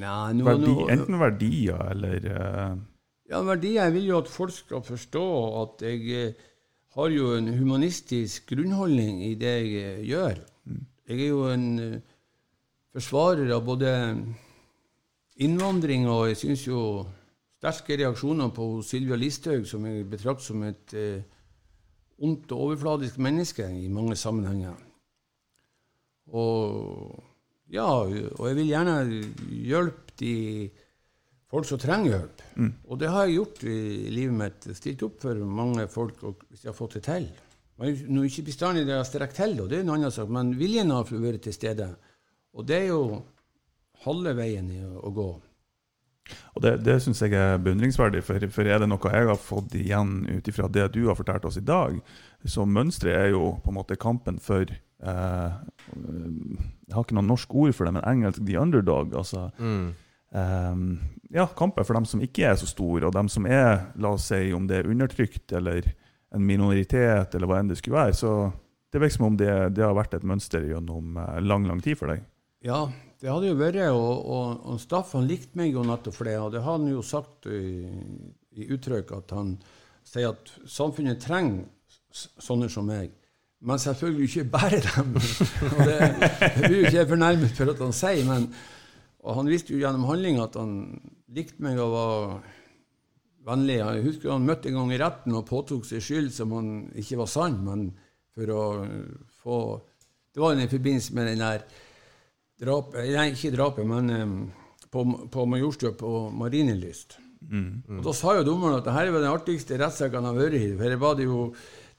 Nei, 0.04 0.34
nå, 0.36 0.46
Verdi, 0.46 0.76
enten 0.92 1.18
verdier 1.22 1.88
eller 1.94 2.30
eh, 2.36 2.74
Ja, 3.30 3.40
verdier. 3.40 3.86
Jeg 3.86 3.94
vil 3.96 4.10
jo 4.10 4.18
at 4.20 4.32
folk 4.32 4.52
skal 4.52 4.84
forstå 4.84 5.26
at 5.62 5.84
jeg 5.86 6.02
eh, 6.12 6.34
har 6.98 7.10
jo 7.10 7.34
en 7.38 7.48
humanistisk 7.56 8.50
grunnholdning 8.52 9.24
i 9.30 9.34
det 9.40 9.54
jeg 9.54 9.84
eh, 9.84 10.02
gjør. 10.10 10.42
Jeg 11.08 11.20
er 11.20 11.30
jo 11.30 11.46
en 11.48 11.68
eh, 11.80 12.02
forsvarer 12.94 13.54
av 13.56 13.64
både 13.66 13.94
innvandring 15.40 16.06
og 16.12 16.28
jeg 16.30 16.42
syns 16.44 16.68
jo 16.68 16.82
sterke 17.58 17.96
reaksjoner 18.04 18.52
på 18.54 18.68
Sylvia 18.84 19.16
Listhaug, 19.16 19.64
som 19.66 19.86
jeg 19.88 20.04
betrakter 20.12 20.44
som 20.44 20.66
et 20.68 20.94
ondt 22.20 22.52
og 22.52 22.68
overfladisk 22.68 23.18
menneske 23.24 23.66
i 23.72 23.88
mange 23.88 24.18
sammenhenger. 24.20 24.76
Og 26.28 27.24
ja, 27.72 27.88
og 27.88 28.48
jeg 28.50 28.58
vil 28.60 28.68
gjerne 28.68 28.98
hjelpe 29.48 30.18
de 30.20 30.36
folk 31.54 31.70
som 31.70 31.82
trenger 31.82 32.16
hjelp. 32.16 32.44
Og 32.90 33.00
det 33.02 33.12
har 33.14 33.28
jeg 33.28 33.38
gjort 33.38 33.64
i 33.70 33.80
livet 34.14 34.38
mitt. 34.40 34.68
Stilt 34.78 35.04
opp 35.06 35.20
for 35.22 35.38
mange 35.62 35.86
folk 35.92 36.24
og 36.26 36.46
hvis 36.50 36.66
jeg 36.66 36.72
har 36.72 36.78
fått 36.80 36.98
det 36.98 37.04
til. 37.08 37.30
Men 37.78 37.90
er 37.90 38.10
Nå 38.14 38.26
ikke 38.28 38.48
bestandig 38.50 38.86
det 38.88 38.94
jeg 38.96 39.02
har 39.02 39.10
strekt 39.10 39.38
til, 39.40 39.56
og 39.62 39.70
det 39.70 39.80
er 39.80 39.86
en 39.86 39.96
annen 39.96 40.14
sak, 40.14 40.30
men 40.30 40.54
viljen 40.58 40.94
har 40.94 41.10
vært 41.10 41.46
til 41.46 41.56
stede. 41.56 41.90
Og 42.54 42.68
det 42.70 42.84
er 42.84 42.92
jo 42.92 43.24
halve 44.06 44.36
veien 44.38 44.70
i 44.74 44.82
å, 44.86 44.94
å 45.10 45.14
gå. 45.14 45.30
Og 46.56 46.62
det, 46.64 46.78
det 46.86 47.00
syns 47.04 47.20
jeg 47.24 47.34
er 47.36 47.58
beundringsverdig, 47.60 48.22
for, 48.24 48.46
for 48.54 48.70
er 48.70 48.80
det 48.84 48.88
noe 48.92 49.12
jeg 49.12 49.28
har 49.28 49.42
fått 49.42 49.74
igjen 49.76 50.22
ut 50.30 50.48
ifra 50.48 50.70
det 50.72 50.86
du 50.94 51.02
har 51.10 51.18
fortalt 51.20 51.46
oss 51.50 51.58
i 51.60 51.66
dag, 51.66 51.98
så 52.46 52.66
mønsteret 52.68 53.26
er 53.26 53.34
jo 53.34 53.56
på 53.64 53.74
en 53.74 53.78
måte 53.80 53.98
kampen 54.00 54.40
for 54.44 54.64
eh, 54.70 55.58
Jeg 55.98 56.96
har 56.96 57.04
ikke 57.04 57.18
noe 57.18 57.28
norsk 57.28 57.58
ord 57.58 57.76
for 57.76 57.90
det, 57.90 57.96
men 57.98 58.08
engelsk 58.08 58.46
the 58.46 58.56
underdog. 58.60 59.14
altså 59.20 59.50
eh, 59.58 59.92
ja, 60.34 61.46
kamper 61.58 61.86
for 61.86 61.98
dem 61.98 62.08
som 62.10 62.22
ikke 62.26 62.48
er 62.50 62.56
så 62.58 62.66
store, 62.70 63.06
og 63.08 63.14
dem 63.14 63.30
som 63.30 63.46
er, 63.46 63.90
la 64.02 64.16
oss 64.16 64.32
si, 64.32 64.48
om 64.54 64.66
det 64.70 64.80
er 64.80 64.90
undertrykt 64.90 65.54
eller 65.54 65.86
en 66.34 66.46
minoritet, 66.46 67.36
eller 67.36 67.50
hva 67.50 67.60
enn 67.62 67.70
det 67.70 67.78
skulle 67.80 68.00
være. 68.00 68.18
Så 68.18 68.34
det 68.94 69.02
virker 69.02 69.18
som 69.18 69.28
om 69.32 69.38
det, 69.38 69.54
det 69.78 69.86
har 69.86 69.96
vært 69.98 70.16
et 70.18 70.26
mønster 70.28 70.66
gjennom 70.70 71.18
eh, 71.18 71.40
lang, 71.46 71.68
lang 71.70 71.82
tid 71.86 71.98
for 72.00 72.14
deg. 72.14 72.26
Ja, 72.66 72.86
det 73.22 73.32
hadde 73.32 73.50
jo 73.52 73.60
vært, 73.60 73.80
og, 73.94 74.26
og, 74.34 74.66
og 74.70 74.82
Staffan 74.82 75.28
likte 75.30 75.58
meg 75.60 75.74
jo 75.74 75.86
nettopp 75.88 76.18
for 76.18 76.30
det. 76.30 76.38
Og 76.42 76.52
det 76.54 76.62
har 76.66 76.78
han 76.78 76.90
jo 76.92 77.02
sagt 77.06 77.48
i, 77.50 77.88
i 78.58 78.70
uttrykk, 78.74 79.14
at 79.18 79.34
han 79.38 79.56
sier 80.08 80.34
at 80.34 80.54
samfunnet 80.70 81.22
trenger 81.24 81.64
sånne 82.14 82.70
som 82.70 82.86
meg. 82.90 83.14
Men 83.64 83.80
selvfølgelig 83.80 84.28
ikke 84.28 84.50
bare 84.52 84.82
dem. 84.84 85.14
og 85.72 85.82
det, 85.88 86.00
det 86.44 86.64
blir 86.66 86.78
jo 86.78 86.86
ikke 86.86 86.98
jeg 87.00 87.12
fornærmet 87.14 87.58
for 87.58 87.72
at 87.72 87.84
han 87.86 87.96
sier, 87.96 88.26
men 88.28 88.50
og 89.24 89.38
han 89.40 89.50
viste 89.52 89.74
jo 89.74 89.80
gjennom 89.80 90.08
handling 90.10 90.42
at 90.44 90.58
han 90.60 90.76
likte 91.34 91.64
meg 91.64 91.80
og 91.80 91.94
var 91.94 92.18
vennlig. 93.48 93.80
Jeg 93.80 94.04
husker 94.08 94.34
han 94.34 94.48
møtte 94.48 94.70
en 94.70 94.80
gang 94.82 94.92
i 94.94 95.00
retten 95.00 95.38
og 95.38 95.48
påtok 95.48 95.88
seg 95.88 96.04
skyld 96.04 96.30
som 96.36 96.54
han 96.56 96.70
ikke 97.00 97.20
var 97.22 97.32
sann, 97.32 97.60
men 97.64 97.90
for 98.34 98.52
å 98.52 98.64
få 99.44 99.58
Det 100.34 100.42
var 100.42 100.58
i 100.58 100.66
forbindelse 100.66 101.14
med 101.14 101.28
den 101.30 101.44
der 101.44 101.66
drapet 102.64 103.12
Nei, 103.14 103.28
ikke 103.36 103.52
drapet, 103.54 103.86
men 103.86 104.10
um, 104.10 104.40
på, 104.90 105.04
på 105.30 105.46
Majorstua 105.46 105.94
på 105.98 106.30
Marienlyst. 106.34 107.20
Og 108.00 108.04
Da 108.06 108.14
sa 108.16 108.36
jo 108.38 108.46
dommeren 108.48 108.80
at 108.80 108.88
dette 108.88 109.14
var 109.14 109.22
den 109.22 109.34
artigste 109.34 109.78
rettssaken 109.80 110.22
han 110.22 110.30
har 110.32 110.40
vært 110.40 110.58
i. 110.58 110.72
For 110.78 110.94
det 110.94 111.00
var 111.02 111.18
det 111.20 111.28
jo 111.28 111.48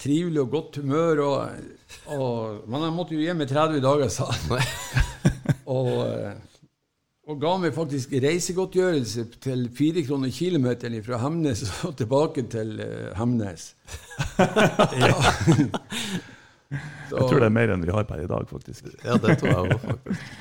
trivelig 0.01 0.43
og 0.43 0.51
godt 0.55 0.81
humør. 0.81 1.23
Og, 1.27 2.17
og, 2.17 2.65
men 2.71 2.87
han 2.87 2.97
måtte 2.97 3.17
jo 3.17 3.23
hjem 3.25 3.45
i 3.45 3.49
30 3.51 3.85
dager, 3.85 4.13
sa 4.13 4.31
han. 4.31 4.57
og, 5.77 5.91
eh, 6.07 6.54
og 7.25 7.39
ga 7.41 7.55
meg 7.63 7.73
faktisk 7.77 8.13
reisegodtgjørelse 8.21 9.23
til 9.45 9.63
fire 9.73 10.03
kroner 10.05 10.33
kilometeren 10.35 10.99
fra 11.07 11.19
Hemnes 11.23 11.63
og 11.89 11.95
tilbake 11.97 12.45
til 12.53 12.75
eh, 12.85 13.13
Hemnes. 13.19 13.71
ja. 15.01 15.15
Så- 17.09 17.17
Jeg 17.21 17.29
tror 17.29 17.39
det 17.41 17.47
er 17.49 17.55
mer 17.55 17.71
enn 17.75 17.85
vi 17.85 17.93
har 17.95 18.05
per 18.09 18.23
i 18.25 18.29
dag, 18.29 18.45
faktisk. 18.51 18.89
Ja, 19.05 19.17
det 19.21 19.39
tror 19.41 19.51
jeg 19.53 19.77
også, 19.77 19.93
faktisk. 19.93 20.33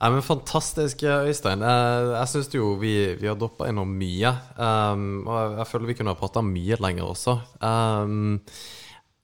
Nei, 0.00 0.08
men 0.14 0.22
Fantastisk, 0.24 1.02
Øystein. 1.04 1.60
Jeg, 1.66 2.04
jeg 2.14 2.28
syns 2.32 2.54
jo 2.56 2.68
vi, 2.80 2.92
vi 3.20 3.28
har 3.28 3.34
droppa 3.36 3.66
innom 3.68 3.90
mye. 4.00 4.30
Um, 4.56 5.02
og 5.28 5.34
jeg, 5.36 5.50
jeg 5.58 5.68
føler 5.74 5.90
vi 5.90 5.96
kunne 5.98 6.14
ha 6.14 6.20
prata 6.20 6.40
mye 6.46 6.78
lenger 6.80 7.04
også. 7.10 7.34
Um, 7.60 8.38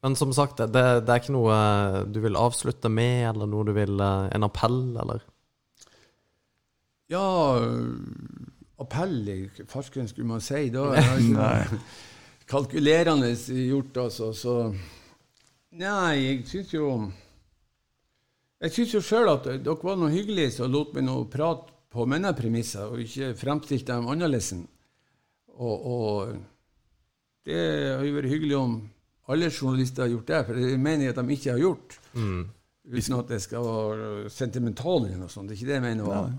men 0.05 0.19
som 0.21 0.35
sagt, 0.37 0.61
det, 0.61 0.83
det 1.07 1.15
er 1.15 1.23
ikke 1.23 1.33
noe 1.37 1.57
du 2.13 2.19
vil 2.27 2.37
avslutte 2.37 2.91
med, 2.93 3.23
eller 3.31 3.49
noe 3.49 3.65
du 3.65 3.73
vil 3.77 3.97
eh, 4.05 4.27
En 4.37 4.45
appell, 4.45 4.77
eller? 5.01 5.25
Ja 7.13 7.25
øh, 7.63 7.95
Appell 8.83 9.29
i 9.29 9.39
farsken, 9.71 10.09
skulle 10.09 10.29
man 10.29 10.43
si. 10.45 10.69
Da 10.75 10.91
er 10.99 11.21
noe 11.31 11.79
kalkulerende 12.49 13.31
gjort, 13.35 13.97
altså. 14.07 14.33
Så 14.37 14.57
Nei, 15.77 16.17
jeg 16.23 16.43
syns 16.49 16.73
jo 16.73 16.87
Jeg 18.63 18.73
syns 18.73 18.95
jo 18.95 19.01
sjøl 19.05 19.29
at 19.29 19.49
dere 19.61 19.77
var 19.83 19.99
noe 20.01 20.13
hyggelige 20.13 20.55
som 20.55 20.71
lot 20.73 20.95
meg 20.97 21.05
nå 21.05 21.17
prate 21.33 21.73
på 21.93 22.05
mine 22.09 22.33
premisser, 22.37 22.89
og 22.89 23.01
ikke 23.01 23.35
fremstilte 23.39 23.95
dem 23.95 24.09
annerledes. 24.13 24.53
Og, 25.57 25.87
og 25.89 26.35
det 27.47 27.61
har 27.95 28.05
jo 28.05 28.17
vært 28.17 28.33
hyggelig 28.33 28.57
om 28.59 28.75
alle 29.33 29.49
journalister 29.51 30.05
har 30.05 30.13
gjort 30.13 30.29
det, 30.31 30.41
for 30.49 30.61
det 30.61 30.81
mener 30.81 31.07
jeg 31.07 31.15
at 31.15 31.21
de 31.21 31.37
ikke 31.37 31.55
har 31.55 31.63
gjort. 31.63 31.97
Uten 32.17 33.17
at 33.17 33.33
det 33.33 33.41
skal 33.43 33.65
være 33.67 34.31
sentimental 34.31 35.07
eller 35.07 35.23
noe 35.23 35.33
sånt. 35.33 35.49
Det 35.49 35.57
er 35.57 35.61
ikke 35.61 35.71
det 35.71 35.79
jeg 35.79 35.87
mener. 35.87 36.11
var. 36.11 36.35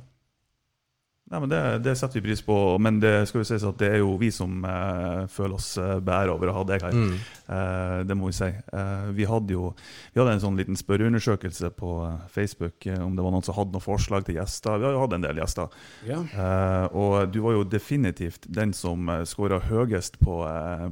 Nei, 1.28 1.40
men 1.44 1.52
det, 1.52 1.60
det 1.84 1.94
setter 2.00 2.22
vi 2.22 2.30
pris 2.30 2.42
på, 2.46 2.56
men 2.80 3.02
det 3.04 3.26
skal 3.28 3.42
jo 3.42 3.48
sies 3.50 3.64
at 3.68 3.80
det 3.82 3.90
er 3.92 4.00
jo 4.00 4.14
vi 4.20 4.30
som 4.32 4.62
eh, 4.64 5.26
føler 5.28 5.58
oss 5.58 5.74
eh, 5.82 5.98
over 6.32 6.48
å 6.48 6.56
ha 6.56 6.64
deg 6.70 6.86
her. 6.86 6.96
Eh, 6.96 7.96
det 8.08 8.16
må 8.16 8.30
vi 8.30 8.38
si. 8.38 8.48
Eh, 8.48 9.10
vi 9.18 9.28
hadde 9.28 9.58
jo 9.58 9.74
vi 10.14 10.22
hadde 10.22 10.38
en 10.38 10.44
sånn 10.46 10.60
liten 10.60 10.80
spørreundersøkelse 10.80 11.74
på 11.76 11.92
eh, 12.06 12.16
Facebook 12.32 12.88
eh, 12.88 13.02
om 13.04 13.18
det 13.18 13.26
var 13.26 13.36
noen 13.36 13.44
som 13.44 13.58
hadde 13.60 13.76
noen 13.76 13.84
forslag 13.84 14.24
til 14.28 14.40
gjester. 14.40 14.80
Vi 14.80 14.88
har 14.88 14.96
jo 14.96 15.04
hatt 15.04 15.18
en 15.18 15.28
del 15.28 15.44
gjester. 15.44 15.78
Ja. 16.08 16.22
Eh, 16.32 16.96
og 16.96 17.28
du 17.36 17.42
var 17.44 17.58
jo 17.60 17.68
definitivt 17.76 18.48
den 18.48 18.72
som 18.78 19.12
skåra 19.28 19.60
høyest 19.68 20.22
på, 20.24 20.40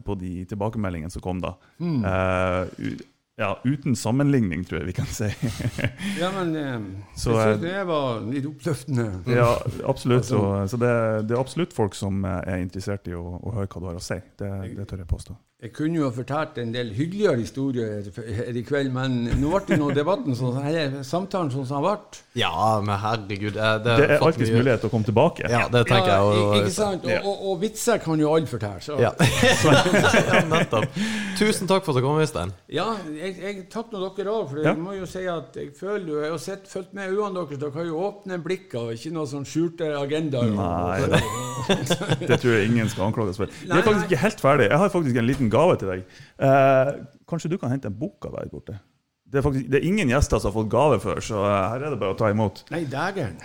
på 0.03 0.20
de 0.20 0.36
tilbakemeldingene 0.52 1.16
som 1.16 1.24
kom 1.24 1.40
da. 1.48 1.56
Eh, 1.80 2.62
u, 2.76 2.95
ja, 3.38 3.49
uten 3.68 3.95
sammenligning, 3.99 4.64
tror 4.68 4.80
jeg 4.80 4.88
vi 4.88 4.95
kan 4.95 5.10
si. 5.12 5.28
Ja, 6.22 6.30
men 6.32 6.53
eh, 6.56 6.78
Så, 7.20 7.34
jeg 7.36 7.41
syns 7.41 7.60
synes 7.60 7.64
det 7.66 7.82
var 7.90 8.22
litt 8.30 8.48
oppløftende. 8.48 9.07
ja, 9.28 9.49
absolutt. 9.91 10.26
Så, 10.30 10.40
så 10.72 10.80
det, 10.80 10.94
det 11.28 11.36
er 11.36 11.41
absolutt 11.41 11.76
folk 11.76 11.98
som 11.99 12.24
eh, 12.24 12.40
er 12.53 12.64
interessert 12.64 13.10
i 13.12 13.18
å, 13.18 13.26
å 13.41 13.57
høre 13.57 13.68
hva 13.68 13.84
du 13.84 13.90
har 13.91 13.99
å 13.99 14.06
si. 14.06 14.22
Det, 14.40 14.52
det 14.78 14.88
tør 14.88 15.03
jeg 15.03 15.12
påstå. 15.12 15.36
Jeg 15.64 15.72
kunne 15.72 15.95
jo 15.95 16.03
ha 16.03 16.11
fortalt 16.11 16.57
en 16.60 16.73
del 16.76 16.90
hyggeligere 16.94 17.40
historier 17.40 18.03
her 18.36 18.57
i 18.60 18.61
kveld, 18.68 18.90
men 18.94 19.14
nå 19.40 19.53
ble 19.53 19.61
det 19.69 19.77
nå 19.80 19.88
debatten 19.95 20.36
sånn, 20.36 20.57
eller 20.60 20.98
samtalen 21.07 21.48
sånn 21.53 21.64
som 21.69 21.80
den 21.80 21.86
ble. 21.86 22.19
Ja, 22.36 22.82
men 22.84 22.99
herregud 22.99 23.56
Det, 23.56 23.69
Det 23.86 23.94
er 24.03 24.19
alltids 24.19 24.52
mye- 24.52 24.57
mulighet 24.60 24.84
til 24.84 24.90
å 24.90 24.91
komme 24.91 25.07
tilbake. 25.07 25.48
Ja, 25.49 25.61
det 25.72 25.86
tenker 25.88 26.11
Ja, 26.11 26.18
jeg. 26.19 26.41
Og, 26.44 26.57
ikke 26.60 26.73
sant? 26.76 27.07
Og, 27.07 27.30
og, 27.32 27.45
og 27.53 27.61
vitser 27.64 28.02
kan 28.03 28.19
jo 28.19 28.34
alle 28.36 28.52
fortelle. 28.52 28.82
Så. 28.84 28.98
ja. 28.99 29.14
ja, 30.27 30.41
nettopp. 30.52 30.99
Tusen 31.40 31.72
takk 31.72 31.88
for 31.88 31.95
at 31.95 32.02
du 32.02 32.06
kom, 32.10 32.19
Øystein. 32.19 32.52
Ja, 32.76 32.90
jeg, 33.15 33.38
jeg 33.40 33.64
takker 33.72 33.95
nå 33.95 34.11
dere 34.19 34.36
òg, 34.36 34.49
for 34.52 34.60
Ja. 34.60 34.73
jeg 34.73 34.84
må 34.84 34.98
jo 34.99 35.07
si 35.10 35.23
at 35.32 35.56
jeg 35.56 35.72
føler 35.80 36.11
jo 36.11 36.19
Jeg 36.26 36.32
har 36.36 36.44
sett, 36.49 36.68
fulgt 36.68 36.94
med 36.99 37.10
øynene 37.15 37.32
deres. 37.48 37.64
Dere 37.64 37.72
har 37.80 37.88
jo 37.88 38.03
åpne 38.11 38.41
blikk 38.44 38.76
og 38.84 38.91
ikke 38.99 39.15
noe 39.15 39.26
sånn 39.32 39.48
skjulte 39.48 39.88
agendaer. 40.03 40.52
Nei, 40.52 40.99
det, 41.15 41.23
Det 42.30 42.41
tror 42.44 42.53
jeg 42.60 42.69
ingen 42.69 42.91
skal 42.91 43.07
anklages 43.07 43.40
for. 43.40 43.49
Vi 43.64 43.72
er 43.72 43.88
faktisk 43.88 44.11
ikke 44.11 44.22
helt 44.27 44.44
ferdig. 44.44 44.69
Jeg 44.69 44.84
har 44.84 44.91
faktisk 44.94 45.23
en 45.23 45.30
liten 45.32 45.45
gave 45.54 45.76
til 45.82 45.92
deg. 45.92 46.06
Eh, 46.40 46.92
kanskje 47.30 47.52
du 47.52 47.58
kan 47.62 47.74
hente 47.74 47.90
en 47.92 48.00
bok 48.00 48.26
av 48.30 48.40
deg 48.40 48.52
borte? 48.54 48.80
Det 49.26 49.42
er, 49.42 49.44
faktisk, 49.46 49.70
det 49.72 49.80
er 49.82 49.86
ingen 49.90 50.12
gjester 50.14 50.40
som 50.40 50.52
har 50.52 50.58
fått 50.60 50.72
gave 50.72 50.98
før, 51.04 51.22
så 51.24 51.44
eh, 51.44 51.62
her 51.74 51.86
er 51.86 51.94
det 51.96 52.02
bare 52.02 52.16
å 52.16 52.20
ta 52.20 52.30
imot. 52.32 52.64
Nei, 52.72 52.84
dægeren. 52.90 53.38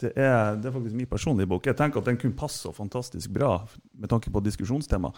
Det 0.00 0.10
er, 0.18 0.56
det 0.58 0.68
er 0.68 0.74
faktisk 0.74 0.96
min 0.98 1.08
personlige 1.08 1.48
bok. 1.48 1.66
Jeg 1.70 1.78
tenker 1.78 2.02
at 2.02 2.08
den 2.10 2.18
kunne 2.20 2.36
passe 2.36 2.58
så 2.64 2.72
fantastisk 2.74 3.30
bra 3.32 3.52
med 3.94 4.10
tanke 4.10 4.32
på 4.34 4.42
diskusjonstema. 4.42 5.12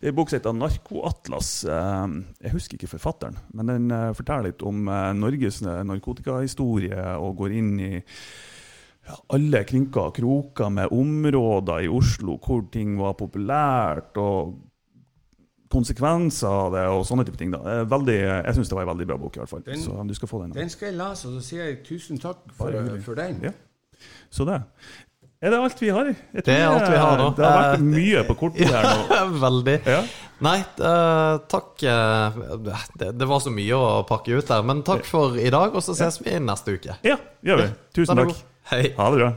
Det 0.00 0.08
er 0.08 0.12
en 0.12 0.18
bok 0.18 0.30
som 0.32 0.40
heter 0.40 0.56
'Narkoatlas'. 0.56 1.52
Eh, 1.70 2.16
Jeg 2.44 2.52
husker 2.52 2.76
ikke 2.76 2.94
forfatteren, 2.98 3.38
men 3.54 3.66
den 3.66 3.90
eh, 3.90 4.12
forteller 4.12 4.50
litt 4.50 4.62
om 4.66 4.84
Norges 5.20 5.62
narkotikahistorie 5.62 7.16
og 7.16 7.36
går 7.36 7.56
inn 7.58 7.80
i 7.80 7.92
alle 9.30 9.62
krinker 9.66 10.08
og 10.08 10.16
kroker 10.18 10.70
med 10.72 10.94
områder 10.94 11.84
i 11.86 11.90
Oslo 11.92 12.38
hvor 12.42 12.64
ting 12.72 12.96
var 12.98 13.14
populært, 13.18 14.16
og 14.18 14.56
konsekvenser 15.72 16.48
av 16.48 16.72
det 16.76 16.84
og 16.92 17.04
sånne 17.08 17.24
type 17.26 17.38
ting. 17.40 17.50
Da. 17.54 17.58
Er 17.80 17.88
Veldig, 17.90 18.18
jeg 18.20 18.54
syns 18.58 18.68
det 18.70 18.76
var 18.78 18.86
en 18.86 18.92
veldig 18.94 19.06
bra 19.10 19.16
bok, 19.18 19.36
i 19.36 19.40
hvert 19.42 19.50
fall. 19.50 19.64
Den- 19.66 19.82
så 19.82 20.06
du 20.06 20.14
skal 20.14 20.28
få 20.30 20.42
den. 20.42 20.52
Den 20.56 20.68
skal 20.70 20.88
jeg 20.92 20.98
lese, 20.98 21.26
og 21.28 21.34
så 21.40 21.42
sier 21.48 21.64
jeg 21.70 21.82
tusen 21.84 22.18
takk 22.22 22.38
for, 22.56 22.72
for 23.04 23.14
den. 23.18 23.40
Ja. 23.42 23.50
Så 24.30 24.44
det. 24.46 24.62
Er 25.42 25.50
det 25.52 25.58
alt 25.60 25.80
vi 25.82 25.88
har? 25.92 26.04
Det 26.32 26.48
er 26.48 26.64
alt 26.66 26.86
vi 26.90 26.96
har 26.96 27.18
nå. 27.20 27.26
Det 27.36 27.44
har 27.44 27.58
vært 27.60 27.74
Eh, 27.76 27.82
mye 27.84 28.22
på 28.24 28.36
kortet 28.40 28.70
her 28.72 28.86
nå. 28.88 29.18
Veldig. 29.46 29.74
Ja. 29.86 29.98
Nei, 30.40 30.58
eh, 30.60 31.38
takk. 31.52 31.82
eh, 31.82 32.38
det, 32.96 33.10
det 33.18 33.28
var 33.28 33.40
så 33.44 33.52
mye 33.52 33.76
å 33.76 34.06
pakke 34.08 34.32
ut 34.38 34.48
her, 34.48 34.62
men 34.64 34.80
takk 34.82 35.04
for 35.04 35.36
i 35.36 35.50
dag, 35.52 35.74
og 35.76 35.82
så 35.84 35.92
ses 35.94 36.18
vi 36.24 36.38
neste 36.40 36.72
uke. 36.78 36.96
ja, 37.04 37.18
gjør 37.44 37.62
vi. 37.62 37.68
Tusen 38.00 38.16
takk. 38.16 38.32
Hei. 38.72 38.94
Ha 38.96 39.10
det 39.12 39.20
bra. 39.20 39.30